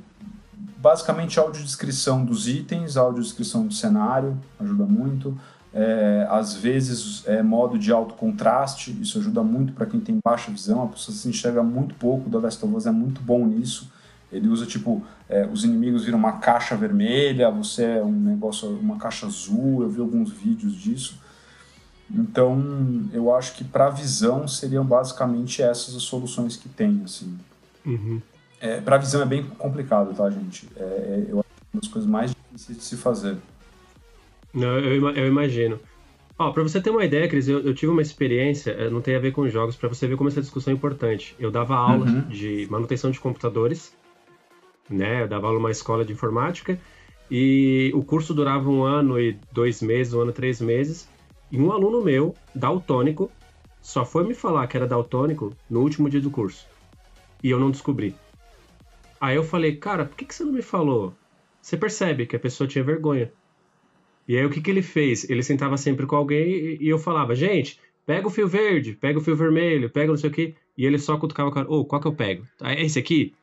basicamente 0.76 1.38
audiodescrição 1.38 2.24
dos 2.24 2.46
itens, 2.46 2.98
audiodescrição 2.98 3.66
do 3.66 3.72
cenário, 3.72 4.36
ajuda 4.60 4.84
muito. 4.84 5.38
É, 5.74 6.26
às 6.28 6.54
vezes 6.54 7.26
é 7.26 7.42
modo 7.42 7.78
de 7.78 7.90
alto 7.90 8.14
contraste, 8.14 8.96
isso 9.00 9.18
ajuda 9.18 9.42
muito 9.42 9.72
para 9.72 9.86
quem 9.86 10.00
tem 10.00 10.18
baixa 10.22 10.50
visão, 10.50 10.82
a 10.82 10.88
pessoa 10.88 11.16
se 11.16 11.26
enxerga 11.28 11.62
muito 11.62 11.94
pouco, 11.94 12.28
o 12.28 12.30
The 12.30 12.38
Last 12.38 12.64
of 12.64 12.74
Us 12.74 12.86
é 12.86 12.90
muito 12.90 13.22
bom 13.22 13.46
nisso. 13.46 13.90
Ele 14.30 14.48
usa 14.48 14.64
tipo, 14.66 15.02
é, 15.28 15.46
os 15.46 15.64
inimigos 15.64 16.04
viram 16.04 16.18
uma 16.18 16.32
caixa 16.32 16.74
vermelha, 16.74 17.50
você 17.50 17.84
é 17.84 18.02
um 18.02 18.12
negócio, 18.12 18.68
uma 18.78 18.96
caixa 18.96 19.26
azul, 19.26 19.82
eu 19.82 19.90
vi 19.90 20.00
alguns 20.00 20.30
vídeos 20.30 20.74
disso. 20.74 21.20
Então, 22.10 23.08
eu 23.12 23.34
acho 23.34 23.54
que 23.54 23.64
para 23.64 23.88
visão 23.88 24.46
seriam 24.46 24.84
basicamente 24.84 25.62
essas 25.62 25.94
as 25.94 26.02
soluções 26.02 26.56
que 26.56 26.68
tem, 26.68 27.02
assim. 27.04 27.38
Uhum. 27.84 28.20
É, 28.60 28.80
para 28.80 28.98
visão 28.98 29.20
é 29.22 29.26
bem 29.26 29.44
complicado, 29.44 30.14
tá, 30.14 30.28
gente? 30.30 30.68
É, 30.76 30.82
é, 30.82 31.26
eu 31.28 31.40
acho 31.40 31.48
que 31.48 31.62
é 31.62 31.66
uma 31.74 31.80
das 31.80 31.88
coisas 31.88 32.10
mais 32.10 32.30
difíceis 32.30 32.78
de 32.78 32.84
se 32.84 32.96
fazer. 32.96 33.36
Não, 34.52 34.78
eu, 34.78 35.08
eu 35.10 35.26
imagino. 35.26 35.80
Ó, 36.38 36.50
pra 36.50 36.62
você 36.62 36.80
ter 36.80 36.90
uma 36.90 37.04
ideia, 37.04 37.28
Cris, 37.28 37.48
eu, 37.48 37.60
eu, 37.60 37.74
tive 37.74 37.92
uma 37.92 38.02
experiência, 38.02 38.72
eh, 38.72 38.90
não 38.90 39.00
tem 39.00 39.14
a 39.14 39.18
ver 39.18 39.32
com 39.32 39.48
jogos, 39.48 39.76
para 39.76 39.88
você 39.88 40.06
ver 40.06 40.16
como 40.16 40.28
essa 40.28 40.40
discussão 40.40 40.72
é 40.72 40.76
importante. 40.76 41.36
Eu 41.38 41.50
dava 41.50 41.76
aula 41.76 42.06
uhum. 42.06 42.20
de 42.22 42.66
manutenção 42.70 43.10
de 43.10 43.20
computadores, 43.20 43.96
né? 44.90 45.22
Eu 45.22 45.28
dava 45.28 45.46
aula 45.46 45.58
numa 45.58 45.70
escola 45.70 46.04
de 46.04 46.12
informática, 46.12 46.78
e 47.30 47.92
o 47.94 48.02
curso 48.02 48.34
durava 48.34 48.68
um 48.68 48.82
ano 48.82 49.20
e 49.20 49.38
dois 49.52 49.80
meses, 49.80 50.12
um 50.14 50.20
ano 50.20 50.30
e 50.30 50.34
três 50.34 50.60
meses, 50.60 51.08
e 51.50 51.60
um 51.60 51.70
aluno 51.70 52.02
meu, 52.02 52.34
daltônico, 52.54 53.30
só 53.80 54.04
foi 54.04 54.24
me 54.24 54.34
falar 54.34 54.66
que 54.66 54.76
era 54.76 54.86
daltônico 54.86 55.54
no 55.68 55.80
último 55.80 56.08
dia 56.08 56.20
do 56.20 56.30
curso. 56.30 56.66
E 57.42 57.50
eu 57.50 57.58
não 57.58 57.70
descobri. 57.70 58.14
Aí 59.20 59.36
eu 59.36 59.44
falei, 59.44 59.76
cara, 59.76 60.04
por 60.04 60.16
que, 60.16 60.24
que 60.24 60.34
você 60.34 60.44
não 60.44 60.52
me 60.52 60.62
falou? 60.62 61.14
Você 61.60 61.76
percebe 61.76 62.26
que 62.26 62.34
a 62.34 62.40
pessoa 62.40 62.66
tinha 62.66 62.82
vergonha. 62.82 63.32
E 64.26 64.36
aí 64.36 64.44
o 64.44 64.50
que, 64.50 64.60
que 64.60 64.70
ele 64.70 64.82
fez? 64.82 65.28
Ele 65.28 65.42
sentava 65.42 65.76
sempre 65.76 66.06
com 66.06 66.16
alguém 66.16 66.78
e 66.80 66.88
eu 66.88 66.98
falava, 66.98 67.34
gente, 67.34 67.78
pega 68.06 68.26
o 68.26 68.30
fio 68.30 68.46
verde, 68.46 68.92
pega 68.92 69.18
o 69.18 69.22
fio 69.22 69.36
vermelho, 69.36 69.90
pega 69.90 70.08
não 70.08 70.16
sei 70.16 70.30
o 70.30 70.32
que. 70.32 70.54
E 70.76 70.86
ele 70.86 70.98
só 70.98 71.16
cutucava 71.16 71.48
o 71.48 71.52
cara, 71.52 71.70
ô, 71.70 71.80
oh, 71.80 71.84
qual 71.84 72.00
que 72.00 72.08
eu 72.08 72.14
pego? 72.14 72.46
Ah, 72.60 72.72
é 72.72 72.82
esse 72.82 72.98
aqui? 72.98 73.34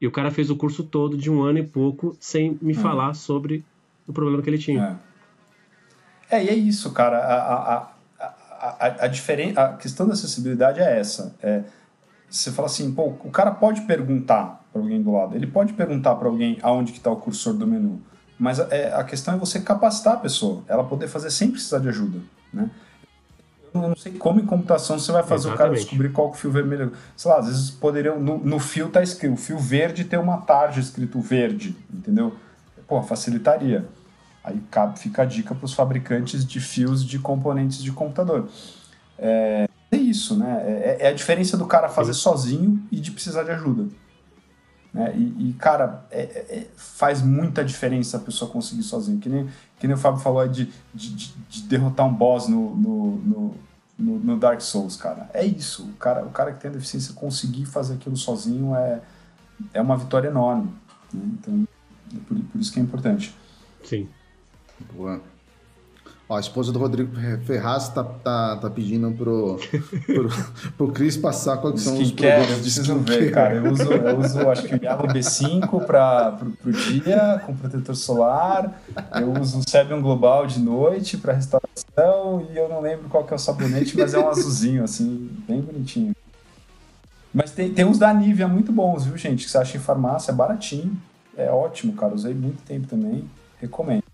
E 0.00 0.06
o 0.06 0.10
cara 0.10 0.30
fez 0.30 0.48
o 0.48 0.56
curso 0.56 0.84
todo 0.84 1.16
de 1.16 1.30
um 1.30 1.42
ano 1.42 1.58
e 1.58 1.62
pouco 1.62 2.16
sem 2.20 2.58
me 2.62 2.72
hum. 2.72 2.76
falar 2.76 3.14
sobre 3.14 3.64
o 4.06 4.12
problema 4.12 4.42
que 4.42 4.48
ele 4.48 4.58
tinha. 4.58 5.00
É, 6.30 6.38
é 6.38 6.44
e 6.44 6.48
é 6.48 6.54
isso, 6.54 6.92
cara. 6.92 7.18
A, 7.18 7.34
a, 7.34 7.92
a, 8.18 8.26
a, 8.60 9.04
a, 9.04 9.06
diferen... 9.08 9.52
a 9.56 9.74
questão 9.74 10.06
da 10.06 10.14
acessibilidade 10.14 10.80
é 10.80 10.98
essa. 10.98 11.36
É, 11.42 11.64
você 12.28 12.52
fala 12.52 12.66
assim, 12.66 12.92
pô, 12.94 13.08
o 13.24 13.30
cara 13.30 13.50
pode 13.50 13.82
perguntar 13.82 14.64
para 14.72 14.80
alguém 14.80 15.02
do 15.02 15.12
lado. 15.12 15.34
Ele 15.34 15.46
pode 15.46 15.72
perguntar 15.72 16.14
para 16.14 16.28
alguém 16.28 16.58
aonde 16.62 16.92
que 16.92 16.98
está 16.98 17.10
o 17.10 17.16
cursor 17.16 17.54
do 17.54 17.66
menu, 17.66 18.00
mas 18.40 18.58
é, 18.58 18.92
a 18.94 19.04
questão 19.04 19.34
é 19.34 19.36
você 19.36 19.60
capacitar 19.60 20.14
a 20.14 20.16
pessoa, 20.16 20.62
ela 20.66 20.82
poder 20.82 21.08
fazer 21.08 21.30
sem 21.30 21.50
precisar 21.50 21.78
de 21.78 21.90
ajuda, 21.90 22.20
né? 22.52 22.70
Eu 23.72 23.82
não 23.82 23.96
sei 23.96 24.12
como 24.12 24.40
em 24.40 24.46
computação 24.46 24.98
você 24.98 25.12
vai 25.12 25.22
fazer 25.22 25.48
Exatamente. 25.48 25.54
o 25.54 25.58
cara 25.58 25.74
descobrir 25.74 26.08
qual 26.10 26.30
que 26.30 26.38
o 26.38 26.40
fio 26.40 26.50
vermelho. 26.50 26.92
Sei 27.16 27.30
lá, 27.30 27.38
às 27.38 27.46
vezes 27.46 27.70
poderiam. 27.70 28.18
No, 28.18 28.38
no 28.38 28.58
fio 28.58 28.88
tá 28.88 29.00
escrito, 29.00 29.34
o 29.34 29.36
fio 29.36 29.58
verde 29.58 30.02
tem 30.04 30.18
uma 30.18 30.38
tarja 30.38 30.80
escrito 30.80 31.20
verde, 31.20 31.76
entendeu? 31.92 32.34
Pô, 32.88 33.00
facilitaria. 33.02 33.86
Aí 34.42 34.60
cabe, 34.70 34.98
fica 34.98 35.22
a 35.22 35.24
dica 35.24 35.54
para 35.54 35.64
os 35.64 35.72
fabricantes 35.72 36.44
de 36.44 36.58
fios 36.58 37.04
de 37.04 37.18
componentes 37.18 37.80
de 37.80 37.92
computador. 37.92 38.48
É, 39.16 39.68
é 39.92 39.96
isso, 39.96 40.36
né? 40.36 40.62
É, 40.64 40.96
é, 41.02 41.08
a 41.08 41.12
diferença 41.12 41.56
do 41.56 41.66
cara 41.66 41.88
fazer 41.88 42.14
Sim. 42.14 42.20
sozinho 42.20 42.82
e 42.90 42.98
de 42.98 43.12
precisar 43.12 43.44
de 43.44 43.50
ajuda. 43.50 43.86
Né? 44.92 45.14
E, 45.16 45.50
e, 45.50 45.52
cara, 45.54 46.04
é, 46.10 46.22
é, 46.22 46.66
faz 46.76 47.22
muita 47.22 47.64
diferença 47.64 48.16
a 48.16 48.20
pessoa 48.20 48.50
conseguir 48.50 48.82
sozinho. 48.82 49.18
Que 49.18 49.28
nem, 49.28 49.48
que 49.78 49.86
nem 49.86 49.94
o 49.94 49.98
Fábio 49.98 50.20
falou 50.20 50.46
de, 50.46 50.72
de, 50.92 51.32
de 51.48 51.62
derrotar 51.62 52.06
um 52.06 52.12
boss 52.12 52.48
no, 52.48 52.74
no, 52.76 53.16
no, 53.16 53.54
no, 53.98 54.18
no 54.18 54.38
Dark 54.38 54.60
Souls, 54.60 54.96
cara. 54.96 55.30
É 55.32 55.44
isso. 55.44 55.84
O 55.84 55.92
cara, 55.94 56.24
o 56.24 56.30
cara 56.30 56.52
que 56.52 56.60
tem 56.60 56.70
a 56.70 56.74
deficiência 56.74 57.14
conseguir 57.14 57.66
fazer 57.66 57.94
aquilo 57.94 58.16
sozinho 58.16 58.74
é, 58.74 59.00
é 59.72 59.80
uma 59.80 59.96
vitória 59.96 60.28
enorme. 60.28 60.72
Né? 61.12 61.22
Então, 61.38 61.68
é 62.14 62.18
por, 62.26 62.38
por 62.38 62.60
isso 62.60 62.72
que 62.72 62.80
é 62.80 62.82
importante. 62.82 63.34
Sim. 63.84 64.08
Boa. 64.92 65.20
Ó, 66.30 66.36
a 66.36 66.40
esposa 66.40 66.70
do 66.70 66.78
Rodrigo 66.78 67.10
Ferraz 67.44 67.88
tá, 67.88 68.04
tá, 68.04 68.56
tá 68.56 68.70
pedindo 68.70 69.10
pro, 69.10 69.58
pro, 70.06 70.28
pro 70.78 70.92
Cris 70.92 71.16
passar 71.16 71.56
quais 71.56 71.80
são 71.80 71.98
os 71.98 72.12
produtos 72.12 72.46
de 72.46 72.60
preciso 72.60 72.98
ver, 73.00 73.32
cara. 73.32 73.56
Eu 73.56 73.72
uso, 73.72 73.92
eu 73.92 74.20
uso 74.20 74.48
acho 74.48 74.62
que 74.62 74.76
o 74.76 74.80
Yellow 74.80 75.08
B5 75.08 75.84
para 75.84 76.30
pro, 76.30 76.52
pro 76.52 76.72
dia, 76.72 77.42
com 77.44 77.56
protetor 77.56 77.96
solar. 77.96 78.80
Eu 79.20 79.32
uso 79.40 79.58
o 79.58 79.68
Sebium 79.68 80.00
Global 80.00 80.46
de 80.46 80.60
noite 80.60 81.16
para 81.16 81.32
restauração. 81.32 82.46
E 82.48 82.56
eu 82.56 82.68
não 82.68 82.80
lembro 82.80 83.08
qual 83.08 83.24
que 83.24 83.32
é 83.32 83.36
o 83.36 83.38
sabonete, 83.38 83.96
mas 83.98 84.14
é 84.14 84.20
um 84.20 84.28
azulzinho, 84.28 84.84
assim, 84.84 85.28
bem 85.48 85.60
bonitinho. 85.60 86.14
Mas 87.34 87.50
tem, 87.50 87.74
tem 87.74 87.84
uns 87.84 87.98
da 87.98 88.14
Nivea 88.14 88.46
muito 88.46 88.70
bons, 88.70 89.04
viu, 89.04 89.16
gente? 89.16 89.46
Que 89.46 89.50
você 89.50 89.58
acha 89.58 89.76
em 89.76 89.80
farmácia, 89.80 90.30
é 90.30 90.34
baratinho. 90.34 90.96
É 91.36 91.50
ótimo, 91.50 91.94
cara. 91.94 92.14
Usei 92.14 92.34
muito 92.34 92.62
tempo 92.62 92.86
também. 92.86 93.28
Recomendo. 93.60 94.04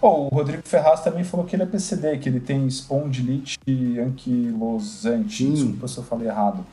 Oh, 0.00 0.26
o 0.26 0.28
Rodrigo 0.28 0.62
Ferraz 0.64 1.00
também 1.00 1.24
falou 1.24 1.46
que 1.46 1.56
ele 1.56 1.62
é 1.62 1.66
PCD, 1.66 2.18
que 2.18 2.28
ele 2.28 2.40
tem 2.40 2.66
espondilite 2.66 3.58
anquilosante. 4.00 5.46
Hum. 5.46 5.54
Desculpa 5.54 5.88
se 5.88 5.98
eu 5.98 6.04
falei 6.04 6.28
errado. 6.28 6.64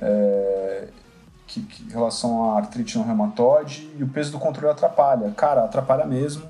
É, 0.00 0.88
que, 1.46 1.62
que, 1.62 1.84
em 1.84 1.90
relação 1.90 2.50
à 2.50 2.56
artrite 2.58 2.98
no 2.98 3.04
reumatoide 3.04 3.88
e 3.98 4.02
o 4.02 4.08
peso 4.08 4.32
do 4.32 4.38
controle 4.38 4.70
atrapalha. 4.70 5.30
Cara, 5.32 5.64
atrapalha 5.64 6.04
mesmo. 6.04 6.44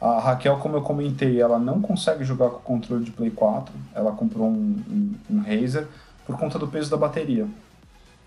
A 0.00 0.18
Raquel, 0.18 0.58
como 0.58 0.76
eu 0.76 0.82
comentei, 0.82 1.40
ela 1.40 1.58
não 1.58 1.80
consegue 1.80 2.24
jogar 2.24 2.50
com 2.50 2.56
o 2.56 2.60
controle 2.60 3.04
de 3.04 3.12
Play 3.12 3.30
4. 3.30 3.72
Ela 3.94 4.12
comprou 4.12 4.48
um, 4.48 4.82
um, 4.90 5.14
um 5.30 5.40
Razer 5.40 5.86
por 6.26 6.36
conta 6.36 6.58
do 6.58 6.66
peso 6.66 6.90
da 6.90 6.96
bateria. 6.96 7.46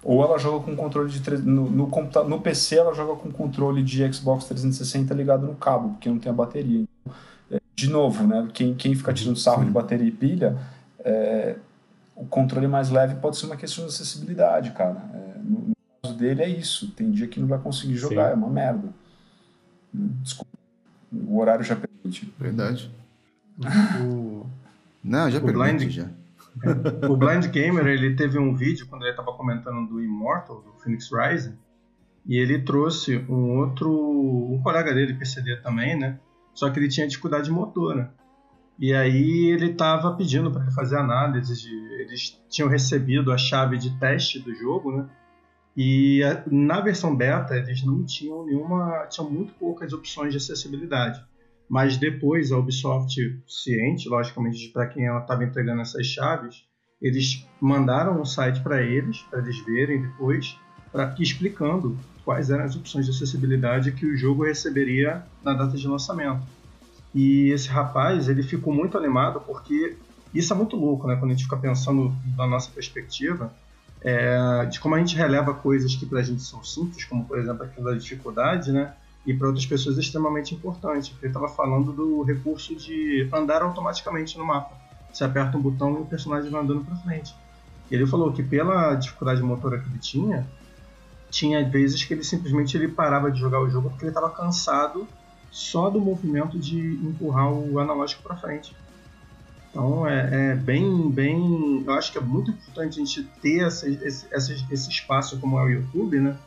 Ou 0.05 0.23
ela 0.23 0.37
joga 0.37 0.63
com 0.63 0.75
controle 0.75 1.09
de. 1.09 1.37
No, 1.41 1.67
no, 1.67 1.89
no 2.27 2.39
PC, 2.39 2.75
ela 2.75 2.93
joga 2.93 3.19
com 3.19 3.31
controle 3.31 3.81
de 3.81 4.13
Xbox 4.13 4.45
360 4.45 5.11
ligado 5.15 5.47
no 5.47 5.55
cabo, 5.55 5.89
porque 5.89 6.07
não 6.07 6.19
tem 6.19 6.31
a 6.31 6.35
bateria. 6.35 6.85
É, 7.49 7.59
de 7.75 7.89
novo, 7.89 8.25
né? 8.27 8.47
Quem, 8.53 8.75
quem 8.75 8.93
fica 8.93 9.11
tirando 9.11 9.35
sarro 9.35 9.61
Sim. 9.61 9.65
de 9.65 9.71
bateria 9.71 10.07
e 10.07 10.11
pilha, 10.11 10.55
é, 10.99 11.55
o 12.15 12.23
controle 12.23 12.67
mais 12.67 12.91
leve 12.91 13.15
pode 13.15 13.35
ser 13.35 13.47
uma 13.47 13.57
questão 13.57 13.83
de 13.83 13.89
acessibilidade, 13.89 14.73
cara. 14.73 15.01
É, 15.11 15.39
no, 15.39 15.69
no, 15.69 15.75
caso 16.03 16.15
dele 16.15 16.43
é 16.43 16.49
isso. 16.49 16.91
Tem 16.91 17.09
dia 17.09 17.27
que 17.27 17.39
não 17.39 17.47
vai 17.47 17.57
conseguir 17.57 17.95
jogar, 17.95 18.27
Sim. 18.27 18.33
é 18.33 18.35
uma 18.35 18.49
merda. 18.49 18.87
Desculpa. 19.91 20.51
O 21.11 21.39
horário 21.39 21.65
já 21.65 21.75
permite. 21.75 22.31
Verdade. 22.39 22.91
O, 24.05 24.45
Não, 25.03 25.31
já 25.31 25.39
permite, 25.41 25.89
já. 25.89 26.09
O 27.09 27.17
Blind 27.17 27.47
Gamer, 27.47 27.85
ele 27.87 28.15
teve 28.15 28.39
um 28.39 28.55
vídeo 28.55 28.87
quando 28.87 29.01
ele 29.03 29.11
estava 29.11 29.31
comentando 29.33 29.87
do 29.87 30.01
Immortal, 30.01 30.61
do 30.61 30.71
Phoenix 30.81 31.09
Rising, 31.11 31.57
e 32.25 32.37
ele 32.37 32.59
trouxe 32.61 33.17
um 33.29 33.57
outro, 33.59 33.91
um 33.91 34.59
colega 34.63 34.93
dele, 34.93 35.13
PCD 35.13 35.57
também, 35.57 35.97
né? 35.97 36.19
Só 36.53 36.69
que 36.69 36.79
ele 36.79 36.87
tinha 36.87 37.07
dificuldade 37.07 37.51
motora. 37.51 38.13
E 38.79 38.93
aí 38.93 39.47
ele 39.51 39.71
estava 39.71 40.13
pedindo 40.15 40.51
para 40.51 40.69
fazer 40.71 40.97
análise 40.97 41.61
de, 41.61 41.73
eles 42.01 42.41
tinham 42.49 42.67
recebido 42.69 43.31
a 43.31 43.37
chave 43.37 43.77
de 43.77 43.97
teste 43.99 44.39
do 44.39 44.53
jogo, 44.55 44.91
né? 44.97 45.07
E 45.77 46.23
a- 46.23 46.43
na 46.49 46.79
versão 46.81 47.15
beta 47.15 47.55
eles 47.55 47.83
não 47.85 48.03
tinham 48.03 48.45
nenhuma, 48.45 49.05
tinham 49.07 49.29
muito 49.29 49.53
poucas 49.53 49.91
opções 49.93 50.31
de 50.31 50.37
acessibilidade. 50.37 51.23
Mas 51.67 51.97
depois 51.97 52.51
a 52.51 52.57
Ubisoft, 52.57 53.15
ciente, 53.47 54.07
logicamente, 54.07 54.69
para 54.69 54.85
quem 54.87 55.05
ela 55.05 55.21
estava 55.21 55.43
entregando 55.43 55.81
essas 55.81 56.05
chaves, 56.05 56.63
eles 57.01 57.45
mandaram 57.59 58.21
um 58.21 58.25
site 58.25 58.61
para 58.61 58.81
eles, 58.81 59.19
para 59.29 59.39
eles 59.39 59.59
verem 59.65 60.01
depois, 60.01 60.57
explicando 61.19 61.97
quais 62.23 62.49
eram 62.49 62.63
as 62.63 62.75
opções 62.75 63.05
de 63.05 63.11
acessibilidade 63.11 63.91
que 63.91 64.05
o 64.05 64.17
jogo 64.17 64.45
receberia 64.45 65.23
na 65.43 65.53
data 65.53 65.77
de 65.77 65.87
lançamento. 65.87 66.41
E 67.13 67.49
esse 67.49 67.69
rapaz, 67.69 68.27
ele 68.27 68.43
ficou 68.43 68.73
muito 68.73 68.97
animado 68.97 69.39
porque 69.41 69.95
isso 70.33 70.51
é 70.51 70.55
muito 70.55 70.75
louco, 70.75 71.07
né? 71.07 71.15
Quando 71.15 71.31
a 71.31 71.33
gente 71.33 71.45
fica 71.45 71.55
pensando 71.55 72.13
da 72.35 72.45
nossa 72.45 72.69
perspectiva, 72.71 73.53
é, 74.01 74.65
de 74.65 74.79
como 74.79 74.95
a 74.95 74.99
gente 74.99 75.15
releva 75.15 75.53
coisas 75.53 75.95
que 75.95 76.05
pra 76.05 76.21
gente 76.21 76.43
são 76.43 76.63
simples, 76.63 77.05
como 77.05 77.25
por 77.25 77.39
exemplo 77.39 77.63
aquilo 77.63 77.85
da 77.85 77.95
dificuldade, 77.95 78.71
né? 78.71 78.93
E 79.25 79.33
para 79.33 79.47
outras 79.47 79.65
pessoas 79.65 79.97
é 79.97 80.01
extremamente 80.01 80.53
importante. 80.53 81.15
Ele 81.19 81.27
estava 81.27 81.47
falando 81.47 81.91
do 81.91 82.21
recurso 82.23 82.75
de 82.75 83.27
andar 83.33 83.63
automaticamente 83.63 84.37
no 84.37 84.45
mapa. 84.45 84.75
Você 85.11 85.23
aperta 85.23 85.57
um 85.57 85.61
botão 85.61 85.97
e 85.97 86.01
o 86.01 86.05
personagem 86.05 86.51
vai 86.51 86.61
andando 86.61 86.85
para 86.85 86.95
frente. 86.97 87.35
E 87.89 87.95
ele 87.95 88.05
falou 88.05 88.31
que 88.31 88.43
pela 88.43 88.95
dificuldade 88.95 89.41
motora 89.41 89.79
que 89.79 89.87
ele 89.89 89.99
tinha, 89.99 90.47
tinha 91.29 91.67
vezes 91.67 92.03
que 92.03 92.13
ele 92.13 92.23
simplesmente 92.23 92.77
ele 92.77 92.87
parava 92.87 93.31
de 93.31 93.39
jogar 93.39 93.61
o 93.61 93.69
jogo 93.69 93.89
porque 93.89 94.05
ele 94.05 94.11
estava 94.11 94.29
cansado 94.29 95.07
só 95.51 95.89
do 95.89 95.99
movimento 95.99 96.59
de 96.59 96.77
empurrar 96.77 97.51
o 97.51 97.79
analógico 97.79 98.21
para 98.23 98.35
frente. 98.35 98.75
Então 99.69 100.07
é, 100.07 100.51
é 100.51 100.55
bem, 100.55 101.09
bem. 101.09 101.83
Eu 101.85 101.93
acho 101.93 102.11
que 102.11 102.17
é 102.17 102.21
muito 102.21 102.51
importante 102.51 103.01
a 103.01 103.05
gente 103.05 103.23
ter 103.41 103.65
essa, 103.65 103.89
esse, 103.89 104.25
esse, 104.31 104.65
esse 104.71 104.89
espaço 104.89 105.37
como 105.39 105.59
é 105.59 105.63
o 105.63 105.69
YouTube, 105.69 106.19
né? 106.19 106.37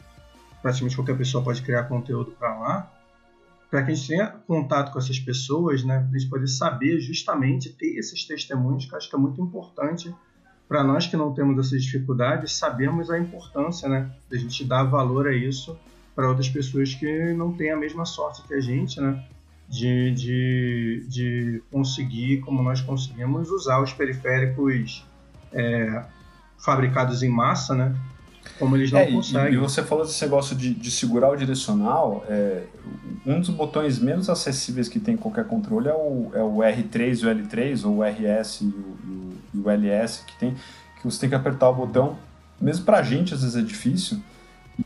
Praticamente 0.62 0.97
qualquer 0.97 1.16
pessoa 1.16 1.43
pode 1.43 1.62
criar 1.62 1.85
conteúdo 1.85 2.32
para 2.32 2.59
lá, 2.59 2.93
para 3.70 3.82
que 3.82 3.93
a 3.93 3.94
gente 3.94 4.09
tenha 4.09 4.26
contato 4.47 4.93
com 4.93 4.98
essas 4.98 5.18
pessoas, 5.18 5.85
né? 5.85 5.98
Para 6.01 6.16
a 6.16 6.18
gente 6.18 6.30
poder 6.30 6.48
saber 6.48 7.01
justamente 7.01 7.70
ter 7.70 7.98
esses 7.98 8.24
testemunhos, 8.24 8.86
que 8.86 8.97
acho 8.97 9.09
que 9.09 9.14
é 9.14 9.18
muito 9.18 9.40
importante 9.40 10.14
para 10.68 10.85
nós 10.85 11.06
que 11.06 11.16
não 11.16 11.32
temos 11.32 11.66
essas 11.66 11.82
dificuldades, 11.82 12.52
sabermos 12.52 13.10
a 13.10 13.18
importância, 13.18 13.89
né? 13.89 14.10
Da 14.30 14.36
gente 14.36 14.64
dar 14.64 14.85
valor 14.85 15.26
a 15.26 15.35
isso 15.35 15.78
para 16.14 16.28
outras 16.28 16.48
pessoas 16.48 16.94
que 16.94 17.32
não 17.32 17.52
têm 17.52 17.70
a 17.70 17.76
mesma 17.76 18.05
sorte 18.05 18.43
que 18.43 18.55
a 18.55 18.60
gente, 18.60 19.01
né? 19.01 19.24
De, 19.68 20.10
de, 20.12 21.06
de 21.09 21.62
conseguir, 21.70 22.40
como 22.40 22.62
nós 22.62 22.80
conseguimos, 22.80 23.51
usar 23.51 23.82
os 23.82 23.93
periféricos 23.93 25.06
é, 25.52 26.05
fabricados 26.59 27.22
em 27.22 27.28
massa, 27.28 27.74
né? 27.74 27.94
Como 28.59 28.77
eles 28.77 28.91
não 28.93 29.01
É, 29.01 29.11
e- 29.11 29.12
conseguem. 29.15 29.55
E, 29.55 29.57
você 29.57 29.83
falou 29.83 30.05
desse 30.05 30.23
negócio 30.25 30.55
de, 30.57 30.75
de 30.75 30.91
segurar 30.91 31.31
o 31.31 31.37
direcional. 31.37 32.25
é, 32.29 32.65
um 33.27 33.41
dos 33.41 33.51
botões 33.51 33.99
menos 33.99 34.29
acessíveis 34.31 34.89
que 34.89 34.99
tem 35.01 35.15
em 35.15 35.19
qualquer 35.19 35.45
controle 35.47 35.89
é 35.89 35.95
o, 35.95 36.31
é 36.35 36.43
o 36.43 36.57
R3 36.59 37.23
e 37.23 37.27
o 37.27 37.29
L3, 37.35 37.85
ou 37.85 37.97
o 37.99 38.03
RS 38.03 38.61
e 38.62 38.65
o, 38.66 38.97
e 39.55 39.59
o- 39.59 39.69
e 39.69 39.70
LS 39.70 40.23
que 40.25 40.39
tem, 40.39 40.55
que 40.55 41.05
você 41.05 41.20
tem 41.20 41.29
que 41.29 41.35
apertar 41.35 41.69
o 41.70 41.75
botão. 41.75 42.16
Mesmo 42.61 42.85
pra 42.85 43.03
gente, 43.03 43.35
às 43.35 43.43
vezes 43.43 43.57
é 43.57 43.62
difícil. 43.62 44.19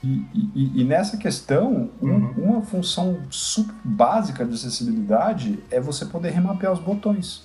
E, 0.03 0.25
e- 0.35 0.81
e 0.81 0.85
nessa 0.85 1.17
questão, 1.19 1.91
um- 2.03 2.09
Uhum. 2.09 2.33
uma 2.39 2.63
função 2.63 3.19
super 3.31 3.75
básica 3.85 4.45
de 4.45 4.55
acessibilidade 4.55 5.59
é 5.71 5.79
você 5.81 6.07
poder 6.07 6.31
remapear 6.31 6.73
os 6.73 6.79
botões 6.81 7.43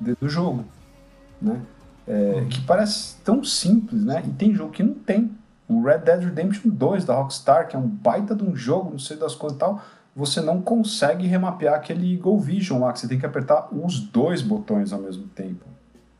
do 0.00 0.28
jogo. 0.28 0.64
Né? 1.40 1.60
É, 2.06 2.46
que 2.48 2.60
parece 2.62 3.16
tão 3.24 3.42
simples, 3.42 4.04
né? 4.04 4.22
E 4.24 4.30
tem 4.30 4.54
jogo 4.54 4.70
que 4.70 4.82
não 4.82 4.94
tem. 4.94 5.30
O 5.68 5.82
Red 5.82 5.98
Dead 5.98 6.22
Redemption 6.22 6.70
2 6.70 7.04
da 7.04 7.14
Rockstar, 7.14 7.66
que 7.66 7.74
é 7.74 7.78
um 7.78 7.88
baita 7.88 8.34
de 8.34 8.44
um 8.44 8.54
jogo, 8.54 8.90
não 8.90 8.98
sei 8.98 9.16
das 9.16 9.34
quantas 9.34 9.56
e 9.56 9.60
tal, 9.60 9.82
você 10.14 10.40
não 10.40 10.62
consegue 10.62 11.26
remapear 11.26 11.74
aquele 11.74 12.16
Go 12.16 12.38
Vision 12.38 12.80
lá, 12.80 12.92
que 12.92 13.00
você 13.00 13.08
tem 13.08 13.18
que 13.18 13.26
apertar 13.26 13.68
os 13.72 13.98
dois 13.98 14.40
botões 14.40 14.92
ao 14.92 15.00
mesmo 15.00 15.26
tempo 15.28 15.66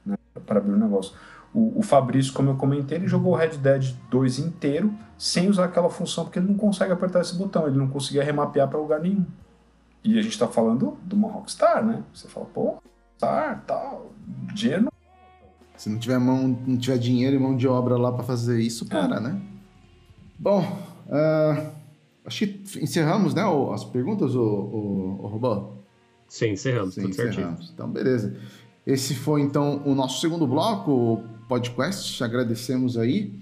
né? 0.04 0.16
para 0.44 0.58
abrir 0.58 0.72
o 0.72 0.76
negócio. 0.76 1.14
O, 1.54 1.78
o 1.78 1.82
Fabrício, 1.82 2.32
como 2.32 2.50
eu 2.50 2.56
comentei, 2.56 2.98
ele 2.98 3.06
jogou 3.06 3.32
o 3.32 3.36
Red 3.36 3.56
Dead 3.56 3.94
2 4.10 4.40
inteiro 4.40 4.92
sem 5.16 5.48
usar 5.48 5.66
aquela 5.66 5.88
função, 5.88 6.24
porque 6.24 6.40
ele 6.40 6.48
não 6.48 6.56
consegue 6.56 6.92
apertar 6.92 7.20
esse 7.20 7.36
botão, 7.36 7.66
ele 7.66 7.78
não 7.78 7.88
conseguia 7.88 8.24
remapear 8.24 8.68
para 8.68 8.78
lugar 8.78 9.00
nenhum. 9.00 9.24
E 10.04 10.18
a 10.18 10.22
gente 10.22 10.38
tá 10.38 10.48
falando 10.48 10.98
de 11.04 11.14
uma 11.14 11.28
Rockstar, 11.28 11.84
né? 11.84 12.02
Você 12.12 12.28
fala, 12.28 12.46
pô, 12.46 12.78
Rockstar, 13.14 13.62
tal, 13.66 14.12
dinheiro 14.52 14.88
Se 15.77 15.89
não 15.89 15.98
tiver 15.98 16.19
mão, 16.19 16.59
não 16.66 16.77
tiver 16.77 16.98
dinheiro 16.98 17.36
e 17.36 17.39
mão 17.39 17.57
de 17.57 17.69
obra 17.69 17.97
lá 17.97 18.12
para 18.12 18.24
fazer 18.24 18.61
isso, 18.61 18.86
para, 18.86 19.20
né? 19.20 19.40
Bom, 20.39 20.62
ah, 21.11 21.70
acho 22.24 22.47
que 22.47 22.62
encerramos, 22.82 23.35
né, 23.35 23.43
as 23.73 23.85
perguntas, 23.85 24.35
o, 24.35 24.40
o, 24.43 25.19
o 25.23 25.27
Robô? 25.27 25.73
Sim, 26.28 26.51
encerramos, 26.51 26.94
Sim, 26.94 27.03
tudo 27.03 27.15
certinho. 27.15 27.32
encerramos. 27.32 27.70
Então, 27.73 27.89
beleza. 27.89 28.36
Esse 28.86 29.15
foi, 29.15 29.40
então, 29.43 29.82
o 29.85 29.94
nosso 29.94 30.20
segundo 30.20 30.47
bloco, 30.47 30.90
o 30.90 31.24
podcast. 31.48 32.23
Agradecemos 32.23 32.97
aí 32.97 33.32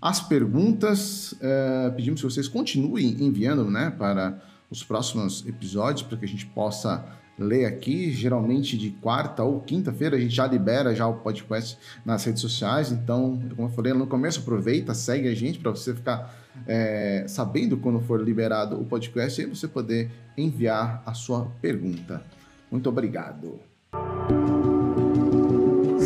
as 0.00 0.20
perguntas. 0.20 1.34
eh, 1.40 1.92
pedimos 1.94 2.20
que 2.20 2.26
vocês 2.26 2.48
continuem 2.48 3.16
enviando, 3.22 3.64
né, 3.70 3.90
para 3.90 4.40
os 4.70 4.82
próximos 4.82 5.46
episódios, 5.46 6.02
para 6.02 6.16
que 6.16 6.24
a 6.24 6.28
gente 6.28 6.46
possa 6.46 7.04
ler 7.40 7.64
aqui. 7.64 8.12
Geralmente 8.12 8.76
de 8.76 8.90
quarta 8.90 9.42
ou 9.42 9.60
quinta-feira 9.60 10.16
a 10.16 10.20
gente 10.20 10.34
já 10.34 10.46
libera 10.46 10.94
já 10.94 11.06
o 11.06 11.14
podcast 11.14 11.78
nas 12.04 12.24
redes 12.24 12.40
sociais. 12.40 12.92
Então, 12.92 13.40
como 13.56 13.68
eu 13.68 13.72
falei 13.72 13.92
no 13.92 14.06
começo, 14.06 14.40
aproveita, 14.40 14.94
segue 14.94 15.28
a 15.28 15.34
gente 15.34 15.58
para 15.58 15.70
você 15.70 15.94
ficar 15.94 16.34
eh, 16.66 17.24
sabendo 17.26 17.76
quando 17.76 18.00
for 18.00 18.22
liberado 18.22 18.80
o 18.80 18.84
podcast 18.84 19.40
e 19.40 19.46
você 19.46 19.66
poder 19.66 20.10
enviar 20.36 21.02
a 21.06 21.14
sua 21.14 21.46
pergunta. 21.60 22.22
Muito 22.70 22.88
obrigado. 22.88 23.58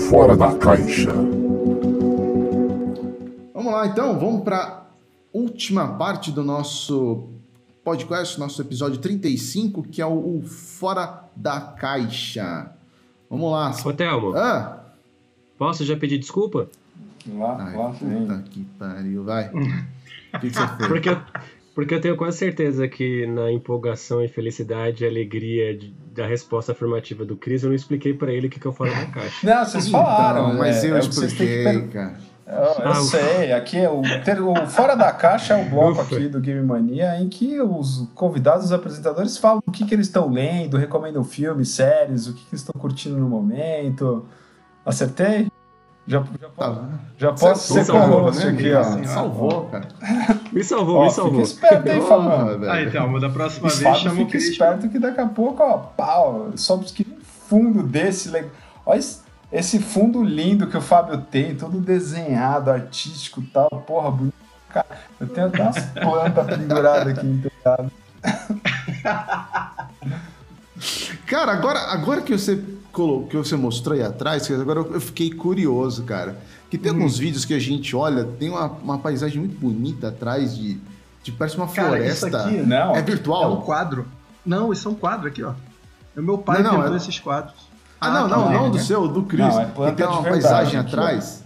Fora 0.09 0.37
da 0.37 0.55
caixa. 0.57 1.13
Vamos 3.53 3.73
lá, 3.73 3.87
então, 3.87 4.19
vamos 4.19 4.43
para 4.43 4.87
última 5.33 5.89
parte 5.97 6.31
do 6.31 6.45
nosso 6.45 7.34
podcast, 7.85 8.41
nosso 8.41 8.61
episódio 8.63 8.99
35, 8.99 9.83
que 9.83 10.01
é 10.01 10.07
o, 10.07 10.39
o 10.39 10.43
Fora 10.47 11.25
da 11.37 11.61
Caixa. 11.61 12.71
Vamos 13.29 13.53
lá. 13.53 13.75
Ô, 13.85 13.93
Thelmo, 13.93 14.35
Ah! 14.37 14.85
posso 15.59 15.85
já 15.85 15.97
pedir 15.97 16.19
desculpa? 16.19 16.69
Lá, 17.29 17.57
Ai, 17.61 17.77
lá 17.77 17.91
puta 17.91 18.45
que 18.51 18.65
pariu, 18.79 19.25
vai. 19.25 19.49
O 19.49 19.61
que, 20.41 20.51
que 20.51 20.57
você 20.57 20.67
fez? 20.77 20.89
Porque 20.89 21.09
eu, 21.09 21.21
porque 21.75 21.95
eu 21.95 22.01
tenho 22.01 22.17
quase 22.17 22.39
certeza 22.39 22.87
que 22.89 23.27
na 23.27 23.51
empolgação 23.51 24.23
e 24.23 24.29
felicidade 24.29 25.05
e 25.05 25.07
alegria 25.07 25.77
de- 25.77 25.95
da 26.15 26.27
resposta 26.27 26.73
afirmativa 26.73 27.25
do 27.25 27.37
Cris, 27.37 27.63
eu 27.65 27.69
não 27.71 27.75
expliquei 27.77 28.15
pra 28.15 28.33
ele 28.33 28.47
o 28.47 28.51
que, 28.51 28.61
que 28.61 28.67
eu 28.67 28.73
falo 28.73 28.91
na 28.91 29.07
caixa. 29.07 29.47
Não, 29.47 29.65
vocês 29.65 29.89
falaram, 29.89 30.47
Então, 30.49 30.59
mas 30.59 30.85
é, 30.85 30.91
eu 30.91 30.97
é 30.97 31.01
o 31.01 31.03
que 31.09 31.15
vocês 31.15 31.33
têm 31.33 31.47
que 31.47 31.55
expliquei, 31.55 31.89
cara. 31.89 32.19
Eu, 32.47 32.55
eu 32.85 32.91
Ah, 32.91 32.95
sei, 32.97 33.53
aqui 33.55 33.79
é 33.79 33.89
o, 33.89 34.03
ter- 34.23 34.41
o 34.41 34.55
Fora 34.67 34.95
da 34.95 35.11
Caixa 35.13 35.55
é 35.55 35.63
o 35.67 35.71
bloco 35.71 35.93
Ufa. 36.01 36.03
aqui 36.17 36.29
do 36.29 36.41
Game 36.41 36.63
Mania 36.63 37.19
em 37.19 37.29
que 37.29 37.59
os 37.61 38.07
convidados, 38.15 38.67
os 38.67 38.73
apresentadores 38.73 39.39
falam 39.39 39.63
o 39.67 39.71
que, 39.73 39.85
que 39.87 39.95
eles 39.95 40.07
estão 40.09 40.29
lendo, 40.31 40.77
recomendam 40.77 41.25
filmes, 41.25 41.71
séries, 41.71 42.27
o 42.27 42.35
que, 42.35 42.41
que 42.41 42.49
eles 42.53 42.61
estão 42.61 42.79
curtindo 42.79 43.17
no 43.17 43.27
momento. 43.29 44.27
Acertei? 44.85 45.51
Já, 46.07 46.23
já, 46.39 46.49
Tá. 46.51 46.71
posso, 46.71 46.81
já 47.17 47.33
posso 47.33 47.73
Você 47.73 47.81
ser 47.81 47.85
salvou, 47.87 48.19
co-host 48.21 48.45
né, 48.45 48.53
aqui, 48.53 48.73
ó. 48.75 48.81
Assim, 48.81 49.05
Salvou, 49.07 49.65
cara. 49.71 49.89
Me 50.53 50.63
salvou, 50.63 50.97
Ó, 50.97 51.03
me 51.05 51.09
fica 51.09 51.23
salvou. 51.23 51.41
esperto, 51.41 51.89
hein, 51.89 51.99
Porra, 52.01 52.09
Fabão? 52.09 52.59
velho. 52.59 52.71
Ah, 52.71 52.83
então, 52.83 53.21
da 53.21 53.31
próxima 53.31 53.69
vez 53.69 53.81
Fábio 53.81 54.01
chama 54.01 54.15
o 54.15 54.19
fica 54.19 54.31
Cris. 54.33 54.49
esperto 54.51 54.89
que 54.91 54.99
daqui 54.99 55.21
a 55.23 55.27
pouco, 55.27 55.63
ó, 55.63 55.79
pau, 55.79 56.51
só 56.57 56.77
que 56.77 57.07
fundo 57.49 57.83
desse. 57.83 58.31
Olha 58.85 58.99
esse, 58.99 59.21
esse 59.53 59.79
fundo 59.79 60.23
lindo 60.23 60.67
que 60.67 60.77
o 60.77 60.81
Fábio 60.81 61.19
tem, 61.31 61.55
todo 61.55 61.79
desenhado, 61.81 62.71
artístico 62.71 63.41
e 63.41 63.47
tal, 63.47 63.69
porra, 63.87 64.11
bonito. 64.11 64.35
Cara, 64.71 64.87
eu 65.21 65.29
tenho 65.29 65.47
até 65.47 65.63
umas 65.63 65.79
plantas 65.95 66.47
penduradas 66.59 67.17
aqui 67.19 67.27
no 67.27 67.43
telhado. 67.51 67.91
Cara, 71.27 71.53
agora, 71.53 71.79
agora 71.93 72.21
que 72.21 72.37
você 72.37 72.61
colocou, 72.93 73.27
que 73.29 73.37
você 73.37 73.57
mostrou 73.57 73.95
aí 73.97 74.03
atrás, 74.03 74.51
agora 74.51 74.81
eu 74.81 75.01
fiquei 75.01 75.31
curioso, 75.33 76.03
cara. 76.05 76.37
Que 76.71 76.77
tem 76.77 76.91
alguns 76.91 77.17
vídeos 77.19 77.45
que 77.45 77.55
a 77.55 77.59
gente 77.59 77.95
olha, 77.95 78.25
tem 78.25 78.51
uma, 78.51 78.67
uma 78.67 78.99
paisagem 78.99 79.39
muito 79.39 79.57
bonita 79.59 80.09
atrás 80.09 80.57
de, 80.57 80.79
de 81.23 81.31
parece 81.33 81.57
uma 81.57 81.69
Cara, 81.69 82.05
isso 82.05 82.21
floresta. 82.29 82.49
aqui 82.49 82.57
Não, 82.63 82.95
é 82.95 82.99
É 82.99 83.03
um 83.03 83.05
virtual? 83.05 83.63
quadro. 83.63 84.07
Não, 84.45 84.73
esses 84.73 84.83
são 84.83 84.95
quadros 84.95 85.27
aqui, 85.31 85.43
ó. 85.43 85.53
O 86.17 86.23
meu 86.23 86.39
pai 86.39 86.63
Não, 86.63 86.73
não, 86.73 86.79
pintou 86.81 86.95
é- 86.95 86.97
esses 86.97 87.19
quadros. 87.19 87.55
Ah, 88.07 88.11
não, 88.11 88.29
não, 88.29 88.53
não 88.53 88.71
do 88.71 88.77
né? 88.77 88.83
seu, 88.83 89.07
do 89.09 89.23
Chris. 89.23 89.47
Não, 89.47 89.61
é 89.61 89.65
planta 89.67 89.95
tem 89.95 90.07
uma 90.07 90.23
verdade 90.23 90.43
paisagem 90.43 90.81
atrás. 90.81 91.45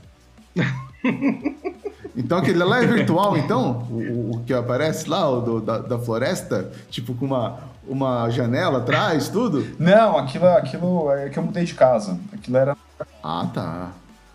então 2.16 2.38
aquele 2.38 2.62
lá 2.64 2.82
é 2.82 2.86
virtual, 2.86 3.36
então? 3.36 3.86
O, 3.90 3.94
o- 3.94 4.30
o 4.36 4.40
que 4.44 4.52
aparece 4.52 5.08
lá, 5.08 5.28
o 5.30 5.40
do- 5.40 5.60
da, 5.60 5.78
da 5.78 5.98
floresta? 5.98 6.70
Tipo, 6.90 7.14
com 7.14 7.26
uma, 7.26 7.58
uma 7.86 8.28
janela 8.30 8.78
atrás, 8.78 9.28
tudo? 9.28 9.66
Não, 9.78 10.18
aquilo, 10.18 10.46
aquilo 10.48 11.10
é 11.12 11.28
que 11.28 11.38
eu 11.38 11.42
mudei 11.42 11.64
de 11.64 11.74
casa. 11.74 12.18
Aquilo 12.32 12.56
era. 12.56 12.76
Ah, 13.22 13.46
tá. 13.52 13.88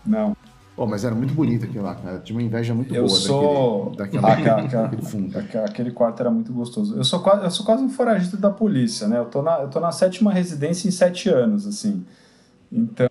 Não. 0.04 0.36
Pô, 0.76 0.86
mas 0.86 1.04
era 1.04 1.14
muito 1.14 1.32
bonito 1.32 1.64
aquilo 1.66 1.84
lá, 1.84 1.94
cara. 1.94 2.18
Tinha 2.18 2.36
uma 2.36 2.42
inveja 2.42 2.74
muito 2.74 2.92
Eu 2.92 3.04
boa 3.06 3.16
sou. 3.16 3.90
daquele, 3.96 4.20
daquela, 4.22 4.60
Aquela- 4.62 4.82
daquele 4.82 5.02
fundo. 5.02 5.38
Aque- 5.38 5.56
Aquele 5.58 5.92
quarto 5.92 6.18
era 6.20 6.30
muito 6.32 6.52
gostoso. 6.52 6.96
Eu 6.96 7.04
sou 7.04 7.20
quase, 7.20 7.44
eu 7.44 7.50
sou 7.50 7.64
quase 7.64 7.82
um 7.84 7.88
foragido 7.88 8.36
da 8.36 8.50
polícia, 8.50 9.06
né? 9.06 9.18
Eu 9.18 9.26
tô 9.26 9.40
na, 9.40 9.60
eu 9.60 9.68
tô 9.68 9.78
na 9.78 9.92
sétima 9.92 10.32
residência 10.32 10.88
em 10.88 10.90
sete 10.90 11.28
anos, 11.28 11.64
assim. 11.66 12.04
Então. 12.72 13.08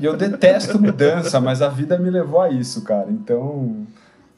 e 0.00 0.04
eu 0.04 0.16
detesto 0.16 0.80
mudança, 0.80 1.38
mas 1.38 1.60
a 1.60 1.68
vida 1.68 1.98
me 1.98 2.08
levou 2.08 2.40
a 2.40 2.48
isso, 2.50 2.82
cara. 2.82 3.10
Então. 3.10 3.86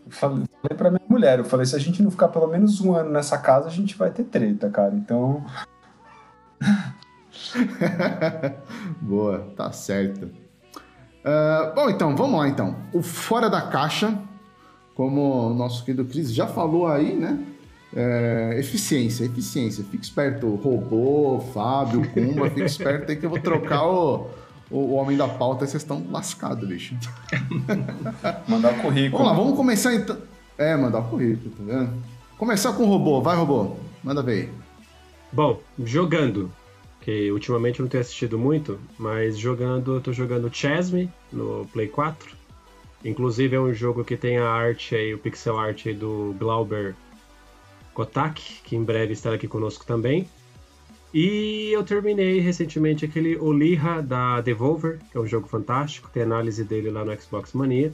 Eu 0.04 0.10
falei, 0.10 0.44
falei 0.62 0.76
pra 0.76 0.90
minha 0.90 1.02
mulher, 1.08 1.38
eu 1.38 1.44
falei, 1.44 1.64
se 1.64 1.76
a 1.76 1.78
gente 1.78 2.02
não 2.02 2.10
ficar 2.10 2.26
pelo 2.28 2.48
menos 2.48 2.80
um 2.80 2.92
ano 2.92 3.10
nessa 3.10 3.38
casa, 3.38 3.68
a 3.68 3.70
gente 3.70 3.96
vai 3.96 4.10
ter 4.10 4.24
treta, 4.24 4.68
cara. 4.68 4.92
Então. 4.96 5.44
Boa, 9.00 9.38
tá 9.56 9.70
certo. 9.72 10.28
Ah, 11.24 11.72
bom, 11.74 11.88
então, 11.88 12.14
vamos 12.14 12.38
lá 12.38 12.48
então. 12.48 12.76
O 12.92 13.02
Fora 13.02 13.48
da 13.48 13.62
Caixa, 13.62 14.18
como 14.94 15.48
o 15.50 15.54
nosso 15.54 15.84
querido 15.84 16.04
Cris 16.04 16.32
já 16.32 16.46
falou 16.46 16.86
aí, 16.86 17.14
né? 17.14 17.42
É, 17.96 18.56
eficiência, 18.58 19.24
eficiência. 19.24 19.84
Fique 19.84 20.04
esperto, 20.04 20.54
robô, 20.56 21.40
Fábio, 21.54 22.06
Kumba, 22.10 22.50
fique 22.50 22.64
esperto 22.64 23.10
aí 23.10 23.16
que 23.16 23.24
eu 23.24 23.30
vou 23.30 23.40
trocar 23.40 23.86
o, 23.86 24.28
o, 24.70 24.78
o 24.78 24.92
homem 24.94 25.16
da 25.16 25.28
pauta 25.28 25.64
e 25.64 25.68
vocês 25.68 25.82
estão 25.82 26.04
lascados, 26.10 26.68
bicho. 26.68 26.94
Mandar 28.46 28.72
o 28.72 28.82
currículo. 28.82 29.22
Vamos 29.22 29.26
lá, 29.26 29.32
vamos 29.32 29.56
começar 29.56 29.94
então. 29.94 30.18
É, 30.56 30.76
mandar 30.76 31.00
o 31.00 31.04
currículo, 31.08 31.50
tá 31.50 31.64
vendo? 31.64 31.90
Começar 32.38 32.72
com 32.74 32.84
o 32.84 32.86
robô, 32.86 33.20
vai 33.20 33.36
robô, 33.36 33.74
manda 34.04 34.22
ver 34.22 34.32
aí. 34.32 34.50
Bom, 35.32 35.58
jogando, 35.82 36.48
que 37.04 37.30
ultimamente 37.30 37.80
eu 37.80 37.84
não 37.84 37.90
tenho 37.90 38.00
assistido 38.00 38.38
muito, 38.38 38.80
mas 38.98 39.36
jogando, 39.36 39.96
eu 39.96 40.00
tô 40.00 40.10
jogando 40.10 40.50
Chessme 40.50 41.10
no 41.30 41.68
Play 41.70 41.86
4. 41.86 42.34
Inclusive 43.04 43.54
é 43.54 43.60
um 43.60 43.74
jogo 43.74 44.02
que 44.02 44.16
tem 44.16 44.38
a 44.38 44.48
arte 44.48 44.96
aí, 44.96 45.12
o 45.12 45.18
pixel 45.18 45.58
art 45.58 45.86
aí 45.86 45.92
do 45.92 46.34
Glauber 46.38 46.94
Kotak, 47.92 48.40
que 48.64 48.74
em 48.74 48.82
breve 48.82 49.12
estará 49.12 49.36
aqui 49.36 49.46
conosco 49.46 49.84
também. 49.84 50.26
E 51.12 51.70
eu 51.72 51.84
terminei 51.84 52.40
recentemente 52.40 53.04
aquele 53.04 53.36
Oliha 53.36 54.00
da 54.00 54.40
Devolver, 54.40 54.98
que 55.12 55.18
é 55.18 55.20
um 55.20 55.26
jogo 55.26 55.46
fantástico, 55.46 56.08
tem 56.10 56.22
análise 56.22 56.64
dele 56.64 56.90
lá 56.90 57.04
no 57.04 57.20
Xbox 57.20 57.52
Mania. 57.52 57.92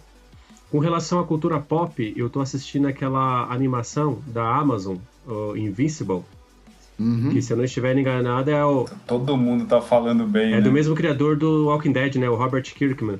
Com 0.71 0.79
relação 0.79 1.19
à 1.19 1.27
cultura 1.27 1.59
pop, 1.59 2.15
eu 2.17 2.31
tô 2.31 2.41
assistindo 2.41 2.87
aquela 2.87 3.53
animação 3.53 4.23
da 4.29 4.57
Amazon, 4.57 4.99
Invincible, 5.57 6.23
Uhum. 7.01 7.31
que 7.31 7.41
se 7.41 7.51
eu 7.51 7.57
não 7.57 7.65
estiver 7.65 7.97
enganado 7.97 8.51
é, 8.51 8.63
o, 8.63 8.85
Todo 9.07 9.35
mundo 9.35 9.65
tá 9.65 9.81
falando 9.81 10.27
bem. 10.27 10.53
é 10.53 10.57
né? 10.57 10.61
do 10.61 10.71
mesmo 10.71 10.95
criador 10.95 11.35
do 11.35 11.67
Walking 11.69 11.93
Dead, 11.93 12.17
né? 12.17 12.29
O 12.29 12.37
Robert 12.37 12.63
Kirkman. 12.63 13.19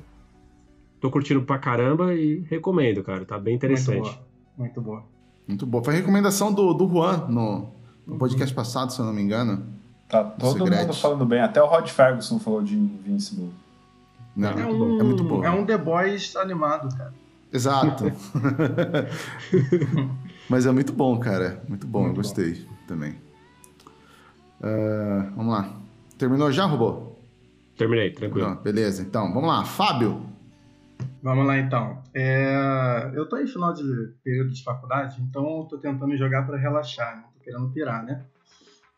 Tô 0.99 1.09
curtindo 1.09 1.41
pra 1.41 1.57
caramba 1.57 2.13
e 2.13 2.45
recomendo, 2.47 3.03
cara. 3.03 3.25
Tá 3.25 3.39
bem 3.39 3.53
Muito 3.53 3.65
interessante. 3.65 4.01
boa. 4.01 4.19
Muito 4.55 4.81
boa. 4.81 5.03
Muito 5.47 5.65
bom. 5.65 5.83
Foi 5.83 5.95
a 5.95 5.97
recomendação 5.97 6.53
do, 6.53 6.73
do 6.75 6.87
Juan 6.87 7.25
no, 7.27 7.69
no 8.05 8.17
podcast 8.19 8.53
passado, 8.53 8.93
se 8.93 8.99
eu 8.99 9.05
não 9.05 9.13
me 9.13 9.21
engano. 9.23 9.65
Tá 10.07 10.23
todo 10.23 10.59
mundo 10.59 10.93
falando 10.93 11.25
bem. 11.25 11.41
Até 11.41 11.63
o 11.63 11.65
Rod 11.65 11.87
Ferguson 11.89 12.37
falou 12.37 12.61
de 12.61 12.77
Invincible. 12.77 13.49
Não, 14.35 14.49
É 14.49 14.61
É 14.61 14.65
muito 14.65 14.83
um, 14.83 14.99
é 14.99 15.03
muito 15.03 15.23
bom. 15.23 15.43
é 15.43 15.49
um 15.49 15.65
The 15.65 15.77
Boys 15.79 16.35
animado, 16.35 16.95
cara. 16.95 17.13
Exato. 17.51 18.05
Mas 20.47 20.65
é 20.65 20.71
muito 20.71 20.93
bom, 20.93 21.17
cara. 21.17 21.63
Muito 21.67 21.87
bom, 21.87 22.01
eu 22.01 22.05
Muito 22.05 22.17
gostei 22.17 22.65
também. 22.87 23.15
Ah, 24.61 25.31
vamos 25.35 25.53
lá. 25.53 25.69
Terminou 26.17 26.51
já, 26.51 26.65
robô? 26.65 27.15
Terminei, 27.77 28.11
tranquilo. 28.11 28.49
Não, 28.49 28.55
beleza, 28.57 29.01
então. 29.01 29.33
Vamos 29.33 29.49
lá. 29.49 29.63
Fábio. 29.65 30.29
Vamos 31.23 31.45
lá 31.45 31.57
então. 31.57 32.01
É, 32.13 33.11
Eu 33.15 33.27
tô 33.27 33.37
em 33.37 33.47
final 33.47 33.73
de 33.73 33.83
período 34.23 34.51
de 34.51 34.63
faculdade, 34.63 35.21
então 35.21 35.59
eu 35.59 35.65
tô 35.65 35.77
tentando 35.77 36.15
jogar 36.17 36.45
para 36.45 36.57
relaxar, 36.57 37.15
não 37.17 37.23
tô 37.23 37.39
querendo 37.43 37.69
pirar, 37.69 38.03
né? 38.03 38.23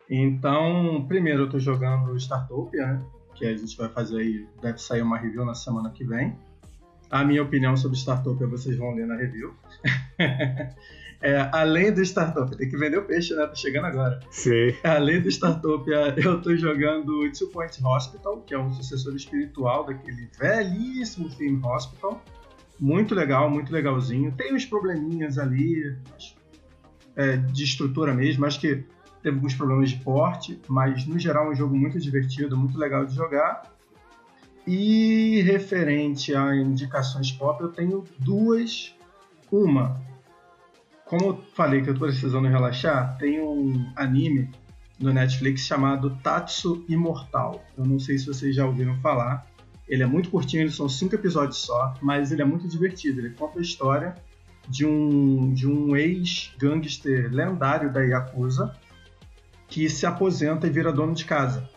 Então, 0.09 1.05
primeiro 1.07 1.43
eu 1.43 1.49
tô 1.49 1.59
jogando 1.59 2.15
Startopia, 2.17 2.85
né? 2.87 3.05
Que 3.35 3.45
a 3.45 3.55
gente 3.57 3.75
vai 3.77 3.89
fazer 3.89 4.17
aí, 4.19 4.47
deve 4.61 4.77
sair 4.79 5.01
uma 5.01 5.17
review 5.17 5.45
na 5.45 5.55
semana 5.55 5.89
que 5.89 6.03
vem. 6.03 6.37
A 7.09 7.23
minha 7.23 7.43
opinião 7.43 7.75
sobre 7.75 7.97
Startopia 7.97 8.47
vocês 8.47 8.77
vão 8.77 8.93
ler 8.93 9.05
na 9.05 9.15
review. 9.15 9.53
É, 11.23 11.49
além 11.53 11.89
do 11.89 12.01
Startopia, 12.01 12.57
tem 12.57 12.69
que 12.69 12.75
vender 12.75 12.97
o 12.97 13.05
peixe, 13.05 13.33
né? 13.33 13.47
Tá 13.47 13.55
chegando 13.55 13.85
agora. 13.85 14.19
Sim. 14.29 14.75
Além 14.83 15.21
do 15.21 15.29
Startopia, 15.29 16.13
eu 16.17 16.41
tô 16.41 16.53
jogando 16.53 17.31
Two 17.31 17.47
Point 17.47 17.81
Hospital, 17.81 18.41
que 18.41 18.53
é 18.53 18.59
um 18.59 18.73
sucessor 18.73 19.15
espiritual 19.15 19.85
daquele 19.85 20.29
velhíssimo 20.37 21.29
Theme 21.29 21.65
Hospital. 21.65 22.21
Muito 22.77 23.15
legal, 23.15 23.49
muito 23.49 23.71
legalzinho. 23.71 24.33
Tem 24.33 24.53
uns 24.53 24.65
probleminhas 24.65 25.37
ali 25.37 25.95
é, 27.15 27.37
de 27.37 27.63
estrutura 27.63 28.13
mesmo, 28.13 28.45
acho 28.45 28.59
que 28.59 28.83
teve 29.21 29.37
alguns 29.37 29.53
problemas 29.53 29.91
de 29.91 30.03
porte, 30.03 30.59
mas 30.67 31.05
no 31.05 31.17
geral 31.17 31.45
é 31.45 31.51
um 31.51 31.55
jogo 31.55 31.73
muito 31.73 31.97
divertido, 31.99 32.57
muito 32.57 32.77
legal 32.77 33.05
de 33.05 33.15
jogar. 33.15 33.71
E 34.67 35.41
referente 35.43 36.35
a 36.35 36.53
indicações 36.53 37.31
pop, 37.31 37.63
eu 37.63 37.69
tenho 37.69 38.03
duas. 38.19 38.93
Uma, 39.49 40.01
como 41.13 41.25
eu 41.25 41.43
falei 41.53 41.83
que 41.83 41.91
eu 41.91 41.93
tô 41.93 42.07
precisando 42.07 42.47
relaxar, 42.47 43.15
tem 43.19 43.39
um 43.39 43.87
anime 43.95 44.49
no 44.99 45.13
Netflix 45.13 45.61
chamado 45.61 46.17
Tatsu 46.23 46.83
Imortal. 46.89 47.63
Eu 47.77 47.85
não 47.85 47.99
sei 47.99 48.17
se 48.17 48.25
vocês 48.25 48.55
já 48.55 48.65
ouviram 48.65 48.99
falar. 48.99 49.45
Ele 49.87 50.01
é 50.01 50.07
muito 50.07 50.31
curtinho, 50.31 50.67
são 50.71 50.89
cinco 50.89 51.13
episódios 51.13 51.57
só, 51.57 51.93
mas 52.01 52.31
ele 52.31 52.41
é 52.41 52.45
muito 52.45 52.67
divertido. 52.67 53.19
Ele 53.19 53.29
conta 53.29 53.59
a 53.59 53.61
história 53.61 54.15
de 54.67 54.87
um, 54.87 55.53
de 55.53 55.67
um 55.67 55.95
ex-gangster 55.95 57.31
lendário 57.31 57.93
da 57.93 58.01
Yakuza 58.01 58.75
que 59.67 59.87
se 59.91 60.07
aposenta 60.07 60.65
e 60.65 60.71
vira 60.71 60.91
dono 60.91 61.13
de 61.13 61.25
casa. 61.25 61.69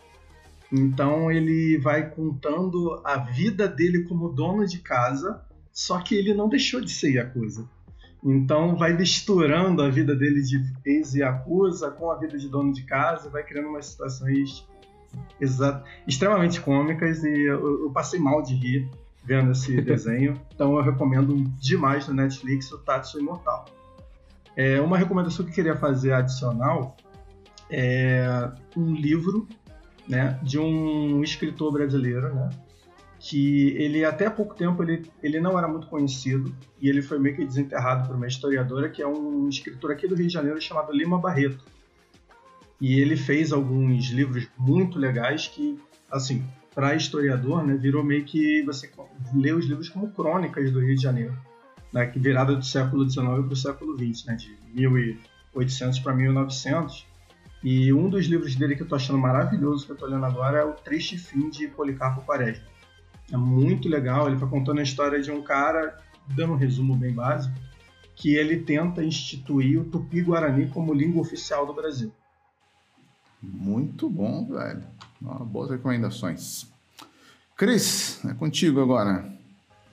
Então 0.71 1.31
ele 1.31 1.77
vai 1.77 2.09
contando 2.09 2.99
a 3.03 3.17
vida 3.17 3.67
dele 3.67 4.03
como 4.05 4.29
dono 4.29 4.65
de 4.65 4.79
casa, 4.79 5.45
só 5.71 5.99
que 5.99 6.15
ele 6.15 6.33
não 6.33 6.49
deixou 6.49 6.81
de 6.81 6.89
ser 6.89 7.11
Yakuza. 7.11 7.69
Então 8.23 8.75
vai 8.75 8.93
misturando 8.93 9.81
a 9.81 9.89
vida 9.89 10.15
dele 10.15 10.41
de 10.41 10.63
ex-Yakuza 10.85 11.91
com 11.91 12.11
a 12.11 12.15
vida 12.15 12.37
de 12.37 12.47
dono 12.49 12.73
de 12.73 12.83
casa, 12.83 13.29
vai 13.29 13.43
criando 13.43 13.69
umas 13.69 13.85
situações 13.85 14.65
extremamente 16.05 16.59
cômicas 16.61 17.23
e 17.23 17.45
eu, 17.45 17.83
eu 17.83 17.91
passei 17.91 18.19
mal 18.19 18.41
de 18.41 18.55
rir 18.55 18.89
vendo 19.23 19.51
esse 19.51 19.79
desenho. 19.81 20.39
Então 20.53 20.75
eu 20.75 20.83
recomendo 20.83 21.35
demais 21.59 22.07
no 22.07 22.13
Netflix 22.13 22.71
o 22.71 22.79
Tatsu 22.79 23.19
Imortal. 23.19 23.65
É, 24.55 24.81
uma 24.81 24.97
recomendação 24.97 25.45
que 25.45 25.51
eu 25.51 25.55
queria 25.55 25.75
fazer 25.75 26.13
adicional 26.13 26.97
é 27.69 28.49
um 28.75 28.93
livro 28.93 29.47
né, 30.07 30.39
de 30.41 30.57
um 30.57 31.21
escritor 31.21 31.71
brasileiro, 31.71 32.33
né, 32.33 32.49
que 33.27 33.71
ele 33.71 34.05
até 34.05 34.29
pouco 34.29 34.55
tempo 34.55 34.81
ele, 34.81 35.05
ele 35.21 35.37
não 35.41 35.57
era 35.57 35.67
muito 35.67 35.87
conhecido 35.87 36.55
e 36.81 36.87
ele 36.87 37.01
foi 37.01 37.19
meio 37.19 37.35
que 37.35 37.43
desenterrado 37.43 38.07
por 38.07 38.15
uma 38.15 38.25
historiadora 38.25 38.89
que 38.89 39.01
é 39.01 39.07
um 39.07 39.49
escritor 39.49 39.91
aqui 39.91 40.07
do 40.07 40.15
Rio 40.15 40.27
de 40.27 40.33
Janeiro 40.33 40.61
chamado 40.61 40.93
Lima 40.93 41.19
Barreto. 41.19 41.61
E 42.79 43.01
ele 43.01 43.17
fez 43.17 43.51
alguns 43.51 44.05
livros 44.11 44.47
muito 44.57 44.97
legais 44.97 45.45
que, 45.45 45.77
assim, 46.09 46.41
para 46.73 46.95
historiador, 46.95 47.65
né, 47.65 47.75
virou 47.75 48.01
meio 48.01 48.23
que 48.23 48.63
você 48.63 48.89
lê 49.35 49.51
os 49.51 49.65
livros 49.65 49.89
como 49.89 50.09
crônicas 50.11 50.71
do 50.71 50.79
Rio 50.79 50.95
de 50.95 51.01
Janeiro, 51.01 51.37
né, 51.91 52.05
que 52.05 52.19
virada 52.19 52.55
do 52.55 52.63
século 52.63 53.09
XIX 53.09 53.25
para 53.25 53.53
o 53.53 53.55
século 53.57 53.97
XX, 53.97 54.25
né, 54.25 54.35
de 54.35 54.57
1800 54.73 55.99
para 55.99 56.15
1900. 56.15 57.05
E 57.61 57.91
um 57.91 58.09
dos 58.09 58.25
livros 58.27 58.55
dele 58.55 58.77
que 58.77 58.83
eu 58.83 58.87
tô 58.87 58.95
achando 58.95 59.19
maravilhoso, 59.19 59.85
que 59.85 59.91
eu 59.91 59.97
tô 59.97 60.05
lendo 60.05 60.25
agora, 60.25 60.59
é 60.59 60.63
o 60.63 60.71
Triste 60.71 61.17
Fim 61.17 61.49
de 61.49 61.67
Policarpo 61.67 62.21
Quaresma. 62.21 62.76
É 63.31 63.37
muito 63.37 63.89
legal, 63.89 64.27
ele 64.27 64.37
vai 64.37 64.49
contando 64.49 64.79
a 64.79 64.83
história 64.83 65.21
de 65.21 65.29
um 65.31 65.41
cara, 65.41 65.99
dando 66.27 66.53
um 66.53 66.57
resumo 66.57 66.95
bem 66.95 67.13
básico, 67.13 67.53
que 68.15 68.35
ele 68.35 68.57
tenta 68.61 69.03
instituir 69.03 69.81
o 69.81 69.85
Tupi-Guarani 69.85 70.67
como 70.69 70.93
língua 70.93 71.21
oficial 71.21 71.65
do 71.65 71.73
Brasil. 71.73 72.11
Muito 73.41 74.09
bom, 74.09 74.45
velho. 74.45 74.83
Ó, 75.23 75.43
boas 75.43 75.69
recomendações. 75.69 76.67
Cris, 77.55 78.23
é 78.25 78.33
contigo 78.33 78.81
agora. 78.81 79.25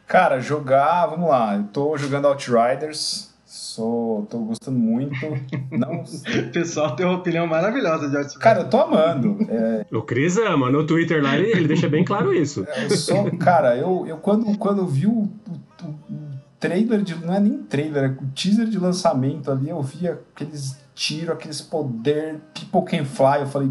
Cara, 0.07 0.41
jogar, 0.41 1.07
vamos 1.07 1.29
lá. 1.29 1.57
Eu 1.57 1.65
tô 1.65 1.97
jogando 1.99 2.27
Outriders. 2.27 3.34
Sou, 3.57 4.27
tô 4.27 4.39
gostando 4.41 4.77
muito. 4.77 5.15
Não, 5.71 6.03
O 6.03 6.51
pessoal 6.51 6.97
tem 6.97 7.07
uma 7.07 7.19
opinião 7.19 7.47
maravilhosa 7.47 8.11
de 8.11 8.17
Outbreak. 8.17 8.41
cara, 8.41 8.61
eu 8.63 8.69
tô 8.69 8.81
amando. 8.81 9.39
É, 9.49 9.87
O 9.93 10.03
Cris 10.03 10.37
ama, 10.37 10.73
no 10.73 10.85
Twitter 10.85 11.23
lá 11.23 11.39
ele, 11.39 11.53
ele 11.53 11.69
deixa 11.69 11.89
bem 11.89 12.05
claro 12.05 12.35
isso. 12.35 12.67
eu 12.77 12.91
sou, 12.97 13.31
cara, 13.39 13.77
eu, 13.77 14.05
eu 14.09 14.17
quando, 14.17 14.59
quando 14.59 14.79
eu 14.79 14.87
vi 14.89 15.07
o, 15.07 15.13
o, 15.13 15.87
o 15.87 16.19
trailer 16.59 17.03
de. 17.03 17.15
Não 17.25 17.33
é 17.33 17.39
nem 17.39 17.59
trailer, 17.63 18.03
é 18.03 18.09
o 18.09 18.27
teaser 18.35 18.67
de 18.67 18.77
lançamento 18.77 19.53
ali, 19.53 19.69
eu 19.69 19.81
vi 19.81 20.09
aqueles 20.09 20.77
tiros, 20.93 21.31
aqueles 21.31 21.61
poder, 21.61 22.41
people 22.53 22.83
can 22.85 23.05
fly, 23.05 23.43
eu 23.43 23.47
falei, 23.47 23.71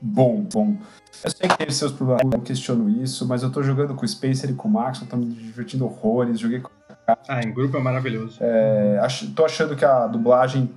bom, 0.00 0.46
bom. 0.52 0.76
Eu 1.24 1.30
sei 1.30 1.48
que 1.48 1.58
teve 1.58 1.72
seus 1.72 1.90
problemas, 1.90 2.22
eu 2.22 2.30
não 2.30 2.40
questiono 2.40 2.88
isso, 3.02 3.26
mas 3.26 3.42
eu 3.42 3.50
tô 3.50 3.64
jogando 3.64 3.94
com 3.94 4.04
o 4.04 4.08
Spencer 4.08 4.50
e 4.50 4.54
com 4.54 4.68
o 4.68 4.70
Max, 4.70 5.00
eu 5.00 5.08
tô 5.08 5.16
me 5.16 5.26
divertindo 5.26 5.84
horrores, 5.86 6.38
joguei 6.38 6.60
com 6.60 6.70
Ah, 7.06 7.40
em 7.44 7.52
grupo 7.52 7.76
é 7.76 7.80
maravilhoso. 7.80 8.38
É, 8.40 8.98
tô 9.36 9.44
achando 9.44 9.76
que 9.76 9.84
a 9.84 10.06
dublagem, 10.06 10.70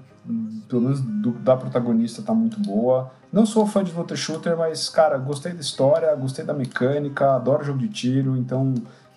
pelo 0.68 0.82
menos 0.82 1.00
do- 1.00 1.32
da 1.32 1.56
protagonista, 1.56 2.22
tá 2.22 2.34
muito 2.34 2.60
boa. 2.60 3.12
Não 3.32 3.46
sou 3.46 3.66
fã 3.66 3.84
de 3.84 3.92
Looter 3.92 4.18
Shooter, 4.18 4.58
mas, 4.58 4.90
cara, 4.90 5.18
gostei 5.18 5.54
da 5.54 5.62
história, 5.62 6.14
gostei 6.16 6.44
da 6.46 6.54
mecânica, 6.54 7.36
adoro 7.36 7.64
jogo 7.64 7.80
de 7.80 7.88
tiro, 7.90 8.36
então 8.38 8.74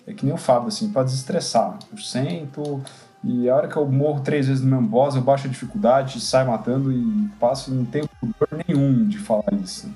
é 0.07 0.13
que 0.13 0.25
nem 0.25 0.35
o 0.35 0.39
Fábio, 0.39 0.69
assim, 0.69 0.91
pra 0.93 1.03
desestressar. 1.03 1.79
Eu 1.93 1.99
sento 1.99 2.81
e 3.25 3.49
a 3.51 3.55
hora 3.57 3.69
que 3.69 3.77
eu 3.77 3.87
morro 3.87 4.21
três 4.21 4.47
vezes 4.49 4.63
no 4.65 4.71
mesmo 4.71 4.89
boss, 4.89 5.15
eu 5.15 5.23
baixo 5.23 5.47
a 5.47 5.51
dificuldade, 5.51 6.21
saio 6.21 6.49
matando 6.49 6.93
e 6.93 7.29
passo 7.39 7.73
não 7.73 7.85
tenho 7.85 8.09
dor 8.23 8.49
nenhum 8.67 9.07
de 9.07 9.19
falar 9.19 9.53
isso. 9.63 9.89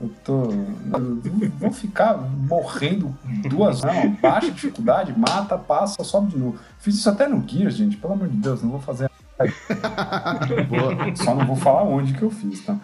Eu 0.00 0.10
tô. 0.24 0.50
eu 0.50 1.50
Vou 1.58 1.72
ficar 1.72 2.16
morrendo 2.16 3.14
duas 3.48 3.82
não, 3.82 4.12
baixa 4.14 4.48
a 4.48 4.50
dificuldade, 4.50 5.18
mata, 5.18 5.58
passa, 5.58 6.02
sobe 6.02 6.30
de 6.30 6.38
novo. 6.38 6.58
Fiz 6.78 6.94
isso 6.94 7.10
até 7.10 7.28
no 7.28 7.46
Gears, 7.46 7.74
gente, 7.74 7.96
pelo 7.96 8.14
amor 8.14 8.28
de 8.28 8.36
Deus, 8.36 8.62
não 8.62 8.70
vou 8.70 8.80
fazer. 8.80 9.10
Boa. 10.68 11.16
Só 11.16 11.34
não 11.34 11.46
vou 11.46 11.56
falar 11.56 11.82
onde 11.82 12.14
que 12.14 12.22
eu 12.22 12.30
fiz, 12.30 12.64
tá? 12.64 12.78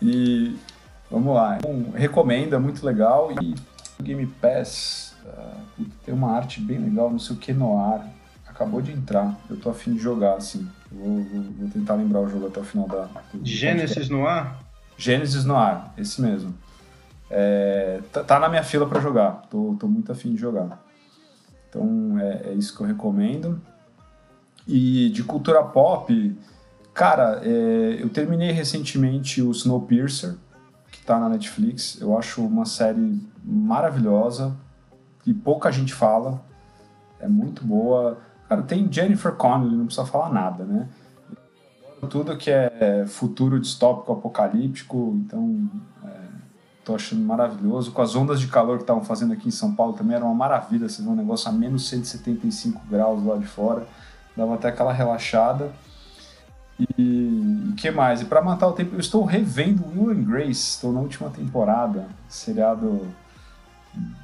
e 0.00 0.56
vamos 1.10 1.34
lá. 1.34 1.58
Então, 1.58 1.92
recomendo, 1.94 2.54
é 2.54 2.58
muito 2.58 2.84
legal. 2.84 3.30
E 3.32 3.54
o 3.98 4.02
Game 4.02 4.26
Pass 4.26 5.06
puta, 5.76 5.90
tem 6.04 6.14
uma 6.14 6.32
arte 6.32 6.60
bem 6.60 6.78
legal, 6.78 7.10
não 7.10 7.18
sei 7.18 7.36
o 7.36 7.38
que 7.38 7.52
no 7.52 7.78
ar. 7.78 8.06
Acabou 8.46 8.80
de 8.80 8.92
entrar. 8.92 9.38
Eu 9.50 9.56
tô 9.56 9.68
afim 9.68 9.94
de 9.94 9.98
jogar, 9.98 10.34
assim. 10.34 10.66
Vou, 10.90 11.22
vou- 11.24 11.42
vou 11.58 11.68
tentar 11.70 11.94
lembrar 11.94 12.20
o 12.20 12.28
jogo 12.28 12.46
até 12.46 12.60
o 12.60 12.64
final 12.64 12.86
da. 12.88 13.08
Gênesis 13.42 14.08
no 14.08 14.26
ar? 14.26 14.58
Gênesis 14.96 15.44
no 15.44 15.56
ar, 15.56 15.92
esse 15.98 16.20
mesmo. 16.22 16.54
É, 17.30 18.00
tá, 18.12 18.22
tá 18.22 18.38
na 18.38 18.48
minha 18.48 18.62
fila 18.62 18.86
pra 18.86 19.00
jogar. 19.00 19.42
Tô, 19.50 19.76
tô 19.78 19.88
muito 19.88 20.12
afim 20.12 20.32
de 20.34 20.40
jogar. 20.40 20.82
Então 21.68 22.18
é, 22.18 22.50
é 22.50 22.52
isso 22.54 22.74
que 22.76 22.82
eu 22.82 22.86
recomendo. 22.86 23.60
E 24.66 25.10
de 25.10 25.22
cultura 25.22 25.62
pop, 25.62 26.36
cara, 26.94 27.40
é, 27.44 27.98
eu 28.00 28.08
terminei 28.08 28.50
recentemente 28.52 29.42
o 29.42 29.50
Snowpiercer, 29.50 30.34
que 30.90 31.02
tá 31.04 31.18
na 31.18 31.28
Netflix. 31.28 32.00
Eu 32.00 32.16
acho 32.18 32.44
uma 32.44 32.64
série 32.64 33.20
maravilhosa 33.44 34.56
e 35.26 35.34
pouca 35.34 35.70
gente 35.70 35.92
fala. 35.92 36.40
É 37.20 37.28
muito 37.28 37.64
boa. 37.64 38.18
Cara, 38.48 38.62
tem 38.62 38.90
Jennifer 38.92 39.32
Connelly, 39.32 39.76
não 39.76 39.86
precisa 39.86 40.06
falar 40.06 40.32
nada, 40.32 40.64
né? 40.64 40.88
Tudo 42.08 42.36
que 42.36 42.50
é 42.50 43.04
futuro 43.08 43.58
distópico, 43.58 44.12
apocalíptico, 44.12 45.16
então 45.24 45.68
é, 46.04 46.10
tô 46.84 46.94
achando 46.94 47.22
maravilhoso. 47.24 47.90
Com 47.90 48.02
as 48.02 48.14
ondas 48.14 48.38
de 48.38 48.46
calor 48.46 48.76
que 48.76 48.84
estavam 48.84 49.02
fazendo 49.02 49.32
aqui 49.32 49.48
em 49.48 49.52
São 49.52 49.74
Paulo 49.74 49.94
também 49.94 50.14
era 50.14 50.24
uma 50.24 50.34
maravilha. 50.34 50.88
Você 50.88 51.02
vê 51.02 51.08
um 51.08 51.16
negócio 51.16 51.48
a 51.48 51.52
menos 51.52 51.88
175 51.88 52.80
graus 52.88 53.24
lá 53.24 53.36
de 53.36 53.46
fora, 53.46 53.86
dava 54.36 54.54
até 54.54 54.68
aquela 54.68 54.92
relaxada. 54.92 55.72
E 56.98 57.70
o 57.72 57.74
que 57.74 57.90
mais? 57.90 58.20
E 58.20 58.26
para 58.26 58.42
matar 58.42 58.68
o 58.68 58.72
tempo, 58.72 58.94
eu 58.94 59.00
estou 59.00 59.24
revendo 59.24 59.82
Will 59.96 60.10
and 60.10 60.22
Grace, 60.22 60.52
estou 60.52 60.92
na 60.92 61.00
última 61.00 61.30
temporada, 61.30 62.06
seriado 62.28 63.08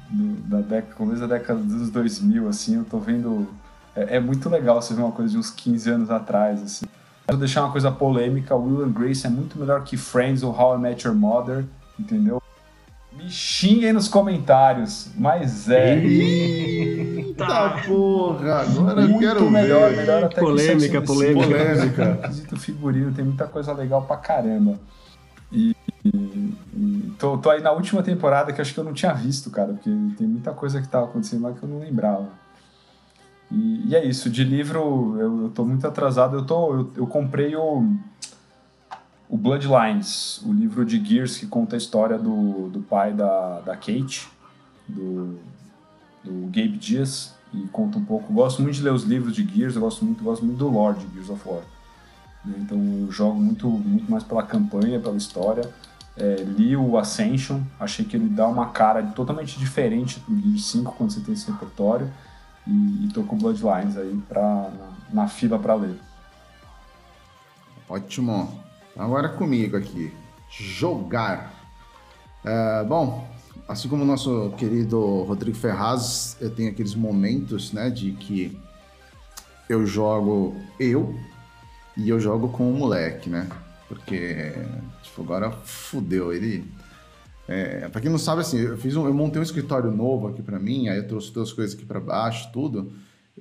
do- 0.09 0.41
da 0.47 0.61
década, 0.61 0.93
começo 0.93 1.21
da 1.21 1.27
década 1.27 1.59
dos 1.59 1.89
2000, 1.89 2.47
assim, 2.47 2.75
eu 2.75 2.85
tô 2.85 2.99
vendo. 2.99 3.47
É, 3.95 4.17
é 4.17 4.19
muito 4.19 4.49
legal 4.49 4.81
você 4.81 4.93
ver 4.93 5.01
uma 5.01 5.11
coisa 5.11 5.31
de 5.31 5.37
uns 5.37 5.49
15 5.49 5.89
anos 5.89 6.09
atrás, 6.11 6.61
assim. 6.61 6.85
Vou 7.27 7.37
deixar 7.37 7.61
uma 7.63 7.71
coisa 7.71 7.91
polêmica, 7.91 8.55
Will 8.55 8.83
and 8.83 8.91
Grace 8.91 9.25
é 9.25 9.29
muito 9.29 9.57
melhor 9.57 9.83
que 9.83 9.95
Friends 9.95 10.43
ou 10.43 10.51
How 10.51 10.75
I 10.77 10.79
Met 10.81 11.07
Your 11.07 11.15
Mother, 11.15 11.65
entendeu? 11.99 12.41
Me 13.15 13.29
xinguem 13.29 13.93
nos 13.93 14.07
comentários, 14.07 15.09
mas 15.15 15.69
é. 15.69 15.95
Eita 16.03 17.81
porra, 17.87 18.61
agora 18.61 19.01
eu 19.01 19.07
muito 19.07 19.19
quero 19.19 19.49
melhor, 19.49 19.89
ver. 19.91 19.97
melhor 19.97 20.23
até 20.23 20.35
que 20.35 20.39
Polêmica, 20.41 21.01
the 21.01 21.07
City. 21.07 21.33
polêmica. 21.33 22.19
Quesito 22.27 22.59
figurino, 22.59 23.11
tem 23.13 23.23
muita 23.23 23.45
coisa 23.45 23.71
legal 23.73 24.01
pra 24.01 24.17
caramba. 24.17 24.79
E, 25.51 25.75
e- 26.03 26.53
e 26.75 27.13
tô, 27.19 27.37
tô 27.37 27.49
aí 27.51 27.61
na 27.61 27.71
última 27.71 28.01
temporada 28.01 28.51
que 28.51 28.59
eu 28.59 28.63
acho 28.63 28.73
que 28.73 28.79
eu 28.79 28.83
não 28.83 28.93
tinha 28.93 29.13
visto, 29.13 29.49
cara, 29.51 29.73
porque 29.73 29.89
tem 30.17 30.27
muita 30.27 30.51
coisa 30.51 30.81
que 30.81 30.87
tava 30.87 31.05
acontecendo 31.05 31.43
lá 31.43 31.53
que 31.53 31.61
eu 31.63 31.69
não 31.69 31.79
lembrava. 31.79 32.27
E, 33.53 33.89
e 33.89 33.95
é 33.95 34.03
isso, 34.03 34.31
de 34.31 34.43
livro 34.43 35.15
eu, 35.19 35.43
eu 35.43 35.49
tô 35.49 35.63
muito 35.63 35.85
atrasado. 35.85 36.37
Eu, 36.37 36.45
tô, 36.45 36.73
eu, 36.73 36.91
eu 36.97 37.07
comprei 37.07 37.55
o, 37.55 37.87
o 39.29 39.37
Bloodlines, 39.37 40.41
o 40.43 40.51
livro 40.51 40.83
de 40.83 41.03
Gears 41.03 41.37
que 41.37 41.45
conta 41.45 41.75
a 41.75 41.77
história 41.77 42.17
do, 42.17 42.69
do 42.69 42.79
pai 42.79 43.13
da, 43.13 43.61
da 43.61 43.75
Kate, 43.75 44.27
do, 44.87 45.37
do 46.23 46.47
Gabe 46.47 46.77
Dias, 46.77 47.35
e 47.53 47.67
conta 47.67 47.99
um 47.99 48.05
pouco. 48.05 48.33
Gosto 48.33 48.63
muito 48.63 48.75
de 48.75 48.81
ler 48.81 48.91
os 48.91 49.03
livros 49.03 49.35
de 49.35 49.45
Gears, 49.45 49.75
eu 49.75 49.81
gosto 49.81 50.03
muito, 50.03 50.23
gosto 50.23 50.43
muito 50.43 50.57
do 50.57 50.67
lore 50.67 50.97
de 50.97 51.13
Gears 51.13 51.29
of 51.29 51.47
War. 51.47 51.61
né? 52.43 52.55
Então 52.57 52.77
eu 52.77 53.11
jogo 53.11 53.39
muito, 53.39 53.69
muito 53.69 54.11
mais 54.11 54.23
pela 54.23 54.41
campanha, 54.41 54.99
pela 54.99 55.15
história. 55.15 55.69
É, 56.17 56.43
li 56.43 56.75
o 56.75 56.97
Ascension, 56.97 57.61
achei 57.79 58.05
que 58.05 58.15
ele 58.15 58.29
dá 58.29 58.47
uma 58.47 58.67
cara 58.67 59.03
totalmente 59.03 59.57
diferente 59.59 60.19
pro 60.19 60.35
Gears 60.39 60.65
5 60.65 60.95
quando 60.95 61.11
você 61.11 61.19
tem 61.19 61.35
esse 61.35 61.51
repertório. 61.51 62.09
E, 62.67 63.05
e 63.05 63.09
tô 63.13 63.23
com 63.23 63.37
Bloodlines 63.37 63.97
aí 63.97 64.15
pra, 64.27 64.41
na, 64.41 65.21
na 65.23 65.27
fila 65.27 65.59
pra 65.59 65.75
ler. 65.75 65.99
Ótimo. 67.89 68.63
Agora 68.97 69.29
comigo 69.29 69.75
aqui. 69.77 70.13
Jogar. 70.49 71.53
É, 72.43 72.83
bom, 72.83 73.27
assim 73.67 73.87
como 73.87 74.03
o 74.03 74.05
nosso 74.05 74.53
querido 74.57 75.23
Rodrigo 75.23 75.57
Ferraz, 75.57 76.37
eu 76.39 76.53
tenho 76.53 76.69
aqueles 76.69 76.93
momentos, 76.93 77.71
né, 77.71 77.89
de 77.89 78.11
que 78.11 78.59
eu 79.69 79.85
jogo 79.85 80.55
eu 80.79 81.17
e 81.95 82.09
eu 82.09 82.19
jogo 82.19 82.49
com 82.49 82.69
o 82.69 82.73
moleque, 82.73 83.29
né? 83.29 83.47
Porque, 83.87 84.53
tipo, 85.03 85.21
agora 85.21 85.51
fudeu. 85.51 86.33
Ele. 86.33 86.65
É, 87.47 87.89
pra 87.89 87.99
quem 87.99 88.09
não 88.09 88.17
sabe, 88.17 88.41
assim, 88.41 88.59
eu, 88.59 88.77
fiz 88.77 88.95
um, 88.95 89.05
eu 89.05 89.13
montei 89.13 89.39
um 89.39 89.43
escritório 89.43 89.91
novo 89.91 90.27
aqui 90.27 90.41
pra 90.41 90.59
mim, 90.59 90.87
aí 90.87 90.97
eu 90.97 91.07
trouxe 91.07 91.31
todas 91.31 91.49
as 91.49 91.55
coisas 91.55 91.75
aqui 91.75 91.85
pra 91.85 91.99
baixo, 91.99 92.49
tudo. 92.53 92.91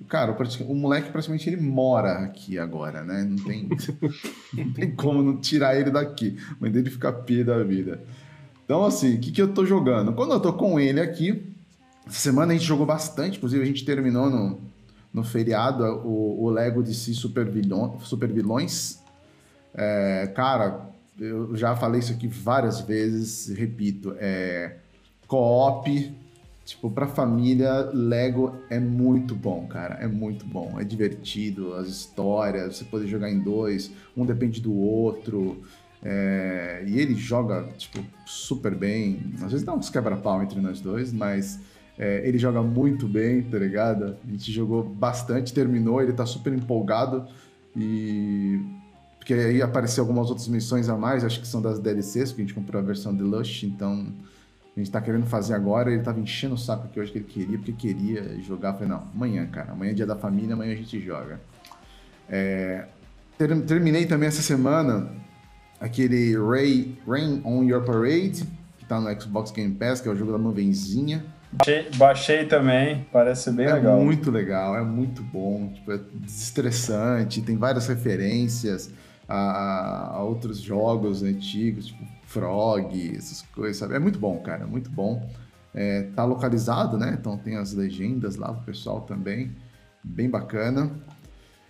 Cara, 0.08 0.34
o, 0.66 0.74
moleque 0.74 1.10
praticamente 1.10 1.48
ele 1.48 1.60
mora 1.60 2.20
aqui 2.20 2.58
agora, 2.58 3.04
né? 3.04 3.22
Não 3.22 3.36
tem, 3.36 3.68
não 4.54 4.72
tem 4.72 4.90
como 4.90 5.22
não 5.22 5.36
tirar 5.36 5.78
ele 5.78 5.90
daqui. 5.90 6.36
Mãe 6.58 6.70
dele 6.70 6.90
fica 6.90 7.12
pia 7.12 7.44
da 7.44 7.62
vida. 7.62 8.02
Então, 8.64 8.84
assim, 8.84 9.16
o 9.16 9.20
que, 9.20 9.30
que 9.30 9.42
eu 9.42 9.52
tô 9.52 9.66
jogando? 9.66 10.14
Quando 10.14 10.32
eu 10.32 10.40
tô 10.40 10.52
com 10.54 10.80
ele 10.80 10.98
aqui, 10.98 11.54
essa 12.06 12.18
semana 12.18 12.52
a 12.52 12.56
gente 12.56 12.66
jogou 12.66 12.86
bastante, 12.86 13.36
inclusive 13.36 13.62
a 13.62 13.66
gente 13.66 13.84
terminou 13.84 14.30
no, 14.30 14.60
no 15.12 15.22
feriado 15.22 15.84
o, 15.84 16.44
o 16.44 16.50
Lego 16.50 16.82
de 16.82 16.94
si 16.94 17.14
Super, 17.14 17.48
Vilão, 17.48 18.00
Super 18.00 18.32
Vilões. 18.32 18.98
É, 19.74 20.32
cara, 20.34 20.88
eu 21.18 21.54
já 21.56 21.76
falei 21.76 22.00
isso 22.00 22.12
aqui 22.12 22.26
várias 22.26 22.80
vezes, 22.80 23.48
repito, 23.56 24.14
é 24.18 24.76
co-op, 25.26 26.14
tipo, 26.64 26.90
pra 26.90 27.06
família, 27.06 27.90
Lego 27.92 28.56
é 28.70 28.78
muito 28.78 29.34
bom, 29.34 29.66
cara, 29.66 29.96
é 29.96 30.06
muito 30.06 30.44
bom, 30.44 30.78
é 30.78 30.84
divertido, 30.84 31.74
as 31.74 31.88
histórias, 31.88 32.76
você 32.76 32.84
poder 32.84 33.06
jogar 33.06 33.30
em 33.30 33.40
dois, 33.40 33.90
um 34.16 34.24
depende 34.24 34.60
do 34.60 34.74
outro, 34.74 35.62
é, 36.02 36.82
e 36.86 36.98
ele 36.98 37.14
joga, 37.14 37.68
tipo, 37.78 37.98
super 38.26 38.74
bem, 38.74 39.34
às 39.42 39.52
vezes 39.52 39.64
dá 39.64 39.72
uns 39.72 39.88
quebra-pau 39.88 40.42
entre 40.42 40.60
nós 40.60 40.80
dois, 40.80 41.12
mas 41.12 41.60
é, 41.98 42.26
ele 42.26 42.38
joga 42.38 42.62
muito 42.62 43.06
bem, 43.06 43.42
tá 43.42 43.58
ligado? 43.58 44.16
A 44.26 44.30
gente 44.30 44.50
jogou 44.50 44.82
bastante, 44.82 45.52
terminou, 45.52 46.02
ele 46.02 46.12
tá 46.12 46.26
super 46.26 46.52
empolgado 46.52 47.26
e 47.76 48.60
porque 49.22 49.34
aí 49.34 49.62
apareceu 49.62 50.02
algumas 50.02 50.28
outras 50.30 50.48
missões 50.48 50.88
a 50.88 50.96
mais, 50.96 51.24
acho 51.24 51.40
que 51.40 51.46
são 51.46 51.62
das 51.62 51.78
DLCs, 51.78 52.30
porque 52.32 52.42
a 52.42 52.44
gente 52.44 52.54
comprou 52.54 52.82
a 52.82 52.84
versão 52.84 53.14
de 53.14 53.22
Lush, 53.22 53.62
então 53.62 54.12
a 54.76 54.80
gente 54.80 54.90
tá 54.90 55.00
querendo 55.00 55.26
fazer 55.26 55.54
agora. 55.54 55.92
Ele 55.92 56.02
tava 56.02 56.18
enchendo 56.18 56.56
o 56.56 56.58
saco 56.58 56.86
aqui 56.86 56.98
hoje 56.98 57.12
que 57.12 57.18
ele 57.18 57.24
queria, 57.26 57.56
porque 57.56 57.70
queria 57.72 58.36
jogar. 58.42 58.70
Eu 58.70 58.72
falei, 58.74 58.88
não, 58.88 59.04
amanhã, 59.14 59.46
cara, 59.46 59.70
amanhã 59.70 59.92
é 59.92 59.94
dia 59.94 60.06
da 60.06 60.16
família, 60.16 60.54
amanhã 60.54 60.72
a 60.72 60.76
gente 60.76 60.98
joga. 61.00 61.40
É, 62.28 62.86
ter- 63.38 63.60
terminei 63.62 64.06
também 64.06 64.26
essa 64.26 64.42
semana 64.42 65.08
aquele 65.80 66.36
Ray, 66.36 66.98
Rain 67.06 67.42
on 67.44 67.62
Your 67.62 67.84
Parade, 67.84 68.42
que 68.76 68.84
tá 68.86 69.00
no 69.00 69.20
Xbox 69.20 69.52
Game 69.52 69.72
Pass, 69.76 70.00
que 70.00 70.08
é 70.08 70.10
o 70.10 70.16
jogo 70.16 70.32
da 70.32 70.38
nuvenzinha. 70.38 71.24
Baixei, 71.52 71.90
baixei 71.96 72.44
também, 72.46 73.06
parece 73.12 73.52
bem 73.52 73.66
é 73.66 73.74
legal. 73.74 74.00
muito 74.00 74.32
legal, 74.32 74.74
é 74.76 74.82
muito 74.82 75.22
bom, 75.22 75.70
tipo, 75.72 75.92
é 75.92 76.00
desestressante, 76.14 77.40
tem 77.40 77.56
várias 77.56 77.86
referências 77.86 78.90
a, 79.32 80.16
a 80.16 80.22
outros 80.22 80.58
jogos 80.58 81.22
antigos, 81.22 81.86
tipo 81.86 82.04
Frog, 82.26 83.16
essas 83.16 83.40
coisas, 83.42 83.78
sabe? 83.78 83.94
É 83.94 83.98
muito 83.98 84.18
bom, 84.18 84.38
cara, 84.40 84.66
muito 84.66 84.90
bom. 84.90 85.26
É, 85.74 86.02
tá 86.14 86.22
localizado, 86.24 86.98
né? 86.98 87.16
Então 87.18 87.38
tem 87.38 87.56
as 87.56 87.72
legendas 87.72 88.36
lá 88.36 88.52
pro 88.52 88.64
pessoal 88.64 89.00
também, 89.02 89.56
bem 90.04 90.28
bacana. 90.28 90.90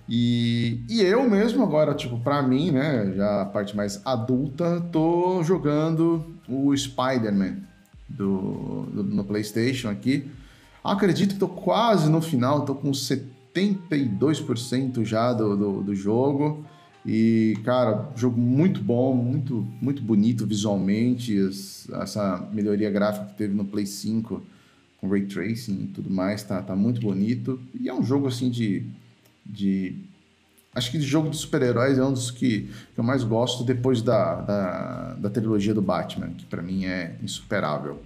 E, 0.08 0.82
e 0.88 1.02
eu 1.02 1.30
mesmo 1.30 1.62
agora, 1.62 1.94
tipo, 1.94 2.18
pra 2.18 2.42
mim, 2.42 2.72
né, 2.72 3.12
já 3.14 3.42
a 3.42 3.46
parte 3.46 3.76
mais 3.76 4.04
adulta, 4.04 4.80
tô 4.92 5.44
jogando 5.44 6.34
o 6.48 6.76
Spider-Man 6.76 7.58
do, 8.08 8.88
do, 8.92 9.04
no 9.04 9.22
PlayStation 9.24 9.88
aqui. 9.88 10.28
Acredito 10.82 11.34
que 11.34 11.40
tô 11.40 11.46
quase 11.46 12.10
no 12.10 12.20
final, 12.20 12.64
tô 12.64 12.74
com 12.74 12.90
72% 12.90 15.04
já 15.04 15.32
do, 15.32 15.56
do, 15.56 15.80
do 15.82 15.94
jogo. 15.94 16.64
E, 17.04 17.58
cara, 17.64 18.08
jogo 18.14 18.40
muito 18.40 18.80
bom, 18.80 19.14
muito, 19.14 19.66
muito 19.80 20.02
bonito 20.02 20.46
visualmente. 20.46 21.36
essa 22.00 22.48
melhoria 22.52 22.90
gráfica 22.90 23.26
que 23.26 23.34
teve 23.34 23.54
no 23.54 23.64
Play 23.64 23.86
5 23.86 24.42
com 25.00 25.08
Ray 25.08 25.26
Tracing 25.26 25.84
e 25.84 25.86
tudo 25.88 26.08
mais, 26.08 26.44
tá, 26.44 26.62
tá 26.62 26.76
muito 26.76 27.00
bonito. 27.00 27.60
E 27.78 27.88
é 27.88 27.94
um 27.94 28.02
jogo, 28.02 28.28
assim, 28.28 28.50
de... 28.50 28.86
de 29.44 29.96
acho 30.74 30.90
que 30.90 30.98
de 30.98 31.04
jogo 31.04 31.28
de 31.28 31.36
super-heróis 31.36 31.98
é 31.98 32.04
um 32.04 32.12
dos 32.12 32.30
que, 32.30 32.70
que 32.94 32.98
eu 32.98 33.04
mais 33.04 33.24
gosto 33.24 33.64
depois 33.64 34.00
da, 34.00 34.36
da, 34.36 35.14
da 35.14 35.30
trilogia 35.30 35.74
do 35.74 35.82
Batman, 35.82 36.28
que 36.28 36.46
para 36.46 36.62
mim 36.62 36.86
é 36.86 37.16
insuperável. 37.22 38.00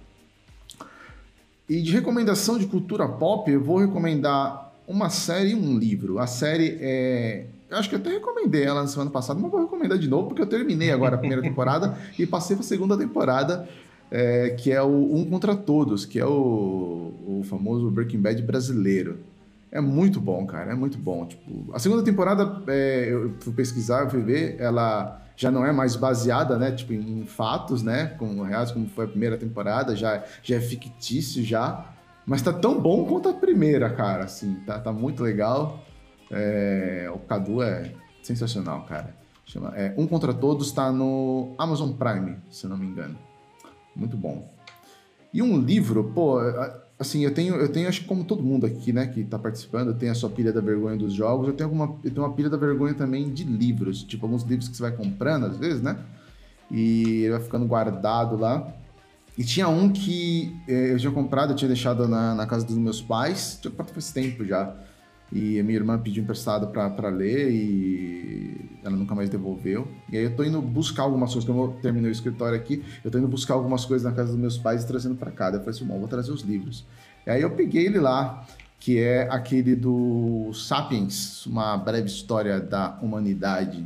E 1.69 1.81
de 1.81 1.91
recomendação 1.91 2.57
de 2.57 2.65
cultura 2.65 3.07
pop, 3.07 3.49
eu 3.49 3.63
vou 3.63 3.77
recomendar 3.77 4.73
uma 4.87 5.09
série 5.09 5.51
e 5.51 5.55
um 5.55 5.77
livro. 5.77 6.17
A 6.17 6.25
série 6.25 6.77
é 6.81 7.45
eu 7.69 7.77
acho 7.77 7.89
que 7.89 7.95
até 7.95 8.09
recomendei 8.09 8.63
ela 8.63 8.81
na 8.81 8.87
semana 8.87 9.11
passada, 9.11 9.39
mas 9.39 9.51
vou 9.51 9.61
recomendar 9.61 9.97
de 9.97 10.07
novo, 10.07 10.27
porque 10.27 10.41
eu 10.41 10.47
terminei 10.47 10.91
agora 10.91 11.15
a 11.15 11.17
primeira 11.17 11.41
temporada 11.41 11.97
e 12.17 12.25
passei 12.25 12.55
para 12.55 12.63
a 12.63 12.67
segunda 12.67 12.97
temporada, 12.97 13.67
é, 14.09 14.51
que 14.51 14.71
é 14.71 14.81
o 14.81 15.15
Um 15.15 15.29
Contra 15.29 15.55
Todos, 15.55 16.05
que 16.05 16.19
é 16.19 16.25
o, 16.25 17.13
o 17.25 17.41
famoso 17.43 17.89
Breaking 17.91 18.21
Bad 18.21 18.41
brasileiro. 18.41 19.19
É 19.69 19.81
muito 19.81 20.21
bom, 20.21 20.45
cara, 20.45 20.71
é 20.71 20.75
muito 20.75 20.97
bom. 20.97 21.25
Tipo, 21.25 21.73
a 21.73 21.79
segunda 21.79 22.01
temporada, 22.03 22.63
é, 22.67 23.09
eu 23.11 23.33
fui 23.41 23.51
pesquisar, 23.51 24.03
eu 24.03 24.09
fui 24.09 24.21
ver, 24.21 24.55
ela 24.59 25.21
já 25.35 25.51
não 25.51 25.65
é 25.65 25.71
mais 25.71 25.95
baseada, 25.95 26.57
né, 26.57 26.71
tipo, 26.71 26.93
em 26.93 27.25
fatos, 27.25 27.83
né, 27.83 28.15
como 28.17 28.43
reais, 28.43 28.71
como 28.71 28.87
foi 28.87 29.05
a 29.05 29.07
primeira 29.07 29.37
temporada, 29.37 29.95
já, 29.95 30.23
já 30.41 30.55
é 30.55 30.59
fictício 30.59 31.43
já, 31.43 31.85
mas 32.25 32.41
tá 32.41 32.51
tão 32.51 32.79
bom 32.79 33.05
quanto 33.05 33.29
a 33.29 33.33
primeira, 33.33 33.89
cara, 33.89 34.23
assim, 34.23 34.55
tá, 34.65 34.79
tá 34.79 34.91
muito 34.91 35.21
legal. 35.21 35.83
É, 36.31 37.09
o 37.13 37.19
Cadu 37.19 37.61
é 37.61 37.91
sensacional, 38.21 38.83
cara. 38.83 39.15
Chama, 39.45 39.73
é, 39.75 39.93
um 39.97 40.05
Contra 40.05 40.33
Todos 40.33 40.67
está 40.67 40.91
no 40.91 41.55
Amazon 41.57 41.91
Prime, 41.93 42.37
se 42.51 42.67
não 42.67 42.77
me 42.77 42.85
engano. 42.85 43.17
Muito 43.95 44.17
bom. 44.17 44.51
E 45.33 45.41
um 45.41 45.59
livro, 45.59 46.11
pô, 46.13 46.39
assim, 46.99 47.23
eu 47.23 47.33
tenho, 47.33 47.55
eu 47.55 47.69
tenho, 47.71 47.87
acho 47.87 48.01
que 48.01 48.07
como 48.07 48.23
todo 48.23 48.43
mundo 48.43 48.65
aqui, 48.65 48.91
né, 48.91 49.07
que 49.07 49.23
tá 49.23 49.37
participando, 49.37 49.93
tem 49.93 50.09
a 50.09 50.15
sua 50.15 50.29
pilha 50.29 50.51
da 50.51 50.61
vergonha 50.61 50.97
dos 50.97 51.13
jogos, 51.13 51.47
eu 51.47 51.53
tenho, 51.53 51.69
alguma, 51.69 51.95
eu 52.03 52.11
tenho 52.11 52.25
uma 52.25 52.33
pilha 52.33 52.49
da 52.49 52.57
vergonha 52.57 52.93
também 52.93 53.31
de 53.31 53.43
livros, 53.43 54.03
tipo 54.03 54.25
alguns 54.25 54.43
livros 54.43 54.67
que 54.67 54.75
você 54.75 54.81
vai 54.81 54.91
comprando, 54.91 55.45
às 55.45 55.57
vezes, 55.57 55.81
né, 55.81 55.97
e 56.71 57.23
ele 57.23 57.31
vai 57.31 57.41
ficando 57.41 57.65
guardado 57.65 58.37
lá. 58.37 58.73
E 59.37 59.43
tinha 59.43 59.67
um 59.67 59.89
que 59.91 60.55
eh, 60.67 60.93
eu 60.93 60.97
tinha 60.97 61.11
comprado, 61.11 61.51
eu 61.51 61.55
tinha 61.55 61.67
deixado 61.67 62.07
na, 62.07 62.33
na 62.33 62.47
casa 62.47 62.65
dos 62.65 62.75
meus 62.75 62.99
pais, 62.99 63.59
comprado 63.61 63.91
faz 63.91 64.11
tempo 64.11 64.43
já, 64.43 64.75
e 65.31 65.59
a 65.59 65.63
minha 65.63 65.77
irmã 65.77 65.99
pediu 65.99 66.23
emprestado 66.23 66.67
para 66.67 67.09
ler 67.09 67.51
e 67.51 68.79
ela 68.83 68.95
nunca 68.95 69.13
mais 69.13 69.29
devolveu. 69.29 69.87
E 70.11 70.17
aí 70.17 70.23
eu 70.23 70.35
tô 70.35 70.43
indo 70.43 70.61
buscar 70.61 71.03
algumas 71.03 71.31
coisas, 71.31 71.47
como 71.47 71.63
eu 71.63 71.67
terminei 71.81 72.09
o 72.09 72.11
escritório 72.11 72.57
aqui, 72.57 72.83
eu 73.03 73.11
tô 73.11 73.17
indo 73.17 73.27
buscar 73.27 73.53
algumas 73.53 73.83
coisas 73.85 74.09
na 74.09 74.15
casa 74.15 74.31
dos 74.31 74.39
meus 74.39 74.57
pais 74.57 74.83
e 74.83 74.87
trazendo 74.87 75.15
para 75.15 75.31
cá. 75.31 75.49
Daí 75.49 75.59
eu 75.59 75.63
falei 75.63 75.75
assim, 75.75 75.85
bom, 75.85 75.99
vou 75.99 76.07
trazer 76.07 76.31
os 76.31 76.41
livros. 76.41 76.85
E 77.25 77.29
aí 77.29 77.41
eu 77.41 77.51
peguei 77.51 77.85
ele 77.85 77.99
lá, 77.99 78.47
que 78.79 78.99
é 78.99 79.27
aquele 79.29 79.75
do 79.75 80.51
Sapiens, 80.53 81.45
uma 81.45 81.77
breve 81.77 82.07
história 82.07 82.59
da 82.59 82.97
humanidade. 83.01 83.85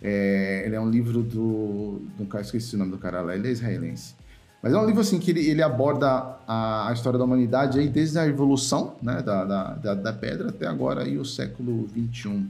É, 0.00 0.62
ele 0.64 0.76
é 0.76 0.80
um 0.80 0.88
livro 0.88 1.22
do, 1.22 2.02
do 2.16 2.38
esqueci 2.38 2.76
o 2.76 2.78
nome 2.78 2.92
do 2.92 2.98
cara 2.98 3.20
lá, 3.20 3.34
ele 3.34 3.48
é 3.48 3.50
israelense. 3.50 4.14
Mas 4.62 4.72
é 4.72 4.78
um 4.78 4.84
livro 4.84 5.00
assim 5.00 5.18
que 5.18 5.30
ele, 5.30 5.48
ele 5.48 5.62
aborda 5.62 6.36
a, 6.46 6.88
a, 6.88 6.92
história 6.92 7.18
da 7.18 7.24
humanidade 7.24 7.78
aí 7.78 7.88
desde 7.88 8.18
a 8.18 8.26
evolução 8.26 8.96
né, 9.00 9.22
da, 9.22 9.44
da, 9.44 9.74
da, 9.74 9.94
da 9.94 10.12
pedra 10.12 10.48
até 10.48 10.66
agora 10.66 11.04
aí 11.04 11.16
o 11.16 11.24
século 11.24 11.86
21. 11.86 12.48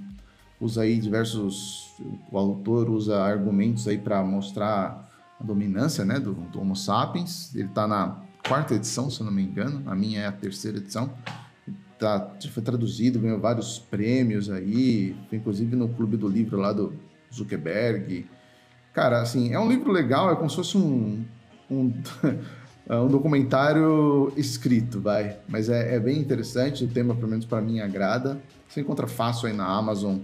Usa 0.61 0.83
aí 0.83 0.99
diversos. 0.99 1.95
O 2.33 2.39
autor 2.39 2.89
usa 2.89 3.21
argumentos 3.21 3.87
aí 3.87 3.99
para 3.99 4.23
mostrar 4.23 5.07
a 5.39 5.45
dominância 5.45 6.05
né, 6.05 6.19
do, 6.19 6.33
do 6.33 6.61
Homo 6.61 6.75
sapiens. 6.75 7.55
Ele 7.55 7.69
está 7.69 7.87
na 7.87 8.17
quarta 8.47 8.75
edição, 8.75 9.11
se 9.11 9.21
eu 9.21 9.27
não 9.27 9.33
me 9.33 9.43
engano. 9.43 9.83
A 9.87 9.95
minha 9.95 10.23
é 10.23 10.27
a 10.27 10.33
terceira 10.33 10.79
edição. 10.79 11.11
Tá, 11.99 12.33
foi 12.51 12.63
traduzido, 12.63 13.19
ganhou 13.19 13.41
vários 13.41 13.79
prêmios 13.79 14.49
aí, 14.49 15.17
inclusive 15.33 15.75
no 15.75 15.89
Clube 15.89 16.17
do 16.17 16.29
Livro 16.29 16.57
lá 16.57 16.73
do 16.73 16.93
Zuckerberg. 17.33 18.25
Cara, 18.95 19.21
assim, 19.21 19.53
é 19.53 19.59
um 19.59 19.69
livro 19.69 19.93
legal, 19.93 20.31
é 20.31 20.37
como 20.37 20.49
se 20.49 20.57
fosse 20.57 20.79
um, 20.79 21.25
um, 21.71 21.93
um 22.91 23.09
documentário 23.09 24.33
escrito, 24.37 25.01
vai. 25.01 25.37
Mas 25.49 25.69
é, 25.69 25.95
é, 25.97 26.01
bem 26.01 26.19
interessante, 26.19 26.85
o 26.85 26.89
tema, 26.89 27.15
pelo 27.15 27.29
menos 27.29 27.45
para 27.45 27.61
mim, 27.61 27.81
agrada. 27.81 28.41
Você 28.69 28.81
encontra 28.81 29.07
fácil 29.07 29.49
aí 29.49 29.55
na 29.55 29.67
Amazon 29.67 30.19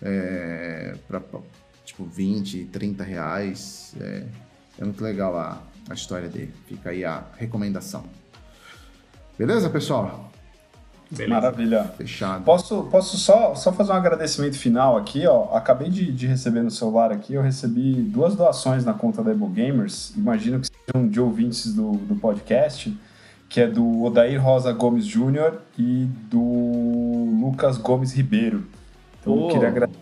é, 0.00 0.94
para 1.06 1.22
tipo 1.84 2.04
20, 2.04 2.64
30 2.66 3.04
reais. 3.04 3.94
É, 4.00 4.24
é 4.78 4.84
muito 4.84 5.02
legal 5.02 5.36
a, 5.36 5.62
a 5.88 5.94
história 5.94 6.28
dele. 6.28 6.52
Fica 6.66 6.90
aí 6.90 7.04
a 7.04 7.24
recomendação. 7.36 8.04
Beleza, 9.38 9.68
pessoal? 9.70 10.30
Beleza. 11.10 11.34
Maravilha. 11.34 11.84
Fechado. 11.96 12.44
Posso, 12.44 12.84
posso 12.84 13.18
só, 13.18 13.54
só 13.54 13.72
fazer 13.72 13.92
um 13.92 13.96
agradecimento 13.96 14.56
final 14.58 14.96
aqui, 14.96 15.26
ó. 15.26 15.54
Acabei 15.54 15.90
de, 15.90 16.10
de 16.10 16.26
receber 16.26 16.62
no 16.62 16.70
celular 16.70 17.12
aqui, 17.12 17.34
eu 17.34 17.42
recebi 17.42 17.94
duas 17.94 18.34
doações 18.34 18.84
na 18.84 18.94
conta 18.94 19.22
da 19.22 19.30
Ebo 19.30 19.46
Gamers. 19.46 20.14
Imagino 20.16 20.58
que 20.58 20.71
sejam 20.92 21.08
de 21.08 21.20
ouvintes 21.20 21.74
do, 21.74 21.92
do 21.92 22.16
podcast, 22.16 22.96
que 23.48 23.60
é 23.60 23.66
do 23.66 24.02
Odair 24.02 24.42
Rosa 24.42 24.72
Gomes 24.72 25.06
Júnior 25.06 25.62
e 25.78 26.06
do 26.30 27.40
Lucas 27.40 27.78
Gomes 27.78 28.12
Ribeiro. 28.12 28.66
Então, 29.20 29.40
eu 29.40 29.48
queria 29.48 29.68
agradecer 29.68 29.98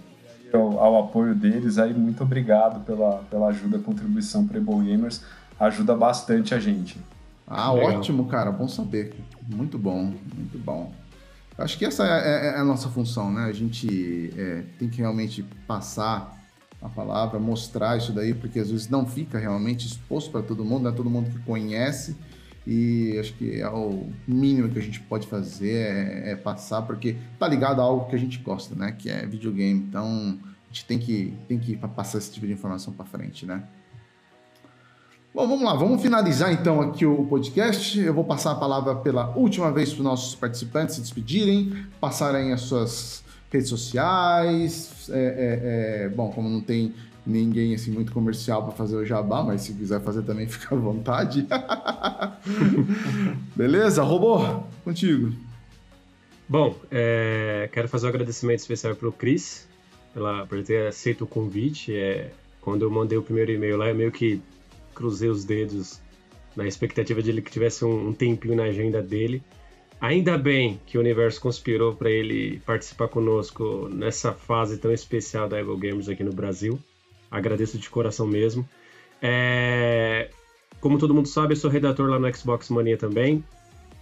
ao, 0.53 0.79
ao, 0.79 1.05
apoio 1.05 1.35
deles 1.35 1.79
aí. 1.79 1.95
Muito 1.95 2.23
obrigado 2.23 2.85
pela, 2.85 3.19
pela 3.31 3.49
ajuda, 3.49 3.79
contribuição 3.79 4.47
para 4.47 4.59
Ebo 4.59 4.79
Gamers. 4.79 5.23
Ajuda 5.59 5.95
bastante 5.95 6.55
a 6.55 6.59
gente. 6.59 6.99
Ah, 7.47 7.73
Legal. 7.73 7.99
ótimo, 7.99 8.27
cara. 8.27 8.51
Bom 8.51 8.69
saber. 8.69 9.15
Muito 9.49 9.79
bom, 9.79 10.15
muito 10.35 10.59
bom. 10.59 10.93
Acho 11.59 11.77
que 11.77 11.85
essa 11.85 12.07
é, 12.07 12.09
é, 12.09 12.47
é, 12.47 12.59
a 12.59 12.65
nossa 12.65 12.89
função, 12.89 13.31
né? 13.31 13.45
A 13.45 13.53
gente 13.53 14.33
é, 14.37 14.63
tem 14.79 14.89
que 14.89 14.99
realmente 14.99 15.43
passar 15.67 16.40
a 16.81 16.89
palavra, 16.89 17.39
mostrar 17.39 17.99
isso 17.99 18.13
daí, 18.13 18.33
porque 18.33 18.59
às 18.59 18.71
vezes 18.71 18.89
não 18.89 19.07
fica 19.07 19.39
realmente 19.39 19.87
exposto 19.87 20.31
para 20.31 20.43
todo 20.43 20.65
mundo, 20.65 20.85
não 20.85 20.91
é 20.91 20.95
todo 20.95 21.11
mundo 21.11 21.31
que 21.31 21.39
conhece. 21.41 22.17
E 22.67 23.19
acho 23.19 23.33
que 23.35 23.61
é 23.61 23.69
o 23.69 24.09
mínimo 24.27 24.69
que 24.69 24.79
a 24.79 24.83
gente 24.83 25.01
pode 25.01 25.27
fazer 25.27 25.73
é, 25.73 26.31
é, 26.31 26.37
passar, 26.37 26.83
porque 26.83 27.17
tá 27.39 27.49
ligado 27.49 27.81
a 27.81 27.85
algo 27.85 28.09
que 28.09 28.15
a 28.15 28.19
gente 28.19 28.39
gosta, 28.39 28.75
né? 28.75 28.93
Que 28.93 29.11
é 29.11 29.27
videogame. 29.27 29.81
Então 29.81 30.39
a 30.43 30.73
gente 30.73 30.85
tem 30.85 30.99
que, 30.99 31.35
tem 31.49 31.59
que 31.59 31.77
passar 31.77 32.19
esse 32.19 32.33
tipo 32.33 32.47
de 32.47 32.53
informação 32.53 32.93
para 32.93 33.05
frente, 33.05 33.47
né? 33.47 33.63
Bom, 35.33 35.47
vamos 35.47 35.65
lá, 35.65 35.75
vamos 35.75 36.03
finalizar 36.03 36.53
então 36.53 36.81
aqui 36.81 37.07
o 37.07 37.25
podcast. 37.27 37.99
Eu 37.99 38.13
vou 38.13 38.25
passar 38.25 38.53
a 38.53 38.57
palavra 38.57 38.97
pela 38.97 39.31
última 39.37 39.71
vez 39.71 39.91
para 39.91 39.99
os 39.99 40.05
nossos 40.05 40.35
participantes 40.35 40.97
se 40.97 41.01
despedirem, 41.01 41.87
passarem 42.01 42.53
as 42.53 42.63
suas 42.63 43.23
redes 43.51 43.69
sociais. 43.69 45.11
É, 45.11 45.19
é, 45.19 46.05
é, 46.05 46.09
bom, 46.09 46.31
como 46.31 46.49
não 46.49 46.61
tem 46.61 46.95
ninguém 47.27 47.75
assim 47.75 47.91
muito 47.91 48.13
comercial 48.13 48.65
para 48.65 48.73
fazer 48.73 48.97
o 48.97 49.05
jabá, 49.05 49.43
mas 49.43 49.63
se 49.63 49.75
quiser 49.75 50.01
fazer 50.01 50.23
também 50.23 50.47
fica 50.49 50.75
à 50.75 50.79
vontade. 50.79 51.47
Beleza, 53.55 54.03
robô? 54.03 54.63
Contigo. 54.85 55.33
Bom, 56.49 56.75
é, 56.91 57.69
quero 57.73 57.89
fazer 57.89 58.07
um 58.07 58.09
agradecimento 58.09 58.59
especial 58.61 58.97
para 58.97 59.09
o 59.09 59.13
Cris 59.13 59.69
pela, 60.13 60.47
por 60.47 60.63
ter 60.63 60.89
aceito 60.89 61.25
o 61.25 61.27
convite. 61.27 61.95
É, 61.95 62.33
quando 62.61 62.83
eu 62.83 62.91
mandei 62.91 63.17
o 63.17 63.23
primeiro 63.23 63.53
e-mail 63.53 63.77
lá, 63.77 63.89
eu 63.89 63.95
meio 63.95 64.11
que 64.11 64.41
cruzei 64.95 65.29
os 65.29 65.45
dedos 65.45 66.01
na 66.57 66.67
expectativa 66.67 67.23
de 67.23 67.31
ele 67.31 67.41
que 67.41 67.51
tivesse 67.51 67.85
um, 67.85 68.09
um 68.09 68.13
tempinho 68.13 68.57
na 68.57 68.65
agenda 68.65 69.01
dele. 69.01 69.43
Ainda 70.01 70.39
bem 70.39 70.81
que 70.87 70.97
o 70.97 71.01
universo 71.01 71.39
conspirou 71.41 71.95
para 71.95 72.11
ele 72.11 72.61
participar 72.65 73.09
conosco 73.09 73.87
nessa 73.91 74.33
fase 74.33 74.79
tão 74.79 74.91
especial 74.91 75.47
da 75.47 75.59
Ego 75.59 75.77
Games 75.77 76.09
aqui 76.09 76.25
no 76.25 76.33
Brasil. 76.33 76.79
Agradeço 77.31 77.79
de 77.79 77.91
coração 77.91 78.27
mesmo. 78.27 78.67
É... 79.21 80.31
Como 80.81 80.99
todo 80.99 81.15
mundo 81.15 81.29
sabe, 81.29 81.53
eu 81.53 81.57
sou 81.57 81.71
redator 81.71 82.09
lá 82.09 82.19
no 82.19 82.35
Xbox 82.35 82.71
Mania 82.71 82.97
também. 82.97 83.45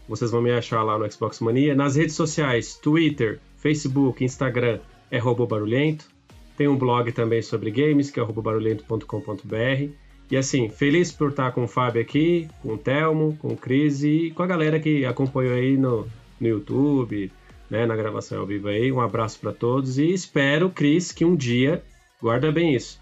vocês 0.09 0.31
vão 0.31 0.41
me 0.41 0.53
achar 0.53 0.85
lá 0.85 0.97
no 0.97 1.11
Xbox 1.11 1.41
Mania. 1.41 1.75
Nas 1.75 1.97
redes 1.97 2.15
sociais, 2.15 2.77
Twitter, 2.77 3.41
Facebook, 3.57 4.25
Instagram, 4.25 4.79
é 5.11 5.19
Robô 5.19 5.47
Barulhento. 5.47 6.09
Tem 6.57 6.69
um 6.69 6.77
blog 6.77 7.11
também 7.11 7.43
sobre 7.43 7.73
games, 7.73 8.09
que 8.09 8.21
é 8.21 8.23
robobarulhento.com.br. 8.23 10.08
E 10.31 10.37
assim, 10.37 10.69
feliz 10.69 11.11
por 11.11 11.31
estar 11.31 11.53
com 11.53 11.65
o 11.65 11.69
Fábio 11.69 12.03
aqui, 12.03 12.49
com 12.63 12.75
o 12.75 12.79
Telmo, 12.79 13.37
com 13.41 13.49
o 13.49 13.57
Cris 13.57 14.03
e 14.03 14.31
com 14.35 14.43
a 14.43 14.47
galera 14.47 14.79
que 14.79 15.05
acompanhou 15.05 15.55
aí 15.55 15.77
no, 15.77 16.07
no 16.39 16.47
YouTube, 16.47 17.33
né, 17.71 17.87
na 17.87 17.97
gravação 17.97 18.41
ao 18.41 18.47
vivo 18.47 18.69
aí. 18.69 18.93
Um 18.93 19.01
abraço 19.01 19.39
para 19.41 19.53
todos 19.53 19.99
e 19.99 20.13
espero, 20.13 20.69
Cris, 20.71 21.13
que 21.13 21.25
um 21.25 21.35
dia, 21.35 21.83
guarda 22.21 22.53
bem 22.53 22.75
isso, 22.75 23.01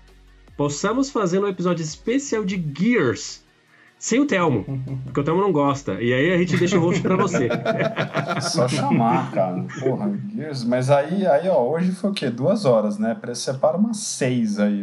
possamos 0.57 1.11
fazer 1.11 1.41
um 1.41 1.49
episódio 1.49 1.83
especial 1.83 2.45
de 2.45 2.63
Gears 2.77 3.45
sem 3.99 4.21
o 4.21 4.27
Telmo, 4.27 4.65
porque 5.05 5.21
o 5.21 5.25
Telmo 5.25 5.41
não 5.41 5.51
gosta. 5.51 5.95
E 5.95 6.13
aí 6.13 6.33
a 6.33 6.37
gente 6.37 6.57
deixa 6.59 6.77
o 6.77 6.81
rosto 6.81 7.03
pra 7.03 7.17
você. 7.17 7.49
Só 8.43 8.69
chamar, 8.69 9.33
cara. 9.33 9.65
Porra, 9.81 10.13
Gears. 10.35 10.65
Mas 10.65 10.91
aí, 10.91 11.27
aí, 11.27 11.49
ó, 11.49 11.63
hoje 11.63 11.93
foi 11.93 12.11
o 12.11 12.13
quê? 12.13 12.29
Duas 12.29 12.67
horas, 12.67 12.99
né? 12.99 13.17
Separa 13.35 13.77
umas 13.79 13.97
seis 13.97 14.61
aí. 14.61 14.83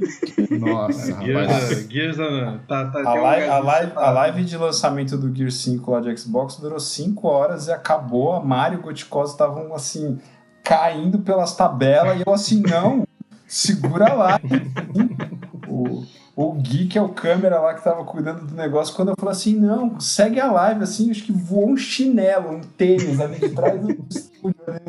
Nossa, 0.59 1.21
Gears, 1.21 1.47
rapaz. 1.47 1.87
Gears 1.89 2.17
tá, 2.67 2.85
tá, 2.87 2.99
A 3.05 3.13
live, 3.13 3.49
a, 3.49 3.59
live, 3.59 3.91
a 3.95 4.09
live 4.09 4.43
de 4.45 4.57
lançamento 4.57 5.15
do 5.15 5.33
Gear 5.33 5.51
5 5.51 5.91
lá 5.91 6.01
de 6.01 6.17
Xbox 6.17 6.57
durou 6.57 6.79
5 6.79 7.27
horas 7.27 7.67
e 7.67 7.71
acabou. 7.71 8.33
A 8.33 8.43
Mario 8.43 8.77
e 8.77 8.79
o 8.79 8.83
Goticosa 8.83 9.33
estavam 9.33 9.75
assim, 9.75 10.19
caindo 10.63 11.19
pelas 11.19 11.55
tabelas. 11.55 12.19
E 12.19 12.23
eu 12.25 12.33
assim, 12.33 12.61
não, 12.61 13.07
segura 13.47 14.09
a 14.09 14.13
live. 14.13 14.73
O, 15.65 16.03
o 16.35 16.53
Gui, 16.53 16.87
que 16.87 16.97
é 16.97 17.01
o 17.01 17.09
câmera 17.09 17.59
lá 17.59 17.75
que 17.75 17.83
tava 17.83 18.03
cuidando 18.03 18.45
do 18.45 18.55
negócio, 18.55 18.95
quando 18.95 19.09
eu 19.09 19.15
falei 19.17 19.33
assim, 19.33 19.55
não, 19.55 19.99
segue 19.99 20.39
a 20.39 20.51
live, 20.51 20.83
assim, 20.83 21.11
acho 21.11 21.23
que 21.23 21.31
voou 21.31 21.69
um 21.69 21.77
chinelo, 21.77 22.51
um 22.51 22.61
tênis 22.61 23.19
ali 23.19 23.39
de 23.39 23.49
trás 23.49 23.79
do 23.79 23.91
estúdio. 24.09 24.55
Né? 24.67 24.79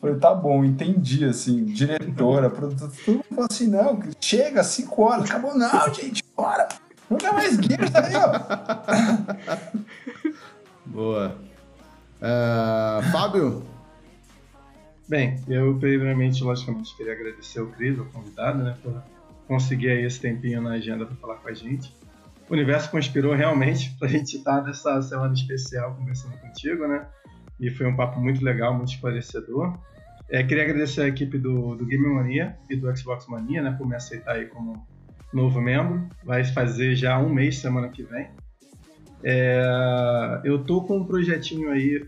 Falei, 0.00 0.16
tá 0.16 0.34
bom, 0.34 0.62
entendi, 0.62 1.24
assim, 1.24 1.64
diretora, 1.64 2.50
produtora, 2.50 2.92
todo 3.04 3.14
mundo 3.14 3.24
falou 3.30 3.46
assim, 3.50 3.66
não, 3.68 3.98
chega, 4.20 4.62
5 4.62 5.02
horas, 5.02 5.30
acabou, 5.30 5.56
não, 5.56 5.94
gente, 5.94 6.22
bora. 6.36 6.68
Nunca 7.08 7.32
mais 7.32 7.56
Gears 7.56 7.94
aí, 7.94 8.12
ó. 8.16 8.32
Boa. 10.84 11.36
Ah, 12.20 13.00
Fábio? 13.10 13.62
Bem, 15.08 15.40
eu 15.48 15.74
primeiramente, 15.78 16.44
logicamente, 16.44 16.94
queria 16.96 17.14
agradecer 17.14 17.60
o 17.60 17.68
Cris, 17.68 17.98
o 17.98 18.04
convidado, 18.06 18.62
né, 18.62 18.76
por 18.82 19.02
conseguir 19.46 20.04
esse 20.04 20.20
tempinho 20.20 20.60
na 20.60 20.72
agenda 20.72 21.06
para 21.06 21.16
falar 21.16 21.36
com 21.36 21.48
a 21.48 21.52
gente. 21.52 21.94
O 22.48 22.52
universo 22.52 22.90
conspirou 22.90 23.34
realmente 23.34 23.94
para 23.98 24.08
a 24.08 24.10
gente 24.10 24.36
estar 24.36 24.62
nessa 24.62 25.00
semana 25.02 25.32
especial 25.32 25.94
conversando 25.94 26.36
contigo, 26.38 26.86
né? 26.86 27.06
E 27.58 27.70
foi 27.70 27.86
um 27.86 27.96
papo 27.96 28.20
muito 28.20 28.44
legal, 28.44 28.74
muito 28.74 28.92
esclarecedor. 28.92 29.78
É, 30.28 30.42
queria 30.42 30.64
agradecer 30.64 31.02
a 31.02 31.08
equipe 31.08 31.38
do, 31.38 31.74
do 31.74 31.86
Game 31.86 32.06
Mania 32.06 32.56
e 32.68 32.76
do 32.76 32.94
Xbox 32.96 33.26
Mania, 33.26 33.62
né, 33.62 33.74
por 33.76 33.86
me 33.86 33.94
aceitar 33.94 34.36
aí 34.36 34.46
como 34.46 34.86
novo 35.32 35.60
membro. 35.60 36.08
Vai 36.24 36.44
fazer 36.44 36.94
já 36.96 37.18
um 37.18 37.28
mês 37.28 37.58
semana 37.58 37.88
que 37.88 38.02
vem. 38.02 38.28
É, 39.22 40.40
eu 40.44 40.64
tô 40.64 40.82
com 40.82 40.98
um 40.98 41.04
projetinho 41.04 41.70
aí 41.70 42.06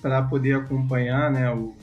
para 0.00 0.22
poder 0.22 0.56
acompanhar, 0.56 1.30
né, 1.30 1.50
o 1.50 1.74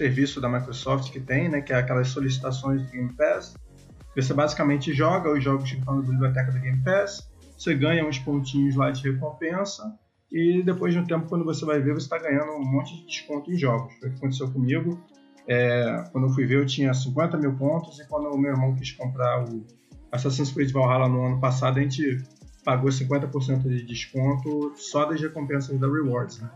serviço 0.00 0.40
da 0.40 0.48
Microsoft 0.48 1.12
que 1.12 1.20
tem, 1.20 1.50
né, 1.50 1.60
que 1.60 1.74
é 1.74 1.76
aquelas 1.76 2.08
solicitações 2.08 2.82
do 2.82 2.90
Game 2.90 3.12
Pass. 3.12 3.54
Você 4.16 4.32
basicamente 4.32 4.94
joga 4.94 5.30
os 5.30 5.44
jogos 5.44 5.70
que 5.70 5.78
estão 5.78 5.96
na 5.96 6.02
biblioteca 6.02 6.50
do 6.50 6.58
Game 6.58 6.82
Pass, 6.82 7.30
você 7.56 7.74
ganha 7.74 8.06
uns 8.06 8.18
pontinhos 8.18 8.74
lá 8.76 8.90
de 8.90 9.10
recompensa 9.10 9.82
e 10.32 10.62
depois 10.62 10.94
de 10.94 11.00
um 11.00 11.04
tempo, 11.04 11.28
quando 11.28 11.44
você 11.44 11.66
vai 11.66 11.80
ver, 11.80 11.92
você 11.92 12.06
está 12.06 12.18
ganhando 12.18 12.52
um 12.52 12.64
monte 12.64 12.96
de 12.96 13.06
desconto 13.06 13.52
em 13.52 13.56
jogos. 13.56 13.92
Foi 13.98 14.08
o 14.08 14.12
que 14.12 14.18
aconteceu 14.18 14.50
comigo. 14.50 14.98
É, 15.46 16.04
quando 16.12 16.28
eu 16.28 16.32
fui 16.32 16.46
ver, 16.46 16.60
eu 16.60 16.66
tinha 16.66 16.94
50 16.94 17.36
mil 17.36 17.54
pontos 17.56 17.98
e 17.98 18.06
quando 18.08 18.30
o 18.30 18.38
meu 18.38 18.52
irmão 18.52 18.74
quis 18.74 18.92
comprar 18.92 19.44
o 19.44 19.66
Assassin's 20.10 20.50
Creed 20.50 20.72
Valhalla 20.72 21.08
no 21.08 21.26
ano 21.26 21.40
passado, 21.40 21.78
a 21.78 21.82
gente 21.82 22.22
pagou 22.64 22.88
50% 22.88 23.68
de 23.68 23.84
desconto 23.84 24.72
só 24.76 25.04
das 25.04 25.20
recompensas 25.20 25.78
da 25.78 25.86
Rewards, 25.86 26.40
né? 26.40 26.50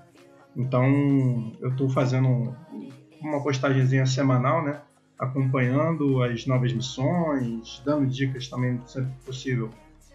Então, 0.57 1.53
eu 1.61 1.71
estou 1.71 1.89
fazendo 1.89 2.55
uma 3.25 3.43
postagemzinha 3.43 4.07
semanal, 4.07 4.63
né? 4.65 4.81
Acompanhando 5.19 6.23
as 6.23 6.47
novas 6.47 6.73
missões, 6.73 7.81
dando 7.85 8.07
dicas 8.07 8.49
também, 8.49 8.81
sempre 8.87 9.13
possível, 9.25 9.71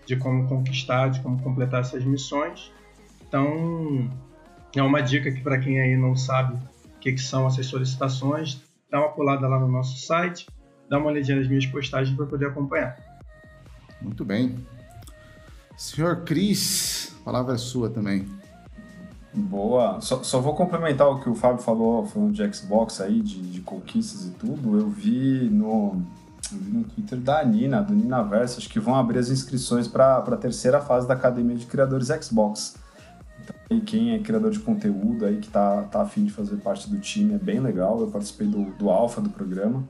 de 0.05 0.15
como 0.15 0.47
conquistar, 0.47 1.09
de 1.09 1.21
como 1.21 1.41
completar 1.41 1.81
essas 1.81 2.03
missões. 2.03 2.71
Então, 3.27 4.09
é 4.75 4.83
uma 4.83 5.01
dica 5.01 5.31
que 5.31 5.41
para 5.41 5.59
quem 5.59 5.79
aí 5.81 5.95
não 5.95 6.15
sabe 6.15 6.55
o 6.55 6.99
que, 6.99 7.13
que 7.13 7.21
são 7.21 7.47
essas 7.47 7.65
solicitações, 7.65 8.61
dá 8.91 8.99
uma 8.99 9.09
pulada 9.09 9.47
lá 9.47 9.59
no 9.59 9.67
nosso 9.67 10.05
site, 10.05 10.47
dá 10.89 10.97
uma 10.97 11.07
olhadinha 11.07 11.37
nas 11.37 11.47
minhas 11.47 11.65
postagens 11.65 12.15
para 12.15 12.25
poder 12.25 12.47
acompanhar. 12.47 12.97
Muito 14.01 14.23
bem. 14.23 14.55
Senhor 15.77 16.23
Cris, 16.23 17.15
a 17.21 17.25
palavra 17.25 17.55
é 17.55 17.57
sua 17.57 17.89
também. 17.89 18.38
Boa. 19.33 20.01
Só, 20.01 20.23
só 20.23 20.39
vou 20.39 20.55
complementar 20.55 21.07
o 21.07 21.19
que 21.19 21.29
o 21.29 21.35
Fábio 21.35 21.61
falou, 21.61 22.05
falando 22.05 22.33
de 22.33 22.53
Xbox 22.53 22.99
aí, 22.99 23.21
de, 23.21 23.41
de 23.41 23.61
conquistas 23.61 24.25
e 24.25 24.31
tudo. 24.31 24.79
Eu 24.79 24.89
vi 24.89 25.49
no, 25.51 26.01
eu 26.51 26.57
vi 26.57 26.71
no 26.71 26.83
Twitter 26.83 27.19
da 27.19 27.43
Nina, 27.43 27.81
do 27.81 27.93
Ninaverso, 27.93 28.57
acho 28.57 28.69
que 28.69 28.79
vão 28.79 28.95
abrir 28.95 29.19
as 29.19 29.29
inscrições 29.29 29.87
para 29.87 30.17
a 30.17 30.37
terceira 30.37 30.81
fase 30.81 31.07
da 31.07 31.13
Academia 31.13 31.55
de 31.55 31.65
Criadores 31.65 32.07
Xbox. 32.07 32.75
Então, 33.41 33.55
aí 33.69 33.81
quem 33.81 34.15
é 34.15 34.19
criador 34.19 34.51
de 34.51 34.59
conteúdo 34.59 35.25
aí, 35.25 35.37
que 35.37 35.49
tá, 35.49 35.83
tá 35.83 36.01
afim 36.01 36.25
de 36.25 36.31
fazer 36.31 36.57
parte 36.57 36.89
do 36.89 36.99
time, 36.99 37.35
é 37.35 37.37
bem 37.37 37.59
legal. 37.59 37.99
Eu 37.99 38.07
participei 38.07 38.47
do, 38.47 38.65
do 38.77 38.89
alfa 38.89 39.21
do 39.21 39.29
programa. 39.29 39.87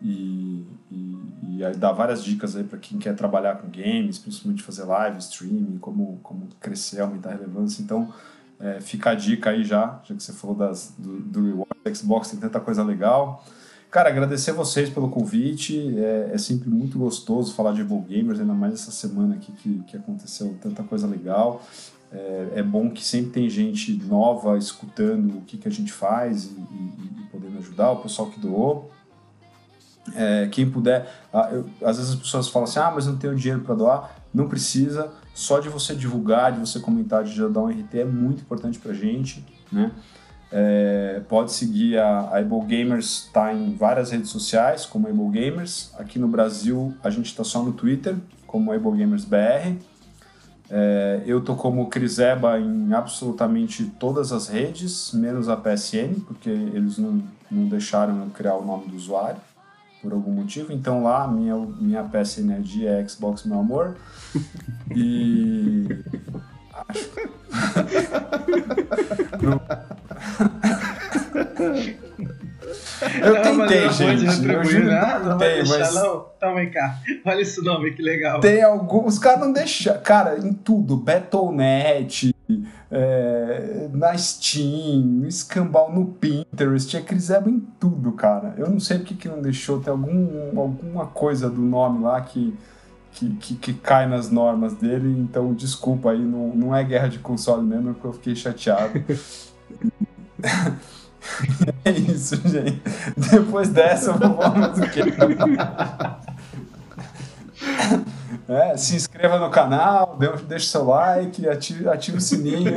E, 0.00 0.66
e, 0.90 1.56
e 1.56 1.64
aí 1.64 1.74
dá 1.74 1.90
várias 1.90 2.22
dicas 2.22 2.54
aí 2.54 2.64
para 2.64 2.78
quem 2.78 2.98
quer 2.98 3.14
trabalhar 3.14 3.56
com 3.56 3.68
games, 3.68 4.18
principalmente 4.18 4.62
fazer 4.62 4.84
live, 4.84 5.18
streaming, 5.18 5.78
como, 5.78 6.18
como 6.22 6.48
crescer, 6.60 7.00
aumentar 7.00 7.30
a 7.30 7.32
relevância. 7.32 7.82
Então, 7.82 8.12
é, 8.58 8.80
fica 8.80 9.10
a 9.10 9.14
dica 9.14 9.50
aí 9.50 9.64
já, 9.64 10.00
já 10.04 10.14
que 10.14 10.22
você 10.22 10.32
falou 10.32 10.56
das, 10.56 10.94
do, 10.98 11.20
do 11.20 11.44
Reward 11.44 11.70
Xbox, 11.94 12.30
tem 12.30 12.40
tanta 12.40 12.60
coisa 12.60 12.82
legal. 12.82 13.44
Cara, 13.90 14.08
agradecer 14.08 14.52
vocês 14.52 14.90
pelo 14.90 15.08
convite, 15.08 15.96
é, 15.98 16.30
é 16.34 16.38
sempre 16.38 16.68
muito 16.68 16.98
gostoso 16.98 17.54
falar 17.54 17.72
de 17.72 17.82
Able 17.82 18.00
Gamers, 18.00 18.40
ainda 18.40 18.52
mais 18.52 18.74
essa 18.74 18.90
semana 18.90 19.36
aqui 19.36 19.52
que, 19.52 19.82
que 19.84 19.96
aconteceu 19.96 20.56
tanta 20.60 20.82
coisa 20.82 21.06
legal. 21.06 21.62
É, 22.12 22.48
é 22.56 22.62
bom 22.62 22.90
que 22.90 23.04
sempre 23.04 23.30
tem 23.30 23.48
gente 23.48 23.92
nova 24.04 24.56
escutando 24.56 25.38
o 25.38 25.40
que, 25.42 25.56
que 25.56 25.68
a 25.68 25.70
gente 25.70 25.92
faz 25.92 26.44
e, 26.44 26.48
e, 26.48 27.22
e 27.22 27.26
podendo 27.30 27.58
ajudar, 27.58 27.92
o 27.92 27.96
pessoal 27.96 28.30
que 28.30 28.40
doou. 28.40 28.90
É, 30.14 30.46
quem 30.48 30.70
puder, 30.70 31.08
ah, 31.32 31.48
eu, 31.50 31.68
às 31.82 31.96
vezes 31.96 32.12
as 32.12 32.18
pessoas 32.18 32.48
falam 32.48 32.68
assim, 32.68 32.78
ah, 32.78 32.92
mas 32.94 33.06
eu 33.06 33.12
não 33.12 33.18
tenho 33.18 33.34
dinheiro 33.34 33.62
para 33.62 33.74
doar. 33.74 34.15
Não 34.36 34.46
precisa, 34.48 35.10
só 35.32 35.60
de 35.60 35.70
você 35.70 35.94
divulgar, 35.94 36.52
de 36.52 36.60
você 36.60 36.78
comentar, 36.78 37.24
de 37.24 37.34
já 37.34 37.48
dar 37.48 37.62
um 37.62 37.68
RT 37.68 37.94
é 37.94 38.04
muito 38.04 38.42
importante 38.42 38.78
pra 38.78 38.92
gente, 38.92 39.42
né? 39.72 39.90
É, 40.52 41.22
pode 41.26 41.52
seguir 41.52 41.96
a, 41.96 42.20
a 42.20 42.38
Able 42.40 42.60
Gamers, 42.66 43.24
está 43.24 43.54
em 43.54 43.74
várias 43.74 44.10
redes 44.10 44.28
sociais, 44.28 44.84
como 44.84 45.08
Able 45.08 45.30
Gamers. 45.30 45.90
Aqui 45.98 46.18
no 46.18 46.28
Brasil, 46.28 46.94
a 47.02 47.08
gente 47.08 47.24
está 47.24 47.42
só 47.42 47.62
no 47.62 47.72
Twitter, 47.72 48.14
como 48.46 48.70
Able 48.70 48.98
Gamers 48.98 49.24
BR. 49.24 49.78
É, 50.68 51.22
eu 51.24 51.40
tô 51.40 51.56
como 51.56 51.88
Criseba 51.88 52.60
em 52.60 52.92
absolutamente 52.92 53.86
todas 53.98 54.32
as 54.32 54.48
redes, 54.48 55.12
menos 55.14 55.48
a 55.48 55.56
PSN, 55.56 56.20
porque 56.26 56.50
eles 56.50 56.98
não, 56.98 57.22
não 57.50 57.68
deixaram 57.68 58.20
eu 58.20 58.26
criar 58.32 58.56
o 58.56 58.66
nome 58.66 58.88
do 58.88 58.96
usuário 58.96 59.40
por 60.06 60.14
algum 60.14 60.30
motivo. 60.30 60.72
Então 60.72 61.02
lá, 61.02 61.26
minha, 61.26 61.56
minha 61.56 62.04
PSN 62.04 62.60
ID 62.60 62.84
é 62.84 63.06
Xbox 63.06 63.44
Meu 63.44 63.58
Amor. 63.58 63.96
E. 64.94 65.88
Acho. 66.88 67.10
Eu 73.22 73.42
tentei, 73.42 73.90
gente. 73.90 74.48
Eu 74.48 74.64
juro 74.64 74.90
Ah, 74.90 75.18
não 75.18 75.38
vai 75.38 75.54
deixar, 75.56 75.78
mas 75.78 75.94
não. 75.94 76.26
Então 76.36 76.54
vem 76.54 76.70
cá. 76.70 76.98
Olha 77.24 77.40
esse 77.40 77.62
nome, 77.62 77.92
que 77.92 78.02
legal. 78.02 78.40
tem 78.40 78.62
alguns. 78.62 79.14
Os 79.14 79.18
caras 79.18 79.40
não 79.40 79.52
deixam. 79.52 79.98
Cara, 80.00 80.38
em 80.38 80.52
tudo. 80.52 80.96
Battle.net, 80.96 82.34
é, 82.90 83.88
na 83.92 84.16
Steam, 84.16 85.00
no 85.00 85.26
Escambau, 85.26 85.92
no 85.92 86.06
Pinterest. 86.06 86.96
É 86.96 87.00
Criseba 87.00 87.50
em 87.50 87.60
tudo, 87.80 88.12
cara. 88.12 88.54
Eu 88.56 88.70
não 88.70 88.80
sei 88.80 88.98
porque 88.98 89.14
que 89.14 89.28
não 89.28 89.40
deixou. 89.40 89.80
Tem 89.80 89.90
algum, 89.90 90.58
alguma 90.58 91.06
coisa 91.06 91.50
do 91.50 91.60
nome 91.60 92.04
lá 92.04 92.20
que, 92.20 92.56
que, 93.12 93.30
que, 93.36 93.54
que 93.56 93.74
cai 93.74 94.08
nas 94.08 94.30
normas 94.30 94.74
dele. 94.74 95.08
Então, 95.18 95.52
desculpa 95.54 96.12
aí. 96.12 96.20
Não, 96.20 96.54
não 96.54 96.74
é 96.74 96.84
guerra 96.84 97.08
de 97.08 97.18
console 97.18 97.66
mesmo, 97.66 97.94
porque 97.94 98.06
eu 98.06 98.12
fiquei 98.12 98.36
chateado. 98.36 99.02
É 101.84 101.90
isso, 101.90 102.36
gente. 102.48 102.80
Depois 103.16 103.68
dessa, 103.68 104.12
eu 104.12 104.18
vou 104.18 104.36
falar 104.36 104.56
mais 104.56 104.78
o 104.78 104.88
quê? 104.90 105.02
É, 108.48 108.76
se 108.76 108.96
inscreva 108.96 109.38
no 109.38 109.50
canal, 109.50 110.18
deixe 110.48 110.66
seu 110.66 110.84
like, 110.84 111.48
ative, 111.48 111.88
ative 111.88 112.18
o 112.18 112.20
sininho. 112.20 112.72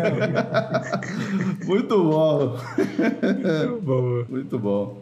Muito 1.66 2.04
bom. 2.04 2.58
Muito 2.78 3.82
bom. 3.82 4.26
Muito 4.30 4.60
bom. 4.60 4.98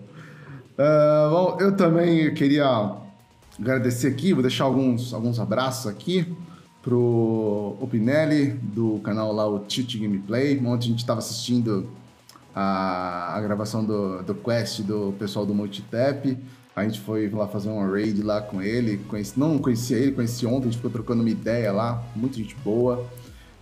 Uh, 0.78 1.30
bom, 1.30 1.58
eu 1.60 1.76
também 1.76 2.34
queria 2.34 2.96
agradecer 3.60 4.08
aqui, 4.08 4.34
vou 4.34 4.44
deixar 4.44 4.66
alguns, 4.66 5.14
alguns 5.14 5.40
abraços 5.40 5.88
aqui 5.88 6.36
pro 6.82 7.76
Opinelli, 7.82 8.52
do 8.52 9.00
canal 9.00 9.34
lá, 9.34 9.46
o 9.46 9.60
Tilt 9.60 9.98
Gameplay. 9.98 10.58
Ontem 10.66 10.86
a 10.86 10.90
gente 10.90 11.00
estava 11.00 11.20
assistindo 11.20 11.90
a, 12.56 13.36
a 13.36 13.42
gravação 13.42 13.84
do, 13.84 14.24
do 14.24 14.34
Quest 14.34 14.82
do 14.82 15.14
pessoal 15.20 15.46
do 15.46 15.54
Multitap. 15.54 16.38
A 16.78 16.84
gente 16.84 17.00
foi 17.00 17.28
lá 17.28 17.48
fazer 17.48 17.70
uma 17.70 17.88
raid 17.88 18.22
lá 18.22 18.40
com 18.40 18.62
ele. 18.62 19.00
Conheci, 19.10 19.34
não 19.36 19.58
conhecia 19.58 19.98
ele, 19.98 20.12
conheci 20.12 20.46
ontem, 20.46 20.60
a 20.60 20.66
gente 20.66 20.76
ficou 20.76 20.92
trocando 20.92 21.22
uma 21.22 21.30
ideia 21.30 21.72
lá, 21.72 22.04
muita 22.16 22.38
gente 22.38 22.54
boa. 22.64 23.04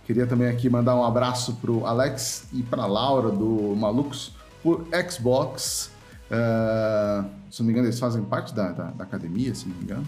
Queria 0.04 0.26
também 0.26 0.48
aqui 0.48 0.68
mandar 0.68 0.94
um 0.94 1.02
abraço 1.02 1.54
pro 1.54 1.86
Alex 1.86 2.46
e 2.52 2.62
pra 2.62 2.84
Laura 2.84 3.30
do 3.30 3.74
Malucos 3.74 4.32
por 4.62 4.86
Xbox. 5.10 5.90
Uh, 6.30 7.26
se 7.50 7.60
não 7.60 7.66
me 7.68 7.72
engano, 7.72 7.86
eles 7.86 7.98
fazem 7.98 8.22
parte 8.22 8.54
da, 8.54 8.70
da, 8.72 8.90
da, 8.90 9.04
academia, 9.04 9.54
se 9.54 9.66
não 9.66 9.76
me 9.76 9.84
engano. 9.84 10.06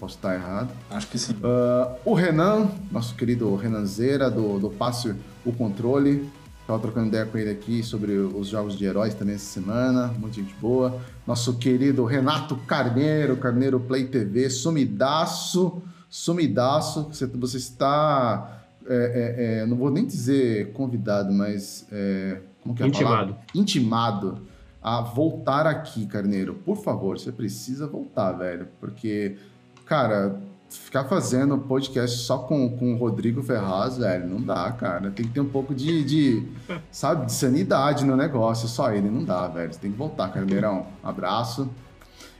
Posso 0.00 0.16
estar 0.16 0.34
errado. 0.34 0.72
Acho 0.90 1.06
que 1.06 1.20
sim. 1.20 1.34
Uh, 1.34 1.96
o 2.04 2.12
Renan, 2.12 2.72
nosso 2.90 3.14
querido 3.14 3.54
Renanzeira, 3.54 4.28
do, 4.28 4.58
do 4.58 4.68
Passe 4.68 5.14
o 5.46 5.52
Controle. 5.52 6.28
Estava 6.72 6.80
trocando 6.80 7.08
ideia 7.08 7.26
com 7.26 7.36
ele 7.36 7.50
aqui 7.50 7.82
sobre 7.82 8.12
os 8.12 8.48
jogos 8.48 8.78
de 8.78 8.86
heróis 8.86 9.12
também 9.12 9.34
essa 9.34 9.44
semana. 9.44 10.06
Muita 10.18 10.36
gente 10.36 10.54
boa. 10.54 10.98
Nosso 11.26 11.58
querido 11.58 12.02
Renato 12.06 12.56
Carneiro, 12.56 13.36
Carneiro 13.36 13.78
Play 13.78 14.06
TV, 14.06 14.48
sumidaço, 14.48 15.82
sumidaço. 16.08 17.04
Você, 17.04 17.26
você 17.26 17.58
está. 17.58 18.62
É, 18.86 18.94
é, 18.94 19.60
é, 19.60 19.66
não 19.66 19.76
vou 19.76 19.90
nem 19.90 20.06
dizer 20.06 20.72
convidado, 20.72 21.30
mas. 21.30 21.86
É, 21.92 22.40
como 22.62 22.74
que 22.74 22.82
é 22.82 22.86
Intimado. 22.86 23.36
Intimado 23.54 24.38
a 24.82 25.02
voltar 25.02 25.66
aqui, 25.66 26.06
Carneiro. 26.06 26.54
Por 26.54 26.78
favor, 26.78 27.18
você 27.18 27.30
precisa 27.30 27.86
voltar, 27.86 28.32
velho. 28.32 28.66
Porque, 28.80 29.36
cara, 29.84 30.40
ficar 30.78 31.04
fazendo 31.04 31.56
podcast 31.58 32.18
só 32.18 32.38
com, 32.38 32.76
com 32.76 32.94
o 32.94 32.96
Rodrigo 32.98 33.42
Ferraz, 33.42 33.98
velho, 33.98 34.28
não 34.28 34.40
dá, 34.40 34.70
cara. 34.72 35.10
Tem 35.10 35.26
que 35.26 35.32
ter 35.32 35.40
um 35.40 35.48
pouco 35.48 35.74
de, 35.74 36.04
de 36.04 36.48
sabe, 36.90 37.26
de 37.26 37.32
sanidade 37.32 38.04
no 38.04 38.16
negócio. 38.16 38.68
Só 38.68 38.92
ele 38.92 39.10
não 39.10 39.24
dá, 39.24 39.48
velho. 39.48 39.72
Você 39.72 39.80
tem 39.80 39.92
que 39.92 39.98
voltar, 39.98 40.28
Carneirão. 40.28 40.86
Abraço. 41.02 41.70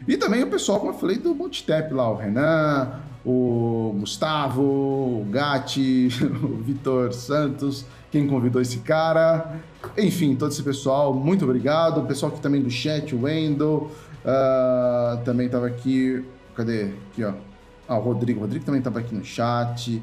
E 0.06 0.16
também 0.16 0.42
o 0.42 0.48
pessoal, 0.48 0.80
como 0.80 0.92
eu 0.92 0.98
falei, 0.98 1.18
do 1.18 1.34
Multitap 1.34 1.92
lá, 1.94 2.10
o 2.10 2.16
Renan, 2.16 3.00
o 3.24 3.94
Gustavo, 4.00 4.62
o 4.62 5.26
Gatti, 5.30 6.08
o 6.42 6.56
Vitor 6.62 7.12
Santos, 7.12 7.84
quem 8.10 8.26
convidou 8.26 8.60
esse 8.60 8.78
cara. 8.78 9.60
Enfim, 9.96 10.34
todo 10.34 10.50
esse 10.50 10.62
pessoal, 10.62 11.14
muito 11.14 11.44
obrigado. 11.44 12.00
O 12.00 12.06
pessoal 12.06 12.32
aqui 12.32 12.40
também 12.40 12.62
do 12.62 12.70
chat, 12.70 13.14
o 13.14 13.22
Wendel, 13.22 13.90
uh, 14.24 15.22
também 15.24 15.46
estava 15.46 15.66
aqui. 15.66 16.24
Cadê? 16.54 16.90
Aqui, 17.10 17.24
ó. 17.24 17.32
Ah, 17.92 17.98
o 17.98 18.00
Rodrigo. 18.00 18.38
O 18.38 18.42
Rodrigo 18.42 18.64
também 18.64 18.78
estava 18.78 19.00
aqui 19.00 19.14
no 19.14 19.22
chat. 19.22 20.02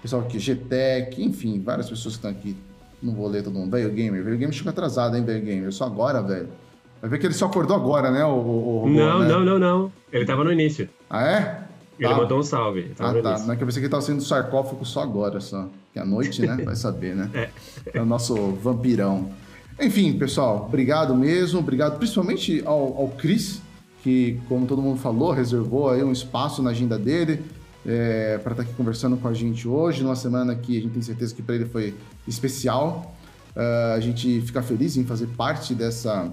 Pessoal 0.00 0.22
aqui, 0.22 0.38
GTEC, 0.38 1.22
enfim, 1.22 1.60
várias 1.60 1.88
pessoas 1.90 2.16
que 2.16 2.26
estão 2.26 2.30
aqui. 2.30 2.56
Não 3.02 3.14
vou 3.14 3.28
ler 3.28 3.42
todo 3.42 3.52
mundo. 3.52 3.70
Veio 3.70 3.90
Gamer. 3.90 4.24
Veio 4.24 4.38
Gamer 4.38 4.54
chegou 4.54 4.70
atrasado, 4.70 5.16
hein, 5.16 5.24
Veio 5.24 5.44
Gamer. 5.44 5.70
Só 5.70 5.84
agora, 5.84 6.22
velho. 6.22 6.48
Vai 7.00 7.10
ver 7.10 7.18
que 7.18 7.26
ele 7.26 7.34
só 7.34 7.44
acordou 7.44 7.76
agora, 7.76 8.10
né? 8.10 8.24
O, 8.24 8.30
o, 8.30 8.84
o 8.84 8.88
não, 8.88 9.18
né? 9.18 9.28
não, 9.28 9.44
não, 9.44 9.58
não. 9.58 9.92
Ele 10.10 10.24
tava 10.24 10.44
no 10.44 10.50
início. 10.50 10.88
Ah, 11.10 11.26
é? 11.26 11.66
Ele 11.98 12.08
tá. 12.08 12.16
mandou 12.16 12.38
um 12.38 12.42
salve. 12.42 12.92
Ah, 12.98 13.12
tá. 13.22 13.38
Não 13.40 13.52
é 13.52 13.56
que 13.56 13.62
eu 13.62 13.66
pensei 13.66 13.80
que 13.80 13.86
ele 13.86 13.90
tava 13.90 14.02
sendo 14.02 14.22
sarcófago 14.22 14.84
só 14.86 15.02
agora, 15.02 15.38
só. 15.40 15.68
Que 15.92 15.98
é 15.98 16.02
à 16.02 16.06
noite, 16.06 16.40
né? 16.40 16.56
Vai 16.64 16.74
saber, 16.74 17.14
né? 17.14 17.30
é. 17.34 17.50
é 17.98 18.00
o 18.00 18.06
nosso 18.06 18.34
vampirão. 18.54 19.28
Enfim, 19.78 20.18
pessoal, 20.18 20.64
obrigado 20.66 21.14
mesmo. 21.14 21.58
Obrigado 21.58 21.98
principalmente 21.98 22.62
ao, 22.64 22.96
ao 22.98 23.08
Cris, 23.08 23.60
que, 24.06 24.40
como 24.48 24.66
todo 24.66 24.80
mundo 24.80 25.00
falou, 25.00 25.32
reservou 25.32 25.90
aí 25.90 26.04
um 26.04 26.12
espaço 26.12 26.62
na 26.62 26.70
agenda 26.70 26.96
dele 26.96 27.42
é, 27.84 28.38
para 28.38 28.52
estar 28.52 28.62
tá 28.62 28.62
aqui 28.62 28.72
conversando 28.76 29.16
com 29.16 29.26
a 29.26 29.34
gente 29.34 29.66
hoje, 29.66 30.04
numa 30.04 30.14
semana 30.14 30.54
que 30.54 30.78
a 30.78 30.80
gente 30.80 30.92
tem 30.92 31.02
certeza 31.02 31.34
que 31.34 31.42
para 31.42 31.56
ele 31.56 31.64
foi 31.64 31.92
especial. 32.24 33.16
Uh, 33.56 33.96
a 33.96 33.98
gente 33.98 34.42
fica 34.42 34.62
feliz 34.62 34.96
em 34.96 35.04
fazer 35.04 35.26
parte 35.36 35.74
dessa, 35.74 36.30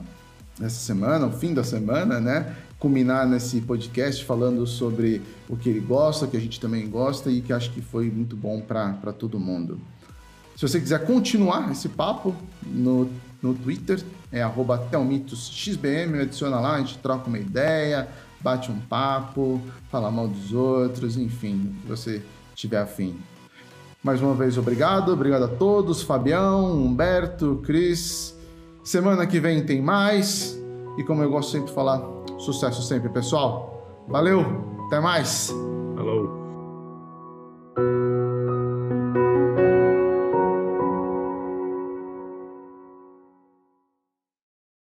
dessa 0.60 0.82
semana, 0.82 1.26
o 1.26 1.32
fim 1.32 1.52
da 1.52 1.64
semana, 1.64 2.20
né? 2.20 2.56
Culminar 2.78 3.28
nesse 3.28 3.60
podcast 3.62 4.24
falando 4.24 4.68
sobre 4.68 5.24
o 5.50 5.58
que 5.58 5.68
ele 5.70 5.80
gosta, 5.80 6.28
que 6.28 6.38
a 6.38 6.40
gente 6.40 6.60
também 6.60 6.88
gosta 6.88 7.32
e 7.32 7.42
que 7.42 7.52
acho 7.52 7.72
que 7.72 7.82
foi 7.82 8.12
muito 8.12 8.36
bom 8.36 8.62
para 8.62 9.12
todo 9.18 9.40
mundo. 9.40 9.80
Se 10.56 10.62
você 10.62 10.80
quiser 10.80 11.08
continuar 11.08 11.72
esse 11.72 11.90
papo 11.90 12.36
no 12.64 13.10
no 13.44 13.54
Twitter, 13.54 14.02
é 14.32 14.42
arroba 14.42 14.78
telmitosxbm, 14.78 16.22
adiciona 16.22 16.60
lá, 16.60 16.76
a 16.76 16.80
gente 16.80 16.98
troca 17.00 17.28
uma 17.28 17.38
ideia, 17.38 18.08
bate 18.40 18.72
um 18.72 18.80
papo, 18.80 19.62
fala 19.92 20.10
mal 20.10 20.28
dos 20.28 20.54
outros, 20.54 21.18
enfim, 21.18 21.76
que 21.82 21.88
você 21.88 22.24
tiver 22.56 22.80
afim. 22.80 23.20
Mais 24.02 24.22
uma 24.22 24.34
vez, 24.34 24.58
obrigado, 24.58 25.12
obrigado 25.12 25.44
a 25.44 25.48
todos, 25.48 26.02
Fabião, 26.02 26.74
Humberto, 26.74 27.62
Cris. 27.66 28.36
Semana 28.84 29.28
que 29.28 29.40
vem 29.40 29.66
tem 29.66 29.82
mais, 29.82 30.60
e 30.98 31.04
como 31.04 31.22
eu 31.22 31.30
gosto 31.30 31.52
sempre 31.52 31.68
de 31.68 31.74
falar, 31.74 32.02
sucesso 32.40 32.82
sempre, 32.82 33.10
pessoal. 33.10 34.06
Valeu, 34.08 34.46
até 34.88 35.00
mais. 35.00 35.48
Falou. 35.96 36.43